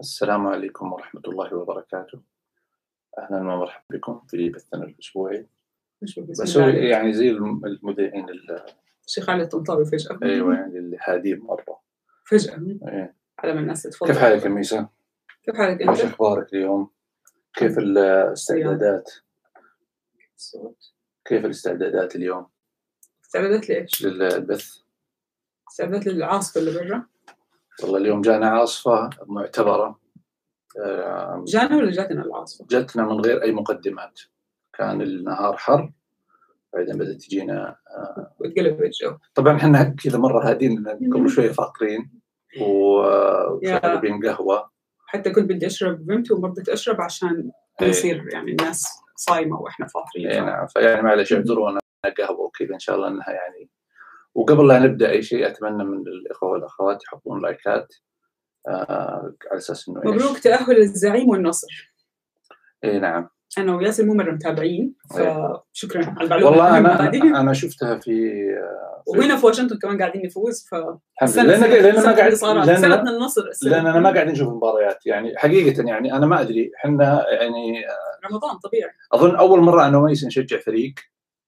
السلام 0.00 0.46
عليكم 0.46 0.92
ورحمة 0.92 1.22
الله 1.28 1.54
وبركاته 1.54 2.20
أهلا 3.18 3.36
ومرحبا 3.38 3.84
بكم 3.90 4.20
في 4.28 4.48
بثنا 4.50 4.84
الأسبوعي 4.84 5.46
مش 6.02 6.18
بسم 6.18 6.42
بس 6.44 6.56
الله 6.56 6.66
هو 6.66 6.70
عليك. 6.70 6.82
يعني 6.90 7.12
زي 7.12 7.30
الم- 7.30 7.66
المذيعين 7.66 8.28
ال- 8.28 8.64
الشيخ 9.06 9.30
علي 9.30 9.42
الطنطاوي 9.42 9.84
فجأة 9.86 10.18
أيوة 10.22 10.54
يعني 10.54 10.78
اللي 10.78 10.98
مرة 11.36 11.80
فجأة 12.26 12.56
إيه. 12.88 13.14
على 13.38 13.54
ما 13.54 13.60
الناس 13.60 13.82
تتفضل 13.82 14.06
كيف 14.12 14.18
حالك 14.18 14.44
يا 14.44 14.48
ميسا؟ 14.48 14.88
كيف 15.44 15.56
حالك 15.56 15.82
أنت؟ 15.82 16.00
أخبارك 16.00 16.52
اليوم؟ 16.54 16.90
كيف 17.54 17.78
الاستعدادات؟ 17.78 19.10
كيف 21.24 21.44
الاستعدادات 21.44 22.16
اليوم 22.16 22.46
استعدادات 23.24 23.68
لإيش؟ 23.68 24.06
للبث؟ 24.06 24.76
استعدادات 25.70 26.06
للعاصفة 26.06 26.60
اللي 26.60 26.72
برا 26.80 27.06
والله 27.82 27.98
اليوم 27.98 28.20
جانا 28.20 28.46
عاصفة 28.46 29.10
معتبرة 29.26 30.00
جانا 31.46 31.76
ولا 31.76 31.90
جاتنا 31.90 32.22
العاصفة؟ 32.24 32.66
جتنا 32.70 33.04
من 33.04 33.20
غير 33.20 33.42
أي 33.42 33.52
مقدمات 33.52 34.20
كان 34.72 35.02
النهار 35.02 35.56
حر 35.56 35.92
بعدين 36.72 36.98
بدأت 36.98 37.16
تجينا 37.16 37.76
وتقلب 38.38 38.82
الجو 38.82 39.16
طبعا 39.34 39.56
إحنا 39.56 39.94
كذا 40.04 40.18
مرة 40.18 40.50
هادين 40.50 40.88
قبل 40.88 41.30
شوية 41.30 41.52
فاطرين. 41.52 42.10
وشاربين 42.60 44.26
قهوة 44.26 44.70
حتى 45.06 45.30
كنت 45.30 45.50
بدي 45.50 45.66
أشرب 45.66 46.06
بنت 46.06 46.30
وما 46.30 46.48
رضيت 46.48 46.68
أشرب 46.68 47.00
عشان 47.00 47.50
إيه. 47.82 47.88
يصير 47.88 48.28
يعني 48.32 48.50
الناس 48.50 48.88
صايمة 49.16 49.60
وإحنا 49.60 49.86
فاطرين 49.86 50.30
اي 50.30 50.40
نعم 50.40 50.66
فيعني 50.66 51.02
معلش 51.02 51.32
اعذرونا 51.32 51.80
قهوة 52.18 52.40
وكذا 52.40 52.74
إن 52.74 52.78
شاء 52.78 52.96
الله 52.96 53.08
إنها 53.08 53.30
يعني 53.30 53.70
وقبل 54.34 54.68
لا 54.68 54.78
نبدأ 54.78 55.10
أي 55.10 55.22
شيء 55.22 55.46
أتمنى 55.46 55.84
من 55.84 55.98
الإخوة 56.06 56.48
والأخوات 56.50 57.04
يحطون 57.04 57.42
لايكات 57.42 57.94
آه 58.68 59.34
على 59.50 59.58
أساس 59.58 59.88
إنه؟ 59.88 60.00
مبروك 60.04 60.38
تأهل 60.38 60.78
الزعيم 60.78 61.28
والنصر 61.28 61.92
إي 62.84 62.98
نعم 62.98 63.28
أنا 63.58 63.76
وياسر 63.76 64.04
مو 64.04 64.14
مرة 64.14 64.30
متابعين. 64.30 64.94
فشكرا 65.10 66.04
على 66.06 66.24
المعلومة 66.24 66.50
والله 66.50 66.78
أنا 66.78 67.40
أنا 67.40 67.52
شفتها 67.52 67.98
في 67.98 68.10
آه، 68.58 69.02
في- 69.12 69.18
وهنا 69.18 69.36
في 69.36 69.46
واشنطن 69.46 69.78
كمان 69.78 69.98
قاعدين 69.98 70.26
نفوز 70.26 70.66
ف 70.70 70.74
لأن 70.74 71.60
لأن 71.60 71.60
ما 71.60 72.12
قاعد 72.12 72.32
لأن 72.66 73.08
النصر. 73.08 73.42
لأن 73.62 73.86
أنا 73.86 74.00
ما 74.00 74.10
قاعد 74.10 74.26
نشوف 74.28 74.48
المباريات 74.48 75.06
يعني 75.06 75.36
حقيقة 75.38 75.82
يعني 75.88 76.12
أنا 76.16 76.26
ما 76.26 76.40
أدري 76.40 76.70
إحنا 76.76 77.26
يعني 77.30 77.82
رمضان 78.30 78.56
طبيعي 78.58 78.90
أظن 79.12 79.36
أول 79.36 79.60
مرة 79.60 79.86
أنا 79.86 79.98
وميس 79.98 80.24
نشجع 80.24 80.58
فريق 80.60 80.94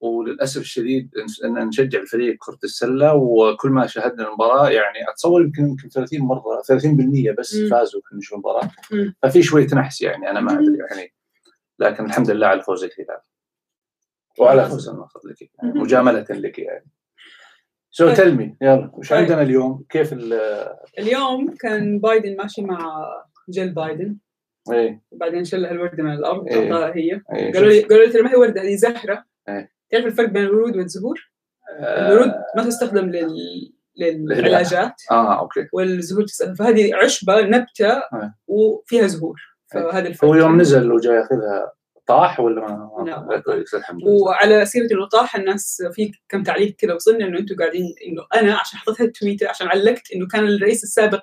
وللأسف 0.01 0.61
الشديد 0.61 1.11
ان 1.45 1.69
نشجع 1.69 2.01
الفريق 2.01 2.37
كرة 2.39 2.59
السلة 2.65 3.15
وكل 3.15 3.71
ما 3.71 3.87
شاهدنا 3.87 4.29
المباراة 4.29 4.71
يعني 4.71 5.11
أتصور 5.11 5.43
يمكن 5.43 5.63
يمكن 5.63 5.89
30 5.89 6.21
مرة 6.21 6.63
30% 6.63 7.35
بس. 7.39 7.57
فازوا 7.57 8.01
في 8.05 8.17
نشوف 8.17 8.35
المباراه. 8.35 8.71
ففي 9.23 9.43
شوية 9.43 9.67
نحس 9.75 10.03
يعني 10.03 10.31
أنا 10.31 10.41
ما. 10.41 10.53
أدري 10.53 10.79
يعني 10.91 11.13
لكن 11.79 12.05
الحمد 12.05 12.31
لله 12.31 12.47
على 12.47 12.63
فوز 12.63 12.85
الهلال 12.85 13.21
وعلى 14.39 14.65
فوز 14.69 14.89
النصر 14.89 15.21
لك 15.25 15.43
يعني. 15.43 15.81
مجاملة 15.81 16.27
لك 16.31 16.59
يعني 16.59 16.87
سو. 17.91 18.15
تلمي 18.15 18.57
يلا 18.63 18.91
وش 18.95 19.09
طيب. 19.09 19.19
عندنا 19.19 19.43
اليوم؟ 19.43 19.85
كيف 19.89 20.13
ال 20.13 20.33
اليوم 20.99 21.55
كان 21.55 21.99
بايدن 21.99 22.37
ماشي 22.37 22.63
مع 22.63 23.07
جيل 23.51 23.75
بايدن 23.75 24.17
إيه 24.73 25.03
وبعدين 25.11 25.45
شلها 25.45 25.71
الوردة 25.71 26.03
من 26.03 26.13
الأرض 26.13 26.49
إيه. 26.49 26.95
هي 26.95 27.21
إيه 27.35 27.53
قالوا 27.53 27.69
لي 27.69 27.81
قالوا 27.81 28.05
لي 28.05 28.13
ترى 28.13 28.23
ما 28.23 28.31
هي 28.31 28.37
وردة 28.37 28.63
هذه 28.63 28.75
زهرة 28.75 29.25
إيه. 29.49 29.76
تعرف 29.91 30.07
الفرق 30.07 30.29
بين 30.29 30.43
الورود 30.43 30.77
والزهور؟ 30.77 31.31
آه، 31.79 32.09
الورود 32.09 32.33
ما 32.57 32.65
تستخدم 32.65 33.11
لل 33.11 33.37
للعلاجات 33.99 35.03
آه 35.11 35.39
أوكي. 35.39 35.69
والزهور 35.73 36.25
تستخدم. 36.25 36.55
فهذه 36.55 36.95
عشبة 36.97 37.41
نبتة 37.41 37.93
إيه. 37.93 38.35
وفيها 38.47 39.07
زهور. 39.07 39.41
فهذا 39.73 40.09
الفرق. 40.09 40.29
هو 40.31 40.35
يوم 40.35 40.61
نزل 40.61 40.93
وجاي 40.93 41.15
ياخذها 41.17 41.73
طاح 42.07 42.41
ولا 42.41 42.61
ما؟ 42.61 43.27
لا 43.31 43.39
كويس 43.41 43.75
الحمد 43.75 44.03
لله. 44.03 44.11
وعلى 44.11 44.67
سيرة 44.67 44.89
إنه 44.93 45.09
طاح 45.09 45.37
الناس 45.37 45.83
في 45.93 46.13
كم 46.29 46.43
تعليق 46.43 46.75
كذا 46.79 46.95
وصلنا 46.95 47.27
إنه 47.27 47.39
أنتم 47.39 47.57
قاعدين 47.57 47.95
إنه 48.07 48.27
أنا 48.43 48.55
عشان 48.55 48.79
حطيت 48.79 49.01
هالتويته 49.01 49.49
عشان 49.49 49.69
علقت 49.69 50.13
إنه 50.15 50.27
كان 50.27 50.45
الرئيس 50.45 50.85
السابق 50.85 51.23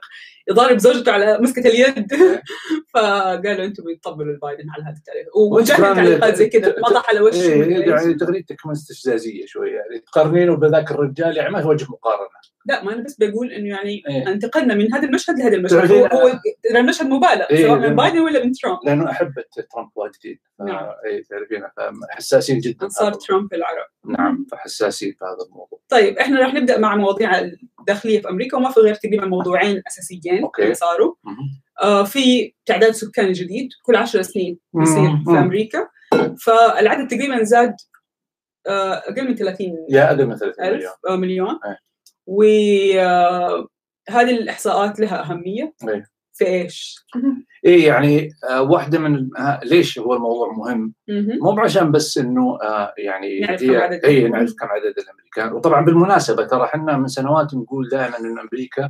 يضارب 0.50 0.78
زوجته 0.78 1.12
على 1.12 1.38
مسكة 1.40 1.68
اليد. 1.68 2.14
فقالوا 2.94 3.66
أنتم 3.66 3.84
بتطبلوا 3.84 4.34
البايدن 4.34 4.70
على 4.70 4.84
هذا 4.84 4.96
التعليق. 4.98 5.78
كمان 5.78 5.96
تعليقات 5.96 6.36
زي 6.36 6.50
كذا 6.50 6.76
طاح 6.90 7.10
على 7.10 7.20
وشه 7.20 7.54
إيه 7.54 7.90
يعني. 7.90 8.14
تغريدتك 8.14 8.56
كمان 8.56 8.76
استفزازيه 8.76 9.46
شوية 9.46 9.76
يعني 9.76 10.00
تقارنينه 10.00 10.56
بذاك 10.56 10.92
الرجال 10.92 11.38
يعني 11.38 11.50
ما 11.50 11.62
في 11.62 11.68
وجه 11.68 11.86
مقارنة. 11.90 12.53
لا 12.66 12.84
ما 12.84 12.94
أنا 12.94 13.04
بس 13.04 13.16
بقول 13.20 13.52
إنه 13.52 13.70
يعني 13.70 14.04
إيه. 14.10 14.28
انتقلنا 14.32 14.76
من 14.76 14.94
هذا 14.94 15.06
المشهد 15.06 15.40
لهذا 15.40 15.56
المشهد 15.56 15.92
هو, 15.92 16.06
هو 16.06 16.40
المشهد 16.76 17.08
مبالغ 17.08 17.46
إيه، 17.52 17.68
سواء 17.68 17.80
من 17.80 17.88
لأنه- 17.90 17.92
بايدن 17.98 18.20
ولا 18.20 18.46
من 18.46 18.52
ترامب 18.52 18.80
لأنه 18.86 19.12
احبه 19.12 19.44
ترامب 19.74 19.90
واجدين 19.96 20.40
نعم. 20.60 20.90
اي 21.06 21.24
تعرفين 21.24 21.64
حساسين 22.10 22.60
جدا 22.60 22.86
انصار 22.86 23.08
هذا 23.10 23.18
ترامب 23.28 23.54
العرب. 23.54 23.86
نعم 24.06 24.46
فحساسين 24.52 25.12
في 25.20 25.26
هذا 25.26 25.46
الموضوع 25.50 25.80
طيب 25.90 26.18
إحنا 26.18 26.40
راح 26.40 26.54
نبدأ 26.54 26.80
مع 26.80 26.96
مواضيع 26.96 27.40
الداخلية 27.80 28.22
في 28.22 28.30
أمريكا 28.30 28.58
وما 28.58 28.70
في 28.72 28.80
غير 28.80 28.96
تقريبا 28.96 29.26
موضوعين 29.26 29.82
أساسيين. 29.88 30.50
اللي 30.60 30.74
صاروا. 30.74 31.14
آه 31.84 32.04
في 32.04 32.54
تعداد 32.66 32.92
سكاني 32.92 33.32
جديد 33.32 33.70
كل 33.84 33.96
10 33.96 34.22
سنين 34.22 34.60
بيصير. 34.74 35.10
في 35.26 35.32
أمريكا 35.40 35.88
فالعدد 36.46 37.08
تقريبا 37.08 37.44
زاد 37.44 37.76
آه 38.68 38.94
أقل 38.94 39.28
من 39.28 39.36
30 39.36 39.86
يا 39.90 40.08
أقل 40.10 40.26
من 40.26 40.36
30 40.36 40.66
ألف 40.66 40.74
مليون 40.76 40.92
آه 41.10 41.16
مليون 41.16 41.60
إيه. 41.66 41.78
وهذه 42.26 43.66
الإحصاءات 44.32 45.00
لها 45.00 45.24
أهمية 45.32 45.74
إيه. 45.90 46.06
في 46.34 46.46
إيش؟ 46.48 46.96
اي 47.66 47.82
يعني 47.84 48.30
آه 48.50 48.62
واحدة 48.62 49.00
من 49.00 49.30
آه 49.38 49.60
ليش 49.64 50.00
هو 50.00 50.14
الموضوع 50.14 50.52
مهم؟ 50.52 50.94
مو 51.42 51.60
عشان 51.60 51.92
بس 51.92 52.18
إنه 52.18 52.58
آه 52.64 52.94
يعني 52.98 53.40
نعرف 53.40 53.64
هي- 53.64 53.68
كم 53.68 53.76
عدد. 53.82 54.06
اي 54.06 54.28
نعرف 54.28 54.54
كم 54.60 54.68
عدد 54.68 54.94
الأمريكان 54.98 55.54
وطبعا 55.58 55.86
بالمناسبة 55.86 56.46
ترى 56.46 56.64
إحنا 56.66 56.98
من 56.98 57.08
سنوات 57.08 57.54
نقول 57.56 57.90
دائما 57.90 58.20
إن 58.20 58.40
أمريكا 58.40 58.90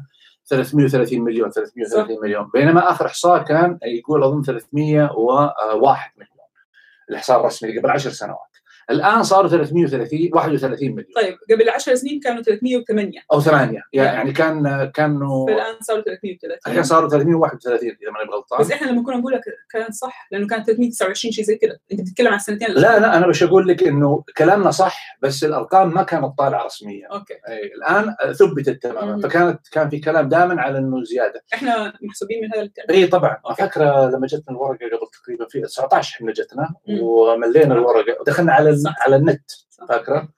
330 0.49 1.21
مليون 1.21 1.49
330 1.51 2.17
مليون 2.21 2.49
بينما 2.53 2.91
آخر 2.91 3.05
إحصاء 3.05 3.43
كان 3.43 3.77
يقول 3.83 4.23
أظن 4.23 4.41
301 4.41 6.11
مليون 6.17 6.29
الإحصاء 7.09 7.39
الرسمي 7.39 7.79
قبل 7.79 7.89
10 7.89 8.11
سنوات 8.11 8.52
الآن 8.89 9.23
صاروا 9.23 9.49
330 9.49 10.29
31 10.33 10.89
مليون. 10.91 11.05
طيب 11.15 11.37
قبل 11.51 11.69
10 11.69 11.95
سنين 11.95 12.19
كانوا 12.19 12.41
308 12.43 13.19
أو 13.33 13.39
ثمانية. 13.41 13.81
يعني 13.93 14.31
كان 14.31 14.91
كانوا 14.93 15.47
فالآن 15.47 15.75
صاروا 15.81 16.01
330 16.01 16.59
الحين 16.67 16.83
صاروا 16.83 17.09
331 17.09 17.89
إذا 17.89 18.11
ماني 18.11 18.29
غلطان 18.35 18.59
بس 18.59 18.71
إحنا 18.71 18.87
لما 18.91 19.03
كنا 19.03 19.17
نقولها 19.17 19.39
ك- 19.39 19.71
كانت 19.73 19.93
صح 19.93 20.27
لأنه 20.31 20.47
كانت 20.47 20.65
329 20.67 21.31
شيء 21.31 21.43
زي 21.45 21.55
كذا. 21.55 21.77
أنت 21.91 22.01
بتتكلم 22.01 22.27
عن 22.33 22.39
اللي- 22.49 22.81
لا 22.81 22.99
لا 22.99 23.17
أنا 23.17 23.27
بش 23.27 23.43
أقول 23.43 23.67
لك 23.67 23.83
إنه 23.83 24.23
كلامنا 24.37 24.71
صح 24.71 25.17
بس 25.21 25.43
الأرقام 25.43 25.93
ما 25.93 26.03
كانت 26.03 26.25
طالعة 26.37 26.65
رسميا. 26.65 27.07
أوكي. 27.07 27.33
أي 27.33 27.71
الآن 27.77 28.15
ثبتت 28.33 28.83
تماما. 28.83 29.21
فكانت 29.21 29.59
كان 29.71 29.89
في 29.89 29.99
كلام 29.99 30.29
دائما 30.29 30.61
على 30.61 30.77
إنه 30.77 31.03
زيادة. 31.03 31.43
إحنا 31.53 31.93
محسوبين 32.01 32.41
من 32.41 32.53
هذا 32.53 32.61
التعداد 32.61 32.91
إي 32.97 33.07
طبعا. 33.07 33.37
فاكره 33.57 34.09
لما 34.09 34.27
جتنا 34.27 34.55
الورقة 34.55 34.85
قبل 34.85 35.07
تقريبا 35.23 35.45
في 35.49 35.61
19 35.61 36.15
إحنا 36.15 36.31
جتنا. 36.33 36.69
وملينا 37.01 37.73
الورقة. 37.73 38.17
ودخلنا 38.21 38.53
على 38.53 38.69
صح. 38.75 38.95
على 39.01 39.15
النت. 39.15 39.51
فاكرة؟ 39.89 40.29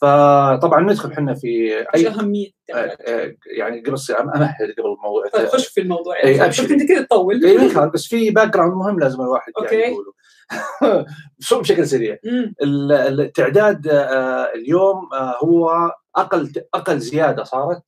فطبعا 0.00 0.80
ندخل 0.80 1.12
إحنا 1.12 1.34
في 1.34 1.84
أي 1.94 2.08
أهمية 2.08 2.50
التعداد 2.68 2.96
آه، 3.08 3.34
يعني 3.56 3.80
قبل 3.80 3.94
امهد 4.10 4.72
قبل 4.78 4.92
الموضوع 4.92 5.28
طيب 5.32 5.48
خش 5.48 5.66
في 5.68 5.80
الموضوع 5.80 6.16
إيه، 6.16 6.30
يعني 6.36 6.44
أبشر. 6.44 6.62
شفت 6.62 6.70
أنت 6.70 6.88
كذا 6.88 7.02
تطول 7.02 7.44
اي 7.44 7.54
يخالف، 7.54 7.92
بس 7.92 8.06
في 8.06 8.30
background 8.30 8.74
مهم 8.74 9.00
لازم 9.00 9.20
الواحد 9.20 9.52
يعني 9.62 9.84
أوكي. 9.84 9.92
يقوله 9.92 10.12
بس 11.40 11.60
بشكل 11.60 11.86
سريع 11.86 12.18
التعداد 12.62 13.88
آه، 13.88 14.54
اليوم 14.54 15.12
آه، 15.12 15.38
هو 15.44 15.92
أقل 16.16 16.52
أقل 16.74 16.98
زيادة 16.98 17.44
صارت. 17.44 17.82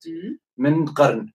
من 0.57 0.85
قرن. 0.85 1.31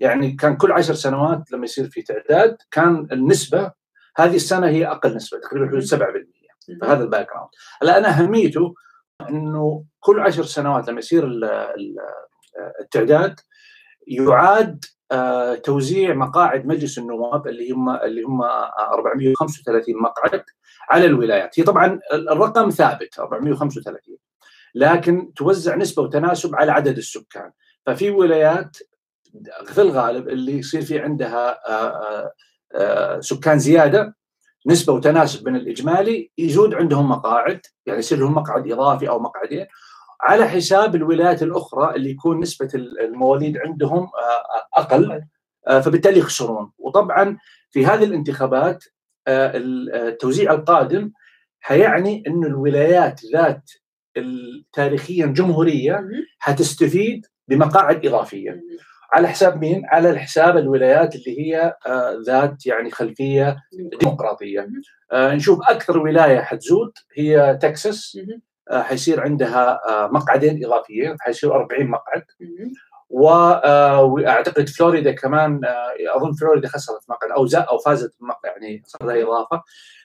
يعني 0.00 0.32
كان 0.32 0.56
كل 0.56 0.72
عشر 0.72 0.94
سنوات 0.94 1.52
لما 1.52 1.64
يصير 1.64 1.88
في 1.88 2.02
تعداد 2.02 2.56
كان 2.70 3.08
النسبة 3.12 3.72
هذه 4.16 4.36
السنة 4.36 4.68
هي 4.68 4.86
أقل 4.86 5.16
نسبة 5.16 5.40
تقريبا 5.40 5.66
حدود 5.66 5.82
7% 5.82 6.31
فهذا 6.80 7.02
ال 7.04 7.26
background 7.30 7.50
الان 7.82 8.04
أهميته 8.04 8.74
إنه 9.28 9.84
كل 10.00 10.20
عشر 10.20 10.42
سنوات 10.42 10.88
لما 10.88 10.98
يصير 10.98 11.26
ال- 11.26 11.44
ال- 11.44 11.96
التعداد 12.80 13.40
يعاد 14.06 14.84
آه، 15.12 15.54
توزيع 15.54 16.14
مقاعد 16.14 16.66
مجلس 16.66 16.98
النواب 16.98 17.48
اللي 17.48 17.70
هم 17.70 17.90
اللي 17.90 18.22
هم 18.22 18.42
435 18.42 20.02
مقعد 20.02 20.44
على 20.90 21.06
الولايات. 21.06 21.60
هي 21.60 21.64
طبعا 21.64 22.00
الرقم 22.12 22.70
ثابت 22.70 23.18
435 23.18 24.16
لكن 24.74 25.34
توزع 25.34 25.76
نسبة 25.76 26.02
وتناسب 26.02 26.54
على 26.54 26.72
عدد 26.72 26.96
السكان. 26.96 27.52
ففي 27.86 28.10
ولايات 28.10 28.76
في 29.66 29.80
الغالب 29.82 30.28
اللي 30.28 30.58
يصير 30.58 30.82
في 30.82 30.98
عندها 30.98 31.68
آه، 31.70 32.32
آه، 32.74 33.20
سكان 33.20 33.58
زيادة 33.58 34.16
نسبة 34.66 34.92
وتناسب 34.92 35.48
من 35.48 35.56
الإجمالي 35.56 36.30
يزود 36.38 36.74
عندهم 36.74 37.08
مقاعد 37.08 37.60
يعني 37.86 37.98
يصير 37.98 38.18
لهم 38.18 38.34
مقعد 38.34 38.72
إضافي 38.72 39.08
أو 39.08 39.18
مقعدين. 39.18 39.66
على 40.20 40.48
حساب 40.48 40.94
الولايات 40.94 41.42
الأخرى 41.42 41.96
اللي 41.96 42.10
يكون 42.10 42.40
نسبة 42.40 42.70
المواليد 42.74 43.58
عندهم 43.58 44.02
آه، 44.02 44.80
أقل 44.80 45.22
آه، 45.68 45.80
فبالتالي 45.80 46.18
يخسرون. 46.18 46.72
وطبعا 46.78 47.38
في 47.70 47.86
هذه 47.86 48.04
الانتخابات 48.04 48.84
آه، 49.28 49.52
التوزيع 49.54 50.52
القادم 50.52 51.12
حيعني 51.60 52.24
انه 52.26 52.46
الولايات 52.46 53.20
ذات 53.32 53.70
تاريخيا 54.72 55.26
جمهوريه 55.26 56.08
حتستفيد 56.38 57.26
بمقاعد 57.48 58.06
إضافية. 58.06 58.60
على 59.12 59.28
حساب 59.28 59.60
مين؟ 59.60 59.82
على 59.86 60.18
حساب 60.18 60.56
الولايات 60.56 61.14
اللي 61.14 61.40
هي 61.40 61.76
آه، 61.86 62.22
ذات 62.26 62.66
يعني 62.66 62.90
خلفية 62.90 63.56
ديمقراطية. 64.00 64.68
آه، 65.12 65.34
نشوف 65.34 65.58
أكثر 65.68 65.98
ولاية 65.98 66.40
حتزود 66.40 66.92
هي 67.14 67.58
تكساس 67.62 68.18
آه، 68.70 68.82
حيصير 68.82 69.20
عندها 69.20 69.80
مقعدين 70.12 70.64
اضافيين 70.64 71.16
حيصير 71.20 71.54
40 71.54 71.86
مقعد. 71.86 72.24
واعتقد 73.10 74.68
فلوريدا 74.68 75.12
كمان 75.12 75.60
أظن 76.14 76.32
فلوريدا 76.32 76.68
خسرت 76.68 77.10
مقعد 77.10 77.30
أو 77.30 77.46
أو 77.70 77.78
فازت 77.78 78.14
يعني 78.44 78.82
صار 78.86 79.08
لها 79.08 79.22
إضافة. 79.22 79.62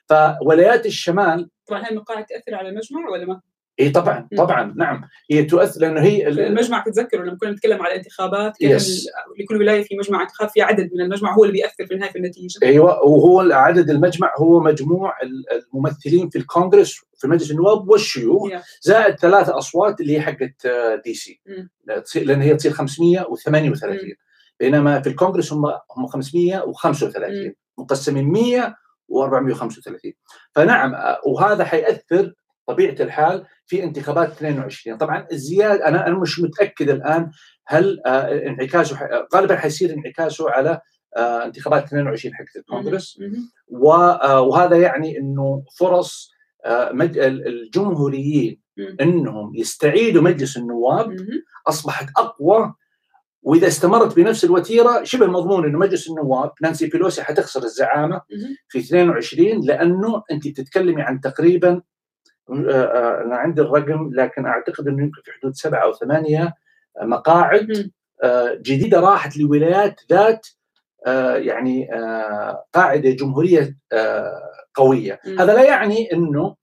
فولايات 0.10 0.86
الشمال 0.86 1.50
طبعا 1.68 1.86
هاي 1.86 1.92
المقاعد 1.92 2.26
تأثر 2.26 2.56
على 2.56 2.70
المجمع 2.70 3.10
ولا 3.10 3.26
ما؟ 3.26 3.42
اي 3.80 3.90
طبعا 3.90 4.28
طبعا 4.38 4.74
نعم. 4.78 5.02
هي 5.32 5.44
تؤثر 5.44 5.82
لأنه 5.82 6.02
هي 6.02 6.28
المجمع 6.28 6.84
تتذكروا 6.84 7.26
لما 7.26 7.38
كنا 7.38 7.52
نتكلم 7.52 7.82
على 7.82 7.92
الانتخابات 7.92 8.58
كان 8.58 8.80
لكل 9.40 9.56
ولاية 9.56 9.84
في 9.84 9.96
مجمع 9.96 10.22
انتخاب 10.22 10.50
في 10.50 10.62
عدد 10.62 10.90
من 10.94 11.02
المجمع 11.02 11.34
هو 11.34 11.44
اللي 11.44 11.54
بيأثر 11.54 11.86
في 11.86 11.94
النهايه 11.94 12.12
في 12.12 12.18
النتيجة. 12.18 12.60
أيوه 12.64 13.04
وهو 13.04 13.40
عدد 13.52 13.90
المجمع 13.90 14.34
هو 14.38 14.60
مجموع 14.60 15.14
الممثلين 15.74 16.30
في 16.30 16.38
الكونغرس 16.38 17.02
في 17.18 17.28
مجلس 17.28 17.52
النواب 17.52 17.90
والشيوخ. 17.90 18.50
زائد 18.82 19.16
ثلاث 19.16 19.50
أصوات 19.50 20.02
اللي 20.02 20.18
هي 20.18 20.22
حقت 20.22 20.68
دي 21.06 21.14
سي 21.14 21.42
لأن 22.16 22.42
هي 22.42 22.56
تصير 22.56 22.72
538 22.72 24.00
بينما 24.60 25.02
في 25.02 25.10
الكونغرس 25.10 25.54
هم 25.54 25.66
هم 25.98 26.08
535 26.08 27.54
مقسمين 27.78 28.26
100 28.32 28.76
و435 29.12 30.12
فنعم 30.56 30.96
وهذا 31.26 31.64
حيأثر 31.64 32.34
طبيعة 32.68 32.96
الحال 33.00 33.46
في 33.68 33.84
انتخابات 33.84 34.32
22 34.32 34.98
طبعا 34.98 35.28
الزيادة 35.32 35.88
أنا 35.88 36.08
أنا 36.08 36.20
مش 36.20 36.40
متأكد 36.40 36.90
الآن 36.90 37.32
هل 37.68 38.02
آه، 38.06 38.48
انعكاسه 38.48 38.98
غالبا 39.36 39.56
حيصير 39.56 39.94
انعكاسه 39.94 40.50
على 40.52 40.82
آه، 41.18 41.46
انتخابات 41.46 41.84
22 41.84 42.36
حقت 42.36 42.56
الكونغرس. 42.56 43.20
آه، 44.24 44.42
وهذا 44.42 44.78
يعني 44.78 45.18
إنه 45.18 45.64
فرص 45.80 46.32
الجمهوريين 47.46 48.62
إنهم 49.02 49.56
يستعيدوا 49.56 50.22
مجلس 50.22 50.58
النواب. 50.58 51.12
أصبحت 51.68 52.10
أقوى 52.18 52.74
وإذا 53.42 53.68
استمرت 53.68 54.16
بنفس 54.16 54.44
الوتيرة 54.46 55.04
شبه 55.04 55.26
مضمون 55.28 55.66
إنه 55.66 55.80
مجلس 55.80 56.10
النواب 56.10 56.52
نانسي 56.62 56.88
بيلوسي 56.88 57.24
حتخسر 57.24 57.64
الزعامة 57.64 58.22
في 58.68 58.80
22 58.80 59.62
لأنه 59.66 60.24
أنت 60.32 60.48
بتتكلمي 60.48 61.02
عن 61.02 61.22
تقريبا 61.22 61.82
أنا 62.50 63.36
عندي 63.36 63.62
الرقم 63.62 64.10
لكن 64.14 64.46
أعتقد 64.46 64.88
إنه 64.88 65.04
يمكن 65.04 65.22
في 65.24 65.32
حدود 65.32 65.56
سبعة 65.56 65.84
أو 65.84 65.94
ثمانية 65.94 66.54
مقاعد 67.02 67.92
آه، 68.24 68.54
جديدة 68.62 69.00
راحت 69.00 69.38
لولايات 69.38 70.02
ذات 70.10 70.48
يعني 71.36 71.90
قاعدة 72.74 73.10
جمهورية 73.10 73.78
قوية، 74.76 75.20
هذا 75.40 75.54
لا 75.54 75.64
يعني 75.64 76.14
إنه 76.14 76.56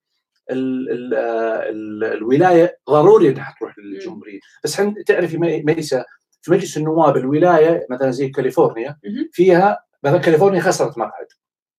ال 0.51 0.91
ال 0.91 1.15
ال 1.15 2.05
الولاية 2.05 2.79
ضروري 2.91 3.29
إنها 3.29 3.55
تروح 3.61 3.79
للجمهورية، 3.79 4.41
بس 4.65 4.83
تعرفي 5.07 5.39
ميسا 5.39 6.05
في 6.43 6.51
مجلس 6.53 6.77
النواب 6.77 7.17
الولاية 7.17 7.87
مثلا 7.91 8.11
زي 8.11 8.29
كاليفورنيا 8.29 8.97
فيها 9.33 9.85
مثلا 10.03 10.19
كاليفورنيا 10.19 10.61
خسرت 10.61 10.99
مقعد 10.99 11.27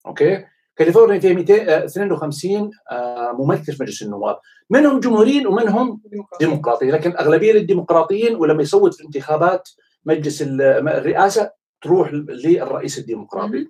أوكي؟ 0.05 0.45
كاليفورنيا 0.75 1.19
فيها 1.19 1.33
252 1.33 2.71
آه، 2.91 3.31
ممثل 3.39 3.73
في 3.73 3.83
مجلس 3.83 4.03
النواب. 4.03 4.39
منهم 4.69 4.99
جمهوريين 4.99 5.47
ومنهم 5.47 6.01
ديمقراطيين. 6.39 6.91
لكن 6.91 7.17
أغلبية 7.17 7.51
الديمقراطيين 7.51 8.35
ولما 8.35 8.61
يصوت 8.61 8.93
في 8.93 9.03
انتخابات 9.03 9.69
مجلس 10.05 10.41
الرئاسة 10.41 11.51
تروح 11.81 12.13
للرئيس 12.13 12.97
الديمقراطي. 12.99 13.67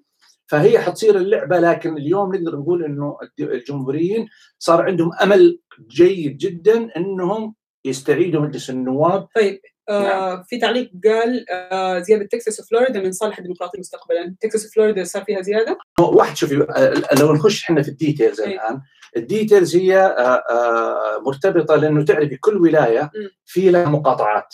فهي 0.47 0.79
حتصير 0.79 1.17
اللعبة 1.17 1.59
لكن 1.59 1.97
اليوم 1.97 2.35
نقدر 2.35 2.57
نقول 2.59 2.83
إنه 2.85 3.17
الجمهوريين 3.39 4.27
صار 4.59 4.81
عندهم 4.81 5.11
أمل 5.23 5.59
جيد 5.89 6.37
جدا 6.37 6.97
إنهم 6.97 7.55
يستعيدوا 7.85 8.41
مجلس 8.41 8.69
النواب. 8.69 9.27
طيب. 9.35 9.59
آه 9.89 10.43
في 10.47 10.57
تعليق 10.57 10.91
قال 11.05 11.45
آه 11.49 11.99
زيادة 11.99 12.25
تكساس 12.25 12.59
وفلوريدا 12.59 12.99
من 13.01 13.11
صالح 13.11 13.37
الديمقراطيه 13.37 13.79
مستقبلا، 13.79 14.35
تكساس 14.41 14.65
وفلوريدا 14.65 15.03
صار 15.03 15.23
فيها 15.23 15.41
زيادة؟ 15.41 15.77
واحد 15.99 16.37
شوفي 16.37 16.67
آه، 16.75 17.15
لو 17.19 17.33
نخش 17.33 17.63
إحنا 17.63 17.81
في 17.81 17.89
ال 17.89 17.96
details 17.96 18.41
الآن 18.41 18.81
ال 19.17 19.25
details 19.25 19.75
هي 19.75 19.97
آه 19.97 21.21
مرتبطة 21.25 21.75
لأنه 21.75 22.05
تعرفي 22.05 22.37
كل 22.37 22.57
ولاية 22.57 23.11
في 23.45 23.69
لها 23.69 23.85
مقاطعات. 23.85 24.53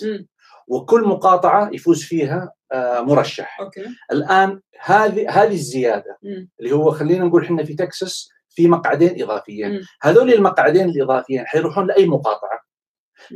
وكل 0.67 1.01
مقاطعة 1.01 1.69
يفوز 1.73 2.03
فيها 2.03 2.53
مرشح. 2.99 3.59
أوكي. 3.61 3.85
الآن 4.11 4.59
هذه 4.81 5.29
هذه 5.29 5.53
الزيادة 5.53 6.17
اللي 6.59 6.71
هو 6.71 6.91
خلينا 6.91 7.25
نقول 7.25 7.43
إحنا 7.43 7.63
في 7.63 7.73
تكساس 7.73 8.29
في 8.49 8.67
مقعدين 8.67 9.23
إضافيين. 9.23 9.81
هذول 10.01 10.33
المقعدين 10.33 10.89
الإضافيين 10.89 11.45
حيروحون 11.45 11.87
لأي 11.87 12.05
مقاطعة؟ 12.05 12.60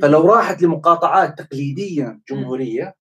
فلو 0.01 0.21
راحت 0.21 0.61
لمقاطعات 0.61 1.41
تقليدية 1.41 2.19
جمهورية 2.29 2.95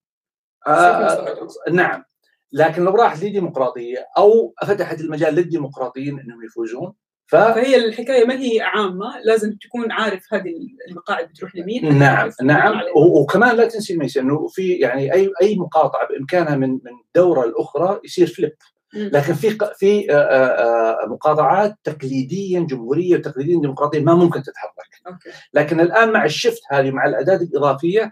آه 0.67 1.47
نعم. 1.71 2.03
لكن 2.51 2.83
لو 2.83 2.91
راحت 2.91 3.23
لديمقراطيه 3.23 4.07
أو 4.17 4.53
فتحت 4.65 5.01
المجال 5.01 5.35
للديمقراطيين 5.35 6.19
إنهم 6.19 6.43
يفوزون 6.45 6.93
ف... 7.27 7.35
فهي 7.35 7.75
الحكاية 7.75 8.25
ما 8.25 8.39
هي 8.39 8.61
عامة 8.61 9.19
لازم 9.23 9.57
تكون 9.61 9.91
عارف 9.91 10.33
هذه 10.33 10.53
المقاعد 10.89 11.27
بتروح 11.27 11.55
لمين. 11.55 11.99
نعم 11.99 12.29
نعم. 12.43 12.81
وكمان 12.95 13.55
لا 13.55 13.67
تنسي 13.67 13.97
ميسي 13.97 14.19
إنه 14.19 14.47
في 14.47 14.73
يعني 14.73 15.13
أي 15.13 15.31
أي 15.41 15.55
مقاطعة 15.55 16.07
بإمكانها 16.07 16.55
من 16.55 16.69
من 16.69 16.91
دورة 17.15 17.45
لاخرى 17.45 17.99
يصير 18.03 18.27
flip. 18.27 18.55
لكن 18.95 19.33
في 19.33 19.57
في 19.77 20.11
آه، 20.11 20.15
آه، 20.15 21.03
آه، 21.03 21.07
مقاطعات 21.07 21.75
تقليديا 21.83 22.59
جمهوريه 22.59 23.17
وتقليديا 23.17 23.61
ديمقراطيه 23.61 23.99
ما 23.99 24.15
ممكن 24.15 24.43
تتحرك. 24.43 25.21
لكن 25.53 25.79
الآن 25.79 26.11
مع 26.11 26.25
ال 26.25 26.31
shift 26.31 26.61
هذه 26.71 26.91
مع 26.91 27.05
الاعداد 27.05 27.41
الإضافية 27.41 28.11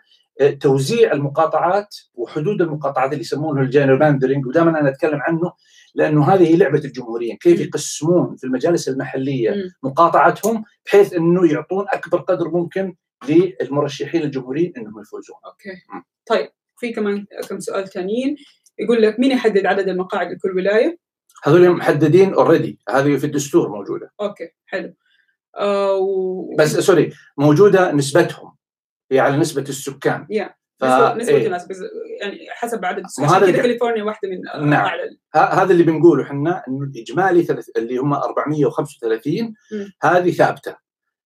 توزيع 0.62 1.12
المقاطعات 1.12 1.96
وحدود 2.16 2.62
المقاطعات 2.62 3.12
اللي 3.12 3.22
يسمونه 3.22 3.62
ال 3.62 4.00
gerrymandering 4.00 4.46
ودائما 4.46 4.80
أنا 4.80 4.90
أتكلم 4.90 5.22
عنه 5.22 5.54
لأنه 5.96 6.34
هذه 6.34 6.48
هي 6.48 6.56
لعبة 6.56 6.80
الجمهوريين، 6.80 7.38
كيف 7.38 7.60
يقسمون 7.60 8.36
في 8.36 8.44
المجالس 8.44 8.90
المحلية 8.90 9.56
مقاطعتهم 9.84 10.64
بحيث 10.86 11.14
إنه 11.14 11.52
يعطون 11.52 11.86
أكبر 11.90 12.18
قدر 12.18 12.50
ممكن 12.50 12.96
للمرشحين 13.30 14.22
الجمهوريين 14.22 14.74
إنهم 14.78 15.02
يفوزون. 15.02 15.38
أوكي. 15.46 16.04
طيب 16.26 16.50
في 16.78 16.94
كمان 16.94 17.26
كم 17.50 17.60
سؤال 17.60 17.88
ثانيين 17.88 18.36
يقول 18.80 19.02
لك 19.02 19.20
مين 19.20 19.32
يحدد 19.32 19.66
عدد 19.66 19.90
المقاعد 19.90 20.32
لكل 20.32 20.58
ولاية؟ 20.58 20.98
هذول 21.44 21.70
محددين 21.70 22.34
already 22.34 22.80
هذه 22.90 23.18
في 23.18 23.26
الدستور 23.26 23.70
موجودة. 23.70 24.12
أوكي 24.22 24.50
حلو. 24.66 24.94
آه 25.58 25.96
و... 25.96 26.56
بس 26.56 26.78
sorry 26.78 27.14
موجودة 27.38 27.92
نسبتهم. 27.92 28.56
هي 29.12 29.20
على 29.20 29.38
نسبة 29.38 29.62
السكان. 29.62 30.28
Yeah. 30.34 30.64
ف... 30.80 30.86
نسبة 30.86 31.36
إيه. 31.36 31.46
الناس 31.46 31.68
يعني 32.22 32.48
حسب 32.50 32.86
عدد 32.86 33.04
السكان. 33.04 33.30
هذا 33.30 33.52
كذا 33.52 33.62
كاليفورنيا 33.62 34.04
واحدة 34.04 34.30
من 34.30 34.70
نعم. 34.70 34.86
أعلى 34.86 35.18
هذا 35.36 35.72
اللي 35.72 35.84
بنقوله 35.84 36.24
إحنا 36.24 36.64
إنه 36.68 36.84
الإجمالي 36.84 37.48
اللي 37.78 37.98
هم 37.98 38.14
435 38.14 39.54
هذه 40.04 40.32
ثابتة. 40.32 40.76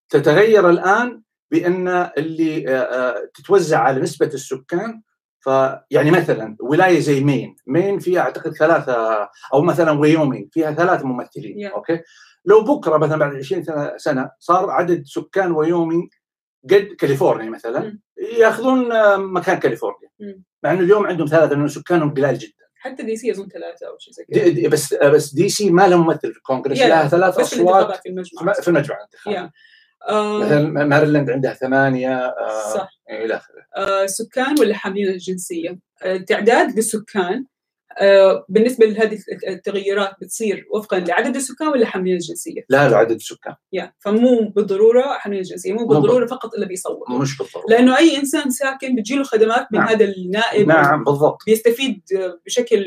تتغير 0.10 0.70
الآن 0.70 1.22
بأن 1.52 1.88
اللي 2.18 2.70
آه، 2.70 2.82
آه، 2.82 3.30
تتوزع 3.34 3.80
على 3.80 4.02
نسبة 4.02 4.26
السكان 4.26 5.02
فيعني 5.48 6.12
مثلا 6.12 6.58
ولاية 6.60 7.00
زي 7.00 7.24
مين؟ 7.24 7.56
مين 7.68 8.00
فيها 8.00 8.22
أعتقد 8.22 8.52
ثلاثة 8.52 9.30
أو 9.54 9.62
مثلا 9.62 9.92
وايومنغ 9.92 10.50
فيها 10.54 10.72
ثلاث 10.72 11.06
ممثلين 11.06 11.70
yeah. 11.70 11.74
أوكي؟ 11.74 12.02
لو 12.46 12.62
بكرة 12.64 12.98
مثلا 12.98 13.18
بعد 13.18 13.36
20 13.36 13.64
سنة 13.98 14.32
صار 14.40 14.70
عدد 14.70 15.04
سكان 15.06 15.52
وايومنغ 15.52 16.10
قد 16.70 16.96
كاليفورنيا 17.00 17.50
مثلا 17.50 17.92
mm. 17.92 18.40
يأخذون 18.40 18.90
مكان 19.18 19.60
كاليفورنيا. 19.60 20.10
mm. 20.22 20.38
مع 20.64 20.72
إنه 20.72 20.80
اليوم 20.80 21.06
عندهم 21.06 21.28
ثلاثة 21.28 21.54
لأنه 21.54 21.68
سكانهم 21.68 22.14
قلال 22.14 22.38
جدا. 22.38 22.54
حتى 22.76 23.04
DC 23.04 23.32
اظن 23.32 23.48
ثلاثة 23.48 23.88
أو 23.88 23.98
شيء 24.00 24.14
زي 24.14 24.26
كذا. 24.26 24.70
بس 24.70 24.94
بس 24.94 25.34
DC 25.34 25.72
ما 25.72 25.88
لها 25.88 25.98
ممثل 25.98 26.32
في 26.32 26.38
الكونغرس 26.38 26.80
لها 26.80 27.08
ثلاث 27.08 27.40
أصوات 27.40 28.00
في 28.04 28.10
المجمع 28.10 28.54
في 28.54 28.68
المجمع 28.68 28.98
آه 29.28 29.52
مثلا 30.12 30.86
ماريلاند 30.86 31.30
عندها 31.30 31.54
ثمانية 31.54 32.18
آه 32.18 32.74
صح. 32.74 32.90
إلى 33.10 33.36
آخره. 33.36 33.62
آه 33.78 34.06
سكان 34.06 34.60
ولا 34.60 34.76
حاملين 34.76 35.08
الجنسيه؟ 35.08 35.80
آه 36.04 36.18
تعداد 36.18 36.76
للسكان 36.76 37.46
آه، 38.00 38.46
بالنسبة 38.50 38.86
لهذه 38.86 39.20
التغيرات 39.48 40.12
بتصير 40.22 40.68
وفقا 40.74 41.00
لعدد 41.00 41.36
السكان 41.36 41.68
ولا 41.68 41.86
حاملين 41.86 42.14
الجنسيه؟ 42.16 42.66
لا 42.70 42.90
لعدد 42.90 43.12
السكان. 43.12 43.56
يا 43.74 43.94
فمو 44.00 44.50
بالضرورة 44.56 45.02
حملين 45.02 45.40
الجنسيه 45.40 45.74
مو 45.74 45.88
بالضرورة 45.88 46.26
فقط 46.26 46.54
اللي 46.54 46.66
بيصوت 46.66 47.10
مش 47.10 47.38
بالضرورة. 47.38 47.66
لأنه 47.70 47.98
أي 47.98 48.18
إنسان 48.18 48.50
ساكن 48.50 48.96
بتجيله 48.96 49.24
خدمات 49.24 49.68
من 49.72 49.80
نعم. 49.80 49.88
هذا 49.88 50.06
النائب 50.06 50.68
نعم 50.68 51.04
بالضبط. 51.04 51.38
بيستفيد 51.46 52.02
بشكل 52.46 52.86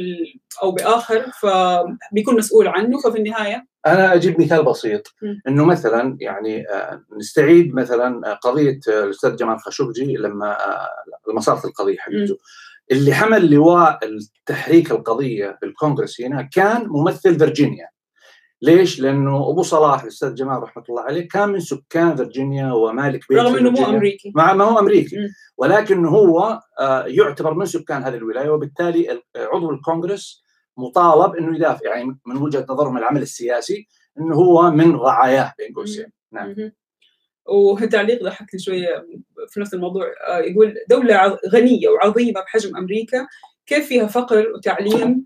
أو 0.62 0.72
بآخر 0.72 1.30
فبيكون 1.42 2.36
مسؤول 2.36 2.68
عنه 2.68 3.00
ففي 3.00 3.18
النهاية 3.18 3.66
أنا 3.86 4.14
أجيب 4.14 4.40
مثال 4.40 4.64
بسيط. 4.64 5.14
إنه 5.48 5.64
مثلا 5.64 6.16
يعني 6.20 6.68
آه، 6.68 7.02
نستعيد 7.18 7.74
مثلا 7.74 8.34
قضية 8.34 8.80
آه، 8.88 9.04
الأستاذ 9.04 9.36
جمال 9.36 9.58
خاشقجي 9.60 10.16
لما 10.16 10.50
آه، 10.66 10.88
لما 11.30 11.40
صارت 11.40 11.64
القضية 11.64 11.96
حقته 11.98 12.38
اللي 12.90 13.14
حمل 13.14 13.50
لواء 13.50 13.98
التحريك 14.04 14.90
القضية 14.90 15.56
في 15.60 15.66
الكونغرس 15.66 16.20
هنا 16.20 16.42
كان 16.42 16.86
ممثل 16.88 17.38
فيرجينيا 17.38 17.88
ليش؟ 18.62 19.00
لأنه 19.00 19.50
أبو 19.50 19.62
صلاح 19.62 20.02
الأستاذ 20.02 20.34
جمال 20.34 20.62
رحمة 20.62 20.82
الله 20.88 21.02
عليه 21.02 21.28
كان 21.28 21.48
من 21.48 21.60
سكان 21.60 22.16
فيرجينيا 22.16 22.72
ومالك 22.72 23.20
بيت 23.28 23.38
رغم 23.38 23.56
إنه 23.56 23.70
مو. 23.70 23.86
أمريكي 23.86 24.32
مع 24.34 24.52
ما 24.54 24.64
هو 24.64 24.78
أمريكي. 24.78 25.16
ولكن 25.58 26.06
هو 26.06 26.60
آه، 26.80 27.04
يعتبر 27.06 27.54
من 27.54 27.66
سكان 27.66 28.02
هذه 28.02 28.14
الولاية 28.14 28.48
وبالتالي 28.50 29.12
ال- 29.12 29.22
عضو 29.36 29.70
الكونغرس 29.70 30.44
مطالب 30.76 31.34
إنه 31.34 31.56
يدافع 31.56 31.96
يعني 31.96 32.18
من 32.26 32.36
وجهة 32.36 32.66
نظرهم 32.68 32.96
العمل 32.96 33.22
السياسي 33.22 33.88
إنه 34.18 34.34
هو 34.34 34.70
من 34.70 34.96
رعاياه 34.96 35.54
بين 35.58 35.74
قوسين 35.74 36.06
نعم. 36.32 36.72
وتعليق 37.48 38.22
ضحكني 38.22 38.60
شوية 38.60 39.06
في 39.48 39.60
نفس 39.60 39.74
الموضوع. 39.74 40.06
آه، 40.28 40.38
يقول 40.38 40.74
دولة 40.90 41.38
غنية 41.48 41.88
وعظيمة 41.88 42.40
بحجم 42.40 42.76
أمريكا 42.76 43.26
كيف 43.66 43.86
فيها 43.86 44.06
فقر 44.06 44.52
وتعليم؟ 44.54 45.24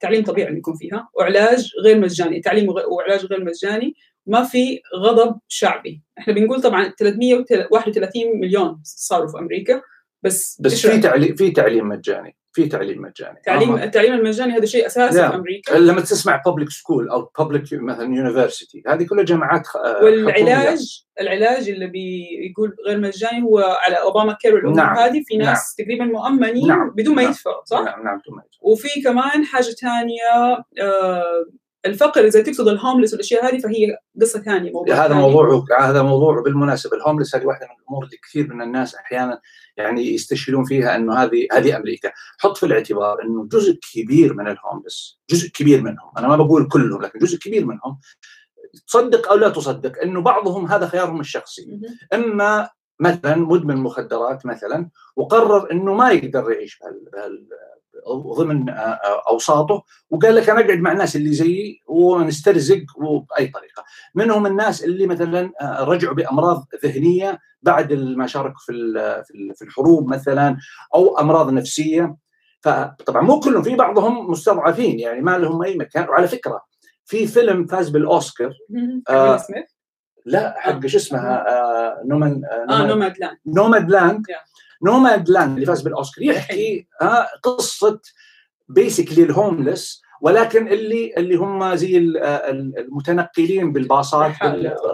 تعليم 0.00 0.24
طبيعي 0.24 0.56
يكون 0.56 0.76
فيها 0.76 1.08
وعلاج 1.14 1.72
غير 1.82 2.00
مجاني 2.00 2.40
تعليم 2.40 2.68
وعلاج 2.68 3.26
غير 3.26 3.44
مجاني 3.44 3.94
ما 4.26 4.42
في 4.42 4.80
غضب 4.96 5.38
شعبي. 5.48 6.02
إحنا 6.18 6.34
بنقول 6.34 6.62
طبعا 6.62 6.88
331 6.98 8.40
مليون 8.40 8.80
صاروا 8.84 9.28
في 9.28 9.38
أمريكا 9.38 9.82
بس 10.22 10.60
بس 10.60 10.86
في؟ 10.86 10.98
تعليم 10.98 11.34
في 11.34 11.50
تعليم 11.50 11.88
مجاني. 11.88 12.36
في 12.56 12.66
تعليم 12.66 13.02
مجاني 13.02 13.40
تعليم. 13.44 13.76
التعليم 13.76 14.12
المجاني 14.12 14.52
هذا 14.52 14.64
شيء 14.64 14.86
أساسي 14.86 15.16
لا. 15.16 15.28
في 15.30 15.34
أمريكا 15.34 15.74
لما 15.74 16.00
تسمع 16.00 16.42
public 16.46 16.70
school 16.70 17.08
أو 17.08 17.30
public 17.38 17.62
مثلا 17.72 18.14
university 18.14 18.82
هذه 18.86 19.06
كلها 19.06 19.24
جامعات 19.24 19.62
آه، 19.66 19.94
حكومية. 19.94 20.24
والعلاج 20.24 21.04
العلاج 21.20 21.68
اللي 21.68 21.86
بيقول 21.86 22.76
غير 22.86 22.98
مجاني 22.98 23.42
هو 23.42 23.58
على 23.58 23.96
اوباما 23.96 24.32
كير 24.32 24.54
والأمور 24.54 24.76
نعم. 24.76 24.96
هذه 24.96 25.22
في 25.26 25.36
ناس 25.36 25.74
تقريبا 25.74 26.04
مؤمنين 26.04 26.68
نعم. 26.68 26.90
بدون 26.90 27.14
ما 27.14 27.22
نعم. 27.22 27.30
يدفعوا 27.30 27.64
صح؟ 27.64 27.80
نعم 27.80 28.04
نعم 28.04 28.18
ثم 28.26 28.38
يجي. 28.38 28.58
وفي 28.60 29.02
كمان 29.02 29.44
حاجة 29.44 29.64
ثانية 29.64 30.64
آه 30.80 31.46
الفقر 31.86 32.26
إذا 32.26 32.42
تقصد 32.42 32.68
الهوملس 32.68 33.12
والأشياء 33.12 33.48
هذه 33.48 33.58
فهي 33.60 33.98
قصة 34.20 34.42
ثانية 34.42 34.72
موضوع 34.72 34.94
هذا 34.94 35.08
ثاني. 35.08 35.20
موضوع 35.20 35.64
هذا 35.80 36.02
موضوع 36.02 36.42
بالمناسبة 36.42 36.96
الهوملس 36.96 37.36
هذه 37.36 37.46
واحدة 37.46 37.66
من 37.66 37.82
الأمور 37.82 38.04
اللي 38.04 38.16
كثير 38.16 38.54
من 38.54 38.62
الناس 38.62 38.94
أحيانا 38.94 39.40
يعني 39.76 40.14
يستشهدون 40.14 40.64
فيها 40.64 40.96
إنه 40.96 41.14
هذه 41.14 41.46
هذه 41.52 41.76
أمريكا، 41.76 42.12
حط 42.38 42.56
في 42.56 42.66
الاعتبار 42.66 43.22
إنه 43.22 43.48
جزء 43.48 43.78
كبير 43.92 44.34
من 44.34 44.48
الهوملس، 44.48 45.20
جزء 45.30 45.48
كبير 45.48 45.82
منهم، 45.82 46.10
أنا 46.18 46.28
ما 46.28 46.36
بقول 46.36 46.68
كلهم 46.68 47.02
لكن 47.02 47.18
جزء 47.18 47.38
كبير 47.38 47.66
منهم 47.66 47.98
تصدق 48.86 49.30
أو 49.30 49.36
لا 49.36 49.48
تصدق 49.48 50.02
إنه 50.02 50.20
بعضهم 50.20 50.66
هذا 50.66 50.86
خيارهم 50.86 51.20
الشخصي،. 51.20 51.80
أما 52.14 52.68
مثلا 53.00 53.36
مدمن 53.36 53.76
مخدرات 53.76 54.46
مثلا 54.46 54.90
وقرر 55.16 55.72
إنه 55.72 55.94
ما 55.94 56.10
يقدر 56.10 56.50
يعيش 56.50 56.78
بهال 57.12 57.46
ضمن 58.14 58.68
آه، 58.68 58.72
آه، 58.74 59.22
أوساطه 59.28 59.82
وقال 60.10 60.34
لك 60.34 60.50
أنا 60.50 60.60
أقعد 60.60 60.78
مع 60.78 60.92
الناس 60.92 61.16
اللي 61.16 61.32
زيي 61.32 61.82
ونسترزق 61.86 62.82
وباي 62.96 63.46
طريقة. 63.46 63.84
منهم 64.14 64.46
الناس 64.46 64.84
اللي 64.84 65.06
مثلا 65.06 65.52
آه، 65.60 65.84
رجعوا 65.84 66.14
بأمراض 66.14 66.66
ذهنية 66.84 67.38
بعد 67.62 67.92
ما 67.92 68.26
شاركوا 68.26 68.58
في 68.60 68.72
في 69.26 69.34
ال- 69.34 69.54
في 69.54 69.62
الحروب 69.64 70.08
مثلا 70.08 70.56
أو 70.94 71.18
أمراض 71.18 71.50
نفسية 71.52 72.16
فطبعا 72.60 73.22
مو 73.22 73.40
كلهم 73.40 73.62
في 73.62 73.74
بعضهم 73.74 74.30
مستضعفين 74.30 74.98
يعني 75.00 75.20
ما 75.20 75.38
لهم 75.38 75.62
أي 75.62 75.76
مكان 75.76 76.08
وعلى 76.08 76.28
فكرة 76.28 76.62
في 77.04 77.26
فيلم 77.26 77.66
فاز 77.66 77.88
بالأوسكار. 77.88 78.52
آه، 79.08 79.36
لا 80.26 80.54
حق. 80.58 80.86
شو 80.86 80.96
اسمها 80.98 81.44
آه 81.48 82.02
نومان- 82.04 82.42
نوماد 82.88 83.18
لاند 83.18 83.38
Nomadland 83.46 84.26
Yeah. 84.26 84.65
نوماد 84.82 85.28
لاند 85.28 85.52
اللي 85.54 85.66
فاز 85.66 85.82
بالأوسكار 85.82 86.24
يحكي 86.24 86.86
قصة 87.42 88.00
basically 88.68 89.22
ال 89.22 89.31
homeless 89.31 90.02
ولكن 90.20 90.68
اللي 90.68 91.14
اللي 91.16 91.34
هم 91.34 91.74
زي 91.74 91.98
ال- 91.98 92.18
المتنقلين 92.78 93.72
بالباصات. 93.72 94.32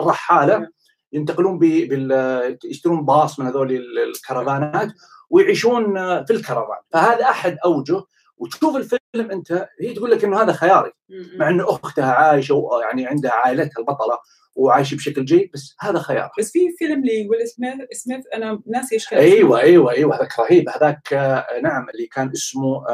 الرحاله 0.01 0.69
ينتقلون 1.13 1.59
بال 1.59 2.59
يشترون 2.65 3.05
باص 3.05 3.39
من 3.41 3.47
هذول 3.47 3.73
ال- 3.73 3.99
الكرفانات 3.99 4.93
ويعيشون 5.31 5.95
في 6.25 6.33
الكرفان. 6.33 6.79
فهذا 6.93 7.25
أحد 7.25 7.57
أوجه. 7.65 8.03
وتشوف 8.37 8.77
الفيلم 8.77 9.31
أنت 9.31 9.69
هي 9.81 9.95
تقول 9.95 10.11
لك 10.11 10.25
إنه 10.25 10.43
هذا 10.43 10.53
خياري. 10.53 10.93
مع 11.39 11.49
إنه 11.49 11.71
أختها 11.71 12.13
عايشة 12.13 12.55
ويعني 12.55 13.07
عندها 13.07 13.33
عائلتها 13.33 13.81
البطلة. 13.81 14.19
وعايشه 14.55 14.95
بشكل 14.95 15.25
جيد 15.25 15.51
بس 15.55 15.75
هذا 15.81 15.99
خيار. 15.99 16.31
بس 16.39 16.51
في 16.53 16.59
فيلم 16.79 17.05
لويل 17.05 17.49
سميث 17.49 17.75
سميث 17.93 18.25
أنا 18.35 18.63
ناسي 18.67 18.95
إيش 18.95 19.09
كان 19.09 19.19
أيوه 19.21 19.61
أيوه 19.61 19.93
أيوه 19.93 20.17
هذاك 20.17 20.39
رهيب 20.39 20.69
هذاك 20.69 21.13
آه، 21.13 21.47
نعم 21.63 21.87
اللي 21.95 22.07
كان 22.07 22.31
اسمه 22.31 22.85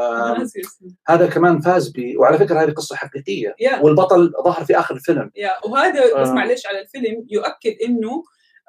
هذا 1.07 1.27
كمان 1.27 1.59
فاز 1.61 1.89
ب 1.89 2.13
وعلى 2.17 2.37
فكرة 2.37 2.63
هذه 2.63 2.71
قصة 2.71 2.95
حقيقية. 2.95 3.55
يا 3.59 3.79
والبطل 3.79 4.31
ظهر 4.45 4.65
في 4.65 4.79
آخر 4.79 4.95
الفيلم. 4.95 5.31
يا 5.35 5.51
وهذا 5.65 6.21
بس 6.21 6.27
آه. 6.27 6.33
معلش 6.33 6.65
على 6.65 6.81
الفيلم 6.81 7.25
يؤكد 7.29 7.75
إنه 7.85 8.23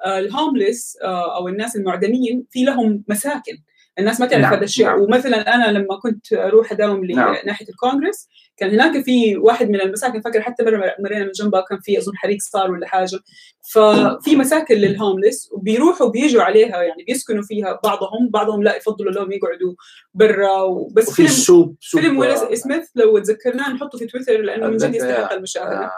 آه، 0.05 0.19
الهوملس 0.19 0.97
آه، 1.03 1.37
أو 1.37 1.47
الناس 1.47 1.75
المعدمين 1.75 2.45
في 2.49 2.63
لهم 2.63 3.03
مساكن. 3.07 3.57
الناس 4.01 4.19
ما 4.19 4.25
تعرف 4.25 4.41
نعم، 4.41 4.53
هذا 4.53 4.63
الشيء 4.63 4.85
نعم. 4.85 5.01
ومثلا 5.01 5.55
أنا 5.55 5.71
لما 5.71 5.99
كنت 6.03 6.33
أروح 6.33 6.71
أداوم 6.71 7.05
نعم. 7.05 7.35
لناحيه 7.43 7.65
الكونغرس 7.69 8.27
كان 8.57 8.69
هناك 8.69 9.03
في 9.05 9.37
واحد 9.37 9.69
من 9.69 9.81
المساكن 9.81 10.21
فاكر 10.21 10.41
حتى 10.41 10.63
مرة 10.63 10.95
مرينا 10.99 11.25
من 11.25 11.31
جنبها 11.31 11.61
كان 11.61 11.79
في 11.79 11.97
أظن 11.97 12.17
حريق 12.17 12.37
صار 12.39 12.71
ولا 12.71 12.87
حاجة 12.87 13.19
ففي 13.73 14.35
مساكن 14.35 14.75
لل 14.75 14.90
homeless 14.90 15.49
وبيروحوا 15.51 16.09
بيجوا 16.09 16.43
عليها 16.43 16.83
يعني 16.83 17.03
بيسكنوا 17.07 17.43
فيها 17.43 17.79
بعضهم 17.83 18.29
بعضهم 18.29 18.63
لا 18.63 18.75
يفضلوا 18.75 19.11
لهم 19.11 19.31
يقعدوا 19.31 19.73
برا 20.13 20.61
وبس 20.61 21.11
فيلم 21.11 21.75
فيلم 21.81 22.19
ويل 22.19 22.57
سميث 22.57 22.89
لو 22.95 23.19
تذكرناه 23.19 23.73
نحطه 23.73 23.97
في 23.97 24.05
تويتر 24.05 24.41
لأنه 24.41 24.67
من 24.67 24.77
جد 24.77 24.95
يستحق 24.95 25.31
آه، 25.31 25.35
المشاهدة 25.35 25.91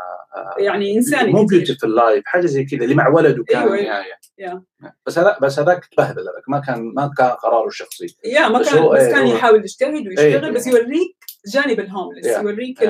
يعني 0.58 0.96
انساني 0.98 1.32
مو 1.32 1.46
كثير. 1.46 1.60
beautiful 1.66 1.86
life 1.88 2.24
حاجة 2.26 2.46
زي 2.46 2.66
كذا 2.66 2.84
اللي 2.84 2.96
مع 2.96 3.08
ولده 3.08 3.44
كان 3.44 3.62
أيوة،. 3.62 3.78
yeah. 3.78 4.04
yeah. 4.38 4.64
بس 5.06 5.20
هذا 5.20 5.38
بس 5.42 5.60
هذاك 5.60 5.86
تبهدل 5.86 6.22
هذاك 6.22 6.50
ما 6.50 6.60
كان 6.60 6.94
ما 6.96 7.12
كان 7.18 7.30
قراره 7.30 7.68
الشخصي 7.68 8.16
يا 8.26 8.48
ما 8.48 8.60
بس 8.60 8.70
كان 8.70 8.90
بس 8.90 9.00
إيه، 9.02 9.14
كان 9.14 9.28
هو- 9.28 9.36
يحاول 9.36 9.60
يجتهد 9.60 10.08
ويشتغل 10.08 10.46
إيه، 10.46 10.52
بس 10.52 10.68
إيه. 10.68 10.74
يوريك 10.74 11.16
جانب 11.54 11.80
الهوملس. 11.80 12.28
يوريك 12.28 12.90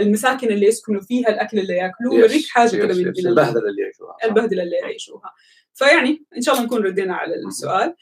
المساكن 0.00 0.48
اللي 0.48 0.66
يسكنوا 0.66 1.00
فيها 1.00 1.28
الأكل 1.28 1.58
اللي 1.58 1.74
يأكلوه 1.76 2.14
يوريك 2.14 2.46
حاجة 2.48 2.70
كذا 2.76 2.86
من 2.86 3.06
البهدلة 3.26 3.68
اللي 3.68 3.82
يعيشوها 3.82 4.16
البهدلة 4.24 4.62
اللي 4.62 4.76
يعيشوها 4.76 5.34
فيعني 5.74 6.24
إن 6.36 6.42
شاء 6.42 6.54
الله 6.54 6.66
نكون 6.66 6.82
ردينا 6.82 7.14
على 7.14 7.34
السؤال 7.34 7.94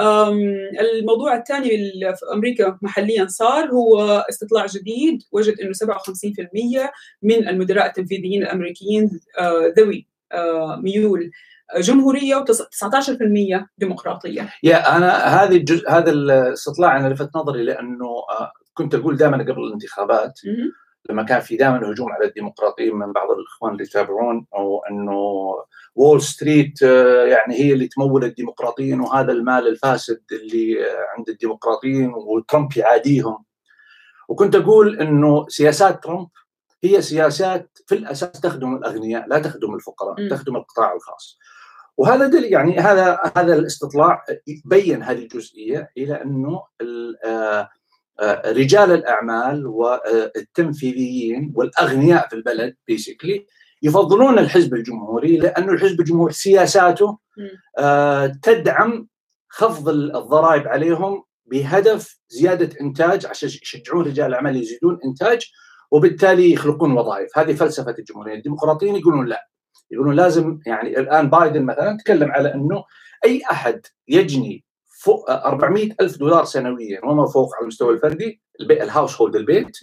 الموضوع 0.00 1.36
الثاني 1.36 1.68
في 2.00 2.32
أمريكا 2.32 2.78
محليا 2.82 3.26
صار 3.26 3.70
هو 3.70 4.24
استطلاع 4.30 4.66
جديد 4.66 5.22
وجد 5.32 5.60
إنه 5.60 5.72
57% 5.72 6.90
من 7.22 7.48
المدراء 7.48 7.86
التنفيذيين 7.86 8.42
الأمريكيين 8.42 9.20
آه، 9.38 9.72
ذوي 9.78 10.06
آه، 10.32 10.76
ميول 10.76 11.30
جمهورية 11.78 12.44
و19% 12.44 13.66
ديمقراطية 13.78 14.50
يا 14.62 14.96
أنا 14.96 15.12
هذه 15.12 15.56
الجزء 15.56 15.90
هذا 15.90 16.10
الاستطلاع 16.10 16.96
أنا 16.96 17.14
لفت 17.14 17.36
نظري 17.36 17.62
لأنه 17.62 18.06
آه، 18.06 18.52
كنت 18.74 18.94
أقول 18.94 19.16
دائما 19.16 19.36
قبل 19.36 19.62
الانتخابات. 19.64 20.40
لما 21.10 21.22
كان 21.22 21.40
في 21.40 21.56
دائما 21.56 21.90
هجوم 21.90 22.12
على 22.12 22.24
الديمقراطيين 22.24 22.94
من 22.94 23.12
بعض 23.12 23.30
الإخوان 23.30 23.72
اللي 23.72 23.84
يتابعون 23.84 24.46
أو 24.54 24.84
إنه 24.90 25.20
وول 25.94 26.22
ستريت 26.22 26.82
آه، 26.82 27.24
يعني 27.24 27.54
هي 27.54 27.72
اللي 27.72 27.88
تمول 27.88 28.24
الديمقراطيين 28.24 29.00
وهذا 29.00 29.32
المال 29.32 29.68
الفاسد 29.68 30.20
اللي 30.32 30.86
آه، 30.90 31.06
عند 31.18 31.28
الديمقراطيين 31.28 32.12
وترامب 32.14 32.76
يعاديهم 32.76 33.44
وكنت 34.28 34.54
أقول 34.56 35.00
إنه 35.00 35.48
سياسات 35.48 36.04
ترامب 36.04 36.28
هي 36.84 37.02
سياسات 37.02 37.78
في 37.86 37.94
الأساس 37.94 38.40
تخدم 38.40 38.76
الأغنياء 38.76 39.28
لا 39.28 39.38
تخدم 39.38 39.74
الفقراء 39.74 40.20
م. 40.22 40.28
تخدم 40.28 40.56
القطاع 40.56 40.92
الخاص 40.94 41.38
وهذا 41.96 42.26
دليل 42.26 42.52
يعني 42.52 42.78
هذا 42.78 43.20
هذا 43.36 43.54
الاستطلاع 43.54 44.24
بين 44.64 45.02
هذه 45.02 45.18
الجزئية 45.22 45.90
إلى 45.96 46.22
إنه 46.22 46.62
ال- 46.80 47.16
آه، 47.24 47.68
رجال 48.46 48.92
الأعمال 48.92 49.66
والتنفيذيين 49.66 51.52
والأغنياء 51.54 52.28
في 52.28 52.36
البلد 52.36 52.76
بيسكلي 52.86 53.46
يفضلون 53.82 54.38
الحزب 54.38 54.74
الجمهوري 54.74 55.36
لأنه 55.36 55.72
الحزب 55.72 56.00
الجمهوري 56.00 56.32
سياساته. 56.32 57.18
آه، 57.78 58.26
تدعم 58.26 59.08
خفض 59.48 59.88
الضرائب 59.88 60.68
عليهم 60.68 61.22
بهدف 61.46 62.18
زيادة 62.28 62.80
إنتاج 62.80 63.26
عشان 63.26 63.48
يشجعون 63.48 64.04
رجال 64.04 64.26
الأعمال 64.26 64.56
يزيدون 64.56 64.98
إنتاج 65.04 65.50
وبالتالي 65.90 66.52
يخلقون 66.52 66.92
وظائف. 66.92 67.38
هذه 67.38 67.52
فلسفة 67.52 67.94
الجمهورية. 67.98 68.34
الديمقراطيين 68.34 68.96
يقولون 68.96 69.26
لا. 69.26 69.48
يقولون 69.90 70.16
لازم 70.16 70.58
يعني 70.66 70.98
الآن 71.00 71.30
بايدن 71.30 71.62
مثلا 71.62 71.96
تكلم 71.96 72.32
على 72.32 72.54
أنه 72.54 72.84
أي 73.24 73.42
أحد 73.50 73.80
يجني 74.08 74.64
فوق 75.04 75.30
400 75.30 75.90
ألف 76.00 76.16
دولار 76.18 76.44
سنويا 76.44 77.04
وما 77.04 77.26
فوق 77.26 77.54
على 77.54 77.62
المستوى 77.62 77.94
الفردي 77.94 78.40
الهاوس 78.60 79.20
هولد 79.20 79.36
البيت. 79.36 79.76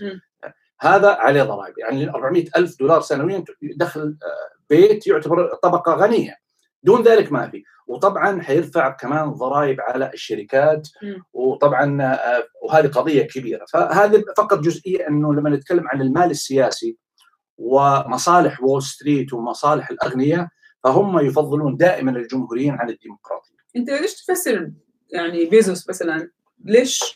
هذا 0.79 1.09
عليه 1.09 1.43
ضرائب. 1.43 1.73
يعني 1.77 2.09
400 2.09 2.45
ألف 2.57 2.79
دولار 2.79 3.01
سنويا 3.01 3.43
دخل 3.61 4.17
بيت 4.69 5.07
يعتبر 5.07 5.55
طبقة 5.63 5.93
غنية. 5.93 6.35
دون 6.83 7.03
ذلك 7.03 7.31
ما 7.31 7.49
في. 7.49 7.63
وطبعا 7.87 8.41
حيرفع 8.41 8.89
كمان 8.89 9.29
ضرائب 9.29 9.81
على 9.81 10.11
الشركات. 10.13 10.87
وطبعا 11.33 12.03
آه، 12.03 12.43
وهذه 12.63 12.87
قضية 12.87 13.23
كبيرة. 13.23 13.65
فهذه 13.73 14.23
فقط 14.37 14.59
جزئية 14.59 15.07
إنه 15.07 15.33
لما 15.33 15.49
نتكلم 15.49 15.87
عن 15.87 16.01
المال 16.01 16.31
السياسي 16.31 16.97
ومصالح 17.57 18.63
وول 18.63 18.83
ستريت 18.83 19.33
ومصالح 19.33 19.89
الأغنياء 19.89 20.47
فهم 20.83 21.19
يفضلون 21.19 21.77
دائما 21.77 22.11
الجمهوريين 22.11 22.73
عن 22.73 22.89
الديمقراطية. 22.89 23.55
أنت 23.75 23.89
ليش 23.89 24.25
تفسر 24.25 24.71
يعني 25.11 25.45
بيزوس 25.45 25.89
مثلا 25.89 26.29
ليش 26.65 27.15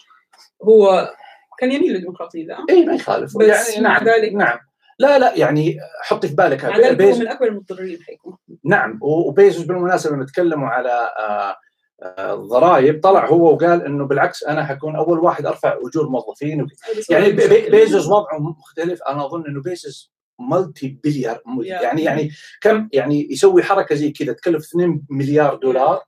هو 0.64 1.14
كان 1.60 1.72
يميل 1.72 1.94
للديمقراطية 1.94 2.46
لا 2.46 2.58
اي 2.70 2.86
ما 2.86 2.94
يخالف. 2.96 3.38
بس 3.38 3.70
يعني 3.70 3.84
مع 3.84 3.98
نعم 3.98 4.08
ذلك- 4.08 4.34
نعم. 4.34 4.58
لا 5.00 5.20
لا 5.20 5.36
يعني 5.36 5.78
حطي 6.02 6.28
في 6.28 6.36
بالك 6.36 6.66
مع 6.66 6.78
ذلك 6.78 7.02
هو 7.02 7.16
من 7.20 7.28
أكبر 7.28 7.48
المضطرين 7.48 8.02
حيكون. 8.04 8.38
نعم 8.64 9.00
وبيزوس 9.02 9.66
بالمناسبة 9.66 10.16
لما 10.16 10.26
تكلموا 10.26 10.68
على 10.68 10.90
آه، 11.20 11.56
آه، 12.04 12.34
الضرائب 12.34 13.02
طلع 13.04 13.26
هو 13.28 13.54
وقال 13.54 13.86
إنه 13.86 14.06
بالعكس 14.06 14.44
أنا 14.44 14.66
حكون 14.66 14.96
أول 14.96 15.20
واحد 15.20 15.46
أرفع 15.46 15.78
أجور 15.88 16.10
موظفين. 16.10 16.62
وك- 16.62 16.70
يعني 17.10 17.32
بي- 17.32 17.70
بيزوس 17.70 18.06
وضعه 18.08 18.38
مختلف. 18.40 19.00
أنا 19.04 19.26
أظن 19.26 19.46
إنه 19.48 19.62
بيزوس 19.62 20.14
multi-billionaire. 20.40 21.42
يعني 21.60 22.04
يعني 22.04 22.32
كم 22.62 22.90
يعني 22.94 23.28
يسوي 23.32 23.64
حركة 23.64 23.96
زي 23.96 24.12
كذا 24.12 24.34
تكلف 24.34 24.64
2 24.66 25.02
مليار 25.10 25.56
دولار. 25.56 26.02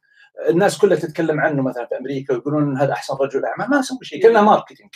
الناس 0.49 0.77
كلها 0.77 0.97
تتكلم 0.97 1.39
عنه 1.39 1.61
مثلا 1.61 1.85
في 1.85 1.97
أمريكا 1.97 2.33
ويقولون 2.33 2.77
هذا 2.77 2.93
أحسن 2.93 3.13
رجل 3.21 3.45
اعمال 3.45 3.69
ما 3.69 3.81
سوى 3.81 3.97
شيء 4.01 4.21
كانه 4.21 4.41
marketing. 4.41 4.89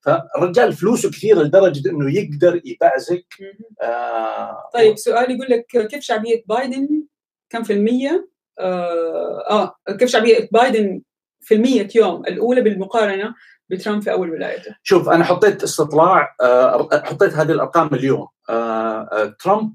فالرجال 0.00 0.72
فلوسه 0.72 1.10
كثير 1.10 1.42
لدرجة 1.42 1.90
إنه 1.90 2.14
يقدر 2.14 2.60
يبعزق 2.64 3.22
مهم. 3.40 3.90
آه 3.90 4.70
طيب 4.74 4.96
سؤال 4.96 5.30
يقول 5.30 5.46
لك 5.50 5.66
كيف 5.66 6.02
شعبية 6.02 6.44
بايدن 6.46 7.02
كم 7.50 7.62
في 7.62 7.72
المية؟ 7.72 8.28
آه, 8.58 9.50
آه 9.50 9.74
كيف 9.98 10.10
شعبية 10.10 10.48
بايدن 10.52 11.02
في 11.40 11.54
المية 11.54 11.88
يوم 11.94 12.26
الأولى 12.26 12.60
بالمقارنة 12.60 13.34
بترامب 13.68 14.02
في 14.02 14.12
أول 14.12 14.30
ولايته؟ 14.30 14.76
شوف 14.82 15.08
أنا 15.08 15.24
حطيت 15.24 15.62
استطلاع 15.62 16.36
آه، 16.40 16.88
حطيت 16.92 17.32
هذه 17.32 17.52
الأرقام 17.52 17.94
اليوم. 17.94 18.28
آه، 18.50 19.08
آه، 19.12 19.36
ترامب 19.40 19.74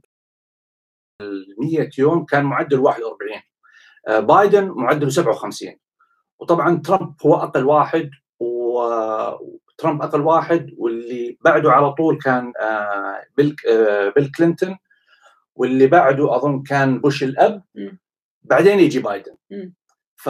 ال 1.21 1.55
100 1.59 1.89
يوم 1.97 2.25
كان 2.25 2.43
معدل 2.43 2.79
41 2.79 3.31
آه، 3.37 3.43
بايدن 4.09 4.67
معدله 4.67 5.09
57 5.09 5.75
وطبعا 6.39 6.77
ترامب 6.85 7.13
هو 7.25 7.35
أقل 7.35 7.63
واحد 7.65 8.09
وترامب 8.39 10.01
أقل 10.01 10.21
واحد 10.21 10.71
واللي 10.77 11.37
بعده 11.41 11.71
على 11.71 11.91
طول 11.91 12.17
كان 12.19 12.53
آه، 12.61 13.23
بيل 13.37 13.55
آه، 13.69 14.09
بيل 14.15 14.31
كلينتون 14.37 14.77
واللي 15.55 15.87
بعده 15.87 16.35
أظن 16.35 16.63
كان 16.63 16.99
بوش 17.01 17.23
الأب. 17.23 17.63
بعدين 18.43 18.79
يجي 18.79 18.99
بايدن. 18.99 19.35
ف 20.15 20.27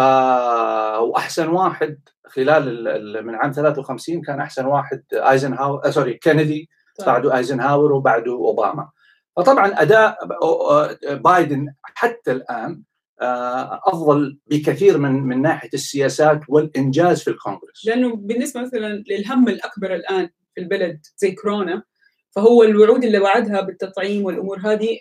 وأحسن 0.99 1.47
واحد 1.47 1.99
خلال 2.27 2.67
ال- 2.67 2.87
ال- 3.17 3.25
من 3.25 3.35
عام 3.35 3.51
53 3.51 4.21
كان 4.21 4.39
أحسن 4.39 4.65
واحد 4.65 5.03
ايزنهاور 5.13 5.85
آه، 5.85 5.89
sorry 5.89 6.13
كينيدي 6.13 6.69
طيب. 6.99 7.07
بعده 7.07 7.37
آيزنهاور 7.37 7.93
وبعده 7.93 8.31
أوباما 8.31 8.89
فطبعا 9.37 9.81
أداء 9.81 10.17
بايدن 11.15 11.73
حتى 11.83 12.31
الآن 12.31 12.71
آه، 12.71 12.94
أفضل 13.21 14.37
بكثير 14.47 14.97
من 14.97 15.11
من 15.11 15.41
ناحية 15.41 15.69
السياسات 15.73 16.39
والإنجاز 16.49 17.21
في 17.21 17.29
الكونغرس 17.29 17.85
لأنه 17.85 18.15
بالنسبة 18.15 18.61
مثلا 18.61 19.03
للهم 19.07 19.49
الأكبر 19.49 19.95
الآن 19.95 20.29
في 20.55 20.61
البلد 20.61 20.99
زي 21.17 21.31
كورونا 21.31 21.83
فهو 22.31 22.63
الوعود 22.63 23.03
اللي 23.03 23.19
وعدها 23.19 23.61
بالتطعيم 23.61 24.25
والأمور 24.25 24.59
هذه 24.59 24.99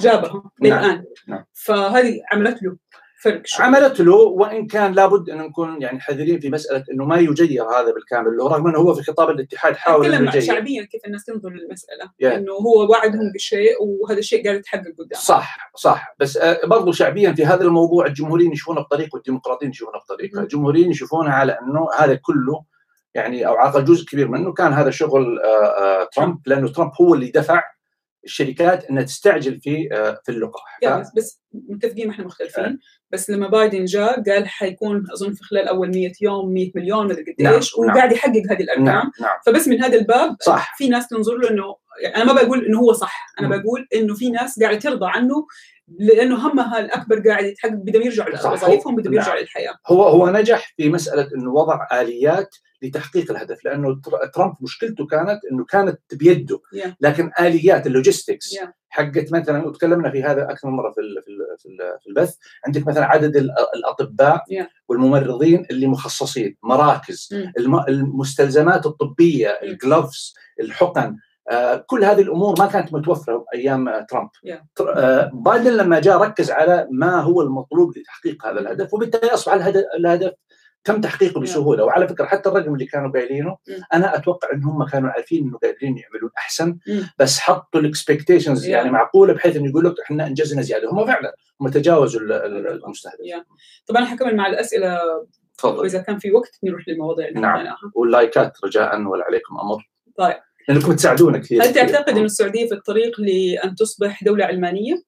جابها 0.00 0.50
نعم. 0.62 0.80
للآن 0.80 1.04
نعم. 1.28 1.44
فهذه 1.52 2.20
عملت 2.32 2.62
له 2.62 2.76
فرق 3.24 3.46
شوي. 3.46 3.66
عملت 3.66 4.00
له 4.00 4.14
وإن 4.14 4.66
كان 4.66 4.92
لابد 4.92 5.30
أن 5.30 5.38
نكون 5.38 5.82
يعني 5.82 6.00
حذرين 6.00 6.40
في 6.40 6.50
مسألة 6.50 6.84
إنه 6.92 7.04
ما 7.04 7.16
يجير 7.16 7.62
هذا 7.62 7.92
بالكامل 7.92 8.36
له 8.36 8.48
رغم 8.48 8.66
أنه 8.66 8.78
هو 8.78 8.94
في 8.94 9.02
خطاب 9.02 9.30
الاتحاد 9.30 9.76
حاول 9.76 10.14
أنه 10.14 10.28
يجير 10.28 10.40
شعبيا 10.40 10.84
كيف 10.84 11.06
الناس 11.06 11.24
تنظر 11.24 11.50
للمسألة 11.50 12.04
Yeah. 12.04 12.26
إنه 12.26 12.52
هو 12.52 12.90
وعدهم 12.90 13.32
بشيء 13.34 13.82
وهذا 13.82 14.18
الشيء 14.18 14.44
قاعد 14.44 14.56
يتحقق 14.56 14.94
قدام 14.98 15.20
صح 15.20 15.70
صح 15.76 16.14
بس 16.18 16.36
آه، 16.36 16.66
برضو 16.66 16.92
شعبيا 16.92 17.32
في 17.32 17.46
هذا 17.46 17.64
الموضوع 17.64 18.06
الجمهوريين 18.06 18.52
يشوفونه 18.52 18.80
بطريقة 18.80 19.10
والديمقراطيين 19.14 19.70
يشوفونه 19.70 19.98
بطريقة،. 19.98 20.40
الجمهوريين 20.40 20.90
يشوفونها 20.90 21.32
على 21.32 21.52
أنه 21.52 21.88
هذا 21.98 22.14
كله 22.14 22.64
يعني 23.14 23.46
أو 23.46 23.54
على 23.54 23.82
جزء 23.82 24.06
كبير 24.06 24.28
منه 24.28 24.52
كان 24.52 24.72
هذا 24.72 24.90
شغل 24.90 25.40
آه، 25.40 25.46
آه، 25.46 26.08
ترامب 26.12 26.38
لأنه 26.46 26.68
ترامب 26.68 26.92
هو 27.00 27.14
اللي 27.14 27.30
دفع 27.30 27.62
الشركات 28.24 28.84
إنها 28.84 29.02
تستعجل 29.02 29.60
في 29.60 29.88
آه، 29.92 30.20
في 30.24 30.32
اللقاح. 30.32 30.78
بس, 31.16 31.40
متفقين 31.52 32.10
إحنا 32.10 32.24
مختلفين. 32.24 32.78
بس 33.10 33.30
لما 33.30 33.48
بايدن 33.48 33.84
جاء 33.84 34.22
قال 34.22 34.48
حيكون 34.48 35.04
أظن 35.12 35.32
في 35.32 35.44
خلال 35.44 35.68
أول 35.68 35.90
100 35.90 36.12
يوم 36.20 36.52
100 36.52 36.70
مليون 36.74 37.06
مدري 37.06 37.22
قديش 37.22 37.78
نعم، 37.78 37.88
وقاعد 37.88 38.12
يحقق 38.12 38.42
هذه 38.50 38.62
الأرقام. 38.62 38.84
نعم 38.84 39.10
نعم. 39.20 39.38
فبس 39.46 39.68
من 39.68 39.82
هذا 39.82 39.98
الباب 39.98 40.36
صح. 40.40 40.74
في 40.78 40.88
ناس 40.88 41.08
تنظر 41.08 41.36
له 41.36 41.50
إنه 41.50 41.76
أنا 42.16 42.24
ما 42.24 42.42
بقول 42.42 42.64
إنه 42.66 42.78
هو 42.78 42.92
صح 42.92 43.26
أنا 43.40 43.48
مم. 43.48 43.62
بقول 43.62 43.86
إنه 43.94 44.14
في 44.14 44.30
ناس 44.30 44.60
قاعدة 44.62 44.78
ترضى 44.78 45.06
عنه 45.08 45.46
لأنه 45.98 46.48
همها 46.48 46.78
الأكبر 46.80 47.28
قاعد 47.28 47.44
يتحقق 47.44 47.72
بدهم 47.72 48.02
يرجعوا. 48.02 48.30
لوظائفهم 48.30 48.96
بدهم 48.96 49.14
نعم. 49.14 49.22
يرجعوا 49.22 49.40
للحياة 49.40 49.74
هو 49.88 50.02
هو 50.02 50.30
نجح 50.30 50.72
في 50.76 50.88
مسألة 50.90 51.28
إنه 51.34 51.50
وضع 51.52 51.86
آليات 51.92 52.56
لتحقيق 52.82 53.30
الهدف 53.30 53.64
لأنه 53.64 54.00
تر- 54.00 54.26
ترامب 54.34 54.54
مشكلته 54.60 55.06
كانت 55.06 55.40
إنه 55.52 55.64
كانت 55.64 56.00
بيده 56.12 56.60
Yeah. 56.76 56.88
لكن 57.00 57.30
آليات 57.40 57.86
ال 57.86 57.93
logistics 57.93 58.54
Yeah. 58.54 58.66
حقت 58.88 59.32
مثلا 59.32 59.66
وتكلمنا 59.66 60.10
في 60.10 60.22
هذا 60.22 60.50
أكثر 60.50 60.68
من 60.68 60.74
مرة 60.76 60.90
في 60.90 60.94
في 60.94 61.00
ال- 61.30 61.56
في 61.58 61.66
ال- 61.68 61.98
في 62.02 62.06
البث 62.10 62.34
عندك 62.66 62.86
مثلا 62.86 63.04
عدد 63.06 63.36
ال- 63.36 63.54
الأطباء 63.76 64.36
Yeah. 64.38 64.64
والممرضين 64.88 65.66
اللي 65.70 65.86
مخصصين 65.86 66.56
مراكز. 66.62 67.28
الم- 67.58 67.84
المستلزمات 67.88 68.86
الطبية 68.86 69.58
مم. 69.62 69.68
ال 69.68 69.77
gloves 69.77 70.34
الحقن 70.60 71.16
كل 71.86 72.04
هذه 72.04 72.20
الأمور 72.22 72.54
ما 72.58 72.66
كانت 72.66 72.92
متوفرة 72.94 73.44
أيام 73.54 73.88
آه، 73.88 74.00
ترامب 74.10 74.28
Yeah. 74.46 74.82
آه، 74.96 75.30
بايدن 75.34 75.72
لما 75.76 76.00
جاء 76.00 76.18
ركز 76.18 76.50
على 76.50 76.88
ما 76.90 77.20
هو 77.20 77.42
المطلوب 77.42 77.98
لتحقيق 77.98 78.46
هذا 78.46 78.60
الهدف 78.60 78.94
وبالتالي 78.94 79.34
أصبح 79.34 79.52
الهدف, 79.54 79.82
الهدف 79.98 80.32
تم 80.84 81.00
تحقيقه. 81.00 81.40
بسهولة 81.40 81.84
وعلى 81.84 82.08
فكرة 82.08 82.24
حتى 82.24 82.48
الرقم 82.48 82.74
اللي 82.74 82.86
كانوا 82.86 83.10
قايلينه 83.12 83.48
مم. 83.68 83.76
أنا 83.94 84.16
أتوقع 84.16 84.48
ان 84.52 84.64
هم 84.64 84.84
كانوا 84.86 85.10
عارفين 85.10 85.44
إنه 85.44 85.58
قادرين 85.58 85.98
يعملون 85.98 86.30
احسن 86.38 86.78
مم. 86.88 87.08
بس 87.18 87.38
حطوا 87.38 87.80
ال 87.80 87.86
expectations. 87.86 88.66
يعني 88.66 88.90
معقولة 88.90 89.32
بحيث 89.34 89.56
إنه 89.56 89.68
يقول 89.68 89.84
لك 89.84 89.94
إحنا 90.04 90.26
إنجزنا 90.26 90.62
زيادة 90.62 90.90
هم 90.90 91.06
فعلا 91.06 91.34
هم 91.60 91.68
تجاوزوا 91.68 92.20
ال- 92.20 92.32
ال- 92.32 92.84
المستهدف. 92.84 93.16
طبعا 93.86 94.04
حكمل 94.04 94.36
مع 94.36 94.46
الأسئلة 94.46 94.98
تفضل 95.58 95.78
وإذا 95.80 95.98
كان 96.02 96.18
في 96.18 96.32
وقت 96.32 96.58
نروح 96.64 96.88
للمواضيع 96.88 97.28
اللي 97.28 97.40
نعم. 97.40 97.66
واللايكات 97.94 98.52
رجاء 98.64 99.00
ولا 99.02 99.24
عليكم 99.24 99.58
أمر 99.60 99.90
طيب. 100.18 100.36
لأنكم 100.68 100.96
تساعدونا 100.96 101.38
كثير 101.38 101.62
هل. 101.62 101.74
تعتقد 101.74 102.16
إن 102.16 102.24
السعودية 102.24 102.68
في 102.68 102.74
الطريق 102.74 103.20
لأن 103.20 103.74
تصبح 103.74 104.24
دولة 104.24 104.44
علمانية؟ 104.44 105.02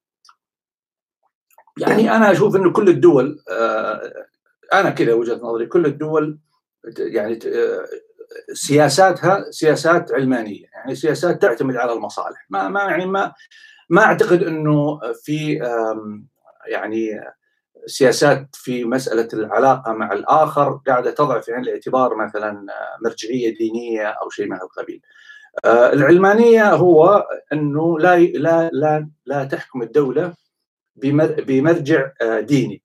يعني 1.79 2.11
أنا 2.11 2.33
أشوف 2.33 2.57
انه 2.57 2.73
كل 2.73 2.89
الدول 2.89 3.43
آه، 3.51 4.27
أنا 4.73 4.91
كذا 4.91 5.15
وجهة 5.15 5.35
نظري 5.35 5.67
كل 5.67 5.87
الدول 5.87 6.39
يعني 6.99 7.39
آه، 7.47 7.87
سياساتها 8.53 9.51
سياسات 9.51 10.13
علمانية 10.13 10.67
يعني 10.75 10.95
سياسات 10.95 11.43
تعتمد 11.43 11.77
على 11.77 11.93
المصالح 11.93 12.47
ما 12.51 12.69
ما 12.69 12.81
يعني 12.81 13.07
ما 13.07 13.33
ما 13.91 14.03
أعتقد 14.03 14.43
إنه 14.43 15.01
في 15.23 15.61
يعني 16.67 17.21
سياسات 17.87 18.49
في 18.53 18.85
مسألة 18.85 19.29
العلاقة 19.33 19.93
مع 19.93 20.13
الآخر 20.13 20.81
قاعدة 20.87 21.11
تضع 21.11 21.41
في 21.41 21.53
عين 21.53 21.63
الاعتبار 21.63 22.15
مثلا 22.17 22.67
مرجعية 23.05 23.57
دينية 23.57 24.07
أو 24.07 24.31
شيء 24.31 24.47
من 24.47 24.53
هذا 24.53 24.63
القبيل. 24.63 25.03
آه، 25.65 25.93
العلمانية 25.93 26.75
هو 26.75 27.27
أنه 27.53 27.99
لا 27.99 28.17
لا 28.19 28.71
لا 28.73 29.09
لا 29.27 29.45
تحكم 29.45 29.83
الدولة 29.83 30.35
بمر- 30.97 31.45
بمرجع 31.47 32.11
آه، 32.23 32.41
ديني. 32.41 32.83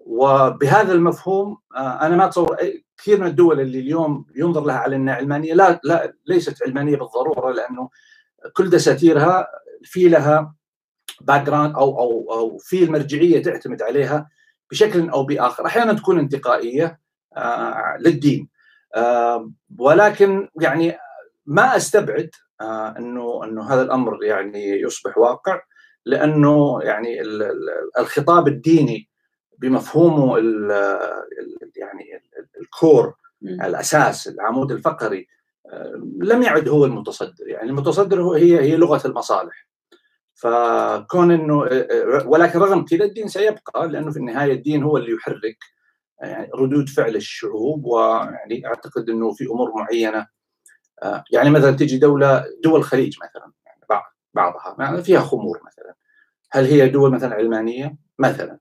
وبهذا 0.00 0.92
المفهوم 0.92 1.58
آه، 1.76 2.06
أنا 2.06 2.16
ما 2.16 2.24
أتصور 2.26 2.56
كثير 2.98 3.20
من 3.20 3.26
الدول 3.26 3.60
اللي 3.60 3.78
اليوم 3.80 4.26
ينظر 4.36 4.64
لها 4.64 4.76
على 4.78 4.96
إنها 4.96 5.14
علمانية 5.14 5.54
لا 5.54 5.80
لا 5.84 6.12
ليست 6.26 6.62
علمانية 6.62 6.96
بالضرورة 6.96 7.52
لأنه 7.52 7.90
كل 8.52 8.70
دساتيرها 8.70 9.46
في 9.84 10.08
لها 10.08 10.54
باك 11.20 11.48
أو 11.48 11.98
أو 12.00 12.32
أو 12.32 12.58
في 12.58 12.84
المرجعية 12.84 13.42
تعتمد 13.42 13.82
عليها 13.82 14.28
بشكل 14.70 15.08
أو 15.08 15.24
بآخر، 15.24 15.66
أحيانا 15.66 15.92
تكون 15.92 16.18
انتقائية 16.18 17.00
للدين. 18.00 18.48
ولكن 19.78 20.48
يعني 20.60 20.96
ما 21.46 21.76
أستبعد 21.76 22.30
آه، 22.60 22.94
إنه 22.98 23.44
إنه 23.44 23.62
هذا 23.72 23.82
الأمر 23.82 24.24
يعني 24.24 24.80
يصبح 24.80 25.18
واقع 25.18 25.60
لأنه 26.06 26.80
يعني 26.82 27.22
الخطاب 27.98 28.48
الديني 28.48 29.08
بمفهومه 29.58 30.38
يعني 31.76 32.22
الكور 32.60 33.14
الأساس 33.42 34.28
العمود 34.28 34.72
الفقري 34.72 35.28
لم 36.18 36.42
يعد 36.42 36.68
هو 36.68 36.84
المتصدر. 36.84 37.48
يعني 37.48 37.70
المتصدر 37.70 38.22
هو 38.22 38.34
هي 38.34 38.60
هي 38.60 38.76
لغة 38.76 39.06
المصالح. 39.06 39.68
فكون 40.34 41.30
إنه 41.30 41.56
ولكن 42.26 42.58
رغم 42.58 42.84
كذا 42.84 43.04
الدين 43.04 43.28
سيبقى 43.28 43.88
لأنه 43.88 44.10
في 44.10 44.16
النهاية 44.16 44.52
الدين 44.52 44.82
هو 44.82 44.96
اللي 44.96 45.12
يحرك 45.12 45.58
يعني 46.20 46.50
ردود 46.54 46.88
فعل 46.88 47.16
الشعوب 47.16 47.84
ويعني 47.84 48.66
أعتقد 48.66 49.10
إنه 49.10 49.32
في 49.32 49.44
أمور 49.44 49.72
معينة 49.76 50.26
يعني 51.30 51.50
مثلا 51.50 51.76
تجي 51.76 51.98
دولة 51.98 52.44
دول 52.64 52.80
الخليج 52.80 53.16
مثلا 53.22 53.52
يعني 53.66 53.80
بعض 53.90 54.02
بعضها 54.34 54.76
يعني 54.78 55.02
فيها 55.02 55.20
خمور 55.20 55.60
مثلا. 55.66 55.94
هل 56.52 56.64
هي 56.64 56.88
دول 56.88 57.10
مثلا 57.10 57.34
علمانية؟ 57.34 57.96
مثلا. 58.18 58.58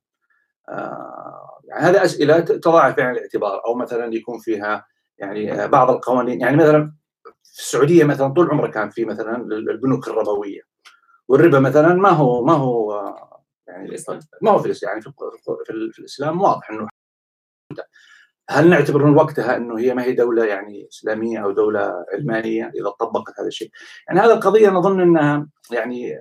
يعني 1.64 1.82
هذه 1.82 2.04
أسئلة 2.04 2.40
تضع 2.40 2.92
في 2.92 3.02
عين 3.02 3.16
الاعتبار 3.16 3.62
أو 3.66 3.76
مثلا 3.76 4.14
يكون 4.14 4.40
فيها 4.40 4.86
يعني 5.18 5.68
بعض 5.68 5.90
القوانين. 5.90 6.42
يعني 6.42 6.58
مثلا 6.58 6.94
في 7.24 7.60
السعودية 7.60 8.04
مثلا 8.04 8.34
طول 8.34 8.50
عمره 8.50 8.68
كان 8.68 8.90
في 8.90 9.06
مثلا 9.06 9.36
البنوك 9.36 10.08
الربوية. 10.08 10.62
والربا 11.28 11.60
مثلا 11.60 11.94
ما 11.94 12.10
هو 12.10 12.46
ما 12.46 12.54
هو 12.54 13.04
يعني 13.68 13.96
ما 14.42 14.52
هو 14.52 14.60
في 14.60 14.74
يعني 14.84 15.02
في, 15.02 15.12
في, 15.66 15.92
في 15.92 16.00
الإسلام 16.00 16.42
واضح 16.42 16.70
إنه 16.70 16.88
هل 18.50 18.70
نعتبر 18.70 19.06
من 19.06 19.16
وقتها 19.16 19.58
إنه 19.58 19.80
هي 19.80 19.94
ما 19.94 20.04
هي 20.04 20.14
دولة 20.14 20.46
يعني 20.46 20.88
إسلامية 20.92 21.44
أو 21.44 21.52
دولة 21.52 22.06
علمانية 22.14 22.72
إذا 22.76 22.90
طبقت 22.90 23.40
هذا 23.40 23.48
الشيء؟ 23.48 23.70
يعني 24.08 24.20
هذه 24.20 24.34
القضية 24.34 24.70
نظن 24.70 25.02
إنها 25.02 25.48
يعني 25.72 26.20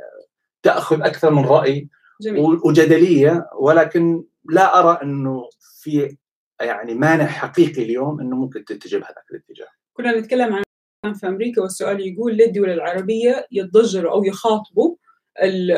تأخذ 0.62 1.02
أكثر 1.02 1.30
من 1.30 1.44
رأي 1.44 1.88
جميل. 2.20 2.60
وجدلية 2.64 3.46
ولكن 3.58 4.24
لا 4.50 4.78
أرى 4.78 4.98
إنه 5.02 5.48
في 5.82 6.16
يعني 6.60 6.94
مانع 6.94 7.26
حقيقي 7.26 7.82
اليوم 7.82 8.20
إنه 8.20 8.36
ممكن 8.36 8.64
تتجه 8.64 8.96
بهذاك 8.96 9.24
الاتجاه. 9.30 9.68
كنا 9.92 10.18
نتكلم 10.18 10.54
عن 10.54 11.12
في 11.14 11.28
أمريكا 11.28 11.62
والسؤال 11.62 12.00
يقول 12.00 12.36
ليه 12.36 12.46
الدول 12.46 12.70
العربية 12.70 13.46
يتضجروا 13.52 14.12
أو 14.12 14.24
يخاطبوا 14.24 14.96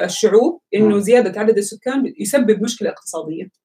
الشعوب 0.04 0.60
إنه 0.74 0.98
زيادة 0.98 1.40
عدد 1.40 1.58
السكان 1.58 2.14
يسبب 2.18 2.62
مشكلة 2.62 2.90
اقتصادية. 2.90 3.63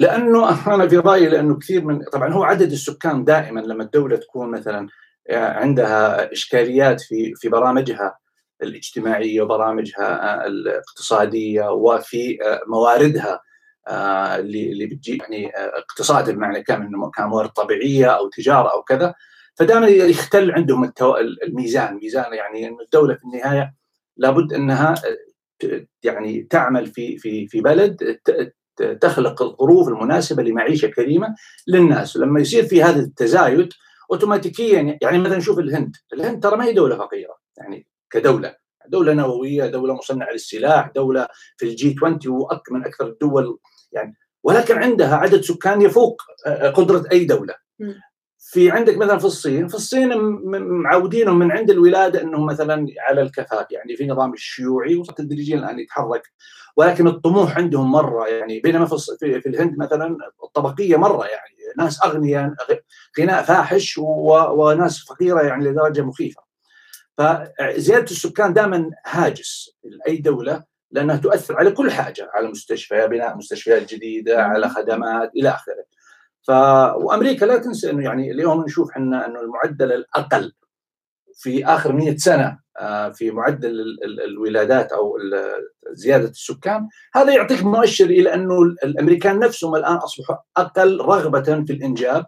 لأنه 0.00 0.66
أنا 0.74 0.88
في 0.88 0.96
رأيي 0.96 1.28
لأنه 1.28 1.58
كثير 1.58 1.84
من 1.84 2.02
طبعا 2.12 2.32
هو 2.32 2.42
عدد 2.44 2.72
السكان 2.72 3.24
دائما 3.24 3.60
لما 3.60 3.84
الدولة 3.84 4.16
تكون 4.16 4.50
مثلا 4.50 4.88
عندها 5.30 6.32
إشكاليات 6.32 7.00
في 7.00 7.34
في 7.34 7.48
برامجها 7.48 8.18
الاجتماعية 8.62 9.42
وبرامجها 9.42 10.46
الاقتصادية 10.46 11.70
وفي 11.70 12.38
مواردها 12.66 13.40
اللي 14.38 14.72
اللي 14.72 14.86
بتجي 14.86 15.16
يعني 15.16 15.52
اقتصاد 15.56 16.30
بمعنى 16.30 16.62
كان 16.62 16.82
إنه 16.82 17.10
كان 17.10 17.26
موارد 17.26 17.50
طبيعية 17.50 18.06
أو 18.06 18.28
تجارة 18.28 18.68
أو 18.68 18.82
كذا. 18.82 19.14
فدائما 19.54 19.86
يختل 19.86 20.52
عندهم 20.52 20.92
الميزان. 21.46 21.94
ميزان 21.94 22.34
يعني 22.34 22.68
إنه 22.68 22.80
الدولة 22.80 23.14
في 23.14 23.24
النهاية 23.24 23.74
لابد 24.16 24.52
إنها 24.52 24.94
يعني 26.02 26.42
تعمل 26.42 26.86
في 26.86 27.18
في 27.18 27.48
في 27.48 27.60
بلد 27.60 28.18
تخلق 29.00 29.42
الظروف 29.42 29.88
المناسبة 29.88 30.42
لمعيشة 30.42 30.88
كريمة 30.88 31.34
للناس. 31.66 32.16
لما 32.16 32.40
يصير 32.40 32.64
في 32.64 32.82
هذا 32.82 33.00
التزايد 33.00 33.68
اوتوماتيكيا 34.12 34.98
يعني 35.02 35.18
مثلا 35.18 35.36
نشوف 35.36 35.58
الهند. 35.58 35.96
الهند 36.12 36.42
ترى 36.42 36.56
ما 36.56 36.64
هي 36.64 36.72
دولة 36.72 36.96
فقيرة 36.96 37.36
يعني 37.58 37.86
كدولة. 38.10 38.56
دولة 38.88 39.12
نووية 39.12 39.66
دولة 39.66 39.94
مصنعة 39.94 40.32
للسلاح 40.32 40.92
دولة 40.94 41.28
في 41.56 41.66
الجي 41.66 41.96
20 41.98 42.18
من 42.70 42.86
أكثر 42.86 43.06
الدول 43.06 43.58
يعني. 43.92 44.16
ولكن 44.42 44.78
عندها 44.78 45.16
عدد 45.16 45.40
سكان 45.40 45.82
يفوق 45.82 46.22
قدرة 46.74 47.04
أي 47.12 47.24
دولة. 47.24 47.54
في 48.40 48.70
عندك 48.70 48.96
مثلا 48.96 49.18
في 49.18 49.24
الصين. 49.24 49.68
في 49.68 49.74
الصين 49.74 50.08
معودينهم 50.82 51.38
من 51.38 51.52
عند 51.52 51.70
الولادة 51.70 52.22
انهم 52.22 52.46
مثلا 52.46 52.86
على 53.08 53.22
الكفاف 53.22 53.66
يعني 53.70 53.96
في 53.96 54.06
نظام 54.06 54.32
الشيوعي 54.32 54.96
وتدريجيا 54.96 55.56
الآن 55.58 55.78
يتحرك 55.78 56.22
ولكن 56.78 57.06
الطموح 57.06 57.56
عندهم 57.56 57.92
مرة 57.92 58.26
يعني 58.26 58.60
بينما 58.60 58.86
في, 58.86 59.40
في 59.40 59.48
الهند 59.48 59.78
مثلا 59.78 60.16
الطبقية 60.44 60.96
مرة 60.96 61.26
يعني 61.26 61.54
ناس 61.78 62.04
أغنياء 62.04 62.54
غناء 63.20 63.42
فاحش 63.42 63.98
وناس 63.98 65.04
فقيرة 65.04 65.42
يعني 65.42 65.64
لدرجة 65.64 66.02
مخيفة. 66.02 66.42
فزيادة 67.16 68.04
السكان 68.04 68.52
دائما 68.52 68.90
هاجس 69.06 69.70
لأي 69.84 70.16
دولة 70.16 70.64
لأنها 70.90 71.16
تؤثر 71.16 71.56
على 71.56 71.70
كل 71.70 71.90
حاجة 71.90 72.30
على 72.34 72.48
مستشفى 72.48 73.08
بناء 73.08 73.36
مستشفيات 73.36 73.94
جديدة 73.94 74.42
على 74.42 74.68
خدمات 74.68 75.30
إلى 75.36 75.48
آخره. 75.48 75.84
ف 76.42 76.50
وأمريكا 77.04 77.44
لا 77.44 77.58
تنسى 77.58 77.90
إنه 77.90 78.04
يعني 78.04 78.30
اليوم 78.30 78.64
نشوف 78.64 78.90
إحنا 78.90 79.26
إنه 79.26 79.40
المعدل 79.40 79.92
الأقل 79.92 80.52
في 81.34 81.66
آخر 81.66 81.92
100 81.92 82.16
سنة 82.16 82.58
في 83.14 83.30
معدل 83.30 83.98
الولادات 84.24 84.92
أو 84.92 85.18
زيادة 85.90 86.28
السكان. 86.28 86.88
هذا 87.14 87.34
يعطيك 87.34 87.64
مؤشر 87.64 88.04
إلى 88.04 88.34
أنه 88.34 88.62
الأمريكان 88.62 89.38
نفسهم 89.38 89.76
الآن 89.76 89.96
أصبحوا 89.96 90.36
أقل 90.56 91.00
رغبة 91.00 91.64
في 91.64 91.72
الإنجاب 91.72 92.26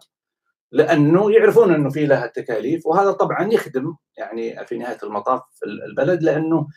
لأنه 0.71 1.31
يعرفون 1.31 1.73
أنه 1.73 1.89
في 1.89 2.05
لها 2.05 2.27
تكاليف 2.27 2.87
وهذا 2.87 3.11
طبعا 3.11 3.53
يخدم 3.53 3.95
يعني 4.17 4.65
في 4.65 4.77
نهاية 4.77 4.97
المطاف 5.03 5.41
البلد 5.89 6.23
لأنه 6.23 6.67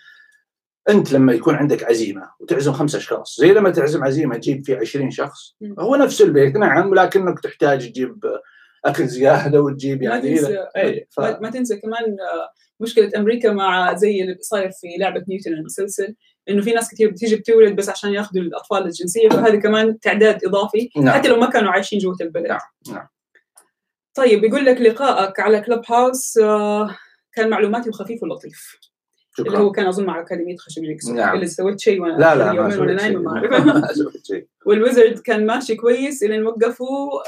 أنت 0.88 1.12
لما 1.12 1.32
يكون 1.32 1.54
عندك 1.54 1.84
عزيمة 1.84 2.30
وتعزم 2.40 2.72
خمسة 2.72 2.98
أشخاص 2.98 3.37
زي 3.40 3.52
لما 3.52 3.70
تعزم 3.70 4.04
عزيمة 4.04 4.37
تجيب 4.37 4.64
فيه 4.64 4.76
20 4.76 5.10
شخص 5.10 5.56
هو 5.78 5.96
نفس 5.96 6.22
البيت 6.22 6.56
نعم 6.56 6.94
لكنك 6.94 7.40
تحتاج 7.40 7.88
تجيب 7.88 8.24
اكل 8.84 9.06
زيادة 9.06 9.62
وتجيب 9.62 10.02
يعني 10.02 10.30
ما 10.30 10.36
تنسى, 10.36 10.66
أي 10.76 11.06
ف... 11.10 11.20
ما 11.20 11.50
تنسى 11.50 11.76
كمان 11.76 12.04
آه، 12.04 12.50
مشكلة 12.80 13.10
أمريكا 13.16 13.52
مع 13.52 13.94
زي 13.94 14.22
اللي 14.22 14.36
صاير 14.40 14.70
في 14.70 14.86
لعبة 14.98 15.24
نيوتن 15.28 15.52
المسلسل 15.52 16.14
إنه 16.48 16.62
في 16.62 16.72
ناس 16.72 16.90
كثير 16.90 17.10
بتيجي 17.10 17.36
بتولد 17.36 17.76
بس 17.76 17.88
عشان 17.88 18.12
ياخذوا 18.12 18.42
الأطفال 18.42 18.84
الجنسية 18.84 19.28
فهذا 19.28 19.56
كمان 19.56 20.00
تعداد 20.00 20.44
إضافي 20.44 20.90
نعم. 20.96 21.14
حتى 21.14 21.28
لو 21.28 21.36
ما 21.36 21.50
كانوا 21.50 21.70
عايشين 21.70 21.98
جوة 21.98 22.16
البلد 22.20 22.46
نعم. 22.46 22.60
نعم. 22.88 23.08
طيب 24.14 24.40
بيقول 24.40 24.64
لك 24.64 24.80
لقائك 24.80 25.40
على 25.40 25.60
Clubhouse 25.60 26.38
آه، 26.38 26.96
كان 27.32 27.50
معلوماتي 27.50 27.88
وخفيف 27.88 28.22
ولطيف 28.22 28.78
شكرا. 29.36 29.46
اللي 29.46 29.58
هو 29.58 29.72
كان 29.72 29.86
أظن 29.86 30.04
مع 30.04 30.20
أكاديمية 30.20 30.56
خشب 30.56 30.82
نعم. 31.14 31.34
اللي 31.34 31.46
سويت 31.46 31.80
شيء 31.80 32.00
وأنا 32.00 32.16
لا 32.18 32.34
لا 32.34 32.52
ما 32.52 32.68
ما 33.18 33.30
أعرف 33.34 34.44
وال 34.66 34.78
Wizards 34.78 35.18
كان 35.18 35.46
ماشي 35.46 35.74
كويس 35.74 36.22
إلين 36.22 36.46
وقفوا 36.46 37.20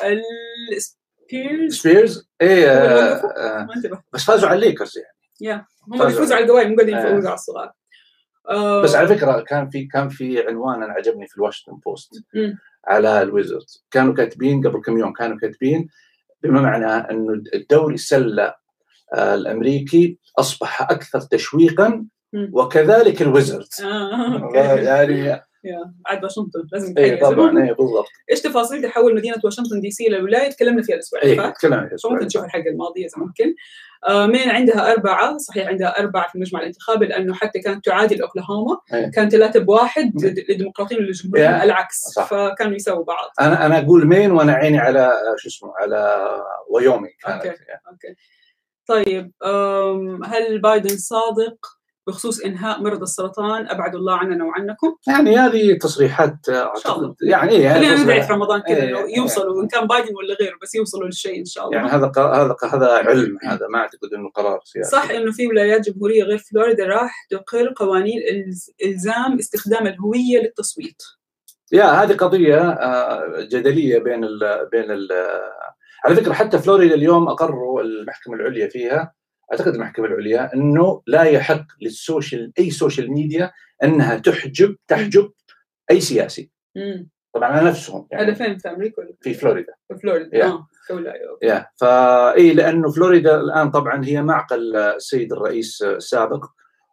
ال 1.32 1.39
Spurs 1.39 1.74
Spurs 1.74 2.28
إيه 2.40 2.70
آه 2.70 3.14
آه 3.14 3.68
بس 4.12 4.24
فازوا 4.24 4.48
على 4.48 4.58
الليكرز 4.58 4.98
يعني. 4.98 5.16
yeah 5.40 5.66
هم 5.88 6.06
بيفوزوا 6.06 6.36
على 6.36 6.44
القوائم 6.44 6.70
مو 6.70 6.76
قاعدين 6.76 6.96
يفوزوا 6.98 7.28
على 7.28 7.34
الصغار. 7.34 7.72
آه. 8.48 8.82
بس 8.82 8.94
على 8.94 9.08
فكرة 9.08 9.40
كان 9.40 9.70
في 9.70 9.86
كان 9.86 10.08
في 10.08 10.46
عنوان 10.46 10.82
أنا 10.82 10.92
عجبني 10.92 11.26
في 11.26 11.36
الواشنطن 11.36 11.78
بوست 11.78 12.10
على 12.86 13.22
ال 13.22 13.30
Wizards 13.30 13.84
كانوا 13.90 14.14
كاتبين 14.14 14.66
قبل 14.66 14.80
كم 14.80 14.98
يوم 14.98 15.12
كانوا 15.12 15.38
كاتبين 15.38 15.88
بما 16.42 16.60
معنى 16.60 17.10
إنه 17.10 17.42
الدوري 17.54 17.94
السله 17.94 18.54
آه، 19.14 19.34
الأمريكي 19.34 20.18
أصبح 20.38 20.82
أكثر 20.82 21.20
تشويقا 21.20 22.06
وكذلك 22.52 23.22
ال 23.22 23.30
Wizards 23.30 23.82
آه، 23.84 24.50
يعني 24.54 25.45
عاد 26.06 26.24
واشنطن 26.24 26.66
لازم 26.72 26.94
اي 26.98 27.16
طبعا 27.16 27.62
اي 27.62 27.74
بالضبط. 27.74 28.06
إيش 28.30 28.40
تفاصيل 28.40 28.82
تحول 28.82 29.14
مدينة 29.14 29.36
واشنطن 29.44 29.80
دي 29.80 29.90
سي 29.90 30.08
للولايه 30.08 30.50
تكلمنا 30.50 30.82
فيها 30.82 30.94
الأسبوع 30.94 31.22
اللي 31.22 31.36
فات. 31.36 31.56
تكلمنا 31.56 31.88
فيها 31.88 32.10
ممكن 32.10 32.26
تشوف 32.26 32.44
الحلقة 32.44 32.70
الماضية 32.70 33.06
إذا 33.06 33.18
ممكن. 33.24 33.54
آه 34.08 34.26
مين 34.26 34.50
عندها 34.50 34.92
أربعة 34.92 35.38
صحيح 35.38 35.68
عندها 35.68 36.00
أربعة 36.00 36.28
في 36.28 36.34
المجمع 36.34 36.60
الانتخابي 36.60 37.06
لأنه 37.06 37.34
حتى 37.34 37.58
كانت 37.58 37.84
تعادل 37.84 38.22
أوكلاهوما 38.22 38.78
كان 39.14 39.28
ثلاثة 39.28 39.60
بواحد 39.60 40.24
للديمقراطيين 40.24 41.00
والجمهوريين 41.00 41.50
العكس. 41.50 41.96
صح. 41.96 42.24
فكانوا 42.30 42.74
يساووا 42.74 43.04
بعض. 43.04 43.30
أنا 43.40 43.66
أنا 43.66 43.78
أقول 43.78 44.06
مين 44.06 44.30
وأنا 44.30 44.52
عيني 44.52 44.78
على 44.78 45.12
شو 45.36 45.48
اسمه 45.48 45.72
على 45.76 46.28
وايومينغ 46.70 47.08
okay 47.28 47.48
okay. 47.48 48.14
طيب 48.86 49.32
هل 50.24 50.60
بايدن 50.60 50.96
صادق؟ 50.96 51.75
بخصوص 52.06 52.40
إنهاء 52.40 52.82
مرض 52.82 53.02
السرطان 53.02 53.68
أبعد 53.68 53.94
الله 53.94 54.16
عننا 54.16 54.44
وعنكم. 54.44 54.96
يعني 55.08 55.36
هذه 55.36 55.78
تصريحات 55.78 56.36
يعني 57.22 57.52
إيه 57.52 57.74
خلينا 57.74 58.02
ندعي 58.02 58.22
في 58.22 58.32
رمضان 58.32 58.60
كذا 58.60 58.82
انه 58.84 58.98
إيه. 58.98 59.16
يوصلوا 59.16 59.62
ان 59.62 59.68
كان 59.68 59.86
بايدن 59.86 60.16
ولا 60.16 60.34
غيره 60.40 60.56
بس 60.62 60.74
يوصلوا 60.74 61.06
للشيء 61.06 61.40
إن 61.40 61.44
شاء 61.44 61.64
الله. 61.64 61.76
يعني 61.76 61.88
هذا 61.88 62.12
هذا 62.16 62.56
هذا 62.72 62.92
علم 62.92 63.38
هذا 63.42 63.66
ما 63.68 63.78
أعتقد 63.78 64.14
إنه 64.14 64.30
قرار 64.30 64.60
سياسي. 64.64 64.90
صح 64.90 65.10
إنه 65.10 65.32
في 65.32 65.46
ولايات 65.46 65.90
جمهورية 65.90 66.22
غير 66.22 66.38
فلوريدا 66.38 66.86
راح 66.86 67.26
تقر 67.30 67.72
قوانين 67.76 68.22
إلزام 68.84 69.38
استخدام 69.38 69.86
الهوية 69.86 70.42
للتصويت. 70.42 71.02
yeah 71.72 71.84
هذه 71.84 72.12
قضية 72.12 72.70
آه، 72.70 73.48
جدلية 73.52 73.98
بين 73.98 74.24
ال 74.24 74.68
بين 74.72 74.90
ال 74.90 75.08
على 76.04 76.16
فكرة 76.16 76.32
حتى 76.32 76.58
فلوريدا 76.58 76.94
اليوم 76.94 77.28
أقروا 77.28 77.82
المحكمة 77.82 78.34
العليا 78.34 78.68
فيها. 78.68 79.12
أعتقد 79.52 79.74
المحكمة 79.74 80.06
العليا 80.06 80.54
إنه 80.54 81.02
لا 81.06 81.22
يحق 81.22 81.64
لل 81.82 82.00
social 82.00 82.52
أي 82.58 82.70
social 82.70 83.12
media 83.12 83.52
إنها 83.84 84.18
تحجب 84.18 84.76
تحجب 84.88 85.32
أي 85.90 86.00
سياسي 86.00 86.50
مم. 86.76 87.08
طبعا 87.34 87.48
على 87.48 87.68
نفسهم 87.68 88.08
هذا 88.14 88.34
فين 88.34 88.58
في 88.58 88.68
أمريكا 88.70 89.02
ولا 89.02 89.14
في 89.20 89.34
فلوريدا 89.34 89.72
في 89.88 89.98
فلوريدا 89.98 90.38
Yeah. 90.38 90.44
آه 90.44 90.66
دوله 90.90 91.10
okay. 91.10 91.46
yeah 91.46 91.66
فاي 91.76 92.52
لأنه 92.54 92.92
فلوريدا 92.92 93.40
الآن 93.40 93.70
طبعا 93.70 94.04
هي 94.04 94.22
معقل 94.22 94.76
السيد 94.76 95.32
الرئيس 95.32 95.82
السابق 95.82 96.44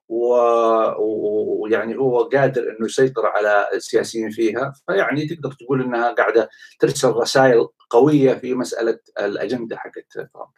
و- 0.08 1.62
ويعني 1.64 1.96
هو 1.98 2.24
قادر 2.24 2.62
إنه 2.62 2.86
يسيطر 2.86 3.26
على 3.26 3.68
السياسيين 3.74 4.30
فيها 4.30 4.74
فيعني 4.88 5.28
تقدر 5.28 5.52
تقول 5.52 5.82
إنها 5.82 6.12
قاعدة 6.14 6.50
ترسل 6.80 7.10
رسائل 7.10 7.68
قوية 7.90 8.34
في 8.34 8.54
مسألة 8.54 9.00
الأجندة 9.20 9.78
حقت 9.78 10.06
ترامب. 10.12 10.50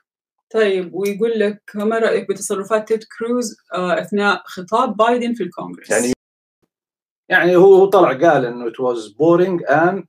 طيب 0.53 0.93
ويقول 0.93 1.31
لك 1.39 1.61
ما 1.75 1.99
رأيك 1.99 2.29
بتصرفات 2.29 2.87
تيد 2.87 3.03
كروز 3.17 3.57
آه، 3.73 4.01
أثناء 4.01 4.41
خطاب 4.45 4.97
بايدن 4.97 5.33
في 5.33 5.43
الكونغرس؟ 5.43 5.89
يعني 5.89 6.13
يعني 7.29 7.55
هو 7.55 7.85
طلع 7.85 8.09
قال 8.09 8.45
إنه 8.45 8.69
it 8.69 8.75
was 8.75 9.09
boring 9.09 9.65
and 9.69 10.03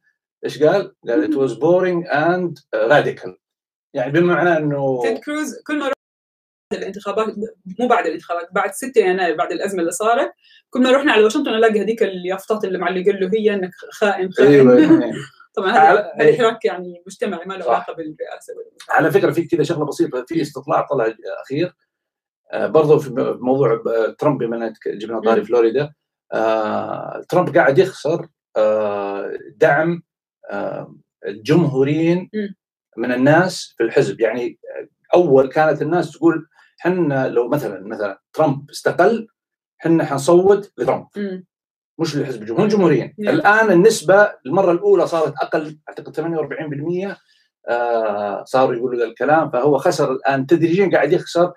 إيش 0.45 0.63
قال؟ 0.63 0.95
قال 1.09 1.33
it 1.33 1.37
was 1.37 1.53
boring 1.53 2.11
and 2.11 2.55
radical 2.91 3.37
يعني 3.95 4.13
بمعنى 4.13 4.57
إنه 4.57 5.03
تيد 5.03 5.19
كروز 5.19 5.63
كل 5.67 5.79
ما 5.79 5.85
بعد 6.73 6.83
الانتخابات 6.83 7.35
مو 7.81 7.89
بعد 7.89 8.07
الانتخابات 8.07 8.49
بعد 8.53 8.75
6 8.75 9.01
يناير 9.01 9.37
بعد 9.37 9.53
الأزمة 9.53 9.81
اللي 9.81 9.93
صارت 9.93 10.33
كل 10.71 10.83
ما 10.83 10.91
رحنا 10.91 11.13
على 11.13 11.25
واشنطن 11.25 11.51
نلاقي 11.51 11.81
هذيك 11.81 12.03
اليافطات 12.03 12.65
اللي 12.65 12.79
معلقين 12.79 13.17
له 13.17 13.31
هي 13.35 13.55
إنك 13.55 13.71
خائن 13.93 14.33
خائن 14.33 14.51
أيوه 14.51 14.81
يعني 14.81 15.13
طبعا 15.57 15.71
هذا 15.71 16.13
هذا 16.15 16.39
حراك 16.39 16.65
يعني 16.65 17.03
مجتمعي 17.07 17.45
ما 17.47 17.55
له. 17.55 17.65
علاقة 17.65 17.93
بالرئاسة 17.93 18.55
على 18.91 19.11
فكرة 19.11 19.31
في 19.31 19.45
كذا 19.45 19.63
شغلة 19.63 19.85
بسيطة 19.85 20.25
في 20.29 20.43
استطلاع 20.43 20.87
طلع 20.87 21.15
أخير 21.43 21.77
آه، 22.53 22.67
برضو 22.67 22.99
في 22.99 23.11
موضوع 23.41 23.73
آه، 23.87 24.15
ترامب 24.19 24.39
بما 24.39 24.57
إنك 24.57 24.89
جبنا 24.89 25.21
طاري. 25.21 25.45
فلوريدا 25.45 25.93
آه، 26.33 27.25
ترامب 27.29 27.57
قاعد 27.57 27.79
يخسر 27.79 28.29
دعم 29.57 30.03
الجمهوريين. 31.27 32.31
من 32.97 33.13
الناس 33.13 33.75
في 33.77 33.83
الحزب 33.85 34.21
يعني 34.21 34.59
أول 35.15 35.49
كانت 35.49 35.83
الناس 35.83 36.13
تقول 36.13 36.49
حنا 36.79 37.29
لو 37.29 37.49
مثلا 37.49 37.87
مثلا 37.87 38.21
ترامب 38.33 38.71
استقل 38.71 39.29
حنا 39.79 40.05
حنصوت 40.05 40.73
لترامب. 40.79 41.07
مش 41.99 42.17
للحزب 42.17 42.43
الجمهوري 42.43 42.65
الجمهوريين 42.65 43.15
نعم. 43.19 43.35
الآن 43.35 43.71
النسبة 43.73 44.33
المرة 44.47 44.73
الأولى 44.73 45.07
صارت 45.07 45.35
أقل 45.43 45.79
أعتقد 45.89 46.17
48% 46.17 47.17
آه 47.69 48.45
صاروا 48.45 48.75
يقولوا 48.75 48.99
ذا 48.99 49.05
الكلام. 49.05 49.51
فهو 49.51 49.79
خسر 49.79 50.13
الآن 50.13 50.47
تدريجيا 50.47 50.91
قاعد 50.93 51.13
يخسر 51.13 51.53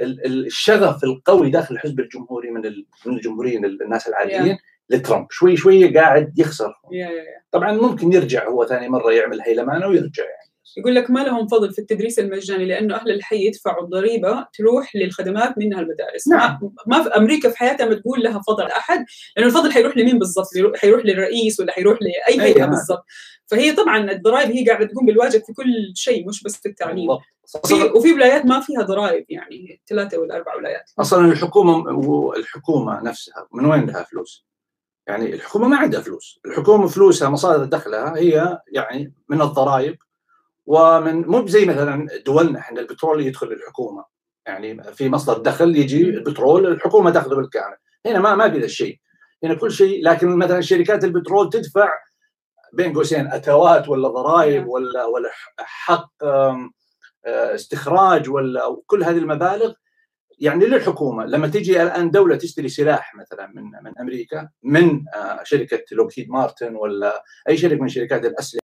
ال- 0.00 0.26
ال- 0.26 0.46
الشغف 0.46 1.04
القوي 1.04 1.50
داخل 1.50 1.74
الحزب 1.74 2.00
الجمهوري 2.00 2.50
من 2.50 2.62
من 3.06 3.12
الجمهوريين 3.16 3.64
الناس 3.64 4.08
العاديين 4.08 4.58
لترامب. 4.90 5.26
شوي 5.30 5.56
شوي 5.56 5.98
قاعد 5.98 6.38
يخسر. 6.38 6.74
يا- 6.92 7.06
يا- 7.06 7.10
يا. 7.12 7.42
طبعا 7.50 7.72
ممكن 7.72 8.12
يرجع 8.12 8.48
هو 8.48 8.66
ثاني 8.66 8.88
مرة 8.88 9.12
يعمل 9.12 9.40
هيلمانه 9.40 9.86
ويرجع 9.86 10.22
يعني. 10.24 10.43
يقول 10.76 10.94
لك 10.94 11.10
ما 11.10 11.20
لهم 11.20 11.46
فضل 11.46 11.72
في 11.72 11.78
التدريس 11.78 12.18
المجاني 12.18 12.64
لأنه 12.64 12.94
أهل 12.96 13.10
الحي 13.10 13.46
يدفعوا 13.46 13.84
الضريبة 13.84 14.46
تروح 14.54 14.96
للخدمات 14.96 15.58
منها 15.58 15.80
المدارس 15.80 16.28
نعم. 16.28 16.58
ما, 16.86 17.02
في 17.02 17.08
أمريكا 17.08 17.50
في 17.50 17.58
حياتها 17.58 17.86
ما 17.86 17.94
تقول 17.94 18.22
لها 18.22 18.40
فضل 18.48 18.64
أحد 18.66 19.04
لأنه 19.36 19.48
الفضل 19.48 19.72
حيروح 19.72 19.96
لمين 19.96 20.18
بالضبط؟ 20.18 20.56
يروح- 20.56 20.76
حيروح 20.76 21.04
للرئيس 21.04 21.60
ولا 21.60 21.72
حيروح 21.72 21.98
لأي 22.02 22.40
هيئه 22.40 22.58
نعم. 22.60 22.70
بالضبط. 22.70 23.04
فهي 23.46 23.72
طبعا 23.72 24.10
الضرائب 24.10 24.50
هي 24.50 24.64
قاعدة 24.66 24.86
تقوم 24.86 25.06
بالواجب 25.06 25.42
في 25.44 25.52
كل 25.52 25.92
شيء 25.94 26.28
مش 26.28 26.42
بس 26.42 26.56
في 26.56 26.68
التعليم. 26.68 27.10
وفي 27.96 28.12
ولايات 28.12 28.46
ما 28.46 28.60
فيها 28.60 28.82
ضرائب 28.82 29.24
يعني 29.28 29.80
ثلاثة 29.88 30.18
ولا 30.18 30.36
أربع 30.36 30.54
ولايات. 30.56 30.90
أصلا 30.98 31.32
الحكومة 31.32 31.90
الحكومة 32.36 33.02
نفسها 33.02 33.48
من 33.52 33.66
وين 33.66 33.86
لها 33.86 34.02
فلوس؟ 34.02 34.46
يعني 35.06 35.34
الحكومة 35.34 35.68
ما 35.68 35.76
عندها 35.76 36.00
فلوس، 36.00 36.40
الحكومة 36.46 36.86
فلوسها 36.86 37.28
مصادر 37.28 37.64
دخلها 37.64 38.16
هي 38.16 38.58
يعني 38.68 39.14
من 39.28 39.42
الضرائب 39.42 39.96
ومن 40.66 41.26
مو 41.26 41.46
زي 41.46 41.64
مثلا 41.64 42.08
دولنا 42.26 42.58
إحنا 42.58 42.80
البترول 42.80 43.26
يدخل 43.26 43.46
للحكومه 43.46 44.04
يعني 44.46 44.82
في 44.82 45.08
مصدر 45.08 45.38
دخل 45.38 45.76
يجي 45.76 46.02
البترول 46.02 46.66
الحكومة 46.66 47.10
تأخذه 47.10 47.34
بالكامل، 47.34 47.76
هنا 48.06 48.20
ما 48.20 48.34
ما 48.34 48.50
في 48.50 48.58
ذا 48.58 48.64
الشيء، 48.64 48.98
هنا 49.44 49.54
كل 49.54 49.72
شيء 49.72 50.04
لكن 50.04 50.28
مثلا 50.38 50.60
شركات 50.60 51.04
البترول 51.04 51.50
تدفع 51.50 51.92
بين 52.72 52.92
قوسين 52.92 53.26
اتوات 53.26 53.88
ولا 53.88 54.08
ضرائب 54.08 54.60
نعم. 54.60 54.68
ولا 54.68 55.04
ولا 55.04 55.30
حق 55.58 56.24
آه، 56.24 56.70
استخراج 57.26 58.30
ولا 58.30 58.82
كل 58.86 59.04
هذه 59.04 59.18
المبالغ. 59.18 59.72
يعني 60.38 60.66
للحكومة 60.66 61.24
لما 61.24 61.48
تجي 61.48 61.82
الآن 61.82 62.10
دولة 62.10 62.36
تشتري 62.36 62.68
سلاح 62.68 63.14
مثلا 63.14 63.46
من 63.46 63.62
من 63.62 63.98
أمريكا 64.00 64.48
من 64.62 65.04
آه، 65.14 65.40
شركة 65.44 65.84
لوكهيد 65.92 66.30
مارتن 66.30 66.76
ولا 66.76 67.24
أي 67.48 67.56
شركة 67.56 67.82
من 67.82 67.88
شركات 67.88 68.24
الأسلحة 68.24 68.63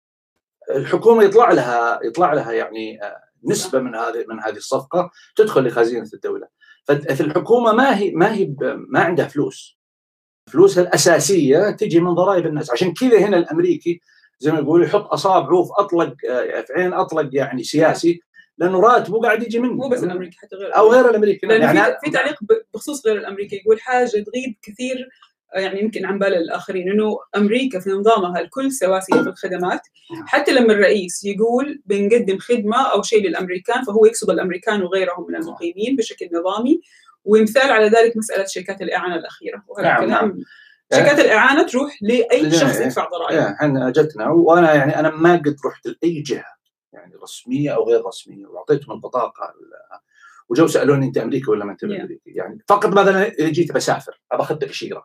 الحكومة 0.71 1.25
يطلع 1.25 1.53
لها 1.53 2.01
يطلع 2.05 2.33
لها 2.33 2.53
يعني 2.53 3.03
آه، 3.03 3.17
نسبة 3.45 3.79
من 3.79 3.95
هذه 3.95 4.25
من 4.29 4.41
هذه 4.41 4.57
الصفقة 4.57 5.11
تدخل 5.37 5.67
لخزينة 5.67 6.09
الدولة. 6.15 6.49
فالحكومه 6.85 7.73
ما 7.73 7.99
هي 7.99 8.11
ما 8.11 8.35
هي 8.35 8.55
ما 8.89 9.01
عندها 9.01 9.29
فلوس. 9.29 9.79
فلوسها 10.53 10.83
الأساسية 10.83 11.71
تجي 11.71 12.01
من 12.01 12.15
ضرائب 12.15 12.47
الناس. 12.47 12.71
عشان 12.71 12.95
كذا 12.95 13.19
هنا 13.19 13.37
الأمريكي 13.37 14.01
زي 14.39 14.53
ما 14.53 14.59
يقول 14.59 14.85
يحط 14.85 15.07
اصابعه 15.13 15.63
في 15.65 15.71
أطلق 15.79 16.15
آه، 16.31 16.61
في 16.61 16.73
عين 16.73 16.93
أطلق 16.93 17.31
يعني 17.33 17.63
سياسي 17.63 18.21
لأنه 18.59 18.81
راتبه 18.81 19.21
قاعد 19.21 19.43
يجي 19.43 19.59
منه. 19.59 19.73
مو 19.73 19.89
بس 19.89 20.05
الأمريكي 20.05 20.39
حتى 20.39 20.57
غير 20.57 20.77
أو 20.77 20.93
غير 20.93 21.11
الأمريكي. 21.11 21.47
يعني 21.47 21.97
في, 22.05 22.11
تعليق 22.11 22.39
بخصوص 22.75 23.07
غير 23.07 23.17
الأمريكي 23.17 23.57
يقول 23.57 23.81
حاجة 23.81 24.09
تغيب 24.09 24.57
كثير 24.63 25.09
يعني 25.55 25.81
يمكن 25.81 26.05
عن 26.07 26.19
بال 26.19 26.35
الآخرين 26.35 26.91
إنه 26.91 27.19
أمريكا 27.37 27.81
في 27.81 27.91
نظامها 27.91 28.41
الكل 28.41 28.73
سواسية 28.73 29.23
في 29.23 29.29
الخدمات. 29.29 29.81
حتى 30.27 30.53
لما 30.53 30.73
الرئيس 30.73 31.25
يقول 31.25 31.83
بنقدم 31.87 32.39
خدمة 32.39 32.93
أو 32.93 33.03
شيء 33.03 33.29
للأمريكان 33.29 33.85
فهو 33.85 34.07
يقصد 34.07 34.31
الأمريكان 34.31 34.83
وغيرهم 34.83 35.27
من 35.29 35.37
المقيمين 35.37 35.97
بشكل 35.97 36.29
نظامي. 36.33 36.81
ومثال 37.25 37.71
على 37.71 37.87
ذلك 37.89 38.17
مسألة 38.17 38.45
شركات 38.49 38.83
الإعانة 38.83 39.15
الأخيرة. 39.15 39.63
وهذا 39.69 39.89
نعم، 39.89 40.03
الكلام. 40.05 40.43
شركات 40.95 41.19
الإعانة 41.21 41.63
تروح 41.63 41.99
لأي 42.03 42.43
لا، 42.43 42.51
شخص 42.51 42.77
إيه. 42.77 42.87
يدفع 42.87 43.09
ضرائب. 43.09 43.39
إيه، 43.39 43.53
إحنا 43.61 43.91
جتنا 43.91 44.29
وأنا 44.29 44.75
يعني 44.75 44.99
أنا 44.99 45.11
ما 45.11 45.37
قد 45.37 45.57
رحت 45.67 45.87
لأي 45.87 46.21
جهة 46.21 46.45
يعني 46.93 47.15
رسمية 47.23 47.71
أو 47.75 47.89
غير 47.89 48.07
رسمية 48.07 48.47
وأعطيتهم 48.47 48.97
البطاقة 48.97 49.45
ال- 49.45 49.99
وجو 50.49 50.67
سألوني 50.67 51.07
أنت 51.07 51.19
أمريكي 51.19 51.51
ولا 51.51 51.65
ما 51.65 51.73
أنت. 51.73 51.85
أمريكي؟ 51.85 52.21
يعني 52.27 52.59
فقط 52.69 52.87
مثلا 52.87 53.29
اذا 53.29 53.49
جيت 53.49 53.73
بسافر 53.73 54.21
ابى 54.33 54.43
أخذ 54.43 54.55
تاشيره 54.57 55.05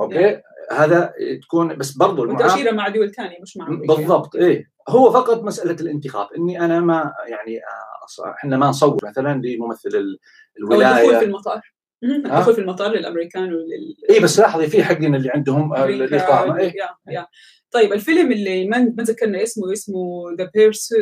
أوكي؟ 0.00 0.40
هذا 0.72 1.12
تكون 1.42 1.76
بس 1.76 1.92
برضو 1.92 2.24
المعامله 2.24 2.46
وتأشيرة 2.46 2.70
مع 2.72 2.88
دول 2.88 3.14
ثانية 3.14 3.36
مش 3.42 3.56
مع 3.56 3.68
أمريكا. 3.68 3.94
بالضبط 3.94 4.36
إيه. 4.36 4.70
هو 4.88 5.10
فقط 5.10 5.42
مسألة 5.42 5.76
الانتخاب. 5.80 6.28
إني 6.38 6.60
أنا 6.64 6.80
ما 6.80 7.12
يعني 7.28 7.58
آه، 7.58 8.30
إحنا 8.30 8.56
ما 8.56 8.66
نصور 8.66 8.96
مثلا 9.04 9.42
لممثل 9.44 9.88
ال- 9.88 10.18
أو 10.62 10.72
الدخول 10.72 10.78
في 10.78 10.98
الولايه 11.04 11.22
المطار. 11.24 11.60
الدخول 12.04 12.54
في 12.54 12.60
المطار 12.60 12.92
للأمريكان 12.92 13.44
ولل 13.44 13.96
اي 14.10 14.20
بس 14.20 14.38
لاحظي 14.40 14.66
في 14.66 14.84
حقنا 14.84 15.16
اللي 15.16 15.30
عندهم 15.30 15.74
آه، 15.74 15.84
الاقامه 15.84 16.58
إيه. 16.58 16.72
yeah 16.76 16.88
yeah 17.12 17.26
طيب 17.70 17.92
الفيلم 17.92 18.32
اللي 18.32 18.68
ما 18.68 19.02
ذكرنا 19.02 19.42
اسمه 19.42 19.72
اسمه 19.72 20.24
The 20.38 20.50
Pursuit 20.54 20.96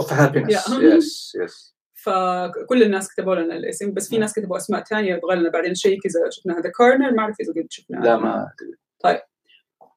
of 0.00 0.04
Happiness. 0.04 0.68
Yeah. 0.68 0.82
yes 0.82 1.36
yes 1.44 1.77
فكل 2.08 2.82
الناس 2.82 3.08
كتبوا 3.14 3.34
لنا 3.34 3.56
الاسم 3.56 3.92
بس 3.92 4.08
في 4.08 4.18
ناس 4.18 4.34
كتبوا 4.34 4.56
أسماء 4.56 4.84
ثانية 4.84 5.14
يبغى 5.14 5.36
لنا 5.36 5.50
بعدين 5.50 5.70
نشيك 5.70 6.06
اذا 6.06 6.30
شفنا 6.30 6.58
هذا 6.58 6.70
corner 6.70 7.12
ما 7.12 7.22
أعرف 7.22 7.36
إذا 7.40 7.52
قد 7.52 7.66
شفناه 7.70 8.04
لا 8.04 8.16
ما 8.16 8.50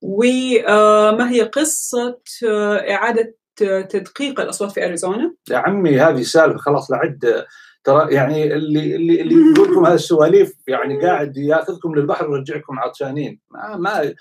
وما 0.01 1.31
هي 1.31 1.41
قصة 1.41 2.19
آه، 2.47 2.91
إعادة 2.91 3.35
آه، 3.63 3.81
تدقيق 3.81 4.39
الأصوات 4.39 4.71
في 4.71 4.85
أريزونا؟ 4.85 5.35
يا 5.49 5.57
عمي 5.57 5.99
هذه 5.99 6.21
سالفة 6.21 6.57
خلاص 6.57 6.91
لعد 6.91 7.45
ترى 7.83 8.13
يعني 8.13 8.53
اللي 8.53 8.95
اللي 8.95 9.21
اللي 9.21 9.35
يقول 9.35 9.71
لكم 9.71 9.85
هذه 9.85 9.93
السواليف 9.93 10.53
يعني 10.67 10.99
قاعد 11.05 11.37
ياخذكم 11.37 11.95
للبحر 11.95 12.29
ويرجعكم 12.29 12.79
عطشانين 12.79 13.39
ما 13.51 13.77
ما 13.77 14.13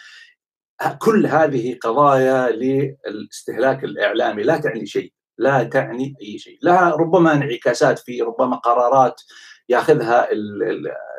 كل 0.99 1.27
هذه 1.27 1.79
قضايا 1.83 2.51
للاستهلاك 2.51 3.85
الإعلامي 3.85 4.43
لا 4.43 4.57
تعني 4.57 4.87
شيء. 4.87 5.13
لا 5.41 5.63
تعني 5.65 6.15
أي 6.23 6.39
شيء. 6.39 6.59
لها 6.63 6.91
ربما 6.91 7.33
انعكاسات 7.33 7.99
في 7.99 8.23
ربما 8.23 8.57
قرارات 8.57 9.21
ياخذها 9.69 10.29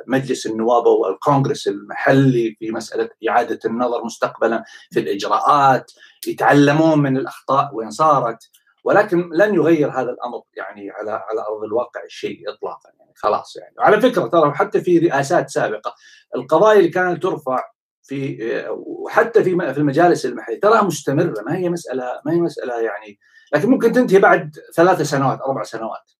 مجلس 0.07 0.45
النواب 0.45 0.87
أو 0.87 1.09
الكونغرس 1.09 1.67
المحلي 1.67 2.55
في 2.59 2.71
مسألة 2.71 3.09
إعادة 3.29 3.59
النظر 3.65 4.05
مستقبلا 4.05 4.63
في 4.91 4.99
الإجراءات 4.99 5.91
يتعلمون 6.27 6.99
من 6.99 7.17
الأخطاء 7.17 7.69
وين 7.73 7.91
صارت. 7.91 8.49
ولكن 8.83 9.29
لن 9.33 9.55
يغير 9.55 9.89
هذا 9.89 10.09
الأمر 10.11 10.41
يعني 10.53 10.91
على 10.91 11.11
على 11.11 11.41
أرض 11.49 11.63
الواقع 11.63 12.01
شيء 12.07 12.49
اطلاقا 12.49 12.89
يعني 12.99 13.11
خلاص 13.15 13.55
يعني. 13.55 13.75
وعلى 13.77 14.01
فكرة 14.01 14.27
ترى 14.27 14.51
حتى 14.51 14.81
في 14.81 14.97
رئاسات 14.99 15.49
سابقة 15.49 15.95
القضايا 16.35 16.79
اللي 16.79 16.89
كانت 16.89 17.23
ترفع 17.23 17.63
في 18.03 18.37
وحتى 18.69 19.43
في 19.43 19.73
في 19.73 19.77
المجالس 19.77 20.25
المحلية 20.25 20.59
تراها 20.59 20.83
مستمرة. 20.83 21.41
ما 21.45 21.57
هي 21.57 21.69
مسألة 21.69 22.21
ما 22.25 22.33
هي 22.33 22.39
مسألة 22.39 22.81
يعني 22.81 23.19
لكن 23.53 23.69
ممكن 23.69 23.91
تنتهي 23.91 24.19
بعد 24.19 24.55
ثلاث 24.75 25.01
سنوات 25.01 25.41
أربع 25.41 25.63
سنوات. 25.63 26.11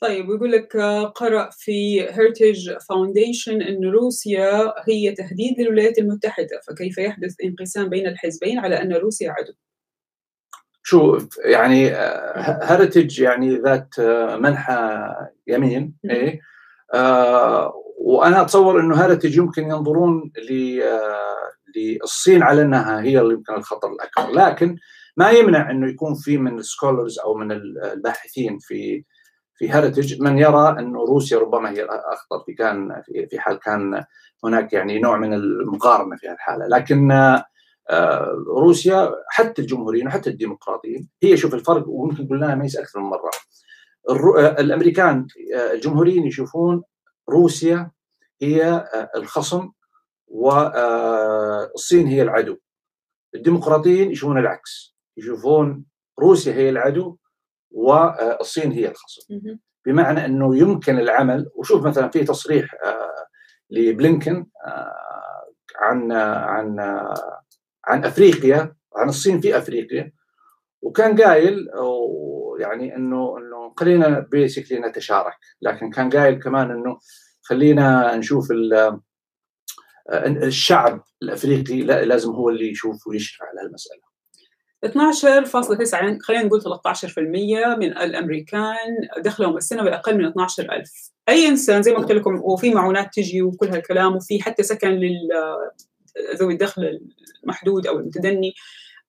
طيب 0.00 0.28
ويقول 0.28 0.52
لك 0.52 0.76
آه، 0.76 1.04
قرأ 1.04 1.50
في 1.52 2.02
هيرتج 2.02 2.76
فاونديشن 2.88 3.62
أن 3.62 3.84
روسيا 3.84 4.74
هي 4.88 5.12
تهديد 5.12 5.60
للولايات 5.60 5.98
المتحدة 5.98 6.60
فكيف 6.68 6.98
يحدث 6.98 7.34
انقسام 7.44 7.88
بين 7.88 8.06
الحزبين 8.06 8.58
على 8.58 8.82
أن 8.82 8.92
روسيا 8.92 9.30
عدو؟ 9.30 9.52
شوف 10.82 11.38
يعني 11.44 11.90
هيرتج 12.62 13.20
يعني 13.20 13.56
ذات 13.56 13.98
آه، 13.98 14.36
منحى 14.36 15.14
يمين 15.46 15.94
إيه؟ 16.10 16.40
آه 16.94 17.74
وأنا 17.98 18.42
أتصور 18.42 18.80
إنه 18.80 19.04
هيرتج 19.04 19.36
يمكن 19.36 19.62
ينظرون 19.62 20.32
آه، 20.82 21.52
للصين 21.76 22.42
على 22.42 22.62
أنها 22.62 23.00
هي 23.00 23.20
اللي 23.20 23.34
يمكن 23.34 23.54
الخطر 23.54 23.88
الأكبر. 23.92 24.30
لكن 24.30 24.76
ما 25.20 25.30
يمنع 25.30 25.70
إنه 25.70 25.90
يكون 25.90 26.14
في 26.14 26.38
من 26.38 26.58
السكولرز 26.58 27.18
أو 27.18 27.34
من 27.34 27.52
الباحثين 27.52 28.58
في 28.58 29.04
في 29.54 29.74
هيرتج 29.74 30.20
من 30.22 30.38
يرى 30.38 30.76
إنه 30.78 31.04
روسيا 31.04 31.38
ربما 31.38 31.70
هي 31.70 31.82
الأخطر 31.82 32.40
في 32.46 32.52
كان 32.54 33.02
في 33.30 33.40
حال 33.40 33.58
كان 33.58 34.04
هناك 34.44 34.72
يعني 34.72 34.98
نوع 34.98 35.16
من 35.16 35.34
المقارنة 35.34 36.16
في 36.16 36.32
الحاله 36.32 36.66
لكن 36.66 37.12
آه، 37.90 38.44
روسيا 38.46 39.14
حتى 39.28 39.62
الجمهوريين 39.62 40.06
وحتى 40.06 40.30
الديمقراطيين 40.30 41.08
هي 41.22 41.36
شوف 41.36 41.54
الفرق 41.54 41.88
وممكن 41.88 42.28
قلناها 42.28 42.54
ميس 42.54 42.76
أكثر 42.76 43.00
من 43.00 43.06
مرة. 43.06 43.30
آه، 44.08 44.60
الأمريكان 44.60 45.26
آه، 45.54 45.72
الجمهوريين 45.72 46.26
يشوفون 46.26 46.82
روسيا 47.30 47.90
هي 48.42 48.84
الخصم 49.16 49.70
والصين 50.28 52.06
هي 52.06 52.22
العدو. 52.22 52.56
الديمقراطيين 53.34 54.10
يشوفون 54.10 54.38
العكس. 54.38 54.89
يشوفون 55.16 55.84
روسيا 56.20 56.52
هي 56.52 56.68
العدو 56.68 57.16
والصين 57.70 58.72
هي 58.72 58.88
الخصم. 58.88 59.22
بمعنى 59.86 60.24
إنه 60.24 60.56
يمكن 60.56 60.98
العمل 60.98 61.50
وشوف 61.54 61.86
مثلا 61.86 62.08
في 62.08 62.24
تصريح 62.24 62.74
لبلينكن 63.70 64.46
عن 65.80 66.12
عن 66.12 66.80
عن 67.84 68.04
أفريقيا 68.04 68.74
عن 68.96 69.08
الصين 69.08 69.40
في 69.40 69.58
أفريقيا 69.58 70.12
وكان 70.82 71.20
قايل 71.22 71.68
يعني 72.58 72.96
إنه 72.96 73.38
إنه 73.38 73.74
خلينا 73.76 74.18
بيسكلي 74.18 74.78
نتشارك 74.78 75.34
لكن 75.62 75.90
كان 75.90 76.10
قايل 76.10 76.42
كمان 76.42 76.70
إنه 76.70 76.98
خلينا 77.42 78.16
نشوف 78.16 78.48
الشعب 80.42 81.04
الأفريقي 81.22 81.82
لازم 81.82 82.30
هو 82.30 82.48
اللي 82.48 82.70
يشوف 82.70 83.06
ويشرف 83.06 83.42
على 83.42 83.66
المساله 83.66 84.09
12.9 84.86 86.18
خلينا 86.22 86.44
نقول 86.44 86.62
13% 86.62 87.18
من 87.78 87.98
الأمريكان 87.98 89.08
دخلهم 89.18 89.56
السنوي 89.56 89.94
أقل 89.94 90.18
من 90.18 90.24
12000 90.24 90.90
أي 91.28 91.48
إنسان 91.48 91.82
زي 91.82 91.92
ما 91.92 91.98
قلت 91.98 92.12
لكم 92.12 92.40
وفي 92.42 92.74
معونات 92.74 93.14
تجي 93.14 93.42
وكل 93.42 93.68
هالكلام 93.68 94.16
وفي 94.16 94.42
حتى 94.42 94.62
سكن 94.62 94.88
لل 94.88 95.28
ذوي 96.36 96.52
الدخل 96.52 97.00
المحدود 97.42 97.86
أو 97.86 97.98
المتدني 97.98 98.54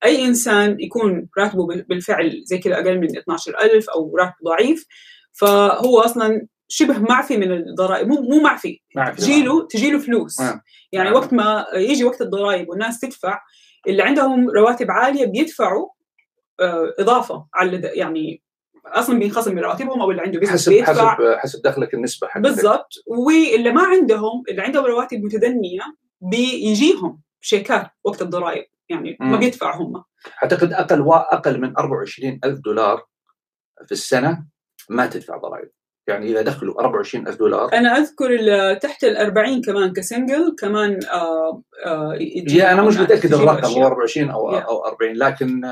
أي 0.04 0.26
إنسان 0.26 0.78
يكون 0.80 1.28
راتبه 1.38 1.68
بالفعل 1.68 2.42
زي 2.44 2.58
كذا 2.58 2.74
أقل 2.74 3.00
من 3.00 3.18
12000 3.18 3.90
أو 3.90 4.18
راتب 4.18 4.34
ضعيف 4.46 4.88
فهو 5.34 6.00
أصلا 6.00 6.48
شبه 6.68 7.00
معفي 7.00 7.38
من 7.38 7.52
الضرائب 7.52 8.08
مو 8.08 8.22
مو 8.22 8.40
معفي 8.40 8.82
تجيله 9.18 9.68
تجيله 9.68 10.00
فلوس 10.00 10.42
آه. 10.42 10.62
يعني 10.92 11.10
آه. 11.10 11.14
وقت 11.14 11.34
ما 11.34 11.66
يجي 11.76 12.04
وقت 12.04 12.22
الضرائب 12.22 12.70
والناس 12.70 13.00
تدفع 13.00 13.40
اللي 13.88 14.04
عندهم 14.04 14.50
رواتب 14.50 14.92
عالية 14.92 15.26
بيدفعوا 15.26 15.90
آه 16.60 16.94
إضافة 17.00 17.48
على 17.54 17.82
يعني 17.94 18.42
أصلا 18.86 19.20
بينخصم 19.20 19.56
من 19.56 19.60
رواتبهم 19.60 20.02
أو 20.02 20.12
اللي 20.12 20.22
عنده 20.22 20.40
business 20.40 20.54
حسب 20.54 20.72
بيدفع. 20.72 21.16
حسب 21.16 21.36
حسب 21.38 21.62
دخلك 21.62 21.94
النسبة 21.94 22.28
بالضبط. 22.36 22.94
واللي 23.08 23.72
ما 23.72 23.84
عندهم 23.84 24.44
اللي 24.50 24.62
عندهم 24.62 24.86
رواتب 24.86 25.24
متدنية 25.24 25.82
بيجيهم 26.22 27.22
شيكات 27.42 27.88
وقت 28.04 28.22
الضرائب 28.22 28.66
يعني 28.90 29.18
ما 29.20 29.38
بيدفع 29.38 29.76
هم. 29.76 30.04
أعتقد 30.44 30.74
أقل 30.74 31.08
أقل 31.12 31.62
من 31.62 31.78
24 31.78 32.40
ألف 32.44 32.60
دولار 32.60 33.06
في 33.86 33.92
السنة 33.92 34.46
ما 34.90 35.06
تدفع 35.08 35.38
ضرائب. 35.38 35.70
يعني 36.08 36.32
إذا 36.32 36.42
دخلوا 36.42 36.80
24 36.80 37.28
ألف 37.28 37.36
دولار 37.40 37.74
أنا 37.74 37.98
أذكر 37.98 38.30
تحت 38.74 39.04
ال 39.04 39.18
40 39.18 39.62
كمان 39.62 39.94
ك 39.94 40.03
single 40.03 40.56
كمان 40.60 41.00
آه 41.06 41.64
أنا 42.72 42.82
مش 42.82 42.98
متأكد 42.98 43.34
الرقم 43.34 43.70
هو 43.70 43.86
24 43.86 44.30
أو 44.30 44.52
yeah. 44.52 44.66
أو 44.66 44.86
40 44.86 45.14
لكن 45.14 45.66
آه 45.66 45.72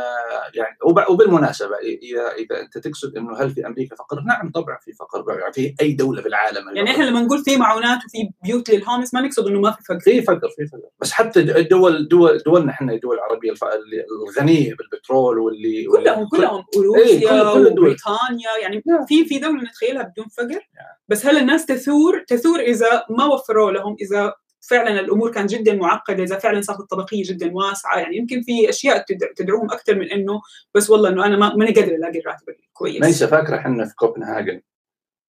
يعني 0.53 0.77
وبالمناسبة 1.09 1.75
إذا 1.77 2.31
إذا 2.31 2.61
أنت 2.61 2.77
تقصد 2.77 3.17
إنه 3.17 3.37
هل 3.37 3.49
في 3.49 3.67
أمريكا 3.67 3.95
فقر؟ 3.95 4.21
نعم 4.21 4.51
طبعا 4.51 4.77
في 4.81 4.93
فقر 4.93 5.39
يعني 5.39 5.53
في 5.53 5.75
أي 5.81 5.93
دولة 5.93 6.21
في 6.21 6.27
العالم 6.27 6.75
يعني 6.75 6.91
إحنا 6.91 7.03
لما 7.03 7.21
نقول 7.21 7.43
في 7.43 7.57
معونات 7.57 7.97
وفي 8.05 8.29
بيوت 8.43 8.69
للهومس 8.69 9.13
ما 9.13 9.21
نقصد 9.21 9.47
إنه 9.47 9.59
ما 9.59 9.71
في 9.71 9.83
فقر. 9.83 9.99
في 9.99 10.21
فقر 10.21 10.49
في 10.57 10.67
فقر. 10.67 10.89
بس 11.01 11.11
حتى 11.11 11.39
الدول 11.39 12.07
دول 12.07 12.37
دولنا 12.45 12.71
إحنا 12.71 12.93
الدول 12.93 13.15
العربية 13.15 13.53
الغنية 14.27 14.75
بالبترول 14.75 15.39
واللي 15.39 15.85
كلهم 15.85 16.27
كلهم 16.27 16.63
إيه 16.95 17.53
كل 17.53 17.67
وبريطانيا 17.67 18.49
يعني 18.61 18.83
في 19.07 19.25
في 19.25 19.39
دولة 19.39 19.63
نتخيلها 19.63 20.03
بدون 20.03 20.25
فقر 20.27 20.69
بس 21.07 21.25
هل 21.25 21.37
الناس 21.37 21.65
تثور؟ 21.65 22.23
تثور 22.27 22.59
إذا 22.59 23.03
ما 23.09 23.25
وفروا 23.25 23.71
لهم 23.71 23.95
إذا 24.01 24.33
فعلا 24.61 24.99
الأمور 24.99 25.31
كانت 25.31 25.49
جدا 25.49 25.75
معقدة 25.75 26.23
إذا 26.23 26.39
فعلا 26.39 26.61
صارت 26.61 26.79
الطبقية 26.79 27.23
جدا 27.25 27.51
واسعة. 27.53 27.97
يعني 27.99 28.17
يمكن 28.17 28.41
في 28.41 28.69
أشياء 28.69 29.05
تدعوهم 29.35 29.71
أكثر 29.71 29.95
من 29.95 30.11
إنه 30.11 30.41
بس 30.75 30.89
والله 30.89 31.09
إنه 31.09 31.25
أنا 31.25 31.37
ما 31.37 31.55
ماني 31.55 31.71
قادر 31.71 31.95
ألاقي 31.95 32.19
الراتب 32.19 32.49
الكويس. 32.49 33.01
ليس 33.01 33.23
فاكرة 33.23 33.57
إحنا 33.57 33.85
في 33.85 33.95
كوبنهاجن؟ 33.95 34.61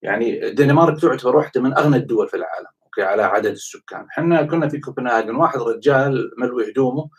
يعني 0.02 0.46
الدنمارك 0.46 1.00
تعتبر 1.00 1.36
واحدة 1.36 1.60
من 1.60 1.78
أغنى 1.78 1.96
الدول 1.96 2.28
في 2.28 2.36
العالم 2.36 2.66
أوكي 2.84 3.02
على 3.02 3.22
عدد 3.22 3.50
السكان. 3.50 4.06
إحنا 4.10 4.42
كنا 4.42 4.68
في 4.68 4.78
كوبنهاجن 4.78 5.34
واحد 5.34 5.58
رجال 5.58 6.30
ملوي 6.38 6.70
هدومه 6.70 7.10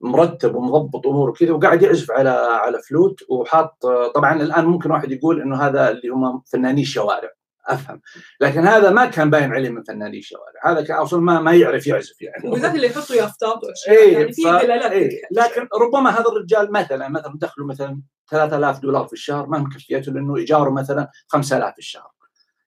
مرتب 0.00 0.54
ومضبط 0.54 1.06
أموره 1.06 1.32
كذا 1.32 1.52
وقاعد 1.52 1.82
يعزف 1.82 2.10
على 2.10 2.30
على 2.30 2.82
فلوت 2.82 3.20
وحاط 3.28 3.86
طبعا 4.14 4.42
الآن 4.42 4.64
ممكن 4.64 4.90
واحد 4.90 5.12
يقول 5.12 5.40
إنه 5.40 5.56
هذا 5.56 5.90
اللي 5.90 6.08
هم 6.08 6.42
فنانين 6.52 6.82
الشوارع 6.82 7.30
أفهم. 7.68 8.00
لكن 8.40 8.66
هذا 8.66 8.90
ما 8.90 9.06
كان 9.06 9.30
باين 9.30 9.52
عليه 9.52 9.68
من 9.68 9.82
فناني 9.82 10.18
الشوارع 10.18 10.60
هذا 10.64 10.82
كان 10.82 10.96
أصلا 10.96 11.20
ما 11.20 11.40
ما 11.40 11.52
يعرف 11.52 11.86
يعزف 11.86 12.22
يعني. 12.22 12.48
وبالذات 12.48 12.74
اللي 12.74 12.86
يحطوا 12.86 13.16
يافطات 13.16 13.64
واشياء 13.64 13.96
إيه 13.96 14.12
يعني 14.12 14.32
في 14.32 14.42
دلالات 14.42 14.92
إيه. 14.92 15.22
لكن 15.30 15.68
ربما 15.82 16.10
هذا 16.10 16.24
الرجال 16.28 16.72
مثلا 16.72 17.08
مثلا 17.08 17.38
دخله 17.40 17.66
مثلا 17.66 18.02
3000 18.30 18.78
دولار 18.78 19.06
في 19.06 19.12
الشهر 19.12 19.46
ما 19.46 19.58
مكفيته 19.58 20.12
لأنه 20.12 20.36
إيجاره 20.36 20.70
مثلا 20.70 21.10
5000 21.28 21.72
في 21.72 21.78
الشهر. 21.78 22.10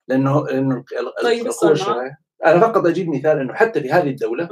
لأنه 0.08 0.46
لأنه 0.46 0.84
طيب 1.24 1.48
أنا 2.46 2.60
فقط 2.60 2.86
أجيب 2.86 3.10
مثال 3.10 3.40
إنه 3.40 3.54
حتى 3.54 3.82
في 3.82 3.92
هذه 3.92 4.10
الدولة 4.10 4.50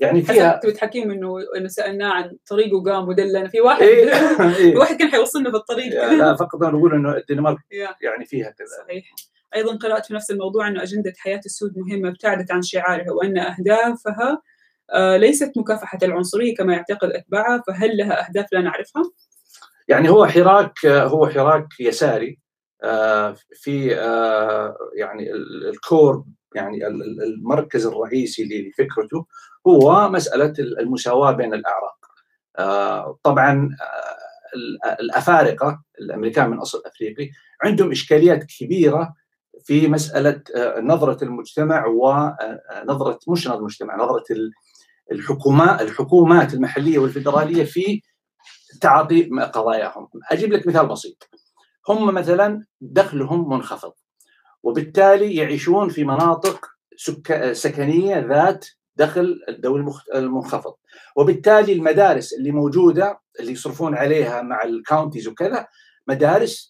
يعني 0.00 0.22
فيها 0.22 0.60
كنت 0.62 0.78
حكيم 0.78 1.10
انه 1.10 1.36
إنه 1.56 1.68
سألناه 1.68 2.12
عن 2.12 2.36
طريق 2.50 2.74
وقام 2.74 3.08
ودلنا. 3.08 3.48
في 3.48 3.60
واحد 3.60 3.82
إيه. 3.82 4.14
في 4.52 4.76
واحد 4.80 4.96
كان 4.96 5.08
حيوصلنا 5.08 5.50
بالطريق 5.50 6.12
لا 6.12 6.34
فقط 6.34 6.62
أنا 6.62 6.78
أقول 6.78 6.94
إنه 6.94 7.16
الدنمارك 7.16 7.58
يعني 8.02 8.24
فيها 8.24 8.50
كذا. 8.50 8.84
صحيح. 8.86 9.04
أيضا 9.54 9.76
قرأت 9.76 10.06
في 10.06 10.14
نفس 10.14 10.30
الموضوع 10.30 10.68
أن 10.68 10.78
أجندة 10.78 11.12
حياة 11.18 11.40
السود 11.46 11.78
مهمة 11.78 12.08
ابتعدت 12.08 12.52
عن 12.52 12.62
شعارها 12.62 13.12
وأن 13.12 13.38
أهدافها 13.38 14.42
آه، 14.92 15.16
ليست 15.16 15.52
مكافحة 15.56 15.98
العنصرية 16.02 16.54
كما 16.54 16.72
يعتقد 16.74 17.10
أتباعها 17.10 17.62
فهل 17.66 17.96
لها 17.96 18.28
أهداف 18.28 18.46
لا 18.52 18.60
نعرفها؟ 18.60 19.02
يعني 19.88 20.10
هو 20.10 20.26
حراك 20.26 20.86
هو 20.86 21.28
حراك 21.28 21.66
يساري 21.80 22.38
آه، 22.82 23.36
في 23.54 23.98
آه، 23.98 24.76
يعني 24.96 25.32
الكور 25.74 26.24
يعني 26.54 26.86
المركز 26.86 27.86
الرئيسي 27.86 28.44
لفكرته 28.44 29.26
هو 29.66 30.08
مسألة 30.08 30.54
المساواة 30.58 31.32
بين 31.32 31.54
الأعراق 31.54 32.00
طبعا 33.22 33.76
الأفارقة 35.00 35.82
الأمريكان 36.00 36.50
من 36.50 36.58
أصل 36.58 36.82
أفريقي 36.86 37.30
عندهم 37.62 37.90
إشكاليات 37.90 38.44
كبيرة 38.58 39.14
في 39.64 39.88
مسألة 39.88 40.42
آه، 40.56 40.80
نظرة 40.80 41.24
المجتمع 41.24 41.86
ونظره 41.86 43.12
آه، 43.12 43.18
مش 43.28 43.46
نظرة 43.46 43.58
المجتمع 43.58 43.96
نظرة 43.96 44.24
الحكومات 45.12 45.82
الحكومات 45.82 46.54
المحلية 46.54 46.98
والفدراليه 46.98 47.64
في 47.64 48.02
تعاطي 48.80 49.22
قضاياهم. 49.52 50.08
أجيب 50.30 50.52
لك 50.52 50.66
مثال 50.66 50.86
بسيط. 50.86 51.28
هم 51.88 52.14
مثلا 52.14 52.64
دخلهم 52.80 53.48
منخفض 53.48 53.92
وبالتالي 54.62 55.34
يعيشون 55.34 55.88
في 55.88 56.04
مناطق 56.04 56.66
سكنية 57.52 58.18
ذات 58.18 58.66
دخل 58.96 59.40
الدولي 59.48 59.92
المنخفض. 60.14 60.74
وبالتالي 61.16 61.72
المدارس 61.72 62.32
اللي 62.32 62.50
موجودة 62.50 63.20
اللي 63.40 63.52
يصرفون 63.52 63.94
عليها 63.94 64.42
مع 64.42 64.62
الكاونتيز 64.62 65.28
وكذا 65.28 65.66
مدارس 66.08 66.69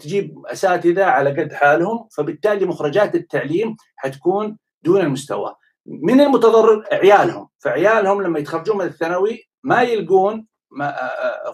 تجيب 0.00 0.46
أساتذة 0.46 1.04
على 1.04 1.42
قد 1.42 1.52
حالهم 1.52 2.08
فبالتالي 2.16 2.66
مخرجات 2.66 3.14
التعليم 3.14 3.76
حتكون 3.96 4.58
دون 4.82 5.00
المستوى. 5.00 5.54
من 5.86 6.20
المتضرر 6.20 6.84
عيالهم 6.92 7.48
فعيالهم 7.58 8.22
لما 8.22 8.38
يتخرجون 8.38 8.78
من 8.78 8.84
الثانوي 8.84 9.48
ما 9.62 9.82
يلقون 9.82 10.46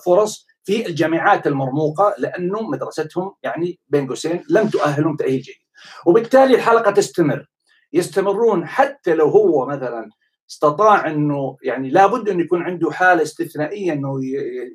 فرص 0.04 0.46
في 0.64 0.86
الجامعات 0.86 1.46
المرموقة 1.46 2.14
لأنه 2.18 2.62
مدرستهم 2.62 3.34
يعني 3.42 3.78
بين 3.88 4.08
قوسين 4.08 4.44
لم 4.50 4.68
تؤهلهم 4.68 5.16
تأهيل 5.16 5.40
جيد. 5.40 5.56
وبالتالي 6.06 6.54
الحلقة 6.54 6.90
تستمر. 6.90 7.46
يستمرون 7.92 8.66
حتى 8.66 9.14
لو 9.14 9.28
هو 9.28 9.66
مثلا 9.66 10.10
استطاع 10.50 11.10
أنه 11.10 11.56
يعني 11.62 11.90
لابد 11.90 12.28
انه 12.28 12.42
يكون 12.42 12.62
عنده 12.62 12.90
حالة 12.90 13.22
استثنائية 13.22 13.92
أنه 13.92 14.20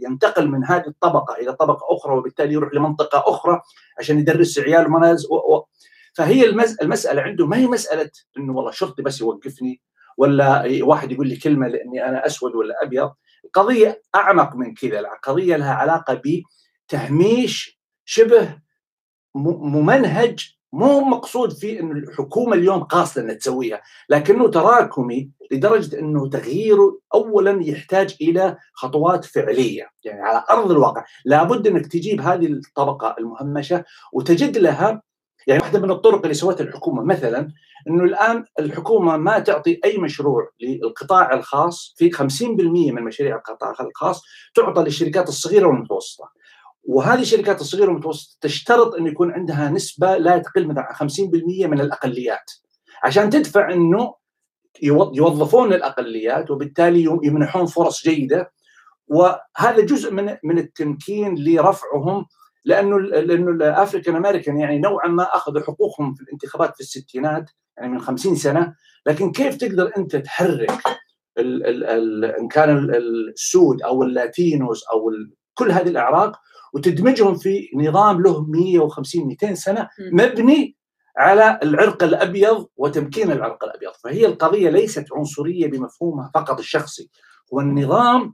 ينتقل 0.01 0.47
من 0.47 0.65
هذه 0.65 0.87
الطبقة 0.87 1.35
إلى 1.35 1.53
طبقة 1.53 1.95
أخرى 1.95 2.17
وبالتالي 2.17 2.53
يروح 2.53 2.73
لمنطقة 2.73 3.23
أخرى 3.27 3.61
عشان 3.99 4.19
يدرس 4.19 4.59
عيال 4.59 4.91
مناز 4.91 5.25
و... 5.25 5.35
و... 5.35 5.65
فهي 6.13 6.49
المسألة 6.81 7.21
عنده 7.21 7.47
ما 7.47 7.57
هي 7.57 7.67
مسألة؟ 7.67 8.09
أنه 8.37 8.53
والله 8.53 8.71
شرطي 8.71 9.01
بس 9.01 9.21
يوقفني 9.21 9.81
ولا 10.17 10.63
واحد 10.81 11.11
يقول 11.11 11.27
لي 11.27 11.35
كلمة 11.35 11.67
لأني 11.67 12.05
أنا 12.09 12.25
أسود 12.25 12.55
ولا 12.55 12.83
أبيض. 12.83 13.11
القضية 13.45 14.01
أعمق 14.15 14.55
من 14.55 14.73
كذا 14.73 14.99
القضية 14.99 15.55
لها 15.55 15.73
علاقة 15.73 16.21
بتهميش 16.87 17.79
شبه 18.05 18.59
ممنهج 19.35 20.57
مو 20.73 21.01
مقصود 21.01 21.53
فيه 21.53 21.79
انه 21.79 21.91
الحكومة 21.91 22.53
اليوم 22.53 22.83
قاصدة 22.83 23.21
إنها 23.21 23.33
تسويها، 23.33 23.81
لكنه 24.09 24.47
تراكمي 24.47 25.29
لدرجة 25.51 25.99
إنه 25.99 26.29
تغييره 26.29 26.99
اولا 27.13 27.59
يحتاج 27.63 28.15
إلى 28.21 28.57
خطوات 28.73 29.25
فعلية، 29.25 29.89
يعني 30.03 30.21
على 30.21 30.43
أرض 30.49 30.71
الواقع، 30.71 31.05
لابد 31.25 31.67
إنك 31.67 31.87
تجيب 31.87 32.21
هذه 32.21 32.45
الطبقة 32.45 33.15
المهمشة 33.19 33.83
وتجد 34.13 34.57
لها 34.57 35.01
يعني 35.47 35.61
واحدة 35.61 35.79
من 35.79 35.91
الطرق 35.91 36.21
اللي 36.21 36.33
سوتها 36.33 36.63
الحكومة 36.63 37.03
مثلا 37.03 37.51
إنه 37.87 38.03
الآن 38.03 38.45
الحكومة 38.59 39.17
ما 39.17 39.39
تعطي 39.39 39.79
أي 39.85 39.97
مشروع 39.97 40.49
للقطاع 40.61 41.33
الخاص 41.33 41.95
في 41.97 42.11
50% 42.11 42.91
من 42.91 43.03
مشاريع 43.03 43.35
القطاع 43.35 43.75
الخاص 43.79 44.23
تعطى 44.55 44.83
للشركات 44.83 45.29
الصغيرة 45.29 45.67
والمتوسطة. 45.67 46.29
وهذه 46.83 47.21
الشركات 47.21 47.61
الصغيره 47.61 47.87
والمتوسطه 47.87 48.37
تشترط 48.41 48.95
انه 48.95 49.09
يكون 49.09 49.31
عندها 49.31 49.69
نسبة 49.69 50.17
لا 50.17 50.37
تقل 50.37 50.67
من 50.67 50.75
50% 50.75 51.65
من 51.65 51.81
الأقليات 51.81 52.51
عشان 53.03 53.29
تدفع 53.29 53.73
إنه 53.73 54.15
يوظفون 54.81 55.73
الأقليات 55.73 56.51
وبالتالي 56.51 57.19
يمنحون 57.23 57.65
فرص 57.65 58.03
جيدة. 58.03 58.51
وهذا 59.07 59.85
جزء 59.85 60.11
من 60.13 60.37
من 60.43 60.57
التمكين 60.57 61.35
لرفعهم 61.37 62.25
لأنه 62.65 62.99
لأنه 62.99 63.51
الأفريكان 63.51 64.15
أمريكان 64.15 64.57
يعني 64.57 64.79
نوعا 64.79 65.07
ما 65.07 65.23
أخذوا 65.23 65.61
حقوقهم 65.61 66.13
في 66.13 66.21
الانتخابات 66.21 66.75
في 66.75 66.81
الستينات 66.81 67.49
يعني 67.77 67.91
من 67.91 68.01
50 68.01 68.35
سنة. 68.35 68.75
لكن 69.05 69.31
كيف 69.31 69.55
تقدر 69.55 69.91
أنت 69.97 70.15
تحرك 70.15 70.71
ال 71.37 71.85
ال 71.85 72.25
إن 72.25 72.47
كان 72.47 72.95
السود 72.95 73.81
أو 73.81 74.03
اللاتينوس 74.03 74.83
أو 74.83 75.11
كل 75.53 75.71
هذه 75.71 75.87
الأعراق 75.87 76.39
وتدمجهم 76.73 77.35
في 77.35 77.69
نظام 77.75 78.21
له 78.21 78.45
150 78.45 79.27
200 79.27 79.53
سنة 79.53 79.89
مبني 80.11 80.75
على 81.17 81.59
العرق 81.63 82.03
الأبيض 82.03 82.67
وتمكين 82.77 83.31
العرق 83.31 83.63
الأبيض، 83.63 83.91
فهي 84.03 84.25
القضية 84.25 84.69
ليست 84.69 85.05
عنصرية 85.13 85.67
بمفهومها 85.67 86.31
فقط 86.33 86.59
الشخصي، 86.59 87.09
هو 87.53 87.59
النظام 87.59 88.31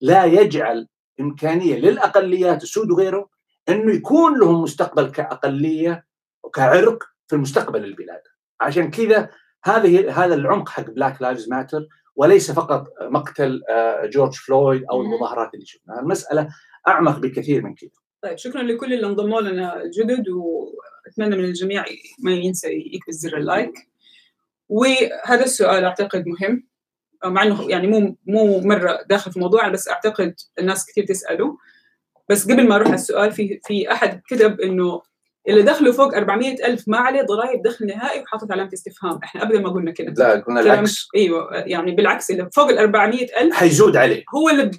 لا 0.00 0.24
يجعل 0.24 0.88
إمكانية 1.20 1.76
للاقليات 1.76 2.62
السود 2.62 2.90
وغيره 2.90 3.28
إنه 3.68 3.94
يكون 3.94 4.40
لهم 4.40 4.62
مستقبل 4.62 5.10
كأقلية 5.10 6.06
وكعرق 6.44 7.04
في 7.26 7.36
المستقبل 7.36 7.84
البلاد، 7.84 8.22
عشان 8.60 8.90
كذا 8.90 9.30
هذه 9.64 10.24
هذا 10.24 10.34
العمق 10.34 10.68
حق 10.68 10.90
Black 10.90 11.22
Lives 11.22 11.48
Matter 11.48 11.86
وليس 12.16 12.50
فقط 12.50 12.88
مقتل 13.02 13.62
آه، 13.68 14.06
جورج 14.06 14.34
فلويد 14.34 14.84
أو 14.90 15.02
المظاهرات 15.02 15.54
اللي 15.54 15.66
شفناها، 15.66 16.00
المسألة 16.00 16.48
أعمق 16.88 17.18
بكثير 17.18 17.62
من 17.62 17.74
كذا. 17.74 17.90
طيب 18.22 18.38
شكرا 18.38 18.62
لكل 18.62 18.92
اللي 18.92 19.06
انضموا 19.06 19.40
لنا 19.40 19.90
جدد 19.98 20.28
وأتمنى 20.28 21.36
من 21.36 21.44
الجميع 21.44 21.84
ما 22.18 22.32
ينسى 22.32 22.68
يكبس 22.72 23.14
زر 23.14 23.36
ال 23.36 23.42
like. 23.42 23.72
وهذا 24.68 25.44
السؤال 25.44 25.84
أعتقد 25.84 26.24
مهم 26.26 26.66
مع 27.24 27.42
إنه 27.42 27.70
يعني 27.70 27.86
مو 27.86 28.16
مو 28.26 28.60
مرة 28.60 28.98
داخل 29.08 29.30
في 29.30 29.36
الموضوع 29.36 29.68
بس 29.68 29.88
أعتقد 29.88 30.34
الناس 30.58 30.86
كثير 30.86 31.04
تسأله. 31.04 31.56
بس 32.28 32.50
قبل 32.50 32.68
ما 32.68 32.74
أروح 32.74 32.86
على 32.86 32.94
السؤال 32.94 33.32
في 33.32 33.60
في 33.64 33.92
أحد 33.92 34.20
كتب 34.28 34.60
إنه 34.60 35.02
اللي 35.48 35.62
دخله 35.62 35.92
فوق 35.92 36.14
400 36.14 36.66
ألف 36.66 36.88
ما 36.88 36.98
عليه 36.98 37.22
ضرائب 37.22 37.62
دخل 37.62 37.86
نهائي 37.86 38.22
وحاطط 38.22 38.52
علامة 38.52 38.70
استفهام. 38.72 39.18
إحنا 39.24 39.42
أبدا 39.42 39.60
ما 39.60 39.68
قلنا 39.68 39.90
كذا 39.90 40.10
لا 40.10 40.40
قلنا 40.40 40.60
العكس. 40.60 41.08
أيوه 41.16 41.48
يعني 41.52 41.92
بالعكس 41.92 42.30
اللي 42.30 42.50
فوق 42.52 42.68
ال 42.68 42.78
400 42.78 43.26
ألف 43.40 43.54
حيزود 43.54 43.96
عليه. 43.96 44.24
هو 44.34 44.48
اللي 44.48 44.62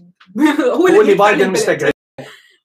هو 0.77 0.87
اللي, 0.87 0.97
هو 0.97 1.01
اللي 1.01 1.13
بايدن 1.13 1.49
مستقعد 1.49 1.90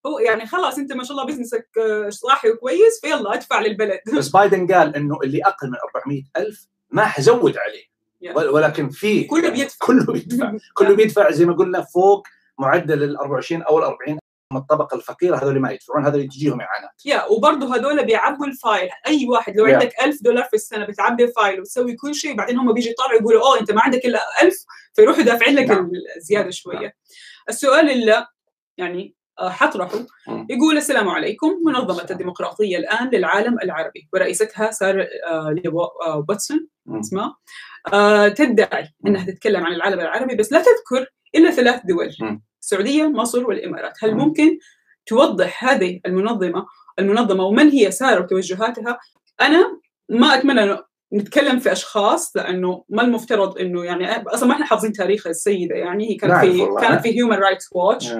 هو 0.06 0.18
يعني 0.18 0.46
خلاص 0.46 0.78
أنت 0.78 0.92
ما 0.92 1.04
شاء 1.04 1.12
الله 1.12 1.26
بزنسك 1.26 1.68
صاحي 2.08 2.50
وكويس 2.50 3.00
فيلا 3.00 3.34
ادفع 3.34 3.60
للبلد 3.60 4.00
بس 4.18 4.28
بايدن 4.28 4.74
قال 4.74 4.96
إنه 4.96 5.18
اللي 5.24 5.42
أقل 5.44 5.68
من 5.68 5.76
400 5.94 6.22
ألف 6.36 6.66
ما 6.90 7.06
حزود 7.06 7.56
عليه 7.56 7.96
يعني. 8.20 8.48
ولكن 8.48 8.88
في 8.88 9.24
كله 9.24 9.50
بيدفع 9.50 9.76
كله 9.86 10.12
بيدفع 10.12 10.52
كله 10.74 10.94
بيدفع 10.96 11.30
زي 11.30 11.44
ما 11.44 11.54
قلنا 11.54 11.82
فوق 11.82 12.26
معدل 12.58 13.02
ال 13.02 13.16
24 13.16 13.62
أو 13.62 13.78
ال 13.78 13.84
40 13.84 14.18
من 14.52 14.58
الطبقة 14.58 14.96
الفقيرة 14.96 15.36
هذول 15.36 15.60
ما 15.60 15.70
يدفعون 15.70 16.06
هذول 16.06 16.28
تجيهم 16.28 16.60
إعانات 16.60 17.06
يا 17.06 17.24
وبرضه 17.24 17.76
هذول 17.76 18.04
بيعبوا 18.04 18.46
ال 18.46 18.55
file 18.55 18.88
أي 19.06 19.26
واحد 19.28 19.56
لو 19.56 19.66
yeah. 19.66 19.70
عندك 19.70 19.92
1000 20.02 20.22
دولار 20.22 20.44
في 20.44 20.54
السنة 20.54 20.84
بتعبي 20.84 21.28
file 21.28 21.60
وتسوي 21.60 21.96
كل 21.96 22.14
شيء 22.14 22.36
بعدين 22.36 22.58
هم 22.58 22.72
بيجي 22.72 22.90
يطلعوا 22.90 23.20
يقولوا 23.20 23.42
oh 23.42 23.60
أنت 23.60 23.70
ما 23.72 23.80
عندك 23.80 24.04
إلا 24.04 24.20
1000 24.42 24.64
فيروحوا 24.94 25.22
دافعين 25.22 25.56
لك 25.56 25.70
نعم. 25.70 25.90
الزيادة 26.16 26.50
شوية 26.50 26.78
نعم. 26.78 26.90
السؤال 27.48 27.90
اللي 27.90 28.26
يعني 28.78 29.14
آه، 29.38 29.48
حطرحه 29.48 29.98
يقول 30.50 30.76
السلام 30.76 31.08
عليكم 31.08 31.54
منظمة 31.66 32.06
الديمقراطية 32.10 32.76
الآن 32.76 33.10
للعالم 33.12 33.58
العربي. 33.62 34.08
ورئيستها 34.12 34.70
سارة 34.70 35.06
آه، 35.28 36.24
واتسون 36.28 36.66
اسمها. 37.00 37.36
آه، 37.92 38.28
تدعي 38.28 38.88
أنها 39.06 39.24
تتكلم 39.26 39.66
عن 39.66 39.72
العالم 39.72 40.00
العربي 40.00 40.34
بس 40.34 40.52
لا 40.52 40.58
تذكر 40.58 41.06
إلا 41.34 41.50
ثلاث 41.50 41.80
دول. 41.86 42.10
السعودية 42.62 43.08
مصر 43.08 43.46
والإمارات. 43.46 43.92
هل 44.04 44.14
ممكن 44.14 44.58
توضح 45.06 45.64
هذه 45.64 46.00
المنظمة 46.06 46.66
المنظمة 46.98 47.44
ومن 47.44 47.68
هي 47.68 47.90
سارة 47.90 48.22
وتوجهاتها؟ 48.22 48.98
أنا 49.40 49.80
ما 50.08 50.34
أتمنى 50.34 50.78
نتكلم 51.12 51.58
في 51.58 51.72
أشخاص 51.72 52.36
لأنه 52.36 52.84
ما 52.88 53.02
المفترض 53.02 53.58
إنه 53.58 53.84
يعني 53.84 54.22
أصلا 54.22 54.48
ما 54.48 54.54
إحنا 54.54 54.66
حافظين 54.66 54.92
تاريخ 54.92 55.26
السيدة 55.26 55.76
يعني 55.76 56.10
هي 56.10 56.14
كانت 56.14 56.34
في 56.34 56.68
كانت 56.80 57.02
في 57.02 57.16
Human 57.16 57.36
Rights 57.36 57.68
Watch 57.72 58.12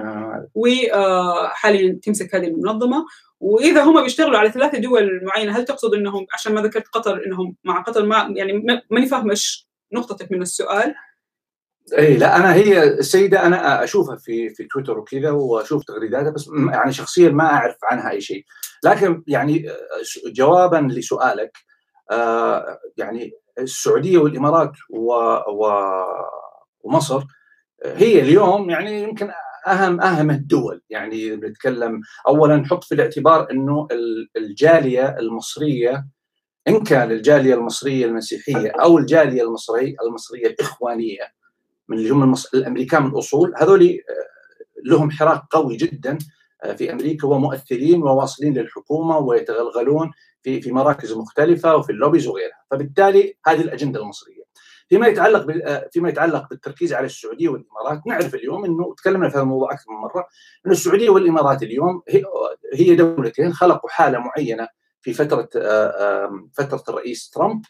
وحاليا 0.55 1.99
تمسك 2.03 2.35
هذه 2.35 2.47
المنظمة. 2.47 3.07
وإذا 3.41 3.83
هم 3.83 4.03
بيشتغلوا 4.03 4.39
على 4.39 4.51
ثلاثة 4.51 4.79
دول 4.79 5.25
معينة 5.25 5.59
هل 5.59 5.65
تقصد 5.65 5.95
إنهم 5.95 6.27
عشان 6.33 6.55
ما 6.55 6.63
ذكرت 6.63 6.89
قطر 6.89 7.27
إنهم 7.27 7.57
مع 7.65 7.83
قطر؟ 7.83 8.05
ما 8.07 8.33
يعني 8.37 8.67
ماني 8.91 9.07
فاهمة 9.07 9.31
إيش 9.31 9.69
نقطتك 9.93 10.33
من 10.33 10.43
السؤال. 10.43 10.95
اي 11.99 12.17
لا 12.17 12.37
أنا 12.37 12.55
هي 12.55 12.85
السيدة 12.85 13.47
أنا 13.47 13.85
أشوفها 13.85 14.17
في 14.17 14.51
في 14.51 14.65
تويتر 14.65 14.99
وكذا 14.99 15.31
وأشوف 15.31 15.85
تغريداتها 15.85 16.31
بس 16.31 16.51
يعني 16.73 16.93
شخصيا 16.93 17.29
ما 17.29 17.45
أعرف 17.45 17.77
عنها 17.85 18.11
أي 18.11 18.21
شيء. 18.21 18.45
لكن 18.85 19.23
يعني 19.27 19.67
جوابا 20.27 20.89
لسؤالك 20.91 21.53
آه 21.53 21.76
يعني 22.97 23.33
السعودية 23.59 24.19
والإمارات 24.19 24.73
و 24.91 25.13
و 25.49 25.93
ومصر 26.81 27.25
هي 27.85 28.21
اليوم 28.21 28.71
يعني 28.71 29.03
يمكن 29.03 29.31
أهم 29.67 30.01
أهم 30.01 30.31
الدول 30.31 30.83
يعني 30.91 31.37
بنتكلم 31.37 32.01
اولا 32.29 32.57
نحط 32.57 32.85
في 32.85 32.95
الاعتبار 32.95 33.51
إنه 33.51 33.89
الجالية 34.37 35.17
المصرية 35.19 36.07
إن 36.69 36.85
كان 36.85 37.13
الجالية 37.13 37.55
المصرية 37.55 38.07
المسيحية 38.07 38.71
أو 38.71 38.99
الجالية 38.99 39.43
المصريه 39.43 39.95
المصرية 40.07 40.47
الإخوانية 40.47 41.33
من 41.89 41.99
اللي 41.99 42.11
هم. 42.11 42.35
الأمريكان 42.55 43.03
من 43.03 43.11
الأصول 43.11 43.55
هذول 43.57 43.83
آه، 43.83 44.01
لهم 44.85 45.11
حراك 45.11 45.43
قوي 45.51 45.77
جدا 45.77 46.19
آه، 46.65 46.73
في 46.73 46.93
أمريكا 46.93 47.27
ومؤثرين 47.27 48.03
وواصلين 48.03 48.55
للحكومة 48.55 49.19
ويتغلغلون 49.19 50.11
في 50.47 50.61
في 50.61 50.73
مراكز 50.73 51.13
مختلفة 51.13 51.77
وفي 51.77 51.93
اللوبيز 51.93 52.27
وغيرها، 52.27 52.65
فبالتالي 52.71 53.37
هذه 53.47 53.61
الأجندة 53.61 54.01
المصرية. 54.01 54.43
فيما 54.89 55.07
يتعلق 55.07 55.47
آه، 55.65 55.89
فيما 55.93 56.09
يتعلق 56.09 56.49
بالتركيز 56.51 56.93
على 56.93 57.07
السعودية 57.07 57.49
والإمارات 57.49 58.07
نعرف 58.07 58.35
اليوم 58.35 58.65
إنه 58.65 58.95
تكلمنا 58.95 59.29
في 59.29 59.35
هذا 59.35 59.43
الموضوع 59.43 59.73
أكثر 59.73 59.91
من 59.91 59.97
مرة 59.97 60.27
إنه 60.67 60.73
السعودية 60.73 61.11
والإمارات 61.11 61.63
اليوم 61.63 62.03
هي 62.75 62.97
دولتين 62.97 63.53
خلقوا 63.53 63.91
حالة 63.91 64.19
معينة 64.19 64.69
في 65.03 65.13
فترة 65.13 65.49
فترة 66.53 66.83
الرئيس 66.89 67.31
ترامب. 67.31 67.63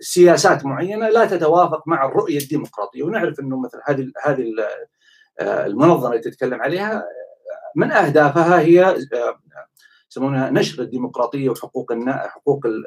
سياسات 0.00 0.64
معينة 0.64 1.08
لا 1.08 1.24
تتوافق 1.24 1.88
مع 1.88 2.06
الرؤية 2.06 2.38
الديمقراطية. 2.38 3.02
ونعرف 3.02 3.40
إنه 3.40 3.60
مثلا 3.60 3.82
هذه 3.86 4.12
هذه 4.24 4.44
المنظمة 5.40 6.10
اللي 6.10 6.20
تتكلم 6.20 6.62
عليها 6.62 7.04
من 7.76 7.92
أهدافها 7.92 8.60
هي 8.60 8.96
يسمونها 10.12 10.50
نشر 10.50 10.82
الديمقراطيه 10.82 11.48
وحقوق 11.48 11.92
حقوق 12.08 12.66
ال 12.66 12.82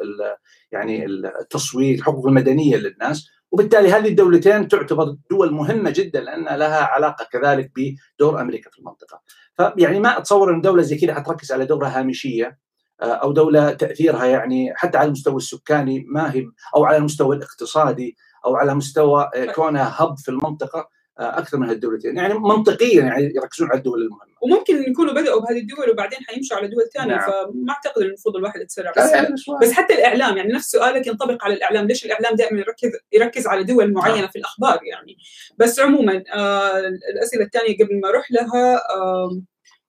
يعني 0.72 1.06
التصويت 1.06 2.00
الحقوق 2.00 2.28
المدنية 2.28 2.78
للناس 2.78 3.28
وبالتالي 3.52 3.92
هذه 3.92 4.08
الدولتين 4.08 4.68
تعتبر 4.68 5.16
دول 5.32 5.54
مهمة 5.54 5.90
جدا 5.90 6.22
لأن 6.22 6.60
لها 6.60 6.84
علاقة 6.84 7.28
كذلك 7.32 7.72
بدور 7.76 8.42
أمريكا 8.42 8.70
في 8.70 8.80
المنطقة. 8.80 9.22
فيعني 9.54 10.00
ما 10.00 10.18
أتصور 10.18 10.54
إن 10.54 10.62
دولة 10.62 10.82
زي 10.82 10.98
كذا 10.98 11.14
حتركز 11.14 11.52
على 11.52 11.66
دوله 11.66 12.00
هامشية 12.00 12.58
آه، 13.02 13.06
أو 13.06 13.32
دولة 13.32 13.74
تأثيرها 13.74 14.26
يعني 14.26 14.74
حتى 14.76 14.98
على 14.98 15.08
المستوى 15.08 15.36
السكاني 15.36 16.06
ما 16.08 16.34
هي 16.34 16.46
أو 16.76 16.86
على 16.86 16.98
المستوى 16.98 17.36
الاقتصادي 17.36 18.18
أو 18.46 18.56
على 18.56 18.76
مستوى 18.76 19.30
آه، 19.36 19.46
كونها 19.46 19.96
هب 19.98 20.18
في 20.18 20.32
المنطقة 20.32 20.90
أكثر 21.20 21.58
من 21.58 21.70
هالدولتين. 21.70 22.18
يعني 22.18 22.34
منطقيا 22.34 23.04
يعني 23.04 23.34
يركزون 23.36 23.70
على 23.70 23.78
الدول 23.78 24.02
المهمة. 24.02 24.36
وممكن 24.42 24.92
يكونوا 24.92 25.14
بدأوا 25.14 25.42
بهذه 25.42 25.60
الدول 25.60 25.90
وبعدين 25.90 26.20
حيمشوا 26.28 26.58
على 26.58 26.68
دول 26.68 26.90
ثانية 26.94 27.16
نعم. 27.16 27.32
فما 27.32 27.74
أعتقد 27.74 28.02
المفروض 28.02 28.36
الواحد 28.36 28.62
يتسرع. 28.62 28.92
بس, 28.98 29.12
يعني 29.12 29.36
بس 29.62 29.72
حتى 29.72 29.94
الإعلام 29.94 30.38
يعني 30.38 30.54
نفس 30.54 30.72
سؤالك 30.72 31.08
ينطبق 31.08 31.44
على 31.44 31.54
الإعلام. 31.54 31.88
ليش 31.88 32.06
الإعلام 32.06 32.36
دائما 32.36 32.60
يركز 32.60 32.90
يركز 33.14 33.48
على 33.48 33.64
دول 33.64 33.94
معينة 33.94 34.20
نعم. 34.20 34.28
في 34.28 34.40
الأخبار 34.40 34.80
يعني؟ 34.84 35.18
بس 35.58 35.80
عموما 35.80 36.24
آه 36.34 36.80
الأسئلة 37.14 37.44
الثانية 37.46 37.78
قبل 37.78 38.00
ما 38.02 38.10
أروح 38.10 38.32
لها 38.32 38.76
آه 38.76 39.42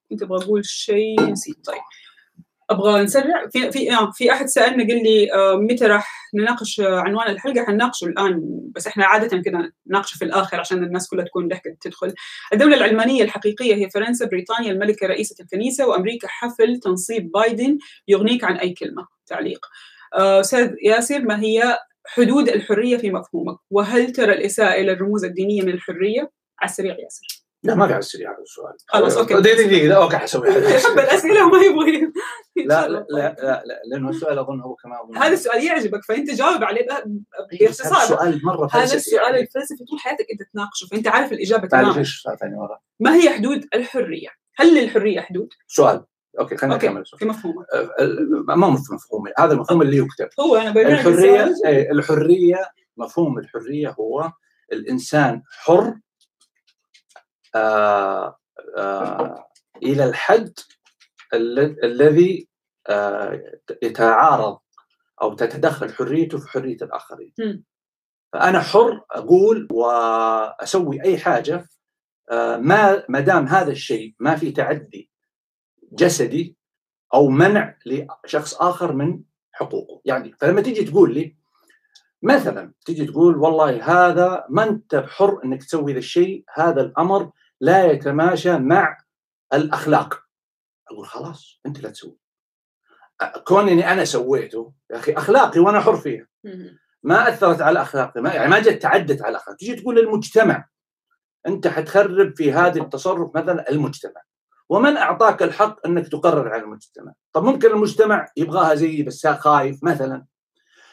كنت 0.09 0.21
أبغى 0.23 0.43
أقول 0.45 0.65
شيء. 0.65 1.21
نسيت. 1.21 1.65
طيب. 1.65 1.81
أبغى 2.69 3.03
نسرع 3.03 3.47
في 3.51 3.71
في 3.71 3.93
آه 3.93 4.11
في 4.11 4.31
أحد 4.31 4.45
سالنا 4.45 4.87
قال 4.87 5.03
لي 5.03 5.33
آه 5.33 5.55
متى 5.55 5.85
راح 5.85 6.29
نناقش 6.33 6.79
عنوان 6.79 7.27
الحلقة 7.31 7.65
حنناقشه 7.65 8.05
الآن 8.05 8.61
بس 8.75 8.87
إحنا 8.87 9.05
عادة 9.05 9.37
كذا 9.41 9.71
نناقشه 9.87 10.17
في 10.17 10.25
الآخر 10.25 10.59
عشان 10.59 10.83
الناس 10.83 11.09
كلها 11.09 11.25
تكون 11.25 11.47
لحقت 11.47 11.77
تدخل. 11.81 12.13
الدولة 12.53 12.77
العلمانية 12.77 13.23
الحقيقية 13.23 13.75
هي 13.75 13.89
فرنسا، 13.89 14.25
بريطانيا، 14.25 14.71
الملكة 14.71 15.07
رئيسة 15.07 15.35
الكنيسه 15.39 15.87
وأمريكا 15.87 16.27
حفل 16.27 16.79
تنصيب 16.79 17.31
بايدن 17.31 17.77
يغنيك 18.07 18.43
عن 18.43 18.57
أي 18.57 18.73
كلمة. 18.73 19.07
تعليق. 19.27 19.65
آه، 20.15 20.39
أستاذ 20.39 20.73
ياسر 20.83 21.19
ما 21.21 21.41
هي 21.41 21.77
حدود 22.07 22.49
الحرية 22.49 22.97
في 22.97 23.11
مفهومك؟ 23.11 23.57
وهل 23.71 24.11
ترى 24.11 24.33
الإساءة 24.33 24.81
إلى 24.81 24.91
الرموز 24.91 25.25
الدينية 25.25 25.61
من 25.61 25.69
الحرية؟ 25.73 26.31
على 26.59 26.69
السريع 26.69 26.95
ياسر. 26.99 27.36
لا 27.63 27.75
ما 27.75 27.87
في 27.87 27.93
على 27.93 27.99
السريع 27.99 28.31
هذا 28.31 28.41
السؤال. 28.41 28.73
خلاص 28.87 29.17
أوكي. 29.17 29.33
دقيقة 29.33 29.67
دقيقة 29.67 30.03
أوكي 30.03 30.17
حسوي. 30.17 30.47
يحب 30.75 30.99
الأسئلة 30.99 31.47
وما 31.47 31.57
يبغى 31.57 32.11
لا 32.55 32.87
لا 32.87 33.05
لا 33.09 33.35
لا 33.65 33.81
لأنه 33.91 34.09
السؤال 34.09 34.39
أظن 34.39 34.61
هو 34.61 34.75
كمان 34.75 35.17
هذا 35.17 35.33
السؤال 35.33 35.63
يعجبك 35.63 36.03
فأنت 36.03 36.31
جاوب 36.31 36.63
عليه 36.63 36.87
باختصار. 37.59 38.17
سؤال 38.17 38.41
مرة 38.45 38.69
هذا 38.71 38.95
السؤال 38.95 39.21
يعني. 39.21 39.39
الفلسفي 39.39 39.85
طول 39.89 39.99
حياتك 39.99 40.25
أنت 40.31 40.41
تناقشه 40.53 40.87
فأنت 40.87 41.07
عارف 41.07 41.33
ثاني 42.39 42.55
ورا 42.55 42.79
ما 42.99 43.15
هي 43.15 43.29
حدود 43.29 43.65
الحرية؟ 43.73 44.29
هل 44.55 44.75
للحرية 44.75 45.21
حدود؟ 45.21 45.49
سؤال. 45.67 46.05
أوكي 46.39 46.57
خلينا 46.57 46.75
نكمل 46.75 47.03
في 47.05 47.25
مفهومك 47.25 47.65
ما 48.47 48.75
في 48.75 48.93
مفهومي. 48.93 49.31
هذا 49.39 49.53
المفهوم 49.53 49.81
اللي 49.81 49.97
يكتب. 49.97 50.29
هو 50.39 50.55
أنا 50.55 50.81
الحرية 50.81 51.53
الحرية 51.65 52.71
مفهوم 52.97 53.37
الحرية 53.37 53.95
هو 53.99 54.31
الإنسان 54.73 55.41
حر 55.51 55.95
إلى 59.83 60.03
الحد 60.03 60.53
الذي 61.83 62.47
آه 62.89 63.41
يتعارض 63.83 64.59
أو 65.21 65.33
تتدخل 65.33 65.93
حريته 65.93 66.37
في 66.37 66.49
حرية 66.49 66.77
الآخرين. 66.81 67.33
فأنا 68.33 68.59
حر 68.59 69.01
أقول 69.11 69.67
وأسوي 69.71 71.03
أي 71.03 71.17
حاجة 71.17 71.65
آه، 72.31 72.57
ما 72.57 73.03
ما 73.09 73.19
دام 73.19 73.47
هذا 73.47 73.71
الشيء 73.71 74.15
ما 74.19 74.35
في 74.35 74.51
تعدي 74.51 75.09
جسدي 75.91 76.55
أو 77.13 77.29
منع 77.29 77.75
لشخص 77.85 78.53
آخر 78.53 78.93
من 78.93 79.21
حقوقه، 79.51 80.01
يعني 80.05 80.35
فلما 80.39 80.61
تيجي 80.61 80.83
تقول 80.83 81.13
لي 81.13 81.35
مثلا 82.21 82.73
تيجي 82.85 83.05
تقول 83.05 83.37
والله 83.37 83.83
هذا 83.83 84.45
ما 84.49 84.63
أنت 84.63 84.95
بحر 84.95 85.43
إنك 85.45 85.63
تسوي 85.63 85.93
ذا 85.93 85.99
الشيء 85.99 86.43
هذا 86.53 86.81
الأمر 86.81 87.31
لا 87.61 87.91
يتماشى 87.91 88.57
مع 88.57 88.97
الأخلاق. 89.53 90.23
أقول 90.91 91.07
خلاص 91.07 91.61
أنت 91.65 91.79
لا 91.79 91.89
تسوي. 91.89 92.17
كون 93.43 93.69
إني 93.69 93.91
أنا 93.91 94.05
سويته 94.05 94.73
يا 94.91 94.97
أخي 94.97 95.13
أخلاقي 95.13 95.59
وأنا 95.59 95.79
حر 95.79 95.95
فيها. 95.95 96.27
ما 97.03 97.29
أثرت 97.29 97.61
على 97.61 97.81
أخلاقي 97.81 98.21
ما 98.21 98.33
يعني 98.33 98.49
ما 98.49 98.59
جت 98.59 98.81
تعدت 98.81 99.21
على 99.21 99.37
أخلاقي. 99.37 99.57
تجي 99.57 99.75
تقول 99.75 99.95
للمجتمع 99.95 100.67
أنت 101.47 101.67
حتخرب 101.67 102.37
في 102.37 102.53
هذا 102.53 102.81
التصرف 102.81 103.35
مثلا 103.35 103.69
المجتمع. 103.69 104.21
ومن 104.69 104.97
أعطاك 104.97 105.43
الحق 105.43 105.85
أنك 105.85 106.07
تقرر 106.07 106.53
على 106.53 106.63
المجتمع؟ 106.63 107.13
طب 107.33 107.43
ممكن 107.43 107.67
المجتمع 107.67 108.27
يبغاها 108.37 108.75
زيي 108.75 109.03
بس 109.03 109.27
خايف 109.27 109.83
مثلا؟ 109.83 110.25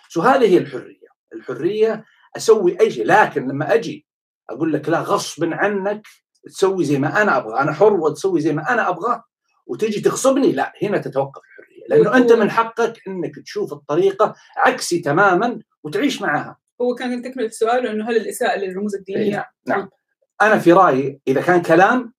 شو 0.08 0.20
هذه 0.20 0.48
هي 0.48 0.58
الحرية؟ 0.58 1.08
الحرية 1.34 2.04
أسوي 2.36 2.80
أي 2.80 2.90
شيء 2.90 3.06
لكن 3.06 3.48
لما 3.48 3.74
أجي 3.74 4.06
أقول 4.50 4.72
لك 4.72 4.88
لا 4.88 5.00
غصب 5.00 5.44
عنك 5.52 6.06
تسوي 6.46 6.84
زي 6.84 6.98
ما 6.98 7.22
أنا 7.22 7.36
أبغى 7.36 7.60
أنا 7.60 7.72
حر 7.72 7.92
وتسوي 7.92 8.40
زي 8.40 8.52
ما 8.52 8.72
أنا 8.72 8.88
أبغى 8.88 9.22
وتجي 9.66 10.00
تغصبني 10.00 10.52
لا 10.52 10.72
هنا 10.82 10.98
تتوقف 10.98 11.42
الحرية 11.42 11.84
لأنه 11.88 12.16
أنت 12.16 12.32
من 12.32 12.50
حقك 12.50 13.00
إنك 13.08 13.38
تشوف 13.38 13.72
الطريقة 13.72 14.34
عكسي 14.56 14.98
تماما 14.98 15.60
وتعيش 15.84 16.22
معها. 16.22 16.58
هو 16.80 16.94
كان 16.94 17.22
تكمله 17.22 17.46
السؤال 17.46 17.86
إنه 17.86 18.10
هل 18.10 18.16
الإساءة 18.16 18.58
للرموز 18.58 18.94
الدينية؟ 18.94 19.50
نعم. 19.66 19.78
نعم. 19.78 19.88
أنا 20.42 20.58
في 20.58 20.72
رأيي 20.72 21.20
إذا 21.28 21.40
كان 21.40 21.62
كلام 21.62 22.12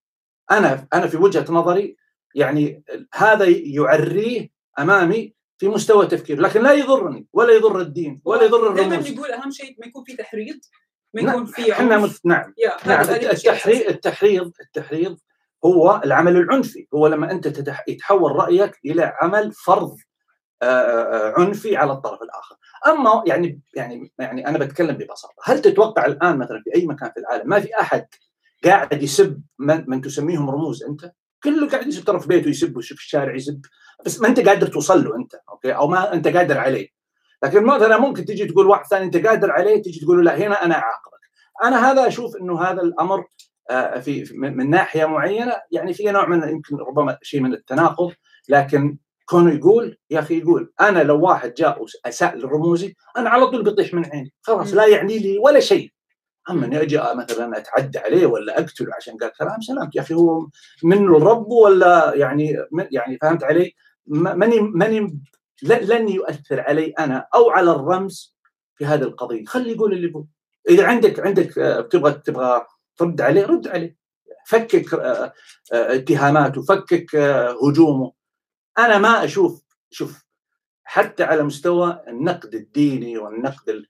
أنا 0.50 0.86
أنا 0.94 1.06
في 1.06 1.16
وجهة 1.16 1.52
نظري 1.52 1.96
يعني 2.34 2.84
هذا 3.14 3.44
يعريه 3.48 4.50
أمامي 4.78 5.34
في 5.58 5.68
مستوى 5.68 6.06
تفكير 6.06 6.40
لكن 6.40 6.62
لا 6.62 6.72
يضرني 6.72 7.26
ولا 7.32 7.52
يضر 7.52 7.80
الدين 7.80 8.20
ولا 8.24 8.42
يضر 8.42 8.72
الرموز. 8.72 8.80
دائما 8.80 9.10
نقول 9.10 9.32
أهم 9.32 9.50
شيء 9.50 9.76
ما 9.80 9.86
يكون 9.86 10.04
في 10.04 10.16
تحريض 10.16 10.56
ما 11.14 11.20
يكون 11.20 11.34
نعم، 11.34 11.46
في 11.46 11.72
إحنا 11.72 11.98
مت... 11.98 12.20
نعم. 12.24 12.54
نعم. 12.86 13.00
التحريض 13.10 13.88
التحريض 13.88 14.52
التحريض 14.60 15.18
هو 15.64 16.00
العمل 16.04 16.36
العنفي. 16.36 16.86
هو 16.94 17.06
لما 17.06 17.30
أنت 17.30 17.48
تتح... 17.48 17.84
يتحول 17.88 18.32
رأيك 18.32 18.78
إلى 18.84 19.14
عمل 19.20 19.52
فرض 19.52 19.96
عنفي 21.36 21.76
على 21.76 21.92
الطرف 21.92 22.22
الآخر. 22.22 22.56
أما 22.86 23.22
يعني 23.26 23.60
يعني 23.74 24.12
يعني 24.18 24.48
أنا 24.48 24.58
بتكلم 24.58 24.96
ببساطة. 24.96 25.34
هل 25.44 25.60
تتوقع 25.60 26.06
الآن 26.06 26.38
مثلا 26.38 26.62
في 26.64 26.74
أي 26.74 26.86
مكان 26.86 27.10
في 27.10 27.20
العالم 27.20 27.48
ما 27.48 27.60
في 27.60 27.80
أحد 27.80 28.06
قاعد 28.64 29.02
يسب 29.02 29.42
من, 29.58 29.84
من 29.86 30.00
تسميهم 30.00 30.50
رموز 30.50 30.84
أنت؟ 30.84 31.12
كله 31.42 31.68
قاعد 31.68 31.86
يسب 31.86 32.04
ترى 32.04 32.20
في 32.20 32.28
بيته 32.28 32.48
يسب 32.48 32.76
وفي 32.76 32.92
الشارع 32.92 33.34
يسب. 33.34 33.60
بس 34.04 34.20
ما 34.20 34.28
أنت 34.28 34.48
قادر 34.48 34.66
توصل 34.66 35.04
له 35.04 35.16
أنت 35.16 35.34
أوكي؟ 35.48 35.72
أو 35.72 35.88
ما 35.88 36.12
أنت 36.12 36.28
قادر 36.28 36.58
عليه. 36.58 36.95
لكن 37.42 37.64
مثلا 37.64 37.98
ممكن 37.98 38.24
تجي 38.24 38.44
تقول 38.44 38.66
واحد 38.66 38.84
ثاني 38.86 39.04
أنت 39.04 39.26
قادر 39.26 39.50
عليه؟ 39.50 39.82
تجي 39.82 40.00
تقول 40.00 40.16
له 40.16 40.22
لا 40.22 40.38
هنا 40.38 40.64
أنا 40.64 40.74
أعاقبك. 40.74 41.20
أنا 41.64 41.90
هذا 41.90 42.06
أشوف 42.06 42.36
إنه 42.36 42.62
هذا 42.62 42.82
الأمر 42.82 43.24
آه، 43.70 44.00
في 44.00 44.24
من 44.34 44.70
ناحية 44.70 45.04
معينة 45.04 45.52
يعني 45.70 45.94
في 45.94 46.04
نوع 46.04 46.26
من 46.26 46.48
يمكن 46.48 46.76
ربما 46.76 47.18
شيء 47.22 47.40
من 47.40 47.54
التناقض 47.54 48.12
لكن 48.48 48.98
كونه 49.26 49.54
يقول 49.54 49.98
يا 50.10 50.18
أخي 50.18 50.38
يقول 50.38 50.72
أنا 50.80 51.02
لو 51.02 51.20
واحد 51.20 51.54
جاء 51.54 51.84
اساء 52.06 52.36
لرموزي 52.36 52.94
أنا 53.16 53.30
على 53.30 53.46
طول 53.46 53.64
بيطيح 53.64 53.94
من 53.94 54.06
عيني. 54.06 54.32
خلاص 54.42 54.74
لا 54.74 54.86
يعني 54.86 55.18
لي 55.18 55.38
ولا 55.38 55.60
شيء. 55.60 55.92
أما 56.50 56.66
إني 56.66 56.82
أجي 56.82 57.00
مثلا 57.16 57.58
اتعدى 57.58 57.98
عليه 57.98 58.26
ولا 58.26 58.60
أقتله 58.60 58.94
عشان 58.96 59.16
قال 59.16 59.32
كلام 59.38 59.60
سلامت 59.60 59.96
يا 59.96 60.00
أخي 60.00 60.14
هو 60.14 60.46
منه 60.84 61.16
الرب 61.16 61.48
ولا 61.48 62.12
يعني 62.14 62.56
يعني 62.90 63.18
فهمت 63.22 63.44
علي؟ 63.44 63.74
ماني 64.06 64.60
ماني 64.60 65.20
لن 65.62 66.08
يؤثر 66.08 66.60
علي 66.60 66.86
أنا 66.86 67.28
أو 67.34 67.50
على 67.50 67.70
الرمز 67.70 68.36
في 68.74 68.86
هذه 68.86 69.02
القضية 69.02 69.44
خلي 69.44 69.72
يقول 69.72 69.92
اللي 69.92 70.08
يقول 70.08 70.26
إذا 70.68 70.86
عندك 70.86 71.20
عندك 71.20 71.58
آه، 71.58 71.80
تبغى 71.80 72.12
تبغى 72.12 72.66
ترد 72.96 73.20
عليه 73.20 73.46
رد 73.46 73.68
عليه 73.68 73.96
فكك 74.46 74.94
آه، 74.94 75.32
آه، 75.72 75.94
اتهاماته 75.94 76.62
فكك 76.62 77.16
هجومه 77.62 78.12
أنا 78.78 78.98
ما 78.98 79.24
أشوف 79.24 79.62
شوف 79.90 80.24
حتى 80.84 81.24
على 81.24 81.42
مستوى 81.42 82.02
النقد 82.08 82.54
الديني 82.54 83.18
والنقد 83.18 83.84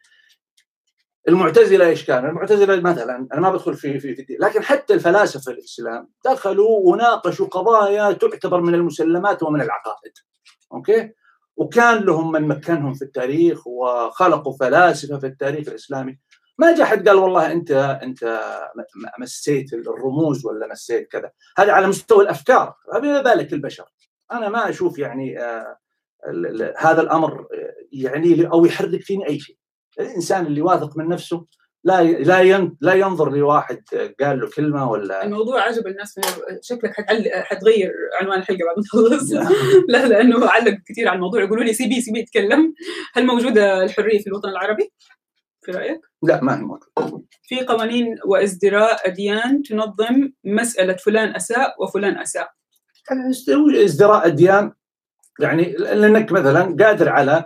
المعتزلة 1.29 1.87
إيش 1.87 2.05
كان؟ 2.05 2.25
المعتزلة 2.27 2.81
مثلا 2.81 3.29
أنا 3.33 3.41
ما 3.41 3.51
بدخل 3.51 3.75
في 3.75 4.01
في, 4.01 4.15
في 4.15 4.21
الدين 4.21 4.37
لكن 4.41 4.63
حتى 4.63 4.95
الفلاسفة 4.95 5.53
الإسلام 5.53 6.11
دخلوا 6.25 6.81
وناقشوا 6.81 7.47
قضايا 7.47 8.13
تعتبر 8.13 8.61
من 8.61 8.75
المسلمات 8.75 9.43
ومن 9.43 9.61
العقائد. 9.61 10.13
أوكي؟ 10.73 11.13
وكان 11.57 12.05
لهم 12.05 12.33
من 12.33 12.49
مكنهم 12.49 12.95
في 12.95 13.03
التاريخ 13.03 13.67
وخلقوا 13.67 14.57
فلاسفة 14.57 15.19
في 15.19 15.27
التاريخ 15.27 15.69
الإسلامي. 15.69 16.19
ما 16.59 16.77
جاء 16.77 16.87
حد 16.87 17.09
قال 17.09 17.17
والله 17.17 17.53
أنت 17.53 17.71
أنت 18.03 18.41
مسيت 19.19 19.73
الرموز 19.73 20.47
ولا 20.47 20.69
مسيت 20.73 21.09
كذا. 21.09 21.31
هذا 21.59 21.73
على 21.73 21.87
مستوى 21.87 22.25
الأفكار 22.25 22.75
بما 22.95 23.23
ذلك 23.23 23.53
البشر. 23.53 23.85
أنا 24.33 24.49
ما 24.49 24.69
أشوف 24.69 24.99
يعني 24.99 25.41
آه 25.41 25.79
هذا 26.79 27.03
الأمر 27.03 27.47
يعني 27.93 28.47
أو 28.47 28.67
يحرك 28.67 29.03
فيني 29.03 29.29
أي 29.29 29.39
شيء. 29.39 29.57
الإنسان 30.01 30.47
اللي 30.47 30.61
واثق 30.61 30.97
من 30.97 31.09
نفسه 31.09 31.47
لا 31.85 32.03
لا 32.03 32.71
لا 32.81 32.95
ينظر 32.95 33.31
لواحد 33.31 33.83
قال 34.21 34.41
له 34.41 34.51
كلمة 34.57 34.91
ولا 34.91 35.25
الموضوع 35.25 35.63
عجب 35.63 35.87
الناس 35.87 36.21
شكلك 36.63 36.93
حتغير 37.33 37.93
عنوان 38.21 38.39
الحلقة 38.39 38.65
بعد 38.65 38.77
ما 38.77 38.83
تخلص. 38.83 39.33
لا 39.89 40.07
لأنه 40.07 40.47
علق 40.49 40.77
كثير 40.89 41.09
على 41.09 41.17
الموضوع. 41.17 41.43
يقولوا 41.43 41.65
لي 41.65 41.73
سي 41.73 41.89
بي 41.89 42.01
سي 42.01 42.13
بي 42.13 42.19
يتكلم. 42.19 42.75
هل 43.15 43.27
موجودة 43.27 43.85
الحرية 43.85 44.19
في 44.19 44.27
الوطن 44.27 44.49
العربي؟ 44.49 44.93
في 45.63 45.73
رأيك؟ 45.73 46.01
لا 46.23 46.41
ما 46.43 46.57
هي 46.57 46.61
موجودة. 46.61 46.87
في 47.43 47.61
قوانين 47.61 48.17
وازدراء 48.25 49.09
أديان 49.09 49.63
تنظم 49.63 50.31
مسألة 50.45 50.95
فلان 50.95 51.37
أساء 51.37 51.83
وفلان 51.83 52.19
أساء. 52.19 52.51
ازدراء 53.85 54.27
أديان 54.27 54.73
يعني 55.41 55.73
لأنك 55.73 56.33
مثلا 56.33 56.77
قادر 56.81 57.09
على 57.09 57.45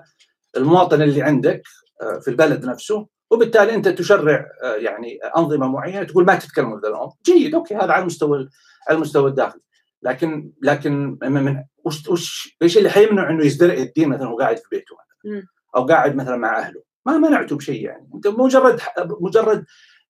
المواطن 0.57 1.03
اللي 1.03 1.22
عندك 1.22 1.62
آه، 2.03 2.18
في 2.18 2.28
البلد 2.28 2.64
نفسه 2.64 3.07
وبالتالي 3.31 3.74
أنت 3.74 3.89
تشرع 3.89 4.47
آه، 4.62 4.74
يعني 4.74 5.18
أنظمة 5.37 5.68
معينة 5.68 6.03
تقول 6.03 6.24
ما 6.24 6.35
تتكلموا 6.35 6.81
ذا 6.81 6.89
الامر 6.89 7.12
جيد 7.24 7.55
أوكي 7.55 7.74
هذا 7.74 7.93
على 7.93 8.01
المستوى 8.01 8.49
على 8.89 8.97
المستوى 8.97 9.31
الداخلي. 9.31 9.62
لكن 10.03 10.53
لكن 10.62 11.18
من 11.22 11.64
وش 11.85 12.09
وش 12.09 12.57
إيش 12.62 12.78
اللي 12.78 12.91
حيمنع 12.91 13.31
إنه 13.31 13.47
يزدرئ 13.47 13.83
الدين 13.83 14.09
مثلا 14.09 14.28
وهو 14.28 14.39
قاعد 14.39 14.57
في 14.57 14.64
بيته 14.70 14.95
مثلا؟ 14.95 15.43
أو 15.76 15.87
قاعد 15.87 16.16
مثلا 16.16 16.37
مع 16.37 16.59
أهله؟ 16.59 16.83
ما 17.07 17.18
منعته 17.18 17.57
بشيء 17.57 17.85
يعني. 17.85 18.11
أنت 18.14 18.26
مجرد 18.26 18.81
مجرد 19.20 19.64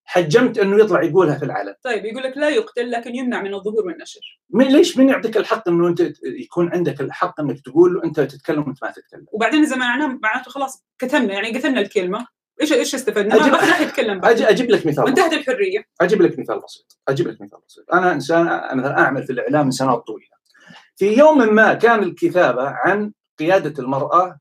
حجمت 0.05 0.59
إنه 0.59 0.85
يطلع 0.85 1.03
يقولها 1.03 1.39
في 1.39 1.45
العلن 1.45 1.75
طيب 1.83 2.05
يقول 2.05 2.23
لك 2.23 2.37
لا 2.37 2.49
يقتل 2.49 2.91
لكن 2.91 3.15
يمنع 3.15 3.43
من 3.43 3.55
الظهور 3.55 3.87
والنشر. 3.87 4.41
من 4.51 4.65
ليش 4.65 4.99
من 4.99 5.09
يعطيك 5.09 5.37
الحق 5.37 5.69
إنه 5.69 5.89
أنت 5.89 6.13
يكون 6.25 6.73
عندك 6.73 7.01
الحق 7.01 7.41
إنك 7.41 7.61
تقول 7.61 8.01
انت 8.05 8.21
تتكلم 8.21 8.63
وأنت 8.63 8.85
ما 8.85 8.91
تتكلم؟ 8.91 9.27
وبعدين 9.33 9.63
إذا 9.63 9.77
معناه 9.77 10.19
معناته 10.23 10.51
خلاص 10.51 10.85
كتمنا 10.99 11.33
يعني 11.33 11.59
قتلنا 11.59 11.81
الكلمة. 11.81 12.27
إيش 12.61 12.73
إيش 12.73 12.95
استفدنا؟ 12.95 13.35
أجيب... 13.35 13.53
ما 13.53 13.59
راح 13.59 13.81
يتكلم 13.81 14.25
أجيب, 14.25 14.47
أجيب 14.47 14.71
لك 14.71 14.87
مثال 14.87 15.05
وانتهت 15.05 15.33
الحرية. 15.33 15.85
أجيب 16.01 16.23
لك 16.23 16.39
مثال 16.39 16.61
بسيط. 16.61 16.99
أجيب 17.09 17.29
لك 17.29 17.41
مثال 17.41 17.59
بسيط. 17.67 17.93
أنا 17.93 18.13
انسان 18.13 18.45
مثلا 18.79 19.01
أعمل 19.01 19.23
في 19.23 19.33
الإعلام 19.33 19.65
من 19.65 19.71
سنوات 19.71 20.07
طويلة. 20.07 20.37
في 20.97 21.19
يوم 21.19 21.55
ما 21.55 21.75
كان 21.75 22.03
الكتابة 22.03 22.69
عن 22.69 23.13
قيادة 23.39 23.83
المرأة 23.83 24.39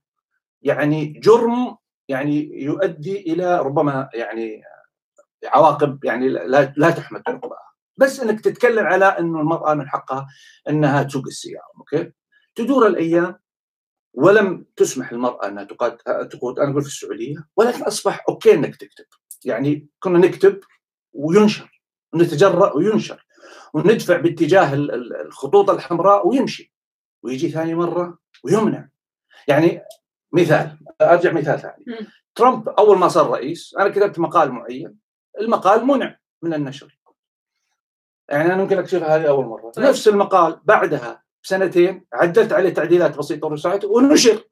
يعني 0.62 1.06
جرم 1.06 1.78
يعني 2.08 2.64
يؤدي 2.64 3.34
إلى 3.34 3.60
ربما 3.60 4.10
يعني 4.14 4.64
عواقب 5.46 6.06
يعني 6.06 6.30
لا 6.30 6.74
لا 6.78 6.90
تحمد 6.90 7.22
عقباها 7.28 7.70
بس 7.98 8.20
إنك 8.20 8.42
تتكلم 8.42 8.86
على 8.86 9.06
إنه 9.06 9.40
المرأة 9.40 9.74
من 9.74 9.90
حقها 9.90 10.28
إنها 10.70 11.04
تسوق 11.04 11.24
السيارة 11.28 11.66
أوكي؟ 11.78 12.12
تدور 12.56 12.88
الأيام 12.88 13.40
ولم 14.14 14.66
تسمح 14.76 15.14
أنها 15.44 15.64
تقاد 15.64 15.98
تقود. 16.30 16.60
أنا 16.60 16.72
أقول 16.72 16.82
في 16.82 16.88
السعودية 16.88 17.48
ولكن 17.56 17.84
أصبح 17.84 18.26
أوكي 18.30 18.54
إنك 18.54 18.76
تكتب. 18.76 19.06
يعني 19.46 19.88
كنا 20.00 20.20
نكتب 20.20 20.60
وينشر 21.14 21.82
نتجرأ 22.16 22.76
وينشر 22.76 23.26
وندفع 23.74 24.18
باتجاه 24.18 24.74
الخطوط 25.26 25.70
الحمراء 25.70 26.28
ويمشي. 26.28 26.74
ويجي 27.24 27.50
ثاني 27.50 27.76
مرة 27.76 28.18
ويمنع. 28.44 28.90
يعني 29.48 29.82
مثال 30.32 30.80
أرجع 31.02 31.32
مثال 31.32 31.60
ثاني. 31.60 31.86
ترامب 32.36 32.70
أول 32.70 32.98
ما 32.98 33.08
صار 33.08 33.30
رئيس 33.30 33.76
أنا 33.80 33.90
كتبت 33.90 34.20
مقال 34.20 34.52
معين. 34.52 34.98
المقال 35.40 35.86
منع 35.86 36.20
من 36.42 36.54
النشر. 36.54 37.00
يعني 38.30 38.46
أنا 38.46 38.64
ممكن 38.64 38.78
اكشفها 38.78 39.16
هذه 39.16 39.28
أول 39.28 39.46
مرة. 39.46 39.72
طيب. 39.72 39.86
نفس 39.86 40.08
المقال 40.08 40.60
بعدها 40.64 41.24
بسنتين 41.44 42.06
عدلت 42.14 42.54
عليه 42.54 42.70
تعديلات 42.70 43.18
بسيطة 43.18 43.48
ورسعت 43.48 43.86
ونشر 43.86 44.44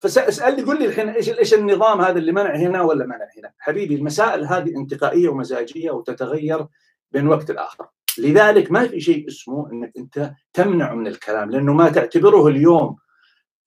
فاسالني 0.00 0.62
قول 0.62 0.78
لي 0.78 0.86
الحين 0.86 1.08
إيش 1.08 1.28
إيش 1.28 1.54
النظام 1.54 2.00
هذا 2.00 2.18
اللي 2.18 2.32
منع 2.32 2.56
هنا 2.56 2.82
ولا 2.82 3.06
منع 3.06 3.28
هنا؟ 3.38 3.52
حبيبي 3.58 3.94
المسائل 3.94 4.44
هذه 4.44 4.76
انتقائية 4.76 5.28
ومزاجية 5.28 5.90
وتتغير 5.90 6.66
بين 7.12 7.26
وقت 7.28 7.50
الآخر. 7.50 7.88
لذلك 8.18 8.72
ما 8.72 8.88
في 8.88 9.00
شيء 9.00 9.28
اسمه 9.28 9.72
إنك 9.72 9.92
أنت 9.96 10.32
تمنع 10.52 10.94
من 10.94 11.06
الكلام 11.06 11.50
لأنه 11.50 11.72
ما 11.72 11.88
تعتبره 11.88 12.46
اليوم 12.46 12.96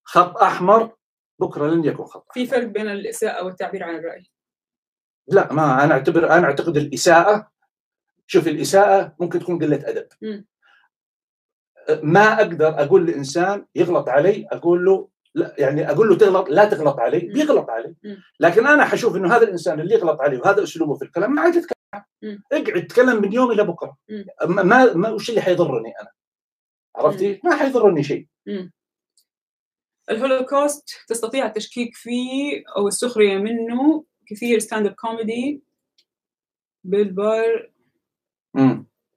خط 0.04 0.38
أحمر 0.38 0.92
بكرة 1.40 1.68
لن 1.68 1.86
يكون 1.86 2.06
خط 2.06 2.28
أحمر. 2.30 2.46
في 2.46 2.46
فرق 2.46 2.68
بين 2.68 2.88
الإساءة 2.88 3.46
والتعبير 3.46 3.84
عن 3.84 3.96
الرأي. 3.96 4.26
لا 5.28 5.54
ما 5.54 5.84
أنا 5.84 5.94
اعتبر 5.94 6.32
أنا 6.32 6.46
أعتقد 6.46 6.78
الإساءة 6.78 7.52
شوف 8.28 8.48
الإساءة 8.48 9.16
ممكن 9.20 9.40
تكون 9.40 9.60
قلة 9.60 9.90
أدب. 9.90 10.08
م. 10.22 10.42
ما 12.04 12.34
أقدر 12.34 12.68
أقول 12.68 13.06
لإنسان 13.08 13.66
يغلط 13.76 14.10
علي 14.10 14.48
أقول 14.52 14.86
له 14.86 15.10
لا 15.36 15.56
يعني 15.58 15.92
أقول 15.92 16.10
له 16.10 16.18
تغلط 16.18 16.50
لا 16.50 16.66
تغلط 16.66 17.00
علي 17.00 17.20
بيغلط 17.20 17.70
علي. 17.70 17.96
لكن 18.40 18.68
أنا 18.68 18.86
حشوف 18.86 19.16
إنه 19.16 19.36
هذا 19.36 19.44
الإنسان 19.44 19.80
اللي 19.80 19.94
يغلط 19.94 20.22
علي 20.22 20.38
وهذا 20.38 20.64
أسلوبه 20.64 20.96
في 20.96 21.06
الكلام 21.06 21.32
ما 21.32 21.42
عاد 21.42 21.56
يتكلم 21.56 22.44
اقعد 22.52 22.88
تكلم 22.88 23.22
من 23.22 23.34
يوم 23.34 23.52
إلى 23.52 23.64
بكرة. 23.64 23.98
ما 24.48 24.94
ما 24.94 25.10
وش 25.10 25.30
اللي 25.30 25.42
حيضرني 25.42 25.94
أنا؟ 26.02 26.10
عرفتي؟ 26.96 27.42
ما 27.44 27.56
حيضرني 27.56 28.04
شيء. 28.04 28.28
الهولوكوست 30.10 30.90
تستطيع 31.08 31.46
التشكيك 31.46 31.96
فيه 31.96 32.64
أو 32.78 32.88
السخرية 32.88 33.38
منه 33.38 34.06
كثير 34.28 34.60
stand 34.60 34.86
up 34.86 34.94
comedy 34.94 35.64
بالبار 36.84 37.72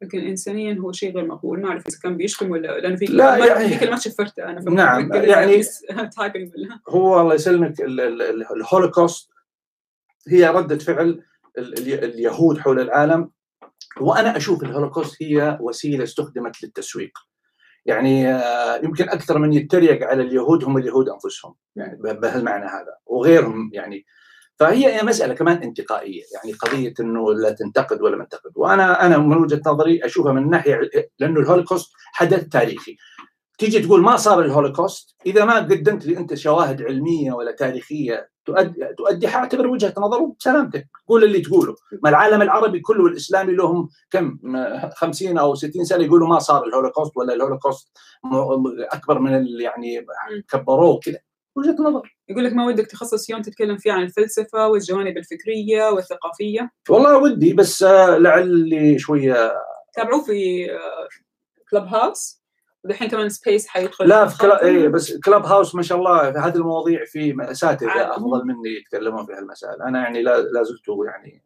لكن 0.03 0.21
انسانيا 0.21 0.75
هو 0.75 0.93
شيء 0.93 1.15
غير 1.15 1.27
مقبول. 1.27 1.61
ما 1.61 1.69
أعرف 1.69 1.87
إذا 1.89 1.99
كان 2.03 2.17
بيشتم 2.17 2.51
ولا 2.51 2.81
لأنه 2.81 2.97
في 2.97 3.05
لا 3.05 3.37
يعني 3.47 3.69
في 3.69 3.79
كلمات 3.79 4.01
شفرتها 4.01 4.51
أنا 4.51 4.71
نعم 4.71 5.13
يعني 5.13 5.63
هو 6.89 7.21
الله 7.21 7.35
يسلمك 7.35 7.81
الهولوكوست 7.81 9.31
هي 10.29 10.49
رده 10.49 10.79
فعل 10.79 11.23
اليهود 11.59 12.59
حول 12.59 12.81
العالم. 12.81 13.31
وأنا 14.01 14.37
أشوف 14.37 14.63
الهولوكوست 14.63 15.23
هي 15.23 15.59
وسيلة 15.61 16.05
استخدمت 16.05 16.63
للتسويق. 16.63 17.19
يعني 17.87 18.29
آه، 18.29 18.77
يمكن 18.77 19.09
أكثر 19.09 19.39
من 19.39 19.53
يتريق 19.53 20.07
على 20.07 20.23
اليهود 20.23 20.65
هم 20.65 20.79
اليهود 20.79 21.09
أنفسهم. 21.09 21.55
يعني 21.77 21.99
بهالمعنى 22.03 22.65
هذا. 22.65 22.97
وغيرهم 23.07 23.71
يعني 23.73 24.07
فهي 24.59 25.03
مسألة 25.03 25.35
كمان 25.35 25.57
انتقائية 25.57 26.23
يعني 26.35 26.53
قضية 26.53 26.95
إنه 27.01 27.35
لا 27.35 27.51
تنتقد 27.51 28.03
ولا 28.03 28.17
منتقد 28.17 28.53
وأنا 28.55 29.07
أنا 29.07 29.19
من 29.19 29.37
وجهة 29.37 29.61
نظري 29.67 30.05
أشوفها 30.05 30.33
من 30.33 30.51
ناحية 30.51 30.81
لأنه 31.19 31.41
الهولوكوست 31.41 31.93
حدث 32.13 32.49
تاريخي. 32.49 32.97
تيجي 33.59 33.81
تقول 33.81 34.03
ما 34.03 34.17
صار 34.17 34.45
الهولوكوست 34.45 35.15
إذا 35.27 35.45
ما 35.45 35.57
قدمت 35.57 36.07
لي 36.07 36.19
أنت 36.19 36.35
شواهد 36.35 36.83
علمية 36.83 37.33
ولا 37.33 37.53
تاريخية 37.53 38.31
تؤدي 38.45 38.95
تؤدي 38.99 39.29
حأعتبر 39.29 39.67
وجهة 39.67 39.95
نظر 39.99 40.25
بسلامتك 40.41 40.89
قول 41.09 41.25
اللي 41.25 41.41
تقوله. 41.41 41.75
ما 42.03 42.11
العالم 42.11 42.43
العربي 42.43 42.81
كله 42.81 43.05
والإسلامي 43.05 43.53
لهم 43.53 43.89
كم 44.11 44.39
50 44.95 45.39
أو 45.39 45.55
60 45.55 45.85
سنة 45.85 46.05
يقولوا 46.05 46.29
ما 46.29 46.39
صار 46.39 46.65
الهولوكوست 46.67 47.17
ولا 47.17 47.35
الهولوكوست 47.35 47.99
أكبر 48.93 49.19
من 49.19 49.47
يعني 49.61 50.07
كبروه 50.49 50.99
كذا 50.99 51.19
وجهه 51.57 51.77
نظر 51.83 52.17
يقول 52.29 52.45
لك 52.45 52.53
ما 52.53 52.67
ودك 52.67 52.87
تخصص 52.87 53.31
يوم 53.31 53.43
تتكلم 53.43 53.77
فيه 53.77 53.93
عن 53.93 54.03
الفلسفة 54.03 54.69
والجوانب 54.69 55.17
الفكرية 55.17 55.91
والثقافية. 55.91 56.71
والله 56.89 57.19
ودي 57.19 57.55
بس 57.55 57.83
آه، 57.83 58.19
لعلي 58.19 58.99
شوية. 58.99 59.53
تابعوه 59.93 60.25
في 60.25 60.67
Club 61.71 61.83
آه، 61.83 61.89
house 61.89 62.43
ودحين 62.85 63.09
كمان 63.09 63.29
Space 63.29 63.67
حيدخل 63.67 64.09
لا 64.09 64.27
في 64.27 64.39
Clu... 64.39 64.65
اي 64.65 64.89
بس 64.89 65.17
Clubhouse 65.17 65.75
ما 65.75 65.83
شاء 65.83 65.99
الله 65.99 66.33
في 66.33 66.39
هذه 66.39 66.57
المواضيع 66.57 67.05
في 67.05 67.37
اساتذه 67.41 68.17
أفضل 68.17 68.47
مني 68.47 68.77
يتكلمون 68.81 69.27
في 69.27 69.33
هالمسائل. 69.33 69.83
أنا 69.83 69.99
يعني 70.03 70.23
لا, 70.23 70.41
لا 70.41 70.63
زلت 70.63 70.85
يعني 71.07 71.43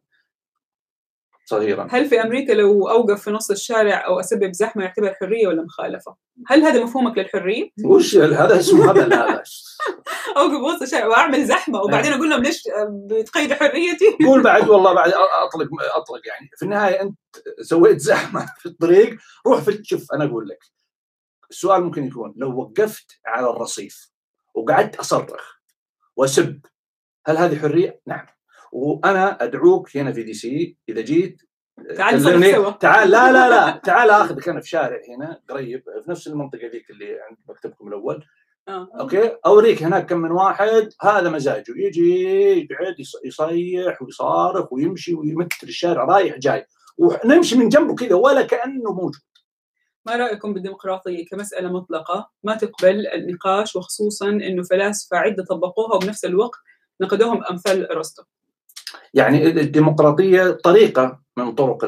صغيرا 1.51 1.87
هل 1.91 2.05
في 2.05 2.21
أمريكا 2.21 2.53
لو 2.53 2.89
أوقف 2.89 3.21
في 3.21 3.31
نص 3.31 3.51
الشارع 3.51 4.05
أو 4.07 4.19
أسبب 4.19 4.53
زحمة 4.53 4.83
يعتبر 4.83 5.13
حرية 5.13 5.47
ولا 5.47 5.63
مخالفة؟ 5.63 6.15
هل 6.47 6.63
هذا 6.63 6.83
مفهومك 6.83 7.17
للحرية؟ 7.17 7.69
وش 7.85 8.15
هذا 8.15 8.59
اسمه 8.59 8.89
هبل 8.89 9.13
هذا 9.13 9.43
أوقف 10.37 10.61
وسط 10.63 10.81
الشارع 10.81 11.07
وأعمل 11.07 11.45
زحمة 11.45 11.81
وبعدين 11.81 12.13
أقول 12.13 12.29
لهم 12.29 12.43
ليش 12.43 12.63
بتقيدوا 12.89 13.55
حريتي؟ 13.55 14.05
قول 14.27 14.43
بعد 14.43 14.69
والله 14.69 14.93
بعد 14.93 15.11
أطلق 15.43 15.67
أطلق 15.95 16.21
يعني 16.27 16.49
في 16.57 16.65
النهاية 16.65 17.01
أنت 17.01 17.17
سويت 17.61 17.99
زحمة 17.99 18.45
في 18.61 18.65
الطريق 18.65 19.17
روح 19.47 19.61
في 19.61 19.79
شوف 19.83 20.13
أنا 20.13 20.25
أقول 20.25 20.47
لك 20.47 20.59
السؤال 21.49 21.83
ممكن 21.83 22.07
يكون 22.07 22.33
لو 22.37 22.59
وقفت 22.59 23.19
على 23.25 23.49
الرصيف 23.49 24.11
وقعدت 24.55 24.95
أصرخ 24.95 25.55
وأسب 26.15 26.59
هل 27.25 27.37
هذه 27.37 27.59
حرية؟ 27.59 28.01
نعم 28.07 28.25
وأنا 28.71 29.43
أدعوك 29.43 29.97
هنا 29.97 30.11
في 30.11 30.23
DC 30.23 30.77
إذا 30.89 31.01
جيت 31.01 31.41
تعال 31.97 32.23
تعال 32.79 33.11
لا 33.11 33.31
لا 33.31 33.49
لا. 33.49 33.81
تعال 33.83 34.09
آخذك 34.09 34.49
أنا 34.49 34.61
في 34.61 34.69
شارع 34.69 34.99
هنا 35.09 35.41
قريب 35.49 35.83
في 36.03 36.11
نفس 36.11 36.27
المنطقة 36.27 36.67
ذيك 36.67 36.89
اللي 36.89 37.19
عند 37.29 37.37
مكتبكم 37.49 37.87
الأول. 37.87 38.25
آه. 38.67 38.89
أوكي؟ 38.99 39.37
أوريك 39.45 39.83
هناك 39.83 40.09
كم 40.09 40.17
من 40.17 40.31
واحد. 40.31 40.89
هذا 41.01 41.29
مزاجه. 41.29 41.73
يجي 41.75 42.23
يقعد 42.71 42.95
يصيح 42.99 44.01
ويصارخ 44.01 44.73
ويمشي 44.73 45.13
ويمتر 45.13 45.67
الشارع 45.67 46.03
رايح 46.03 46.37
جاي. 46.37 46.65
ونمشي 46.97 47.57
من 47.57 47.69
جنبه 47.69 47.95
كذا 47.95 48.15
ولا 48.15 48.41
كأنه 48.41 48.93
موجود. 48.93 49.21
ما 50.05 50.15
رأيكم 50.15 50.53
بالديمقراطية 50.53 51.25
كمسألة 51.25 51.73
مطلقة؟ 51.73 52.29
ما 52.43 52.55
تقبل 52.55 53.07
النقاش 53.07 53.75
وخصوصا 53.75 54.29
إنه 54.29 54.63
فلاسفة 54.63 55.17
عدة 55.17 55.43
طبقوها 55.43 55.95
وبنفس 55.95 56.25
الوقت 56.25 56.59
نقدوهم 57.01 57.43
أمثال 57.43 57.91
أرسطو. 57.91 58.23
يعني 59.13 59.47
الديمقراطية 59.47 60.51
طريقة 60.51 61.21
من 61.37 61.55
طرق 61.55 61.85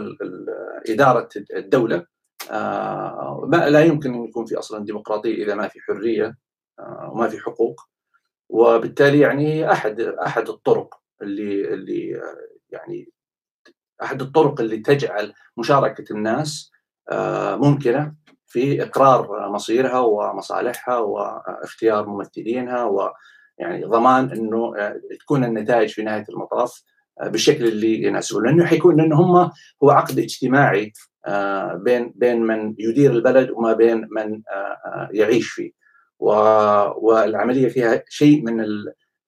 إدارة 0.89 1.29
الدولة. 1.55 2.05
آه، 2.51 3.49
لا 3.51 3.85
يمكن 3.85 4.13
أن 4.13 4.25
يكون 4.25 4.45
في 4.45 4.59
أصلا 4.59 4.85
ديمقراطية 4.85 5.43
إذا 5.43 5.55
ما 5.55 5.67
في 5.67 5.79
حرية 5.81 6.37
آه، 6.79 7.09
وما 7.13 7.27
في 7.27 7.39
حقوق. 7.39 7.81
وبالتالي 8.49 9.19
يعني 9.19 9.71
احد 9.71 10.01
أحد 10.01 10.49
الطرق 10.49 10.95
اللي 11.21 11.73
اللي 11.73 12.21
يعني 12.69 13.09
أحد 14.03 14.21
الطرق 14.21 14.61
اللي 14.61 14.77
تجعل 14.77 15.33
مشاركة 15.57 16.05
الناس 16.11 16.71
ممكنة 17.55 18.15
في 18.47 18.83
إقرار 18.83 19.49
مصيرها 19.49 19.99
ومصالحها 19.99 20.97
واختيار 20.97 22.07
ممثلينها 22.07 22.83
ويعني 22.83 23.85
ضمان 23.85 24.31
إنه 24.31 24.73
تكون 25.19 25.43
النتائج 25.43 25.89
في 25.89 26.03
نهاية 26.03 26.25
المطاف. 26.29 26.83
بالشكل 27.21 27.65
اللي 27.65 28.03
يناسبه 28.03 28.41
لأنه 28.41 28.65
حيكون 28.65 28.97
لأنه 28.97 29.15
هم 29.15 29.51
هو 29.83 29.89
عقد 29.89 30.19
اجتماعي 30.19 30.93
بين 31.73 32.13
بين 32.15 32.41
من 32.41 32.75
يدير 32.79 33.11
البلد 33.11 33.51
وما 33.51 33.73
بين 33.73 34.07
من 34.11 34.41
يعيش 35.11 35.49
فيه. 35.49 35.71
والعملية 36.19 37.69
فيها 37.69 38.03
شيء 38.09 38.43
من 38.43 38.65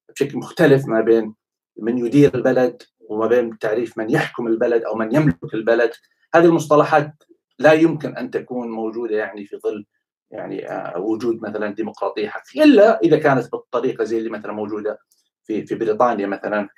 بشكل 0.09 0.37
مختلف 0.37 0.87
ما 0.87 1.01
بين 1.01 1.33
من 1.77 1.97
يدير 1.97 2.35
البلد 2.35 2.83
وما 3.09 3.27
بين 3.27 3.57
تعريف 3.59 3.97
من 3.97 4.09
يحكم 4.09 4.47
البلد 4.47 4.83
أو 4.83 4.95
من 4.95 5.15
يملك 5.15 5.53
البلد. 5.53 5.91
هذه 6.35 6.45
المصطلحات 6.45 7.13
لا 7.59 7.73
يمكن 7.73 8.17
أن 8.17 8.31
تكون 8.31 8.71
موجودة 8.71 9.15
يعني 9.15 9.45
في 9.45 9.57
ظل 9.57 9.85
يعني 10.31 10.67
وجود 10.97 11.41
مثلا 11.41 11.73
ديمقراطية 11.73 12.29
حقيقية 12.29 12.63
إلا 12.63 12.99
إذا 12.99 13.17
كانت 13.17 13.51
بالطريقة 13.51 14.03
زي 14.03 14.17
اللي 14.17 14.29
مثلا 14.29 14.51
موجودة 14.51 14.99
في 15.45 15.65
في 15.65 15.75
بريطانيا 15.75 16.27
مثلا 16.27 16.69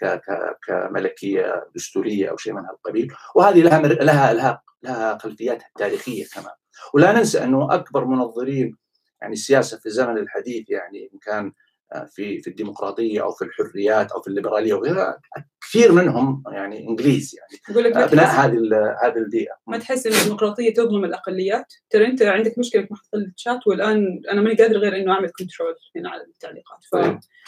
كملكية 0.68 1.66
دستورية 1.76 2.30
أو 2.30 2.38
شيء 2.38 2.54
من 2.54 2.66
هالقبيل. 2.66 3.14
وهذه 3.36 3.62
لها 3.62 3.82
لها 3.82 4.34
لها 4.34 4.62
لها 4.84 5.18
خلفياتها 5.18 5.68
التاريخيه 5.68 6.26
كمان. 6.34 6.54
ولا 6.94 7.12
ننسى 7.12 7.44
أنه 7.44 7.74
أكبر 7.74 8.06
منظرين 8.06 8.78
يعني 9.22 9.34
السياسة 9.34 9.78
في 9.78 9.86
الزمن 9.86 10.18
الحديث 10.18 10.70
يعني 10.70 11.10
إن 11.14 11.20
كان 11.20 11.52
في 12.08 12.42
في 12.42 12.50
الديمقراطية 12.50 13.24
أو 13.24 13.32
في 13.32 13.46
الحريات 13.46 14.12
أو 14.12 14.22
في 14.22 14.28
الليبرالية 14.28 14.74
وغيرها 14.74 15.20
كثير 15.62 15.92
منهم 15.92 16.44
يعني 16.52 16.88
إنجليز 16.88 17.36
يعني. 17.38 18.04
أبناء 18.04 18.28
هذه 18.28 18.60
هذه 19.04 19.18
البيئة. 19.18 19.54
ما 19.68 19.78
تحس 19.78 20.08
إن 20.08 20.14
الديمقراطية 20.14 20.74
تظلم 20.74 21.06
الأقليات؟ 21.06 21.74
ترى 21.90 22.06
أنت 22.06 22.22
عندك 22.22 22.60
مشكلة 22.60 22.82
في 22.82 22.88
محطة 22.92 23.16
الشات 23.16 23.68
والآن 23.68 24.22
أنا 24.32 24.42
ماني 24.42 24.56
قادر 24.56 24.78
غير 24.78 24.96
إنه 24.96 25.14
أعمل 25.14 25.32
control 25.40 25.76
هنا 25.96 26.10
على 26.10 26.24
التعليقات 26.24 26.80
ف... 26.92 26.96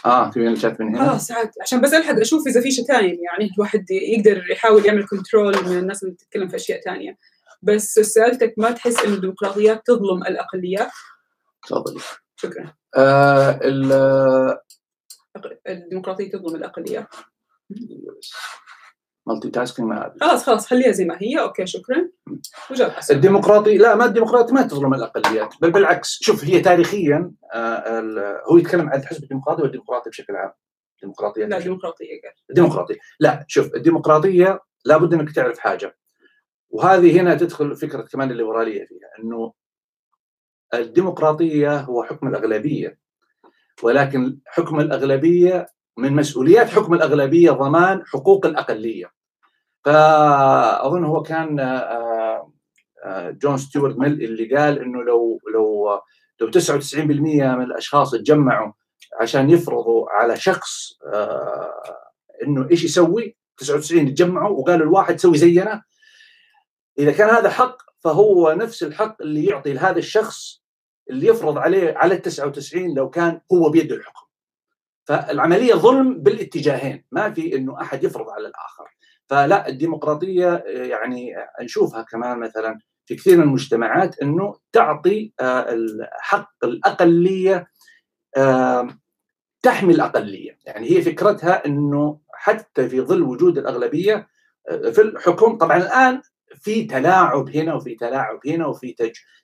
آه 0.05 0.31
تبين 0.31 0.53
الشات 0.53 0.81
من 0.81 0.95
هنا؟ 0.95 1.13
آه 1.13 1.17
ساعات 1.17 1.51
عشان 1.61 1.81
بس 1.81 1.93
ألحق 1.93 2.19
أشوف 2.19 2.47
إذا 2.47 2.61
في 2.61 2.71
شتايم 2.71 3.17
يعني 3.23 3.51
الواحد 3.55 3.91
يقدر 3.91 4.51
يحاول 4.51 4.85
يعمل 4.85 5.05
control 5.07 5.53
من 5.65 5.77
الناس 5.77 6.03
اللي 6.03 6.15
تتكلم 6.15 6.47
في 6.47 6.55
أشياء 6.55 6.81
ثانية 6.81 7.17
بس 7.61 7.93
سألتك 7.93 8.53
ما 8.57 8.71
تحس 8.71 9.03
انه 9.05 9.13
الديمقراطيات 9.13 9.81
تظلم 9.85 10.23
الأقليات؟ 10.23 10.91
تفضلي 11.67 11.99
شكرا. 12.35 12.78
آه 12.97 13.59
الديمقراطية 15.67 16.31
تظلم 16.31 16.55
الاقليات 16.55 17.07
مالتي 19.27 19.49
تاسكينج 19.49 19.87
ما 19.87 20.13
خلاص 20.21 20.43
خلاص 20.43 20.67
خليها 20.67 20.91
زي 20.91 21.05
ما 21.05 21.17
هي. 21.21 21.39
أوكي 21.39 21.65
شكرا. 21.65 22.09
وجاب 22.71 22.91
الديمقراطي 23.11 23.77
لا 23.77 23.95
ما 23.95 24.05
الديمقراطي 24.05 24.53
ما 24.53 24.61
تظلم 24.61 24.93
الاقليات 24.93 25.53
بل 25.61 25.71
بالعكس. 25.71 26.17
شوف 26.21 26.45
هي 26.45 26.59
تاريخيا 26.59 27.31
آه 27.53 28.43
هو 28.51 28.57
يتكلم 28.57 28.89
عن 28.89 28.99
الحزب 28.99 29.23
الديمقراطي 29.23 29.61
والديمقراطي 29.61 30.09
بشكل 30.09 30.35
عام. 30.35 30.51
الديمقراطيه 30.95 31.45
لا 31.45 31.57
الديمقراطيه 31.57 32.07
قال 32.07 32.33
الديمقراطيه 32.49 32.97
لا 33.19 33.45
شوف 33.47 33.75
الديمقراطية 33.75 34.59
لابد 34.85 35.13
إنك 35.13 35.35
تعرف 35.35 35.59
حاجة. 35.59 35.97
وهذه 36.69 37.21
هنا 37.21 37.35
تدخل 37.35 37.75
فكرة 37.75 38.01
كمان 38.01 38.31
الليبرالية 38.31 38.85
فيها 38.85 39.09
إنه 39.19 39.53
الديمقراطية 40.73 41.77
هو 41.77 42.03
حكم 42.03 42.27
الأغلبية. 42.27 42.97
ولكن 43.83 44.39
حكم 44.45 44.79
الأغلبية 44.79 45.67
من 45.97 46.13
مسؤوليات 46.13 46.69
حكم 46.69 46.93
الأغلبية 46.93 47.51
ضمان 47.51 48.05
حقوق 48.05 48.45
الأقلية. 48.45 49.11
فأظن 49.85 51.05
هو 51.05 51.21
كان 51.21 51.55
جون 53.41 53.57
ستيوارت 53.57 53.97
ميل 53.97 54.11
اللي 54.11 54.55
قال 54.57 54.79
إنه 54.79 55.03
لو 55.03 55.39
لو 55.53 55.99
لو 56.41 56.51
99% 56.51 56.95
من 57.55 57.63
الأشخاص 57.63 58.11
تجمعوا 58.11 58.71
عشان 59.21 59.49
يفرضوا 59.49 60.09
على 60.09 60.37
شخص 60.37 60.99
إنه 62.43 62.67
إيش 62.71 62.83
يسوي؟ 62.83 63.37
99 63.57 64.13
تجمعوا 64.13 64.59
وقالوا 64.59 64.85
الواحد 64.85 65.19
سوي 65.19 65.37
زينا. 65.37 65.83
إذا 66.99 67.11
كان 67.11 67.29
هذا 67.29 67.49
حق 67.49 67.77
فهو 68.03 68.51
نفس 68.51 68.83
الحق 68.83 69.21
اللي 69.21 69.45
يعطي 69.45 69.73
لهذا 69.73 69.97
الشخص 69.97 70.63
اللي 71.09 71.27
يفرض 71.27 71.57
عليه 71.57 71.97
على 71.97 72.15
ال 72.15 72.21
99 72.21 72.95
لو 72.95 73.09
كان 73.09 73.41
هو 73.53 73.69
بيده 73.69 73.95
الحكم. 73.95 74.25
فالعملية 75.05 75.73
ظلم 75.73 76.23
بالاتجاهين، 76.23 77.05
ما 77.11 77.31
في 77.31 77.55
إنه 77.55 77.81
أحد 77.81 78.03
يفرض 78.03 78.29
على 78.29 78.47
الآخر. 78.47 78.83
فلا 79.29 79.67
الديمقراطية 79.67 80.63
يعني 80.67 81.35
نشوفها 81.61 82.01
كمان 82.01 82.39
مثلا 82.39 82.79
في 83.05 83.15
كثير 83.15 83.37
من 83.37 83.43
المجتمعات 83.43 84.19
إنه 84.19 84.59
تعطي 84.71 85.33
حق 86.19 86.51
الأقلية 86.63 87.67
تحمي 89.61 89.93
الأقلية، 89.93 90.59
يعني 90.65 90.91
هي 90.91 91.01
فكرتها 91.01 91.65
إنه 91.65 92.19
حتى 92.33 92.89
في 92.89 93.01
ظل 93.01 93.21
وجود 93.21 93.57
الأغلبية 93.57 94.27
في 94.69 95.01
الحكم 95.01 95.57
طبعا 95.57 95.77
الآن 95.77 96.21
في 96.55 96.83
تلاعب 96.83 97.49
هنا 97.55 97.73
وفي 97.73 97.95
تلاعب 97.95 98.39
هنا 98.47 98.67
وفي 98.67 98.95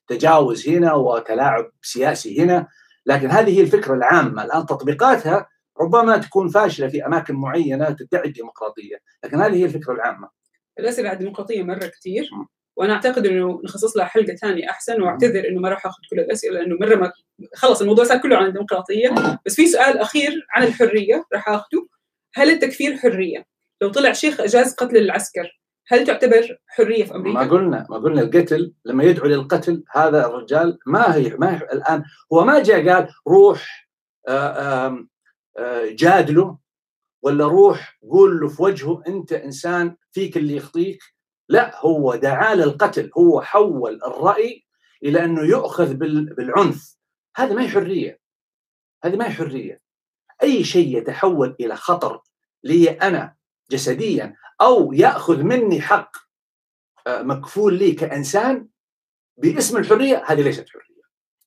تجاوز 0.07 0.69
هنا 0.69 0.93
وتلاعب 0.93 1.71
سياسي 1.81 2.41
هنا 2.41 2.67
لكن 3.05 3.31
هذه 3.31 3.57
هي 3.57 3.61
الفكرة 3.61 3.93
العامة. 3.93 4.43
الآن 4.43 4.65
تطبيقاتها 4.65 5.49
ربما 5.81 6.17
تكون 6.17 6.49
فاشلة 6.49 6.87
في 6.87 7.05
أماكن 7.05 7.35
معينة 7.35 7.89
تدعي 7.89 8.27
الديمقراطية 8.27 8.95
لكن 9.23 9.41
هذه 9.41 9.55
هي 9.55 9.65
الفكرة 9.65 9.93
العامة. 9.93 10.29
الاسئله 10.79 11.09
على 11.09 11.17
الديمقراطية 11.17 11.63
مرة 11.63 11.87
كثير 11.87 12.29
وأنا 12.75 12.93
أعتقد 12.93 13.25
إنه 13.25 13.61
نخصص 13.63 13.97
لها 13.97 14.05
حلقة 14.05 14.35
ثانية 14.35 14.69
أحسن 14.69 15.01
وأعتذر 15.01 15.47
إنه 15.47 15.61
ما 15.61 15.69
راح 15.69 15.85
أخذ 15.85 16.01
كل 16.09 16.19
الأسئلة 16.19 16.59
لأنه 16.59 16.77
مرة 16.79 16.95
ما 16.95 17.11
خلص 17.55 17.81
الموضوع 17.81 18.05
صار 18.05 18.17
كله 18.17 18.37
عن 18.37 18.45
الديمقراطية. 18.45 19.09
بس 19.45 19.55
في 19.55 19.67
سؤال 19.67 19.97
أخير 19.97 20.47
عن 20.49 20.63
الحرية 20.63 21.25
راح 21.33 21.49
اخذه 21.49 21.87
هل 22.33 22.49
التكفير 22.49 22.97
حرية؟ 22.97 23.45
لو 23.81 23.89
طلع 23.89 24.13
شيخ 24.13 24.41
إجاز 24.41 24.73
قتل 24.73 24.97
العسكر 24.97 25.59
هل 25.87 26.05
تعتبر 26.07 26.57
حرية 26.67 27.03
في 27.03 27.15
أمريكا؟ 27.15 27.39
ما 27.39 27.49
قلنا 27.49 27.87
ما 27.89 27.97
قلنا 27.97 28.21
القتل 28.21 28.73
لما 28.85 29.03
يدعو 29.03 29.27
للقتل 29.27 29.83
هذا 29.91 30.25
الرجال 30.25 30.79
ما 30.85 31.15
هي 31.15 31.35
ما 31.37 31.55
هي 31.55 31.57
الآن. 31.73 32.03
هو 32.33 32.45
ما 32.45 32.63
جاء 32.63 32.89
قال 32.89 33.09
روح 33.27 33.89
آآ 34.27 35.07
آآ 35.57 35.89
جادله 35.91 36.57
ولا 37.21 37.47
روح 37.47 37.99
قول 38.11 38.39
له 38.39 38.47
في 38.47 38.63
وجهه 38.63 39.03
أنت 39.07 39.33
إنسان 39.33 39.95
فيك 40.11 40.37
اللي 40.37 40.55
يخطيك؟ 40.55 41.03
لا 41.49 41.79
هو 41.79 42.15
دعا 42.15 42.55
للقتل 42.55 43.11
هو 43.17 43.41
حول 43.41 43.99
الرأي 44.05 44.65
إلى 45.03 45.23
أنه 45.25 45.41
يؤخذ 45.41 45.93
بالعنف. 45.93 46.95
هذا 47.35 47.53
ما 47.53 47.61
هي 47.61 47.69
حرية. 47.69 48.19
هذه 49.03 49.15
ما 49.15 49.27
هي 49.27 49.31
حرية. 49.31 49.81
أي 50.43 50.63
شيء 50.63 50.97
يتحول 50.97 51.55
إلى 51.59 51.75
خطر 51.75 52.21
لي 52.63 52.89
أنا 52.89 53.35
جسديا 53.71 54.35
أو 54.61 54.93
يأخذ 54.93 55.43
مني 55.43 55.81
حق 55.81 56.11
مكفول 57.07 57.79
لي 57.79 57.91
كإنسان 57.91 58.67
باسم 59.37 59.77
الحرية 59.77 60.23
هذه 60.25 60.41
ليست 60.41 60.65
حرية. 60.69 60.85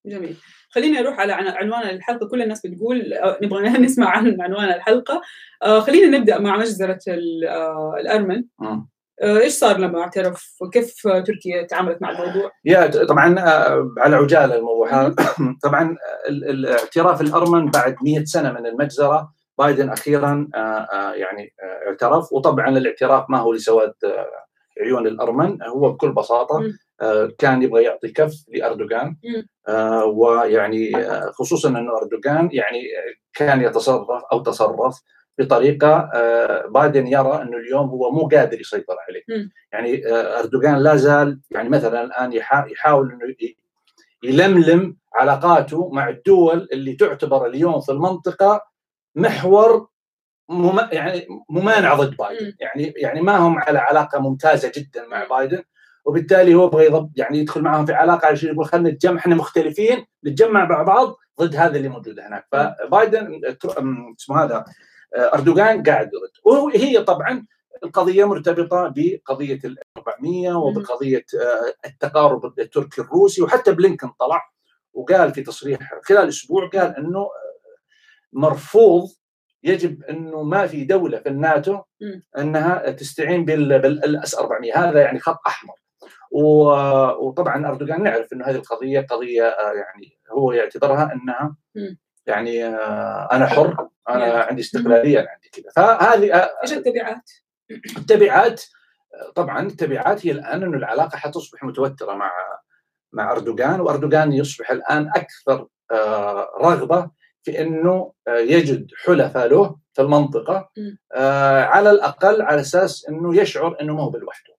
جميل. 0.06 0.36
خليني 0.70 1.00
أروح 1.00 1.20
على 1.20 1.32
عنوان 1.32 1.88
الحلقة 1.88 2.28
كل 2.28 2.42
الناس 2.42 2.66
بتقول 2.66 3.14
نبغى 3.42 3.68
نسمع 3.84 4.08
عن 4.08 4.40
عنوان 4.40 4.68
الحلقة 4.68 5.22
خلينا 5.80 6.18
نبدأ 6.18 6.38
مع 6.38 6.56
مجزرة 6.56 7.00
الأرمن. 8.00 8.44
إيش 9.22 9.52
صار 9.52 9.78
لما 9.78 10.00
اعترف 10.00 10.56
وكيف 10.60 11.02
تركيا 11.02 11.62
تعاملت 11.62 12.02
مع 12.02 12.10
الموضوع؟ 12.10 12.52
يا 12.64 12.86
طبعا 12.86 13.40
على 13.98 14.16
عجالة 14.16 14.56
الموضوع 14.56 15.14
طبعا 15.64 15.96
الاعتراف 16.28 17.20
الأرمن 17.20 17.70
بعد 17.70 17.96
100 18.02 18.24
سنة 18.24 18.52
من 18.52 18.66
المجزرة 18.66 19.32
بايدن 19.58 19.90
أخيرا 19.90 20.48
يعني 21.14 21.54
اعترف. 21.86 22.32
وطبعا 22.32 22.68
الاعتراف 22.68 23.30
ما 23.30 23.38
هو 23.38 23.52
لسواد 23.52 23.94
عيون 24.80 25.06
الأرمن. 25.06 25.62
هو 25.62 25.92
بكل 25.92 26.12
بساطة 26.12 26.72
كان 27.38 27.62
يبغى 27.62 27.82
يعطي 27.82 28.08
كف 28.08 28.34
لأردوغان. 28.48 29.16
ويعني 30.06 30.92
خصوصا 31.32 31.68
إنه 31.68 31.96
أردوغان 31.96 32.48
يعني 32.52 32.82
كان 33.34 33.62
يتصرف 33.62 34.24
أو 34.32 34.42
تصرف 34.42 35.02
بطريقة 35.38 36.10
بايدن 36.68 37.06
يرى 37.06 37.42
إنه 37.42 37.56
اليوم 37.56 37.88
هو 37.88 38.10
مو 38.10 38.28
قادر 38.28 38.60
يسيطر 38.60 38.96
عليه. 39.08 39.48
يعني 39.72 40.02
أردوغان 40.14 40.78
لا 40.78 40.96
زال 40.96 41.40
يعني 41.50 41.68
مثلا 41.68 42.04
الآن 42.04 42.32
يحاول 42.70 43.12
إنه 43.12 43.34
يلملم 44.22 44.96
علاقاته 45.14 45.90
مع 45.92 46.08
الدول 46.08 46.68
اللي 46.72 46.94
تعتبر 46.94 47.46
اليوم 47.46 47.80
في 47.80 47.92
المنطقة 47.92 48.62
محور 49.14 49.88
مم... 50.48 50.78
يعني 50.92 51.26
ممانعه 51.50 51.96
ضد 51.96 52.16
بايدن. 52.16 52.52
يعني 52.60 52.92
يعني 52.96 53.20
ما 53.20 53.36
هم 53.36 53.58
على 53.58 53.78
علاقة 53.78 54.18
ممتازة 54.18 54.72
جدا 54.76 55.06
مع 55.06 55.24
بايدن 55.24 55.62
وبالتالي 56.04 56.54
هو 56.54 56.66
يبغى 56.66 56.86
يضب 56.86 57.12
يعني 57.16 57.38
يدخل 57.38 57.62
معهم 57.62 57.86
في 57.86 57.92
علاقة 57.92 58.28
عشان 58.28 58.54
يقول 58.54 58.66
خلينا 58.66 58.90
نتجمع 58.90 59.18
إحنا 59.18 59.34
مختلفين 59.34 60.06
نتجمع 60.26 60.64
مع 60.64 60.82
بعض 60.82 61.16
ضد 61.40 61.56
هذا 61.56 61.76
اللي 61.76 61.88
موجود 61.88 62.20
هناك. 62.20 62.46
فبايدن 62.52 63.40
اسمه 64.18 64.44
هذا 64.44 64.64
أردوغان 65.16 65.82
قاعد 65.82 66.10
يرد 66.14 66.56
وهي 66.56 67.04
طبعا 67.04 67.46
القضية 67.84 68.24
مرتبطة 68.24 68.92
بقضية 68.96 69.58
ال 69.64 69.78
400 69.96 70.52
وبقضية 70.52 71.24
التقارب 71.86 72.58
التركي 72.58 73.00
الروسي 73.00 73.42
وحتى 73.42 73.72
بلينكن 73.72 74.08
طلع 74.08 74.50
وقال 74.92 75.34
في 75.34 75.42
تصريح 75.42 75.78
خلال 76.02 76.28
أسبوع 76.28 76.68
قال 76.68 76.96
إنه 76.96 77.28
مرفوض 78.32 79.08
يجب 79.62 80.02
أنه 80.04 80.42
ما 80.42 80.66
في 80.66 80.84
دولة 80.84 81.18
في 81.18 81.28
الناتو 81.28 81.82
أنها 82.38 82.90
تستعين 82.90 83.44
بالأس 83.44 84.34
400 84.34 84.78
هذا 84.88 85.00
يعني 85.00 85.18
خط 85.18 85.40
أحمر. 85.46 85.74
وطبعا 87.20 87.68
أردوغان 87.68 88.02
نعرف 88.02 88.32
إنه 88.32 88.46
هذه 88.46 88.56
القضية 88.56 89.00
قضية 89.00 89.44
يعني 89.74 90.18
هو 90.30 90.52
يعتبرها 90.52 91.12
إنها 91.12 91.56
يعني 92.26 92.66
أنا 92.66 93.46
حر 93.46 93.88
أنا 94.08 94.24
عندي 94.42 94.62
استقلالية 94.62 95.20
أنا 95.20 95.28
عندي 95.30 95.48
كذا. 95.52 95.72
فهذه 95.76 96.50
إيش 96.62 96.72
التبعات؟ 96.72 97.30
التبعات 97.96 98.64
طبعا 99.34 99.66
التبعات 99.66 100.26
هي 100.26 100.30
الآن 100.30 100.62
إنه 100.62 100.76
العلاقة 100.76 101.16
حتصبح 101.16 101.64
متوترة 101.64 102.14
مع 102.14 102.32
مع 103.12 103.32
أردوغان 103.32 103.80
وأردوغان 103.80 104.32
يصبح 104.32 104.70
الآن 104.70 105.10
أكثر 105.16 105.66
رغبة 106.60 107.10
في 107.42 107.60
أنه 107.60 108.12
يجد 108.28 108.90
حلفاء 109.04 109.48
له 109.48 109.76
في 109.94 110.02
المنطقة 110.02 110.70
على 111.64 111.90
الأقل 111.90 112.42
على 112.42 112.60
أساس 112.60 113.06
أنه 113.08 113.36
يشعر 113.36 113.80
أنه 113.80 113.94
ما 113.94 114.02
هو 114.02 114.10
بالوحدة. 114.10 114.54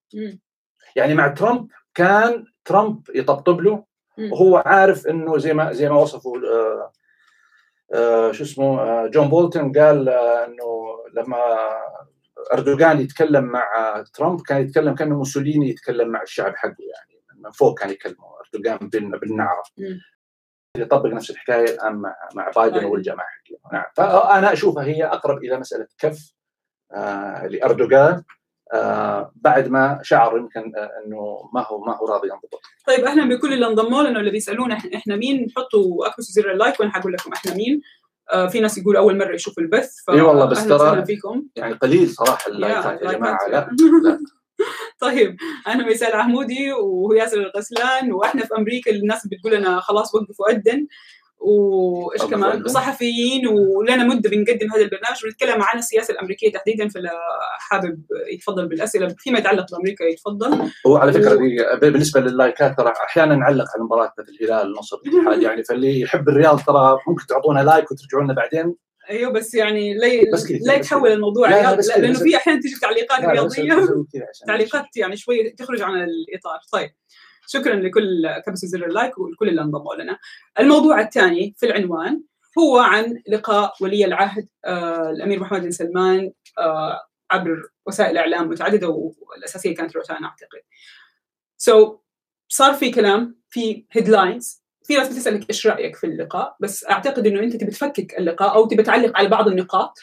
يعني 0.95 1.13
مع 1.13 1.27
ترامب 1.27 1.67
كان 1.95 2.45
ترامب 2.65 3.01
يطبطب 3.15 3.61
له 3.61 3.83
وهو 4.31 4.57
عارف 4.65 5.07
أنه 5.07 5.37
زي 5.37 5.53
ما 5.53 5.73
زي 5.73 5.89
ما 5.89 5.95
وصفوا 5.95 6.37
آه 6.37 6.91
آه 7.93 8.31
شو 8.31 8.43
اسمه 8.43 8.81
آه 8.81 9.07
جون 9.07 9.29
بولتون 9.29 9.71
قال 9.77 10.09
أنه 10.09 10.97
لما 11.13 11.37
أردوغان 12.53 13.01
يتكلم 13.01 13.43
مع 13.43 14.03
ترامب 14.13 14.41
كان 14.41 14.61
يتكلم 14.61 14.95
كانه 14.95 15.17
موسوليني 15.17 15.69
يتكلم 15.69 16.07
مع 16.07 16.21
الشعب 16.21 16.55
حقه 16.55 16.75
يعني 16.79 17.21
من 17.43 17.51
فوق 17.51 17.79
كان 17.79 17.89
يكلمه 17.89 18.25
أردوغان 18.53 18.89
بالنعره 19.19 19.63
يطبق 20.81 21.09
نفس 21.09 21.29
الحكاية 21.29 21.69
الان 21.73 21.95
مع 21.95 22.15
مع 22.35 22.51
بايدن 22.55 22.85
والجماعة 22.85 23.27
نعم 23.73 23.83
فأنا 23.95 24.53
أشوفها 24.53 24.83
هي 24.83 25.05
أقرب 25.05 25.37
إلى 25.37 25.59
مسألة 25.59 25.87
كف 25.97 26.33
آه 26.93 27.47
لأردوغان 27.47 28.23
آه 28.73 29.31
بعد 29.35 29.67
ما 29.67 29.99
شعر 30.03 30.37
يمكن 30.37 30.75
آه 30.75 30.89
إنه 31.05 31.49
ما 31.53 31.65
هو 31.67 31.83
ما 31.85 31.97
هو 31.97 32.05
راضي 32.07 32.27
ينضبط. 32.27 32.61
طيب 32.87 33.05
أهلا 33.05 33.35
بكل 33.35 33.53
اللي 33.53 33.67
انضموا 33.67 34.03
لنا 34.03 34.17
واللي 34.17 34.31
بيسالونا 34.31 34.77
إحنا 34.95 35.15
مين 35.15 35.47
حطوا 35.57 36.07
اكبسوا 36.07 36.43
زر 36.43 36.51
اللايك 36.51 36.79
وأنا 36.79 36.91
حقول 36.91 37.13
لكم 37.13 37.33
إحنا 37.33 37.53
مين. 37.53 37.81
آه 38.31 38.47
في 38.47 38.59
ناس 38.59 38.77
يقول 38.77 38.95
أول 38.97 39.17
مرة 39.17 39.35
يشوفوا 39.35 39.63
البث 39.63 39.95
إي 40.09 40.21
والله 40.21 40.45
بس 40.45 40.67
ترى 40.67 41.03
يعني 41.55 41.73
قليل 41.73 42.09
صراحة 42.09 42.51
اللايكات 42.51 43.01
يا 43.01 43.11
جماعة 43.11 43.47
لا, 43.47 43.69
لا. 44.03 44.19
طيب 45.01 45.35
أنا 45.67 45.85
ميساء 45.85 46.15
العمودي 46.15 46.71
وياسر 46.73 47.37
الغسلان 47.37 48.11
وإحنا 48.11 48.45
في 48.45 48.55
أمريكا 48.57 48.91
الناس 48.91 49.27
بتقول 49.27 49.53
لنا 49.53 49.79
خلاص 49.79 50.15
وقفوا 50.15 50.51
اذن 50.51 50.87
وإيش 51.39 52.23
كمان؟ 52.23 52.63
وصحفيين 52.63 53.47
ولنا 53.47 54.03
مدة 54.03 54.29
بنقدم 54.29 54.71
هذا 54.73 54.81
البرنامج 54.81 55.25
ونتكلم 55.25 55.61
عن 55.61 55.79
السياسة 55.79 56.11
الأمريكية 56.11 56.51
تحديدا 56.51 56.87
فاللي 56.87 57.09
حابب 57.59 58.01
يتفضل 58.33 58.67
بالأسئلة 58.67 59.15
فيما 59.17 59.39
يتعلق 59.39 59.65
بأمريكا 59.71 60.03
يتفضل. 60.03 60.71
هو 60.87 60.97
على 60.97 61.13
فكرة 61.13 61.35
و... 61.35 61.79
بالنسبة 61.79 62.21
لللايكات 62.21 62.77
ترى 62.77 62.93
أحيانا 63.09 63.35
نعلق 63.35 63.65
على 63.75 63.83
مباراه 63.83 64.13
الهلال 64.19 64.67
النصر 64.67 64.97
الاتحاد 65.05 65.41
يعني 65.49 65.63
فاللي 65.63 66.01
يحب 66.01 66.29
الرياض 66.29 66.59
ترى 66.59 66.97
ممكن 67.07 67.25
تعطونا 67.25 67.59
لايك 67.59 67.91
وترجعوا 67.91 68.23
لنا 68.23 68.33
بعدين. 68.33 68.75
أيوه 69.09 69.31
بس 69.31 69.53
يعني 69.53 69.93
لا 69.93 70.31
بس 70.33 70.51
لا 70.51 70.73
يتحول 70.73 71.11
الموضوع 71.11 71.49
لا, 71.49 71.75
لا 71.75 71.97
لأنه 71.97 72.19
في 72.19 72.37
أحيانا 72.37 72.61
تيجي 72.61 72.75
تعليقات 72.81 73.25
رياضيه 73.25 74.05
تعليقات 74.47 74.97
يعني 74.97 75.17
شوي 75.17 75.49
تخرج 75.49 75.81
عن 75.81 76.03
الإطار 76.03 76.59
طيب 76.71 76.91
شكرا 77.47 77.75
لكل 77.75 78.27
كبسوا 78.45 78.69
زر 78.69 78.85
اللايك 78.85 79.17
ولكل 79.17 79.49
اللي 79.49 79.61
انضموا 79.61 79.95
لنا. 79.95 80.19
الموضوع 80.59 81.01
الثاني 81.01 81.55
في 81.57 81.65
العنوان 81.65 82.23
هو 82.59 82.77
عن 82.77 83.21
لقاء 83.29 83.73
ولي 83.81 84.05
العهد 84.05 84.47
آه 84.65 85.09
الأمير 85.09 85.39
محمد 85.39 85.61
بن 85.61 85.71
سلمان 85.71 86.31
آه 86.59 86.99
عبر 87.31 87.69
وسائل 87.85 88.17
إعلام 88.17 88.49
متعددة 88.49 88.89
والأساسية 88.89 89.75
كانت 89.75 89.95
روتانا 89.95 90.27
أعتقد. 90.27 90.59
so, 91.57 91.99
صار 92.47 92.73
في 92.73 92.91
كلام 92.91 93.39
في 93.49 93.85
headlines 93.91 94.58
في 94.89 94.95
ناس 94.95 95.07
بتسالك 95.07 95.49
إيش 95.49 95.67
رأيك 95.67 95.95
في 95.95 96.03
اللقاء 96.03 96.55
بس 96.59 96.85
أعتقد 96.89 97.27
إنه 97.27 97.39
أنت 97.39 97.55
تبي 97.55 97.71
تفكك 97.71 98.19
اللقاء 98.19 98.55
أو 98.55 98.65
تبي 98.65 98.83
تعلق 98.83 99.17
على 99.17 99.29
بعض 99.29 99.47
النقاط. 99.47 99.99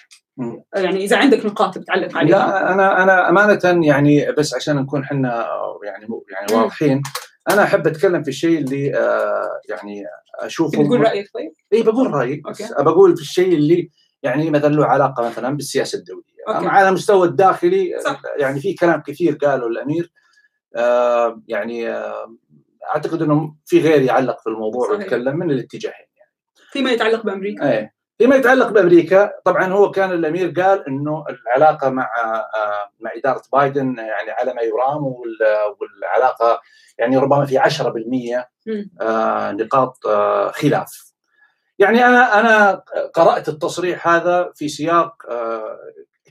يعني 0.75 1.05
إذا 1.05 1.17
عندك 1.17 1.47
نقاط 1.47 1.79
بتعلق 1.79 2.17
عليها 2.17 2.39
لا 2.39 2.73
أنا 2.73 3.03
أنا 3.03 3.29
أمانة 3.29 3.87
يعني 3.87 4.33
بس 4.33 4.55
عشان 4.55 4.77
نكون 4.77 5.03
إحنا 5.03 5.47
يعني 5.85 6.07
يعني 6.31 6.63
واضحين 6.63 7.03
أنا 7.51 7.63
أحب 7.63 7.87
أتكلم 7.87 8.23
في 8.23 8.29
الشيء 8.29 8.59
اللي 8.59 8.97
آه 8.97 9.61
يعني 9.69 10.05
أشوفه 10.41 10.83
بتقول 10.83 11.01
رأيك 11.01 11.31
طيب؟ 11.35 11.53
اي 11.73 11.83
بقول 11.83 12.11
رأيي 12.11 12.43
بس 12.51 12.73
بقول 12.73 13.17
في 13.17 13.23
الشيء 13.23 13.55
اللي 13.55 13.91
يعني 14.23 14.51
مثلا 14.51 14.75
له 14.75 14.87
علاقة 14.87 15.27
مثلا 15.27 15.57
بالسياسة 15.57 15.99
الدولية 15.99 16.23
أوكي. 16.49 16.67
على 16.67 16.89
المستوى 16.89 17.29
الداخلي 17.29 18.01
صح. 18.05 18.23
يعني 18.39 18.61
في 18.61 18.75
كلام 18.75 19.03
كثير 19.07 19.35
قاله 19.35 19.67
الأمير 19.67 20.13
آه 20.77 21.43
يعني 21.49 21.91
آه 21.91 22.37
أعتقد 22.95 23.23
إنه 23.23 23.55
في 23.65 23.81
غير 23.81 24.03
يعلق 24.03 24.41
في 24.41 24.47
الموضوع 24.47 24.87
صحيح. 24.87 24.99
ويتكلم 24.99 25.37
من 25.37 25.51
الاتجاهين. 25.51 26.07
يعني 26.17 26.33
فيما 26.71 26.91
يتعلق 26.91 27.23
بأمريكا. 27.23 27.73
إيه. 27.73 27.97
فيما 28.19 28.37
يتعلق 28.37 28.69
بأمريكا 28.69 29.33
طبعا 29.45 29.65
هو 29.73 29.91
كان 29.91 30.13
الأمير 30.13 30.49
قال 30.61 30.87
إنه 30.89 31.25
العلاقة 31.29 31.91
مع 31.91 32.11
آه 32.25 32.91
مع 33.01 33.11
إدارة 33.17 33.43
بايدن 33.53 33.97
يعني 33.99 34.31
على 34.31 34.55
ما 34.55 34.63
يرام 34.63 35.05
والعلاقة 35.81 36.61
يعني 36.99 37.17
ربما 37.17 37.47
في 37.47 37.59
10% 37.59 38.47
آه 39.01 39.53
نقاط 39.53 40.07
آه 40.07 40.51
خلاف. 40.51 41.13
يعني 41.79 42.07
أنا 42.07 42.41
أنا 42.41 42.83
قرأت 43.15 43.49
التصريح 43.49 44.09
هذا 44.09 44.53
في 44.55 44.69
سياق 44.69 45.15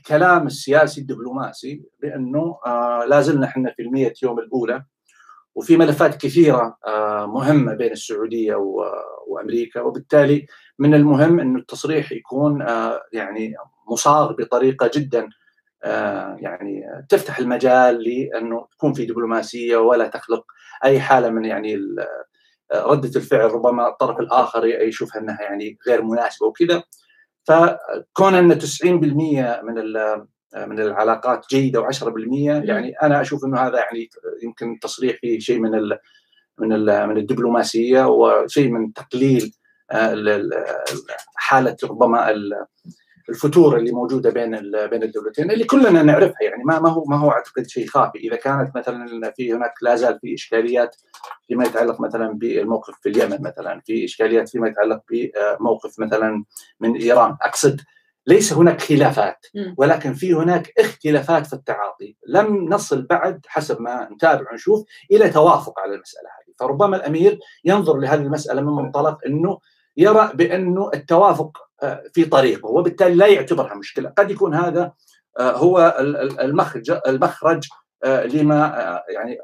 كلام 0.06 0.46
السياسي 0.46 1.00
الدبلوماسي 1.00 1.82
بأنه 2.02 2.58
لا 3.08 3.20
زلنا 3.20 3.46
إحنا 3.46 3.72
في 3.76 3.82
المية 3.82 4.12
يوم 4.22 4.38
الأولى. 4.38 4.84
وفي 5.56 5.76
ملفات 5.76 6.16
كثيرة 6.16 6.78
آه 6.86 7.26
مهمة 7.26 7.74
بين 7.74 7.92
السعودية 7.92 8.54
وأمريكا. 9.26 9.80
وبالتالي 9.80 10.46
من 10.78 10.94
المهم 10.94 11.40
إنه 11.40 11.58
التصريح 11.58 12.12
يكون 12.12 12.62
آه 12.62 13.02
يعني 13.12 13.54
مصاغ 13.90 14.32
بطريقة 14.32 14.90
جدا 14.94 15.28
يعني 16.38 16.84
تفتح 17.08 17.38
المجال 17.38 18.02
لإنه 18.02 18.66
تكون 18.72 18.92
في 18.92 19.06
دبلوماسية 19.06 19.76
ولا 19.76 20.06
تخلق 20.08 20.44
أي 20.84 21.00
حالة 21.00 21.30
من 21.30 21.44
يعني 21.44 21.78
ردة 22.74 23.10
الفعل 23.16 23.52
ربما 23.52 23.88
الطرف 23.88 24.20
الآخر 24.20 24.66
يشوفها 24.66 25.20
إنها 25.22 25.42
يعني 25.42 25.78
غير 25.88 26.02
مناسبة 26.02 26.46
وكذا. 26.46 26.82
فكون 27.44 28.34
إن 28.34 28.60
90% 28.60 28.84
من 29.62 29.78
من 30.54 30.80
العلاقات 30.80 31.46
جيدة 31.50 31.88
و10% 31.88 32.06
يعني 32.32 32.94
أنا 33.02 33.20
أشوف 33.20 33.44
إنه 33.44 33.60
هذا 33.60 33.78
يعني 33.78 34.10
يمكن 34.42 34.72
التصريح 34.72 35.16
فيه 35.20 35.38
شيء 35.38 35.58
من 35.58 35.74
ال 35.74 35.98
من 36.58 36.72
ال 36.72 37.06
من 37.08 37.16
الدبلوماسية 37.16 38.08
وشيء 38.08 38.68
من 38.68 38.92
تقليل 38.92 39.52
حالة 41.36 41.76
ربما 41.84 42.30
الفتور 43.28 43.76
اللي 43.76 43.92
موجودة 43.92 44.30
بين 44.30 44.50
بين 44.90 45.02
الدولتين 45.02 45.50
اللي 45.50 45.64
كلنا 45.64 46.02
نعرفها. 46.02 46.42
يعني 46.42 46.64
ما 46.64 46.80
ما 46.80 46.90
هو 46.90 47.04
ما 47.04 47.16
هو 47.16 47.30
أعتقد 47.30 47.66
شيء 47.66 47.86
خافي. 47.86 48.18
إذا 48.18 48.36
كانت 48.36 48.76
مثلا 48.76 49.32
في 49.36 49.52
هناك 49.52 49.74
لا 49.82 49.96
زال 49.96 50.18
في 50.20 50.34
إشكاليات 50.34 50.96
فيما 51.48 51.64
يتعلق 51.64 52.00
مثلا 52.00 52.32
بالموقف 52.32 52.94
في 53.02 53.08
اليمن 53.08 53.42
مثلا 53.42 53.80
في 53.86 54.04
إشكاليات 54.04 54.48
فيما 54.48 54.68
يتعلق 54.68 55.00
بموقف 55.10 56.00
مثلا 56.00 56.44
من 56.80 56.96
إيران. 56.96 57.36
أقصد 57.42 57.80
ليس 58.26 58.52
هناك 58.52 58.80
خلافات 58.80 59.46
ولكن 59.76 60.14
في 60.14 60.34
هناك 60.34 60.72
اختلافات 60.78 61.46
في 61.46 61.52
التعاطي. 61.52 62.16
لم 62.26 62.68
نصل 62.68 63.02
بعد 63.02 63.40
حسب 63.46 63.80
ما 63.80 64.08
نتابع 64.12 64.50
ونشوف 64.50 64.84
إلى 65.10 65.30
توافق 65.30 65.80
على 65.80 65.94
المسألة 65.94 66.28
هذه. 66.28 66.54
فربما 66.58 66.96
الأمير 66.96 67.38
ينظر 67.64 67.96
لهذه 67.96 68.20
المسألة 68.20 68.60
من 68.60 68.84
منطلق 68.84 69.18
إنه 69.26 69.58
يرى 69.96 70.30
بأنه 70.34 70.90
التوافق 70.94 71.58
في 72.12 72.24
طريقه 72.24 72.66
وبالتالي 72.66 73.14
لا 73.14 73.26
يعتبرها 73.26 73.74
مشكلة. 73.74 74.12
قد 74.18 74.30
يكون 74.30 74.54
هذا 74.54 74.92
هو 75.40 75.96
المخرج 76.40 76.98
المخرج 77.06 77.68
لما 78.04 79.02
يعني 79.08 79.38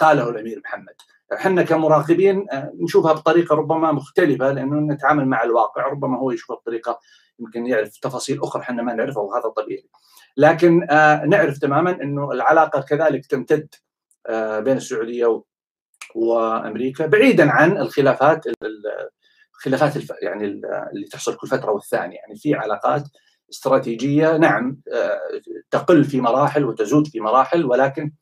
قاله 0.00 0.28
الأمير 0.28 0.60
محمد. 0.64 0.94
إحنا 1.34 1.62
كمراقبين 1.62 2.46
نشوفها 2.80 3.12
بطريقة 3.12 3.54
ربما 3.54 3.92
مختلفة 3.92 4.52
لأنه 4.52 4.94
نتعامل 4.94 5.26
مع 5.26 5.42
الواقع 5.42 5.86
ربما 5.86 6.18
هو 6.18 6.30
يشوفها 6.30 6.56
بطريقة 6.56 7.00
يمكن 7.38 7.66
يعرف 7.66 7.98
تفاصيل 7.98 8.42
أخرى 8.42 8.62
إحنا 8.62 8.82
ما 8.82 8.94
نعرفها 8.94 9.22
وهذا 9.22 9.48
طبيعي. 9.48 9.88
لكن 10.36 10.86
نعرف 11.28 11.58
تماما 11.58 11.90
إنه 11.90 12.32
العلاقة 12.32 12.80
كذلك 12.80 13.26
تمتد 13.26 13.68
بين 14.58 14.76
السعودية 14.76 15.42
وأمريكا 16.14 17.06
بعيدا 17.06 17.50
عن 17.50 17.76
الخلافات 17.78 18.44
الخلافات 19.54 19.96
الف... 19.96 20.12
يعني 20.22 20.44
اللي 20.92 21.06
تحصل 21.12 21.36
كل 21.36 21.48
فترة 21.48 21.70
والثانية. 21.70 22.16
يعني 22.16 22.36
في 22.36 22.54
علاقات 22.54 23.02
استراتيجية 23.50 24.36
نعم 24.36 24.80
تقل 25.70 26.04
في 26.04 26.20
مراحل 26.20 26.64
وتزود 26.64 27.06
في 27.06 27.20
مراحل 27.20 27.64
ولكن 27.64 28.12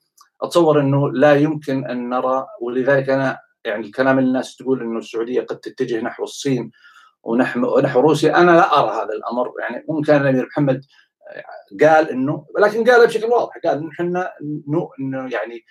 أتصور 0.43 0.81
إنه 0.81 1.13
لا 1.13 1.35
يمكن 1.35 1.87
أن 1.87 2.09
نرى 2.09 2.47
ولذلك 2.61 3.11
أنا 3.11 3.39
يعني 3.65 3.87
الكلام 3.87 4.19
الناس 4.19 4.57
تقول 4.57 4.83
إنه 4.83 4.99
السعودية 4.99 5.41
قد 5.41 5.57
تتجه 5.57 6.01
نحو 6.01 6.25
الصين 6.25 6.71
ونحو 7.23 7.79
نحو 7.81 8.01
روسيا 8.01 8.41
أنا 8.41 8.51
لا 8.51 8.79
أرى 8.79 8.91
هذا 8.91 9.13
الأمر. 9.13 9.53
يعني 9.61 9.85
ممكن 9.89 10.15
الأمير 10.15 10.47
محمد 10.47 10.85
قال 11.81 12.11
إنه 12.11 12.47
ولكن 12.55 12.91
قالها 12.91 13.07
بشكل 13.07 13.27
واضح 13.27 13.59
قال 13.65 13.79
إنه 13.79 13.91
إحنا 13.91 14.33
يعني 15.09 15.65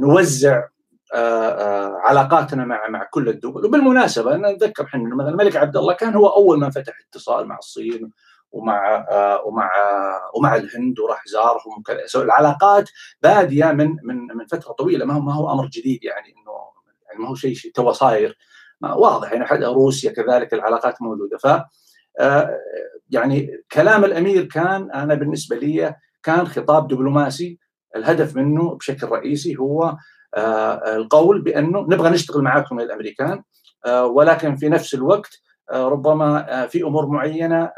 نوزع 0.00 0.68
علاقاتنا 2.04 2.64
مع 2.64 2.88
مع 2.88 3.08
كل 3.10 3.28
الدول. 3.28 3.64
وبالمناسبة 3.66 4.34
أنا 4.34 4.50
أتذكر 4.50 4.84
إحنا 4.84 5.14
مثلا 5.14 5.30
الملك 5.30 5.56
عبد 5.56 5.76
الله 5.76 5.94
كان 5.94 6.14
هو 6.14 6.26
أول 6.26 6.60
من 6.60 6.70
فتح 6.70 6.92
اتصال 7.08 7.46
مع 7.46 7.58
الصين. 7.58 8.10
ومع 8.52 9.06
ومع 9.44 9.70
ومع 10.34 10.56
الهند 10.56 10.98
وراح 11.00 11.22
زارهم 11.26 11.78
وكذا. 11.78 12.22
العلاقات 12.22 12.90
بادية 13.22 13.72
من 13.72 13.96
من 14.02 14.16
من 14.16 14.46
فترة 14.46 14.72
طويلة. 14.72 15.04
ما 15.04 15.14
هو 15.14 15.20
ما 15.20 15.34
هو 15.34 15.52
أمر 15.52 15.66
جديد 15.66 16.04
يعني 16.04 16.26
إنه 16.28 16.52
يعني 17.08 17.22
ما 17.22 17.28
هو 17.28 17.34
شيء 17.34 17.54
شيء 17.54 17.72
تو 17.72 17.92
صاير. 17.92 18.38
واضح 18.82 19.32
يعني 19.32 19.46
حتى 19.46 19.64
روسيا 19.64 20.12
كذلك 20.12 20.54
العلاقات 20.54 21.02
موجودة. 21.02 21.38
ف 21.38 21.46
يعني 23.10 23.64
كلام 23.72 24.04
الأمير 24.04 24.44
كان 24.44 24.90
أنا 24.90 25.14
بالنسبة 25.14 25.56
لي 25.56 25.94
كان 26.22 26.46
خطاب 26.46 26.88
دبلوماسي. 26.88 27.58
الهدف 27.96 28.36
منه 28.36 28.74
بشكل 28.74 29.06
رئيسي 29.06 29.56
هو 29.56 29.96
القول 30.86 31.42
بأنه 31.42 31.80
نبغى 31.80 32.10
نشتغل 32.10 32.42
معاكم 32.42 32.80
الأمريكان 32.80 33.42
ولكن 33.88 34.56
في 34.56 34.68
نفس 34.68 34.94
الوقت 34.94 35.40
ربما 35.70 36.66
في 36.66 36.82
أمور 36.82 37.06
معينة 37.06 37.72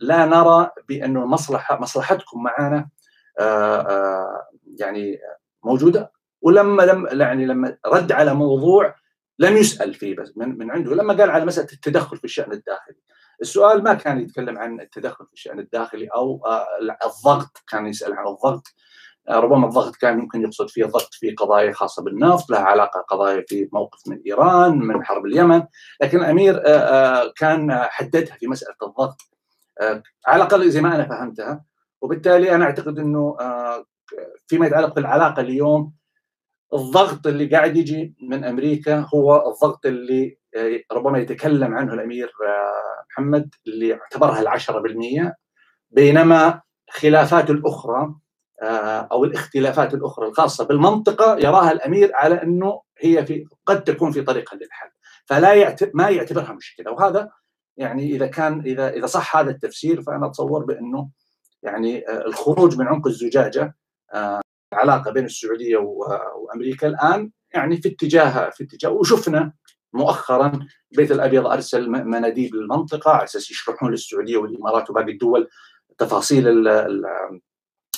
لا 0.00 0.26
نرى 0.26 0.70
بانه 0.88 1.22
المصلحه 1.22 1.80
مصلحتكم 1.80 2.42
معنا 2.42 2.88
يعني 4.78 5.18
موجودة 5.64 6.12
ولما 6.42 6.82
لم 6.82 7.20
يعني 7.20 7.46
لما 7.46 7.76
رد 7.86 8.12
على 8.12 8.34
موضوع 8.34 8.94
لم 9.38 9.56
يسأل 9.56 9.94
فيه 9.94 10.16
بس 10.16 10.36
من, 10.36 10.58
من 10.58 10.70
عنده 10.70 10.94
لما 10.94 11.14
قال 11.14 11.30
على 11.30 11.44
مسألة 11.44 11.68
التدخل 11.72 12.16
في 12.16 12.24
الشأن 12.24 12.52
الداخلي. 12.52 12.96
السؤال 13.42 13.82
ما 13.82 13.94
كان 13.94 14.20
يتكلم 14.20 14.58
عن 14.58 14.80
التدخل 14.80 15.26
في 15.26 15.32
الشأن 15.32 15.58
الداخلي 15.58 16.06
أو 16.06 16.42
الضغط 17.06 17.64
كان 17.68 17.86
يسأل 17.86 18.12
عن 18.12 18.26
الضغط 18.26 18.74
ربما 19.28 19.66
الضغط 19.66 19.96
كان 19.96 20.18
يمكن 20.18 20.42
يقصد 20.42 20.68
فيه 20.68 20.84
الضغط 20.84 21.08
في 21.14 21.30
قضايا 21.30 21.72
خاصة 21.72 22.02
بالنفط 22.04 22.50
لها 22.50 22.60
علاقة 22.60 23.00
قضايا 23.00 23.44
في 23.48 23.68
موقف 23.72 23.98
من 24.08 24.20
إيران 24.26 24.78
من 24.78 25.04
حرب 25.04 25.26
اليمن 25.26 25.62
لكن 26.02 26.18
الأمير 26.20 26.58
كان 27.36 27.72
حددها 27.72 28.36
في 28.36 28.46
مسألة 28.46 28.74
الضغط. 28.82 29.16
على 30.26 30.36
الأقل 30.36 30.70
زي 30.70 30.80
ما 30.80 30.94
أنا 30.94 31.08
فهمتها. 31.08 31.64
وبالتالي 32.00 32.54
أنا 32.54 32.64
أعتقد 32.64 32.98
إنه 32.98 33.36
فيما 34.46 34.66
يتعلق 34.66 34.94
بالعلاقة 34.94 35.40
اليوم 35.40 35.92
الضغط 36.74 37.26
اللي 37.26 37.46
قاعد 37.46 37.76
يجي 37.76 38.14
من 38.22 38.44
أمريكا 38.44 39.06
هو 39.14 39.50
الضغط 39.50 39.86
اللي 39.86 40.38
ربما 40.92 41.18
يتكلم 41.18 41.74
عنه 41.74 41.94
الأمير 41.94 42.32
محمد 43.10 43.54
اللي 43.66 43.94
اعتبرها 43.94 44.40
العشرة 44.40 44.80
بالمية 44.80 45.36
بينما 45.90 46.60
خلافاته 46.90 47.52
الأخرى 47.52 48.14
أو 48.62 49.24
الاختلافات 49.24 49.94
الأخرى 49.94 50.28
الخاصة 50.28 50.64
بالمنطقة 50.64 51.38
يراها 51.38 51.72
الأمير 51.72 52.10
على 52.14 52.42
أنه 52.42 52.80
هي 52.98 53.26
في 53.26 53.44
قد 53.66 53.84
تكون 53.84 54.12
في 54.12 54.22
طريقها 54.22 54.56
للحل. 54.56 54.90
فلا 55.26 55.76
ما 55.94 56.08
يعتبرها 56.08 56.52
مشكلة. 56.52 56.92
وهذا 56.92 57.30
يعني 57.76 58.16
إذا 58.16 58.26
كان 58.26 58.60
إذا 58.60 58.88
إذا 58.88 59.06
صح 59.06 59.36
هذا 59.36 59.50
التفسير 59.50 60.02
فأنا 60.02 60.26
أتصور 60.26 60.64
بأنه 60.64 61.10
يعني 61.62 62.10
الخروج 62.10 62.78
من 62.78 62.86
عنق 62.86 63.06
الزجاجة 63.06 63.74
علاقة 64.72 65.10
بين 65.10 65.24
السعودية 65.24 65.76
وأمريكا 66.36 66.86
الآن 66.86 67.30
يعني 67.54 67.76
في 67.76 67.88
اتجاه 67.88 68.50
في 68.50 68.64
اتجاه. 68.64 68.90
وشفنا 68.90 69.52
مؤخرا 69.92 70.66
البيت 70.92 71.12
الأبيض 71.12 71.46
أرسل 71.46 71.90
مناديب 71.90 72.54
للمنطقة 72.54 73.10
على 73.10 73.24
أساس 73.24 73.50
يشرحون 73.50 73.90
للسعودية 73.90 74.36
والإمارات 74.36 74.90
وباقي 74.90 75.12
الدول 75.12 75.48
تفاصيل 75.98 76.68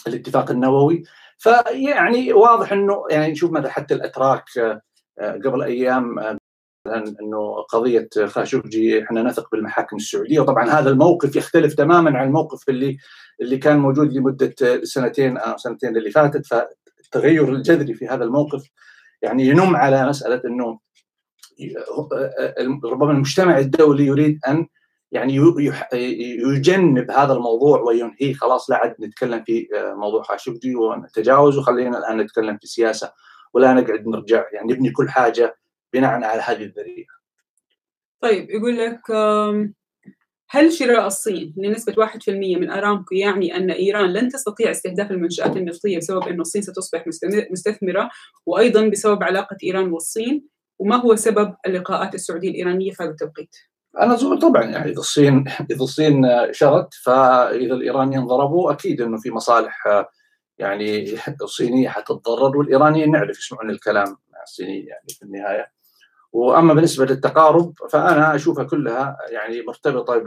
الاتفاق 0.06 0.50
النووي. 0.50 1.02
فيعني 1.38 2.32
واضح 2.32 2.72
إنه 2.72 3.04
يعني 3.10 3.32
نشوف 3.32 3.50
مثلا 3.52 3.70
حتى 3.70 3.94
الأتراك 3.94 4.44
قبل 5.20 5.62
أيام 5.62 6.18
إنه 6.86 7.62
قضية 7.70 8.08
خاشقجي 8.26 9.02
إحنا 9.02 9.22
نثق 9.22 9.48
بالمحاكم 9.52 9.96
السعودية. 9.96 10.40
وطبعا 10.40 10.70
هذا 10.70 10.90
الموقف 10.90 11.36
يختلف 11.36 11.74
تماما 11.74 12.18
عن 12.18 12.26
الموقف 12.26 12.68
اللي 12.68 12.96
اللي 13.40 13.58
كان 13.58 13.78
موجود 13.78 14.12
لمدة 14.12 14.54
سنتين 14.82 15.38
أو 15.38 15.56
سنتين 15.56 15.96
اللي 15.96 16.10
فاتت. 16.10 16.46
فالتغير 16.46 17.52
الجذري 17.52 17.94
في 17.94 18.08
هذا 18.08 18.24
الموقف 18.24 18.68
يعني 19.22 19.46
ينم 19.46 19.76
على 19.76 20.08
مسألة 20.08 20.42
إنه 20.44 20.78
ربما 22.84 23.12
المجتمع 23.12 23.58
الدولي 23.58 24.06
يريد 24.06 24.40
أن 24.48 24.66
يعني 25.12 25.34
يجنب 26.56 27.10
هذا 27.10 27.32
الموضوع 27.32 27.80
وينهيه 27.80 28.34
خلاص 28.34 28.70
لا 28.70 28.76
عاد 28.76 28.96
نتكلم 29.00 29.44
في 29.44 29.68
موضوع 29.96 30.22
خاشقجي 30.22 30.76
ونتجاوز 30.76 31.58
وخلينا 31.58 31.98
الآن 31.98 32.20
نتكلم 32.20 32.56
في 32.56 32.64
السياسة 32.64 33.12
ولا 33.54 33.72
نقعد 33.72 34.06
نرجع 34.06 34.44
يعني 34.52 34.72
نبني 34.72 34.90
كل 34.90 35.08
حاجة 35.08 35.56
بناء 35.92 36.10
على 36.10 36.42
هذه 36.42 36.62
الذريعة. 36.62 37.22
طيب 38.20 38.50
يقول 38.50 38.78
لك 38.78 39.00
هل 40.50 40.72
شراء 40.72 41.06
الصين 41.06 41.54
لنسبة 41.56 42.06
1% 42.06 42.28
من 42.28 42.70
أرامكو 42.70 43.14
يعني 43.14 43.56
أن 43.56 43.70
إيران 43.70 44.12
لن 44.12 44.28
تستطيع 44.28 44.70
استهداف 44.70 45.10
المنشآت 45.10 45.56
النفطية 45.56 45.98
بسبب 45.98 46.28
أن 46.28 46.40
الصين 46.40 46.62
ستصبح 46.62 47.04
مستثمرة 47.50 48.10
وأيضا 48.46 48.88
بسبب 48.88 49.22
علاقة 49.22 49.56
إيران 49.64 49.92
والصين 49.92 50.48
وما 50.78 50.96
هو 50.96 51.16
سبب 51.16 51.54
اللقاءات 51.66 52.14
السعودية 52.14 52.50
الإيرانية 52.50 52.90
في 52.90 53.02
هذا 53.02 53.10
التوقيت؟ 53.10 53.56
أنا 54.00 54.14
أظن 54.14 54.38
طبعا 54.38 54.62
يعني 54.62 54.90
إذا 54.90 55.00
الصين 55.00 55.44
إذا 55.70 55.82
الصين 55.82 56.26
شرت 56.52 56.94
فإذا 56.94 57.74
الإيرانيين 57.74 58.26
ضربوا 58.26 58.72
أكيد 58.72 59.00
إنه 59.00 59.18
في 59.18 59.30
مصالح 59.30 60.04
يعني 60.58 61.16
الصينيه 61.42 61.88
حتتضرر 61.88 62.56
والإيرانيين 62.56 63.10
نعرف 63.10 63.38
يسمعون 63.38 63.70
الكلام 63.70 64.08
مع 64.32 64.42
الصينيين 64.42 64.86
يعني 64.86 65.08
في 65.08 65.22
النهاية. 65.22 65.72
وأما 66.32 66.74
بالنسبة 66.74 67.04
للتقارب 67.04 67.74
فأنا 67.90 68.34
أشوفها 68.34 68.64
كلها 68.64 69.16
يعني 69.30 69.62
مرتبطة 69.62 70.18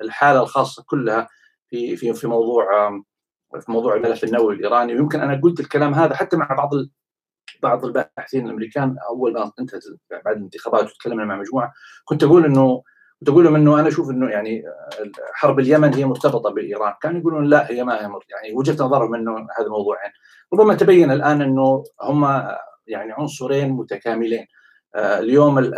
بالحالة 0.00 0.42
الخاصة 0.42 0.84
كلها 0.86 1.28
في 1.68 1.96
في 1.96 2.14
في 2.14 2.26
موضوع 2.26 2.90
في 3.60 3.72
موضوع 3.72 3.96
الملف 3.96 4.24
النووي 4.24 4.54
الإيراني 4.54 4.94
ويمكن 4.94 5.20
أنا 5.20 5.40
قلت 5.42 5.60
الكلام 5.60 5.94
هذا 5.94 6.14
حتى 6.14 6.36
مع 6.36 6.46
بعض 6.46 6.70
بعض 7.62 7.84
الباحثين 7.84 8.46
الأمريكان 8.46 8.96
أول 9.08 9.32
ما 9.32 9.52
انتهت 9.60 9.82
بعد 10.24 10.36
الانتخابات 10.36 10.84
وتكلمنا 10.84 11.24
مع 11.24 11.36
مجموعة 11.36 11.72
كنت 12.04 12.24
أقول 12.24 12.44
إنه 12.44 12.82
كنت 13.20 13.28
أقول 13.28 13.44
لهم 13.44 13.54
إنه 13.54 13.80
أنا 13.80 13.88
أشوف 13.88 14.10
إنه 14.10 14.30
يعني 14.30 14.62
حرب 15.32 15.60
اليمن 15.60 15.94
هي 15.94 16.04
مرتبطة 16.04 16.50
بإيران، 16.50 16.92
كانوا 17.02 17.20
يقولون 17.20 17.44
لا 17.44 17.70
هي 17.70 17.84
ما 17.84 17.94
هي 17.94 18.00
يعني 18.00 18.54
وجهة 18.54 18.84
نظرهم 18.84 19.14
إنه 19.14 19.36
هذا 19.36 19.68
موضوعين، 19.68 20.10
ربما 20.52 20.74
تبين 20.74 21.10
الآن 21.10 21.42
إنه 21.42 21.84
هم 22.02 22.24
يعني 22.86 23.12
عنصرين 23.12 23.72
متكاملين. 23.72 24.46
اليوم 24.96 25.72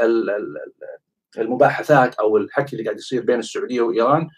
المباحثات 1.39 2.15
أو 2.15 2.37
الحكي 2.37 2.73
اللي 2.73 2.85
قاعد 2.85 2.99
يصير 2.99 3.23
بين 3.23 3.39
السعودية 3.39 3.81
وإيران 3.81 4.29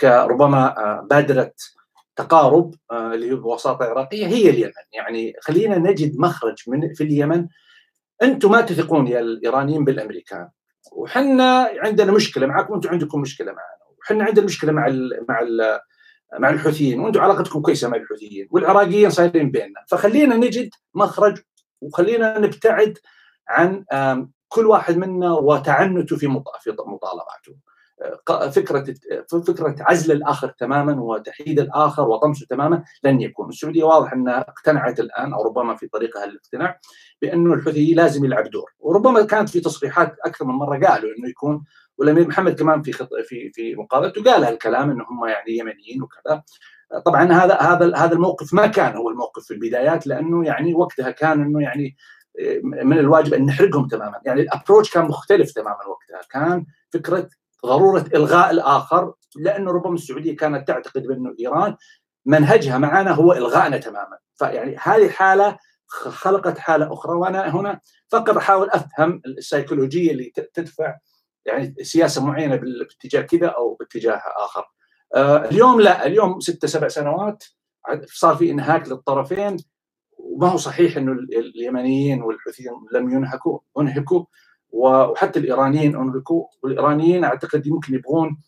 كربما 0.00 0.74
بادرة 1.10 1.52
تقارب 2.20 2.74
اللي 2.92 3.32
هو 3.32 3.36
بوساطة 3.36 3.84
عراقيه 3.84 4.26
هي 4.26 4.50
اليمن. 4.50 4.72
يعني 4.92 5.34
خلينا 5.40 5.78
نجد 5.78 6.18
مخرج 6.18 6.62
من 6.66 6.94
في 6.94 7.04
اليمن. 7.04 7.48
أنتم 8.22 8.50
ما 8.50 8.60
تثقون 8.60 9.06
يا 9.06 9.20
الإيرانيين 9.20 9.84
بالأمريكان. 9.84 10.48
وحنا 10.92 11.70
عندنا 11.78 12.12
مشكلة 12.12 12.46
معكم 12.46 12.72
وأنتم 12.72 12.88
عندكم 12.88 13.20
مشكلة 13.20 13.52
معنا. 13.52 13.96
وحنا 14.00 14.24
عندنا 14.24 14.44
مشكلة 14.44 14.72
مع 14.72 14.86
ال 14.86 15.24
مع 15.28 15.40
ال 15.40 15.80
مع 16.38 16.50
الحوثيين. 16.50 17.00
وأنتم 17.00 17.20
علاقتكم 17.20 17.60
كويسة 17.60 17.88
مع 17.88 17.96
الحوثيين. 17.96 18.48
والعراقيين 18.50 19.10
صايرين 19.10 19.50
بيننا. 19.50 19.84
فخلينا 19.88 20.36
نجد 20.36 20.70
مخرج 20.94 21.38
وخلينا 21.80 22.38
نبتعد 22.38 22.98
عن 23.48 23.84
كل 24.48 24.66
واحد 24.66 24.96
منا 24.96 25.32
وتعنته 25.32 26.16
في 26.16 26.26
مطالباته. 26.26 27.56
فكرة 28.50 28.94
فكرة 29.46 29.76
عزل 29.80 30.12
الآخر 30.12 30.48
تماما 30.48 31.02
وتحييد 31.02 31.60
الآخر 31.60 32.08
وطمسه 32.08 32.46
تماما 32.46 32.82
لن 33.04 33.20
يكون، 33.20 33.48
السعودية 33.48 33.84
واضح 33.84 34.12
أنها 34.12 34.40
اقتنعت 34.40 35.00
الآن 35.00 35.32
أو 35.32 35.42
ربما 35.42 35.76
في 35.76 35.86
طريقها 35.86 36.26
للاقتناع 36.26 36.80
بانه 37.22 37.54
الحوثي 37.54 37.94
لازم 37.94 38.24
يلعب 38.24 38.50
دور، 38.50 38.70
وربما 38.78 39.22
كانت 39.22 39.48
في 39.48 39.60
تصريحات 39.60 40.16
أكثر 40.24 40.44
من 40.44 40.54
مرة 40.54 40.86
قالوا 40.86 41.10
إنه 41.18 41.28
يكون 41.28 41.64
والأمير 41.98 42.28
محمد 42.28 42.58
كمان 42.58 42.82
في 42.82 42.92
خط 42.92 43.08
في 43.28 43.50
في 43.54 43.74
مقابلته 43.74 44.22
قال 44.22 44.44
هالكلام 44.44 44.90
انه 44.90 45.04
هم 45.10 45.28
يعني 45.28 45.58
يمنيين 45.58 46.02
وكذا. 46.02 46.42
طبعا 47.06 47.32
هذا 47.32 47.54
هذا 47.54 47.96
هذا 47.96 48.12
الموقف 48.12 48.54
ما 48.54 48.66
كان 48.66 48.96
هو 48.96 49.10
الموقف 49.10 49.44
في 49.44 49.54
البدايات 49.54 50.06
لأنه 50.06 50.46
يعني 50.46 50.74
وقتها 50.74 51.10
كان 51.10 51.42
إنه 51.42 51.62
يعني 51.62 51.96
من 52.64 52.98
الواجب 52.98 53.34
أن 53.34 53.46
نحرقهم 53.46 53.88
تماما، 53.88 54.20
يعني 54.24 54.40
الابروش 54.40 54.90
كان 54.90 55.04
مختلف 55.04 55.52
تماما 55.52 55.86
وقتها، 55.88 56.20
كان 56.30 56.66
فكرة 56.90 57.28
ضرورة 57.66 58.04
إلغاء 58.14 58.50
الآخر 58.50 59.14
لأنه 59.36 59.70
ربما 59.70 59.94
السعودية 59.94 60.36
كانت 60.36 60.68
تعتقد 60.68 61.02
بأنه 61.02 61.34
إيران 61.40 61.76
منهجها 62.26 62.78
معنا 62.78 63.10
هو 63.10 63.32
الغائنا 63.32 63.78
تماما 63.78 64.18
فيعني 64.34 64.76
هذه 64.82 65.06
الحالة 65.06 65.58
خلقت 65.90 66.58
حالة 66.58 66.92
أخرى 66.92 67.16
وأنا 67.16 67.56
هنا 67.56 67.80
فقط 68.08 68.36
أحاول 68.36 68.70
أفهم 68.70 69.22
السيكولوجية 69.26 70.10
اللي 70.10 70.32
تدفع 70.54 70.96
يعني 71.46 71.74
سياسة 71.82 72.26
معينة 72.26 72.56
باتجاه 72.56 73.20
كذا 73.20 73.46
أو 73.46 73.74
باتجاه 73.74 74.22
آخر. 74.36 74.64
آه 75.14 75.36
اليوم 75.44 75.80
لا 75.80 76.06
اليوم 76.06 76.40
ستة 76.40 76.68
سبع 76.68 76.88
سنوات 76.88 77.44
صار 78.06 78.36
في 78.36 78.50
إنهاك 78.50 78.88
للطرفين 78.88 79.56
وما 80.18 80.48
هو 80.48 80.56
صحيح 80.56 80.96
إنه 80.96 81.12
اليمنيين 81.12 82.22
والحوثيين 82.22 82.72
لم 82.92 83.10
ينهكوا 83.10 83.58
أنهكوا 83.80 84.24
وحتى 84.72 85.38
الإيرانيين 85.38 85.96
انهكوا 85.96 86.46
والايرانيين 86.62 87.24
أعتقد 87.24 87.66
يمكن 87.66 87.94
يبغون 87.94 88.40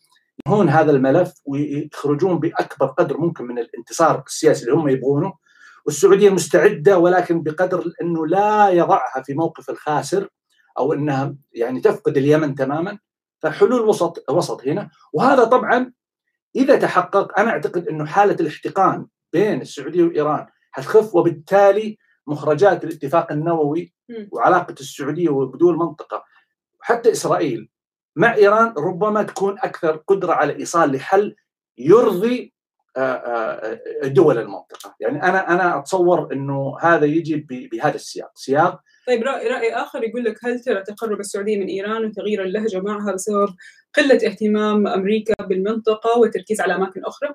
ينهون 0.47 0.69
هذا 0.69 0.91
الملف 0.91 1.33
ويخرجون 1.45 2.39
بأكبر 2.39 2.85
قدر 2.85 3.17
ممكن 3.17 3.45
من 3.45 3.59
الانتصار 3.59 4.23
السياسي 4.27 4.65
اللي 4.65 4.75
هم 4.75 4.89
يبغونه. 4.89 5.33
والسعودية 5.85 6.29
مستعدة 6.29 6.97
ولكن 6.97 7.43
بقدر 7.43 7.93
إنه 8.01 8.27
لا 8.27 8.69
يضعها 8.69 9.23
في 9.25 9.33
موقف 9.33 9.69
الخاسر 9.69 10.29
أو 10.77 10.93
إنها 10.93 11.35
يعني 11.53 11.81
تفقد 11.81 12.17
اليمن 12.17 12.55
تماما. 12.55 12.99
فحلول 13.39 13.81
وسط 13.81 14.29
وسط 14.29 14.67
هنا. 14.67 14.89
وهذا 15.13 15.43
طبعا 15.43 15.93
إذا 16.55 16.75
تحقق 16.75 17.39
أنا 17.39 17.49
أعتقد 17.51 17.87
إنه 17.87 18.05
حالة 18.05 18.35
الاحتقان 18.39 19.07
بين 19.33 19.61
السعودية 19.61 20.03
وإيران 20.03 20.47
حتخف 20.71 21.15
وبالتالي 21.15 21.97
مخرجات 22.27 22.83
الاتفاق 22.83 23.31
النووي 23.31 23.93
وعلاقة 24.31 24.75
السعودية 24.79 25.29
وبدول 25.29 25.73
المنطقة 25.73 26.23
حتى 26.81 27.11
إسرائيل 27.11 27.69
مع 28.15 28.35
إيران 28.35 28.73
ربما 28.77 29.23
تكون 29.23 29.55
أكثر 29.59 29.95
قدرة 29.95 30.33
على 30.33 30.55
إيصال 30.55 30.91
لحل 30.91 31.35
يرضي 31.77 32.53
آه، 32.97 32.99
آه، 33.01 34.07
دول 34.07 34.37
المنطقة، 34.37 34.95
يعني 34.99 35.23
أنا 35.23 35.53
أنا 35.53 35.79
أتصور 35.79 36.33
إنه 36.33 36.77
هذا 36.81 37.05
يجي 37.05 37.47
بهذا 37.71 37.95
السياق، 37.95 38.31
سياق؟ 38.35 38.79
طيب 39.07 39.23
رأي, 39.23 39.47
رأي 39.47 39.73
آخر 39.75 40.03
يقول 40.03 40.23
لك 40.23 40.45
هل 40.45 40.59
ترى 40.59 40.83
تقرب 40.83 41.19
السعودية 41.19 41.57
من 41.57 41.67
إيران 41.67 42.05
وتغيير 42.05 42.43
اللهجة 42.43 42.79
معها 42.79 43.13
بسبب 43.13 43.49
قلة 43.97 44.15
اهتمام 44.15 44.87
أمريكا 44.87 45.33
بالمنطقة 45.43 46.19
والتركيز 46.19 46.61
على 46.61 46.75
أماكن 46.75 47.05
أخرى؟ 47.05 47.29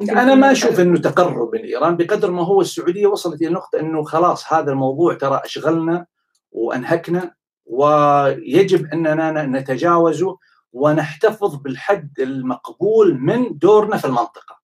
أنا 0.00 0.34
ما 0.34 0.52
أشوف 0.52 0.80
إنه 0.80 0.98
تقرب 0.98 1.54
من 1.54 1.60
ايران 1.60 1.96
بقدر 1.96 2.30
ما 2.30 2.44
هو 2.44 2.60
السعودية 2.60 3.06
وصلت 3.06 3.42
إلى 3.42 3.50
نقطة 3.50 3.80
إنه 3.80 4.02
خلاص 4.02 4.52
هذا 4.52 4.72
الموضوع 4.72 5.14
ترى 5.14 5.40
أشغلنا 5.44 6.06
وأنهكنا 6.52 7.34
ويجب 7.66 8.86
إننا 8.92 9.42
نتجاوزه 9.46 10.38
ونحتفظ 10.72 11.54
بالحد 11.54 12.20
المقبول 12.20 13.18
من 13.18 13.58
دورنا 13.58 13.96
في 13.96 14.04
المنطقة. 14.04 14.58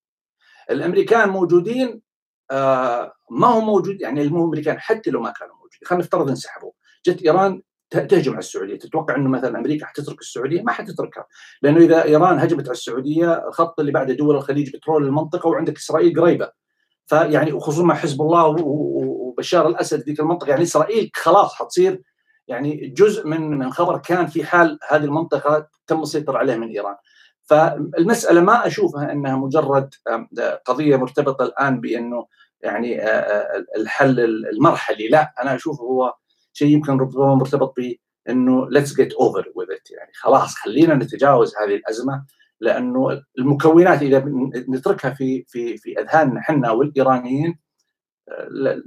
الأمريكان 0.70 1.28
موجودين 1.28 2.02
آه 2.50 3.12
ما 3.30 3.46
هم 3.46 3.66
موجود 3.66 4.00
يعني 4.00 4.22
الأمريكان 4.22 4.80
حتى 4.80 5.10
لو 5.10 5.20
ما 5.20 5.30
كانوا 5.30 5.54
موجودين 5.54 5.80
خلينا 5.84 6.04
نفترض 6.04 6.28
انسحبوا 6.28 6.72
جت 7.06 7.22
إيران 7.22 7.62
تهجم 7.96 8.32
على 8.32 8.38
السعودية. 8.38 8.78
تتوقع 8.78 9.16
إنه 9.16 9.28
مثلا 9.28 9.58
أمريكا 9.58 9.86
حتترك 9.86 10.20
السعودية؟ 10.20 10.62
ما 10.62 10.72
حتتركها. 10.72 11.26
لأنه 11.62 11.78
إذا 11.78 12.04
إيران 12.04 12.38
هجمت 12.38 12.64
على 12.64 12.72
السعودية 12.72 13.48
الخط 13.48 13.80
اللي 13.80 13.92
بعده 13.92 14.14
دول 14.14 14.36
الخليج 14.36 14.76
بترول 14.76 15.06
المنطقة 15.06 15.48
وعندك 15.48 15.76
إسرائيل 15.76 16.20
قريبة. 16.20 16.50
فيعني 17.06 17.52
وخصوصا 17.52 17.84
مع 17.84 17.94
حزب 17.94 18.22
الله 18.22 18.56
وبشار 18.60 19.68
الأسد 19.68 20.02
ذيك 20.02 20.20
المنطقة 20.20 20.48
يعني 20.50 20.62
إسرائيل 20.62 21.10
خلاص 21.14 21.54
حتصير 21.54 22.02
يعني 22.48 22.94
جزء 22.96 23.26
من 23.26 23.58
من 23.58 23.72
خبر 23.72 23.98
كان 23.98 24.26
في 24.26 24.44
حال 24.44 24.78
هذه 24.88 25.04
المنطقة 25.04 25.68
تم 25.86 26.02
السيطرة 26.02 26.38
عليها 26.38 26.56
من 26.56 26.68
إيران. 26.68 26.94
فالمسألة 27.42 28.40
ما 28.40 28.66
أشوفها 28.66 29.12
إنها 29.12 29.36
مجرد 29.36 29.94
قضية 30.64 30.96
مرتبطة 30.96 31.44
الآن 31.44 31.80
بأنه 31.80 32.26
يعني 32.60 33.00
الحل 33.76 34.20
المرحلي. 34.52 35.08
لا 35.08 35.34
أنا 35.42 35.54
أشوفه 35.54 35.84
هو 35.84 36.14
شيء 36.54 36.68
يمكن 36.68 36.98
ربما 36.98 37.34
مرتبط 37.34 37.74
بأنه 37.76 38.70
let's 38.70 38.96
get 38.96 39.12
over 39.12 39.52
with 39.54 39.66
يعني 39.68 40.12
خلاص 40.14 40.54
خلينا 40.54 40.94
نتجاوز 40.94 41.52
هذه 41.56 41.74
الأزمة 41.74 42.24
لأنه 42.60 43.22
المكونات 43.38 44.02
إذا 44.02 44.24
نتركها 44.68 45.10
في 45.10 45.44
في 45.48 45.76
في 45.76 46.00
أذهاننا 46.00 46.40
إحنا 46.40 46.70
والإيرانيين 46.70 47.58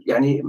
يعني 0.07 0.41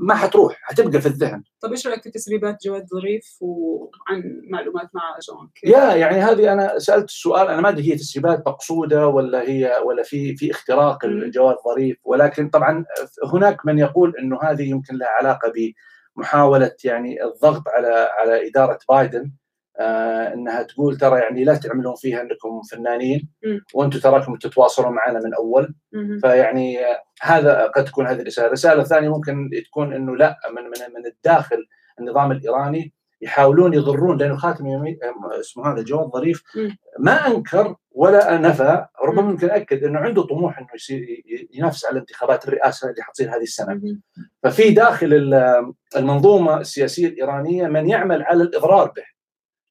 ما 0.00 0.14
حتروح 0.14 0.58
حتبقى 0.62 1.00
في 1.00 1.06
الذهن. 1.06 1.42
طيب 1.60 1.72
إيش 1.72 1.86
رأيك 1.86 2.02
في 2.02 2.10
تسريبات 2.10 2.56
جواد 2.64 2.86
ظريف 2.86 3.36
وعن 3.40 4.40
معلومات 4.50 4.88
مع 4.94 5.18
جون 5.28 5.50
يا 5.64 5.94
يعني 5.94 6.16
هذه 6.16 6.52
أنا 6.52 6.78
سألت 6.78 7.04
السؤال 7.04 7.48
أنا 7.48 7.60
ما 7.60 7.68
أدري 7.68 7.92
هي 7.92 7.96
تسريبات 7.96 8.48
مقصودة 8.48 9.08
ولا 9.08 9.42
هي 9.42 9.72
ولا 9.84 10.02
في 10.02 10.36
في 10.36 10.50
اختراق 10.50 11.04
الجواد 11.04 11.56
ظريف 11.64 11.96
ولكن 12.04 12.48
طبعا 12.48 12.84
هناك 13.32 13.66
من 13.66 13.78
يقول 13.78 14.16
إنه 14.16 14.38
هذه 14.42 14.70
يمكن 14.70 14.96
لها 14.96 15.08
علاقة 15.08 15.52
بمحاوله 16.20 16.72
يعني 16.84 17.24
الضغط 17.24 17.62
على 17.68 18.08
على 18.18 18.48
إدارة 18.48 18.78
بايدن 18.88 19.32
آه 19.80 20.34
إنها 20.34 20.62
تقول 20.62 20.96
ترى 20.96 21.20
يعني 21.20 21.44
لا 21.44 21.54
تعملون 21.54 21.94
فيها 21.94 22.20
إنكم 22.22 22.62
فنانين 22.70 23.28
وأنتم 23.74 23.98
تراكم 23.98 24.36
تتواصلون 24.36 24.92
معنا 24.94 25.18
من 25.24 25.34
أول. 25.34 25.74
فيعني 26.20 26.78
هذا 27.22 27.66
قد 27.66 27.84
تكون 27.84 28.06
هذه 28.06 28.20
الرسالة، 28.20 28.46
الرسالة 28.46 28.82
الثانية 28.82 29.08
ممكن 29.08 29.50
تكون 29.66 29.92
إنه 29.94 30.16
لا 30.16 30.36
من 30.56 30.62
من 30.62 30.94
من 30.94 31.06
الداخل 31.06 31.66
النظام 32.00 32.32
ايراني 32.32 32.92
يحاولون 33.22 33.74
يضرون 33.74 34.16
لأنه 34.18 34.36
خاتم 34.36 34.66
يمين 34.66 34.98
اسمه 35.40 35.72
هذا 35.72 35.82
جواد 35.82 36.10
ظريف. 36.10 36.42
ما 36.98 37.26
أنكر 37.26 37.76
ولا 37.92 38.38
نفى 38.38 38.86
ربما 39.04 39.22
ممكن 39.22 39.50
اكد 39.50 39.84
إنه 39.84 39.98
عنده 39.98 40.22
طموح 40.22 40.58
إنه 40.58 40.68
يصير 40.74 41.22
ينافس 41.52 41.84
على 41.84 41.98
انتخابات 41.98 42.48
الرئاسة 42.48 42.90
اللي 42.90 43.02
حتصير 43.02 43.36
هذه 43.36 43.42
السنة. 43.42 43.80
ففي 44.42 44.70
داخل 44.70 45.34
المنظومة 45.96 46.60
السياسية 46.60 47.06
الإيرانية 47.08 47.66
من 47.66 47.88
يعمل 47.88 48.22
على 48.22 48.42
الإضرار 48.42 48.86
به 48.96 49.04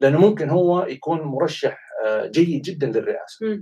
لأنه 0.01 0.19
ممكن 0.19 0.49
هو 0.49 0.85
يكون 0.85 1.21
مرشح 1.21 1.79
آه، 2.05 2.27
جيد 2.27 2.61
جدا 2.61 2.87
للرئاسة. 2.87 3.59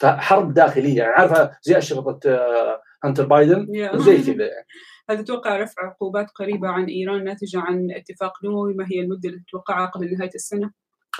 فحرب 0.00 0.54
داخلية 0.54 0.96
يعني 0.98 1.12
عارفة 1.12 1.50
زي 1.62 1.78
أشرطة 1.78 2.30
آه، 2.30 2.80
هانتر 3.04 3.26
بايدن؟ 3.26 3.66
زي 3.98 4.16
كذا 4.32 4.44
يعني. 4.46 4.66
هل 5.10 5.24
تتوقع 5.24 5.56
رفع 5.56 5.86
عقوبات 5.86 6.30
قريبة 6.30 6.68
عن 6.68 6.84
إيران 6.84 7.24
ناتجة 7.24 7.60
عن 7.60 7.88
اتفاق 7.90 8.32
نووي؟ 8.44 8.74
ما 8.74 8.86
هي 8.90 9.00
المدة 9.00 9.28
اللي 9.28 9.42
تتوقعها 9.48 9.86
قبل 9.86 10.14
نهاية 10.14 10.30
السنة؟ 10.34 10.70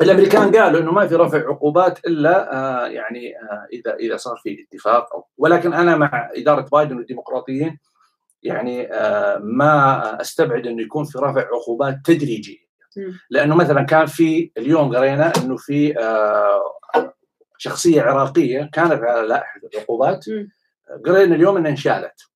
الأمريكان 0.02 0.56
قالوا 0.56 0.80
إنه 0.80 0.92
ما 0.92 1.06
في 1.06 1.14
رفع 1.14 1.38
عقوبات 1.38 2.06
إلا 2.06 2.54
آه 2.54 2.86
يعني 2.86 3.36
آه 3.36 3.66
إذا 3.72 3.94
إذا 3.94 4.16
صار 4.16 4.36
في 4.36 4.66
اتفاق 4.68 5.14
أو 5.14 5.26
ولكن 5.38 5.72
أنا 5.72 5.96
مع 5.96 6.30
إدارة 6.36 6.68
بايدن 6.72 6.96
والديمقراطيين 6.96 7.78
يعني 8.42 8.92
آه 8.92 9.38
ما 9.38 10.20
أستبعد 10.20 10.66
إنه 10.66 10.82
يكون 10.82 11.04
في 11.04 11.18
رفع 11.18 11.40
عقوبات 11.40 11.98
تدريجية. 12.04 12.70
لأنه 13.30 13.54
مثلا 13.54 13.82
كان 13.82 14.06
في 14.06 14.50
اليوم 14.58 14.96
قرينا 14.96 15.32
إنه 15.36 15.56
في 15.56 15.98
آه، 15.98 17.14
شخصية 17.58 18.02
عراقية 18.02 18.70
كانت 18.72 18.92
على 18.92 19.28
لائحة 19.28 19.60
العقوبات. 19.74 20.24
قرينا 21.06 21.34
اليوم 21.34 21.56
إنها 21.56 21.70
انشالت. 21.70 22.30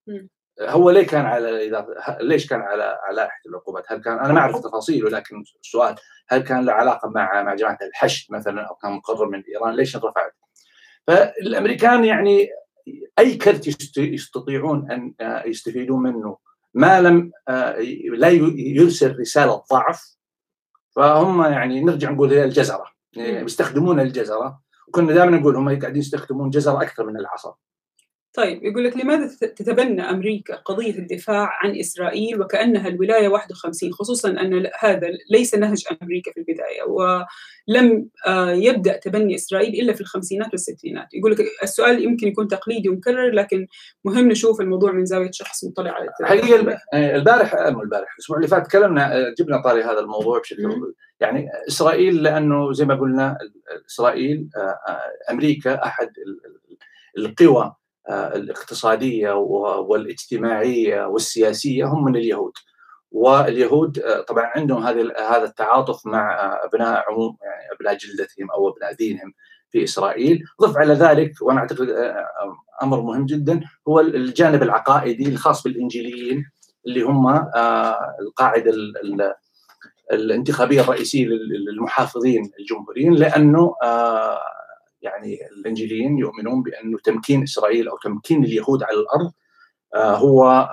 هو 0.61 0.91
ليه 0.91 1.07
كان 1.07 1.27
على 1.27 1.67
إذا 1.67 1.87
ليش 2.21 2.47
كان 2.47 2.61
على 2.61 2.99
على 3.03 3.17
لائحه 3.17 3.41
العقوبات؟ 3.47 3.85
هل 3.89 3.99
كان 3.99 4.19
أنا 4.19 4.33
ما 4.33 4.41
أعرف 4.41 4.61
تفاصيله 4.61 5.11
لكن 5.11 5.45
السؤال 5.65 5.95
هل 6.29 6.41
كان 6.41 6.65
له 6.65 6.73
علاقة 6.73 7.09
مع 7.09 7.43
مع 7.43 7.55
جماعة 7.55 7.79
الحشد 7.83 8.33
مثلا 8.33 8.63
أو 8.63 8.75
كان 8.75 8.93
مقرر 8.93 9.29
من 9.29 9.43
إيران؟ 9.49 9.75
ليش 9.75 9.97
انرفعت؟ 9.97 10.33
فالأمريكان 11.07 12.05
يعني 12.05 12.49
أي 13.19 13.37
كرت 13.37 13.97
يستطيعون 13.99 14.91
أن 14.91 15.15
آه، 15.21 15.47
يستفيدون 15.47 16.03
منه. 16.03 16.37
ما 16.75 17.01
لم 17.01 17.33
آه، 17.49 17.79
لا 18.17 18.29
يرسل 18.29 19.19
رسالة 19.21 19.63
ضعف 19.73 20.17
فهم 20.97 21.43
يعني 21.43 21.81
نرجع 21.81 22.11
نقول 22.11 22.33
هي 22.33 22.45
الجزرة. 22.45 22.85
يعني 23.13 23.43
بيستخدمون 23.45 24.01
الجزرة 24.01 24.61
وكنا 24.89 25.13
دائما 25.15 25.37
نقول 25.37 25.57
هم 25.57 25.81
قاعدين 25.81 26.01
يستخدمون 26.01 26.51
جزره 26.51 26.83
أكثر 26.83 27.07
من 27.07 27.17
العصا. 27.17 27.55
طيب 28.35 28.65
يقول 28.65 28.85
لك 28.85 28.97
لماذا 28.97 29.27
تتبنى 29.27 30.03
أمريكا 30.03 30.57
قضية 30.57 30.99
الدفاع 30.99 31.49
عن 31.63 31.79
إسرائيل 31.79 32.41
وكأنها 32.41 32.89
الولاية 32.89 33.29
51 33.29 33.93
خصوصا 33.93 34.31
أن 34.31 34.67
هذا 34.79 35.09
ليس 35.31 35.55
نهج 35.55 35.85
أمريكا 36.03 36.33
في 36.33 36.41
البداية 36.41 36.83
ولم 36.89 38.09
آه، 38.27 38.51
يبدأ 38.51 38.97
تبني 38.97 39.35
إسرائيل 39.35 39.83
إلا 39.83 39.93
في 39.93 40.01
الخمسينات 40.01 40.49
والستينات. 40.53 41.15
يقول 41.15 41.33
لك 41.33 41.39
السؤال 41.63 42.05
يمكن 42.05 42.29
يكون 42.29 42.49
تقليدي 42.49 42.89
ومكرر 42.89 43.31
لكن 43.31 43.67
مهم 44.05 44.29
نشوف 44.29 44.61
الموضوع 44.61 44.93
من 44.93 45.05
زاوية 45.05 45.31
شخص 45.33 45.65
مطلع 45.65 45.91
على 45.91 46.11
حقيقة 46.23 46.79
آه، 46.95 47.17
البارح 47.17 47.55
مو 47.55 47.83
البارح 47.83 48.15
الأسبوع 48.15 48.37
اللي 48.37 48.49
فات 48.49 48.67
تكلمنا 48.67 49.17
آه، 49.17 49.35
جبنا 49.39 49.63
طاري 49.63 49.83
هذا 49.83 50.01
الموضوع 50.01 50.39
بشكل 50.39 50.95
يعني 51.21 51.49
إسرائيل 51.69 52.23
لأنه 52.23 52.73
زي 52.73 52.85
ما 52.85 52.95
قلنا 52.95 53.39
إسرائيل 53.87 54.49
أمريكا 55.31 55.85
أحد 55.85 56.09
القوى 57.19 57.63
آه، 57.63 57.84
الاقتصادية 58.11 59.33
والاجتماعية 59.79 61.05
والسياسية 61.07 61.85
هم 61.85 62.05
من 62.05 62.17
اليهود. 62.17 62.53
واليهود 63.11 63.99
آه، 63.99 64.21
طبعا 64.21 64.51
عندهم 64.57 64.83
هذه 64.83 65.13
هذا 65.19 65.45
التعاطف 65.45 66.07
مع 66.07 66.53
أبناء 66.65 67.05
عموم 67.11 67.37
يعني 67.43 67.73
أبناء 67.73 67.95
جلدتهم 67.97 68.51
أو 68.51 68.69
أبناء 68.69 68.93
دينهم 68.93 69.33
في 69.71 69.85
إسرائيل، 69.85 70.45
ضف 70.63 70.77
على 70.77 70.95
ذلك 70.95 71.33
وأنا 71.43 71.61
أعتقد 71.61 71.89
أمر 72.83 73.01
مهم 73.01 73.27
جدا 73.27 73.61
هو 73.89 74.01
الجانب 74.01 74.63
العقائدي 74.63 75.29
الخاص 75.29 75.63
بالإنجيليين 75.63 76.45
اللي 76.87 77.03
هم 77.03 77.29
القاعدة 78.21 78.73
الانتخابية 80.13 80.81
الرئيسية 80.81 81.27
للمحافظين 81.69 82.51
الجمهوريين 82.61 83.15
لأنه 83.15 83.75
يعني 85.05 85.39
الإنجيليين 85.59 86.19
يؤمنون 86.19 86.63
بانه 86.63 86.99
تمكين 86.99 87.43
إسرائيل 87.43 87.89
أو 87.89 87.97
تمكين 87.99 88.45
اليهود 88.45 88.83
على 88.83 88.97
الأرض 88.97 89.33
هو 89.97 90.71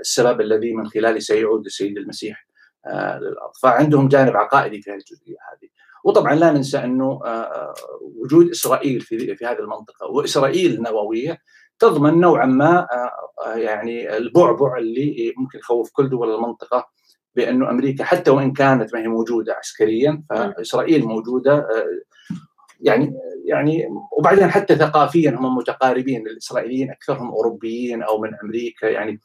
السبب 0.00 0.40
الذي 0.40 0.72
من 0.72 0.86
خلاله 0.88 1.18
سيعود 1.18 1.64
السيد 1.64 1.98
المسيح 1.98 2.46
للأرض، 2.94 3.52
فعندهم 3.62 4.08
جانب 4.08 4.36
عقائدي 4.36 4.82
في 4.82 4.90
هذه 4.90 4.96
الجزئية 4.96 5.36
هذه. 5.52 5.68
وطبعا 6.04 6.34
لا 6.34 6.50
ننسى 6.50 6.78
أنه 6.78 7.20
وجود 8.22 8.50
إسرائيل 8.50 9.00
في 9.00 9.36
في 9.36 9.46
هذه 9.46 9.58
المنطقة 9.58 10.06
وإسرائيل 10.06 10.74
النووية 10.74 11.38
تضمن 11.78 12.20
نوعا 12.20 12.46
ما 12.46 12.86
يعني 13.54 14.16
البعبع 14.16 14.78
اللي 14.78 15.34
ممكن 15.36 15.58
يخوف 15.58 15.90
كل 15.92 16.08
دول 16.08 16.34
المنطقة 16.34 16.88
بأنه 17.34 17.70
أمريكا 17.70 18.04
حتى 18.04 18.30
وإن 18.30 18.52
كانت 18.52 18.94
ما 18.94 19.00
هي 19.00 19.08
موجودة 19.08 19.54
عسكريا 19.54 20.22
فإسرائيل 20.30 21.04
موجودة 21.04 21.66
يعني 22.80 23.14
يعني 23.44 23.88
وبعدين 24.18 24.50
حتى 24.50 24.76
ثقافيا 24.76 25.30
هم 25.30 25.56
متقاربين 25.56 26.26
الإسرائيليين 26.26 26.90
أكثرهم 26.90 27.28
أوروبيين 27.28 28.02
أو 28.02 28.20
من 28.20 28.30
أمريكا 28.44 28.86
يعني 28.86 29.20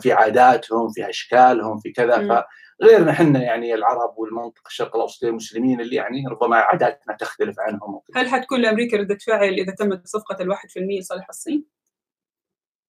في 0.00 0.12
عاداتهم 0.12 0.88
في 0.90 1.10
أشكالهم 1.10 1.78
في 1.78 1.92
كذا 1.92 2.44
فغيرنا 2.80 3.10
إحنا 3.10 3.42
يعني 3.42 3.74
العرب 3.74 4.14
والمنطقة 4.18 4.66
الشرق 4.66 4.96
الاوسط 4.96 5.24
المسلمين 5.24 5.80
اللي 5.80 5.96
يعني 5.96 6.24
ربما 6.30 6.56
عاداتنا 6.56 7.16
تختلف 7.16 7.60
عنهم 7.60 8.00
هل 8.14 8.28
حتكون 8.28 8.60
لأمريكا 8.60 8.96
ردة 8.96 9.18
فعل 9.26 9.52
إذا 9.52 9.74
تمت 9.74 10.06
صفقة 10.06 10.42
الواحد 10.42 10.70
في 10.70 10.78
المية 10.78 11.00
لصالح 11.00 11.26
الصين؟ 11.28 11.64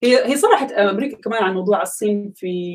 هي 0.02 0.26
هي 0.26 0.36
صرحت 0.36 0.72
أمريكا 0.72 1.16
كمان 1.16 1.42
عن 1.42 1.54
موضوع 1.54 1.82
الصين 1.82 2.32
في 2.36 2.74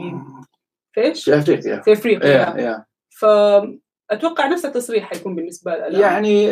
في 0.91 1.02
إيش؟ 1.02 1.24
في 1.26 1.38
أفريقيا 1.38 1.82
في 1.82 1.94
أفريقيا 1.94 2.45
yeah, 2.45 2.58
yeah. 2.58 2.82
ف 3.10 3.26
أتوقع 4.11 4.47
نفس 4.47 4.65
التصريح 4.65 5.09
حيكون 5.09 5.35
بالنسبة 5.35 5.75
لها 5.75 5.99
يعني 6.01 6.51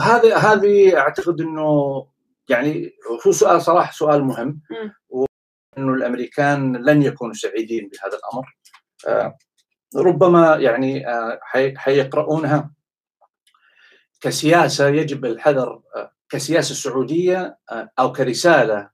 هذه 0.00 0.36
هذه 0.36 0.98
أعتقد 0.98 1.40
إنه 1.40 2.06
يعني 2.48 2.92
هو 3.26 3.32
سؤال 3.32 3.62
صراحة 3.62 3.92
سؤال 3.92 4.24
مهم. 4.24 4.60
وإنه 5.08 5.94
الأمريكان 5.94 6.76
لن 6.76 7.02
يكونوا 7.02 7.34
سعيدين 7.34 7.88
بهذا 7.88 8.18
الأمر. 8.18 8.46
ربما 9.96 10.56
يعني 10.56 11.04
حيقرؤونها 11.76 12.70
كسياسة 14.20 14.88
يجب 14.88 15.24
الحذر 15.24 15.82
كسياسة 16.28 16.74
سعوديه 16.74 17.58
أو 17.98 18.12
كرسالة 18.12 18.90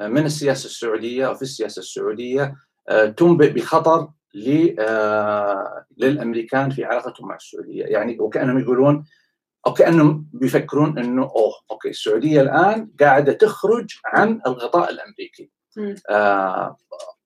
من 0.00 0.24
السياسة 0.24 0.66
السعودية 0.66 1.28
أو 1.28 1.34
في 1.34 1.42
السياسة 1.42 1.80
السعودية 1.80 2.56
تنبئ 3.16 3.52
بخطر 3.52 4.08
للأمريكان 5.96 6.70
في 6.70 6.84
علاقتهم 6.84 7.28
مع 7.28 7.36
السعودية. 7.36 7.84
يعني 7.84 8.20
وكأنهم 8.20 8.58
يقولون 8.58 9.04
أو 9.66 9.72
كأنهم 9.72 10.28
بيفكرون 10.32 10.98
إنه 10.98 11.22
أوه 11.22 11.52
أوكي 11.70 11.88
السعودية 11.88 12.40
الآن 12.40 12.90
قاعدة 13.00 13.32
تخرج 13.32 13.90
عن 14.06 14.40
الغطاء 14.46 14.90
الأمريكي. 14.90 15.50
آه 16.10 16.76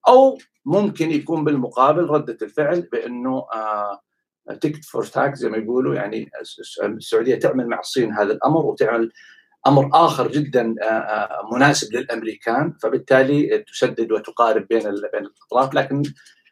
أو 0.07 0.37
ممكن 0.65 1.11
يكون 1.11 1.43
بالمقابل 1.43 2.03
ردة 2.03 2.37
الفعل 2.41 2.81
بإنه 2.81 3.45
آه 3.53 3.99
tit 4.61 4.85
for 4.85 5.03
tat 5.05 5.35
زي 5.35 5.49
ما 5.49 5.57
يقولوا 5.57 5.95
يعني 5.95 6.29
السعودية 6.83 7.35
تعمل 7.35 7.67
مع 7.67 7.79
الصين 7.79 8.13
هذا 8.13 8.33
الأمر 8.33 8.65
وتعمل 8.65 9.11
أمر 9.67 9.89
آخر 9.93 10.27
جدا 10.27 10.75
مناسب 11.51 11.93
للأمريكان 11.93 12.73
فبالتالي 12.83 13.57
تسدد 13.57 14.11
وتقارب 14.11 14.67
بين 14.67 14.81
بين 14.81 15.25
الاطراف 15.25 15.73
لكن 15.73 16.03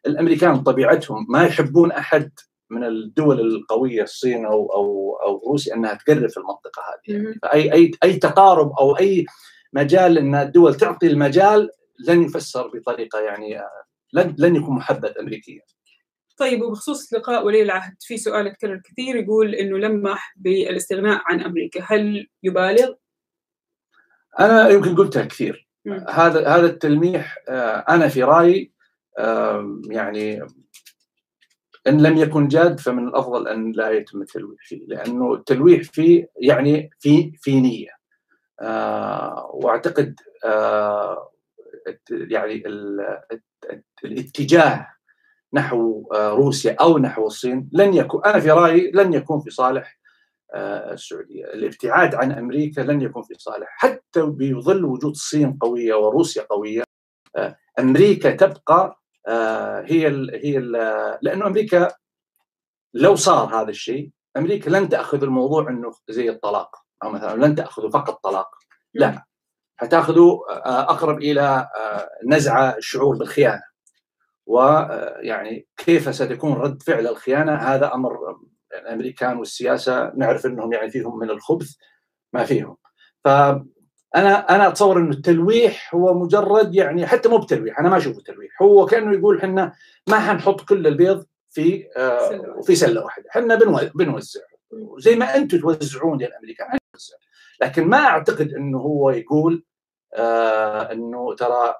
الأمريكان 0.06 0.64
طبيعتهم 0.64 1.26
ما 1.30 1.46
يحبون 1.46 1.92
أحد 1.92 2.32
من 2.70 2.84
الدول 2.84 3.40
القوية 3.40 4.04
الصين 4.04 4.46
أو 4.46 4.74
أو 4.74 5.16
أو 5.26 5.52
روسيا 5.52 5.76
إنها 5.76 5.94
تقرب 5.94 6.30
في 6.30 6.38
المنطقة 6.38 6.82
هذه 6.82 7.16
يعني 7.16 7.40
فاي 7.42 7.74
اي 7.74 7.92
أي 8.04 8.14
تقارب 8.14 8.72
أو 8.80 8.98
أي 8.98 9.26
مجال 9.74 10.18
إن 10.18 10.36
الدول 10.36 10.76
تعطي 10.76 11.08
المجال 11.08 11.70
لن 12.08 12.24
يفسر 12.24 12.68
بطريقة 12.68 13.20
يعني 13.20 13.62
لن 14.14 14.36
لن 14.38 14.56
يكون 14.56 14.76
محبب 14.76 15.14
امريكيا. 15.20 15.62
طيب 16.38 16.62
وبخصوص 16.62 17.14
لقاء 17.14 17.46
ولي 17.46 17.62
العهد 17.62 17.96
في 18.00 18.18
سؤال 18.18 18.48
يتكرر 18.48 18.82
كثير 18.86 19.16
يقول 19.16 19.56
إنه 19.56 19.78
لمح 19.78 20.34
بالاستغناء 20.38 21.22
عن 21.26 21.42
أمريكا، 21.42 21.84
هل 21.88 22.28
يبالغ؟ 22.44 22.94
أنا 24.40 24.70
يمكن 24.70 24.96
قلتها 24.96 25.26
كثير 25.26 25.70
هذا 26.10 26.48
هذا 26.48 26.66
التلميح 26.66 27.38
أنا 27.90 28.08
في 28.08 28.24
رأيي 28.24 28.72
يعني 29.90 30.42
إن 31.88 32.02
لم 32.02 32.18
يكن 32.18 32.48
جاد 32.48 32.80
فمن 32.80 33.08
الأفضل 33.08 33.48
أن 33.48 33.72
لا 33.72 33.90
يتم 33.90 34.22
التلويح 34.22 34.60
فيه 34.62 34.86
لأنه 34.88 35.34
التلويح 35.34 35.82
فيه 35.82 36.30
يعني 36.36 36.90
في 37.00 37.32
في 37.38 37.62
نية. 37.62 37.90
وأعتقد 39.54 40.20
يعني 42.10 42.64
الاتجاه 44.04 44.88
نحو 45.54 46.10
روسيا 46.14 46.76
أو 46.82 46.98
نحو 46.98 47.28
الصين 47.28 47.70
لن 47.72 47.94
يكون 47.94 48.26
أنا 48.26 48.40
في 48.40 48.52
رأيي 48.52 48.92
لن 48.92 49.14
يكون 49.14 49.40
في 49.42 49.50
صالح 49.50 50.00
السعودية، 50.56 51.46
الابتعاد 51.46 52.16
عن 52.16 52.32
أمريكا 52.32 52.82
لن 52.82 53.02
يكون 53.02 53.24
في 53.24 53.34
صالح، 53.38 53.68
حتى 53.70 54.22
بظل 54.22 54.86
وجود 54.86 55.12
الصين 55.12 55.58
قوية 55.62 55.94
وروسيا 55.94 56.44
قوية 56.44 56.84
أمريكا 57.80 58.32
تبقى 58.32 59.01
هي 59.86 60.08
ال 60.08 60.40
هي 60.44 60.58
ال 60.58 60.72
لأنه 61.22 61.48
أمريكا 61.48 61.92
لو 62.94 63.16
صار 63.16 63.62
هذا 63.62 63.70
الشيء 63.70 64.12
أمريكا 64.38 64.70
لن 64.70 64.90
تأخذ 64.90 65.24
الموضوع 65.24 65.70
إنه 65.70 65.92
زي 66.10 66.30
الطلاق 66.30 66.76
أو 67.04 67.10
مثلا 67.10 67.46
لن 67.46 67.56
تاخذه 67.56 67.90
فقط 67.90 68.24
طلاق. 68.24 68.50
لا 68.94 69.24
حتاخذه 69.78 70.40
أقرب 70.66 71.18
إلى 71.18 71.70
نزع 72.28 72.78
الشعور 72.78 73.18
بالخيانة. 73.18 73.64
ويعني 74.46 75.68
كيف 75.78 76.16
ستكون 76.16 76.54
رد 76.54 76.84
فعل 76.84 77.08
الخيانة؟ 77.08 77.56
هذا 77.56 77.94
أمر 77.94 78.38
الأمريكان 78.74 79.38
والسياسة 79.38 80.12
نعرف 80.16 80.46
إنهم 80.46 80.74
يعني 80.74 80.90
فيهم 80.92 81.20
من 81.20 81.30
الخبث 81.30 81.76
ما 82.34 82.44
فيهم. 82.44 82.78
فانا 83.24 83.66
أنا 84.16 84.68
أتصور 84.68 84.98
إنه 84.98 85.10
التلويح 85.10 85.96
هو 85.96 86.14
مجرد 86.14 86.76
يعني 86.76 87.08
حتى 87.08 87.30
مو 87.30 87.38
بتلويح 87.38 87.80
أنا 87.80 87.90
ما 87.90 87.98
أشوفه 87.98 88.22
تلويح 88.22 88.62
هو 88.62 88.86
كأنه 88.86 89.18
يقول 89.18 89.38
إحنا 89.38 89.74
ما 90.10 90.20
حنحط 90.20 90.62
كل 90.62 90.88
البيض 90.88 91.26
في 91.50 91.88
آه 91.98 92.62
في 92.62 92.76
سلة 92.76 93.04
واحدة 93.04 93.26
إحنا 93.30 93.56
بنوزع 93.96 94.42
زي 94.98 95.16
ما 95.16 95.36
أنتم 95.36 95.60
توزعون 95.60 96.22
يا 96.22 96.28
الامريكان 96.28 96.68
نوزع. 96.68 97.16
لكن 97.62 97.88
ما 97.88 97.98
أعتقد 97.98 98.54
إنه 98.54 98.78
هو 98.78 99.10
يقول 99.10 99.64
آه 100.16 100.92
إنه 100.92 101.36
ترى 101.36 101.76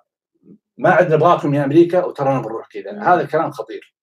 ما 0.78 0.90
عاد 0.90 1.14
نبغاكم 1.14 1.54
يا 1.54 1.66
أمريكا 1.66 2.06
وترانا 2.06 2.42
بنروح 2.42 2.68
كذا 2.68 3.00
هذا 3.02 3.26
كلام 3.26 3.52
خطير. 3.52 3.96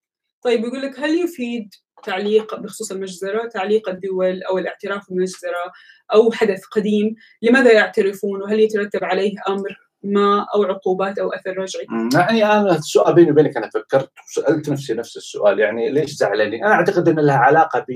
طيب 0.42 0.64
يقول 0.64 0.82
لك 0.82 1.00
هل 1.00 1.18
يفيد 1.24 1.74
تعليق 2.04 2.60
بخصوص 2.60 2.92
المجزرة 2.92 3.48
تعليق 3.48 3.88
الدول 3.88 4.42
أو 4.42 4.58
الاعتراف 4.58 5.10
بالمجزرة 5.10 5.72
أو 6.14 6.32
حدث 6.32 6.64
قديم 6.64 7.14
لماذا 7.42 7.72
يعترفون 7.72 8.42
وهل 8.42 8.60
يترتب 8.60 9.04
عليه 9.04 9.34
أمر 9.48 9.88
ما 10.02 10.46
أو 10.54 10.62
عقوبات 10.62 11.18
أو 11.18 11.32
أثر 11.32 11.58
رجعي؟ 11.58 11.86
يعني 12.14 12.44
أنا 12.44 12.76
السؤال 12.76 13.14
بيني 13.14 13.30
وبينك 13.30 13.56
أنا 13.56 13.70
فكرت 13.70 14.10
وسألت 14.28 14.68
نفسي 14.68 14.94
نفس 14.94 15.16
السؤال 15.16 15.58
يعني 15.58 15.90
ليش 15.90 16.10
زعلانين؟ 16.10 16.64
أنا 16.64 16.74
أعتقد 16.74 17.08
أن 17.08 17.20
لها 17.20 17.36
علاقة 17.36 17.86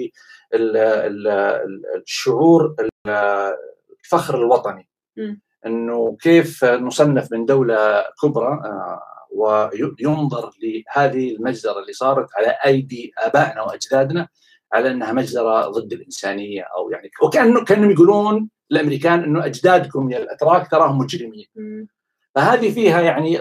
بالشعور 2.03 2.77
الفخر 4.05 4.39
الوطني 4.39 4.89
م. 5.17 5.37
إنه 5.67 6.17
كيف 6.21 6.65
نصنف 6.65 7.33
من 7.33 7.47
دولة 7.47 8.05
كبرى 8.23 8.61
وينظر 9.35 10.51
لهذه 10.63 11.37
المجزرة 11.37 11.81
اللي 11.81 11.93
صارت 11.93 12.29
على 12.37 12.57
أيدي 12.67 13.13
آبائنا 13.19 13.63
وأجدادنا 13.63 14.29
على 14.73 14.91
أنها 14.91 15.13
مجزرة 15.13 15.69
ضد 15.69 15.93
الإنسانية 15.93 16.63
أو 16.63 16.91
يعني 16.91 17.11
وكانه 17.23 17.65
كأنهم 17.65 17.91
يقولون 17.91 18.49
الامريكان 18.73 19.23
إنه 19.23 19.47
أجدادكم 19.47 20.11
يا 20.11 20.19
الأتراك 20.19 20.71
تراهم 20.71 20.99
مجرمين. 20.99 21.47
فهذه 22.35 22.73
فيها 22.75 23.01
يعني 23.01 23.41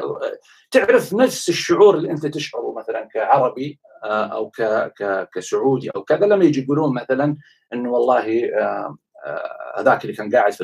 تعرف 0.71 1.13
نفس 1.13 1.49
الشعور 1.49 1.97
اللي 1.97 2.11
أنت 2.11 2.25
تشعره 2.25 2.73
مثلا 2.77 3.07
كعربي 3.13 3.79
أو 4.03 4.49
ك 4.49 4.61
ك 4.97 5.29
كسعودي 5.33 5.89
أو 5.89 6.03
كذا 6.03 6.25
لما 6.25 6.45
يجي 6.45 6.63
يقولون 6.63 6.93
مثلا 6.93 7.37
إنه 7.73 7.91
والله 7.91 8.49
هذاك 9.77 10.01
اللي 10.05 10.15
كان 10.15 10.35
قاعد 10.35 10.53
في 10.53 10.63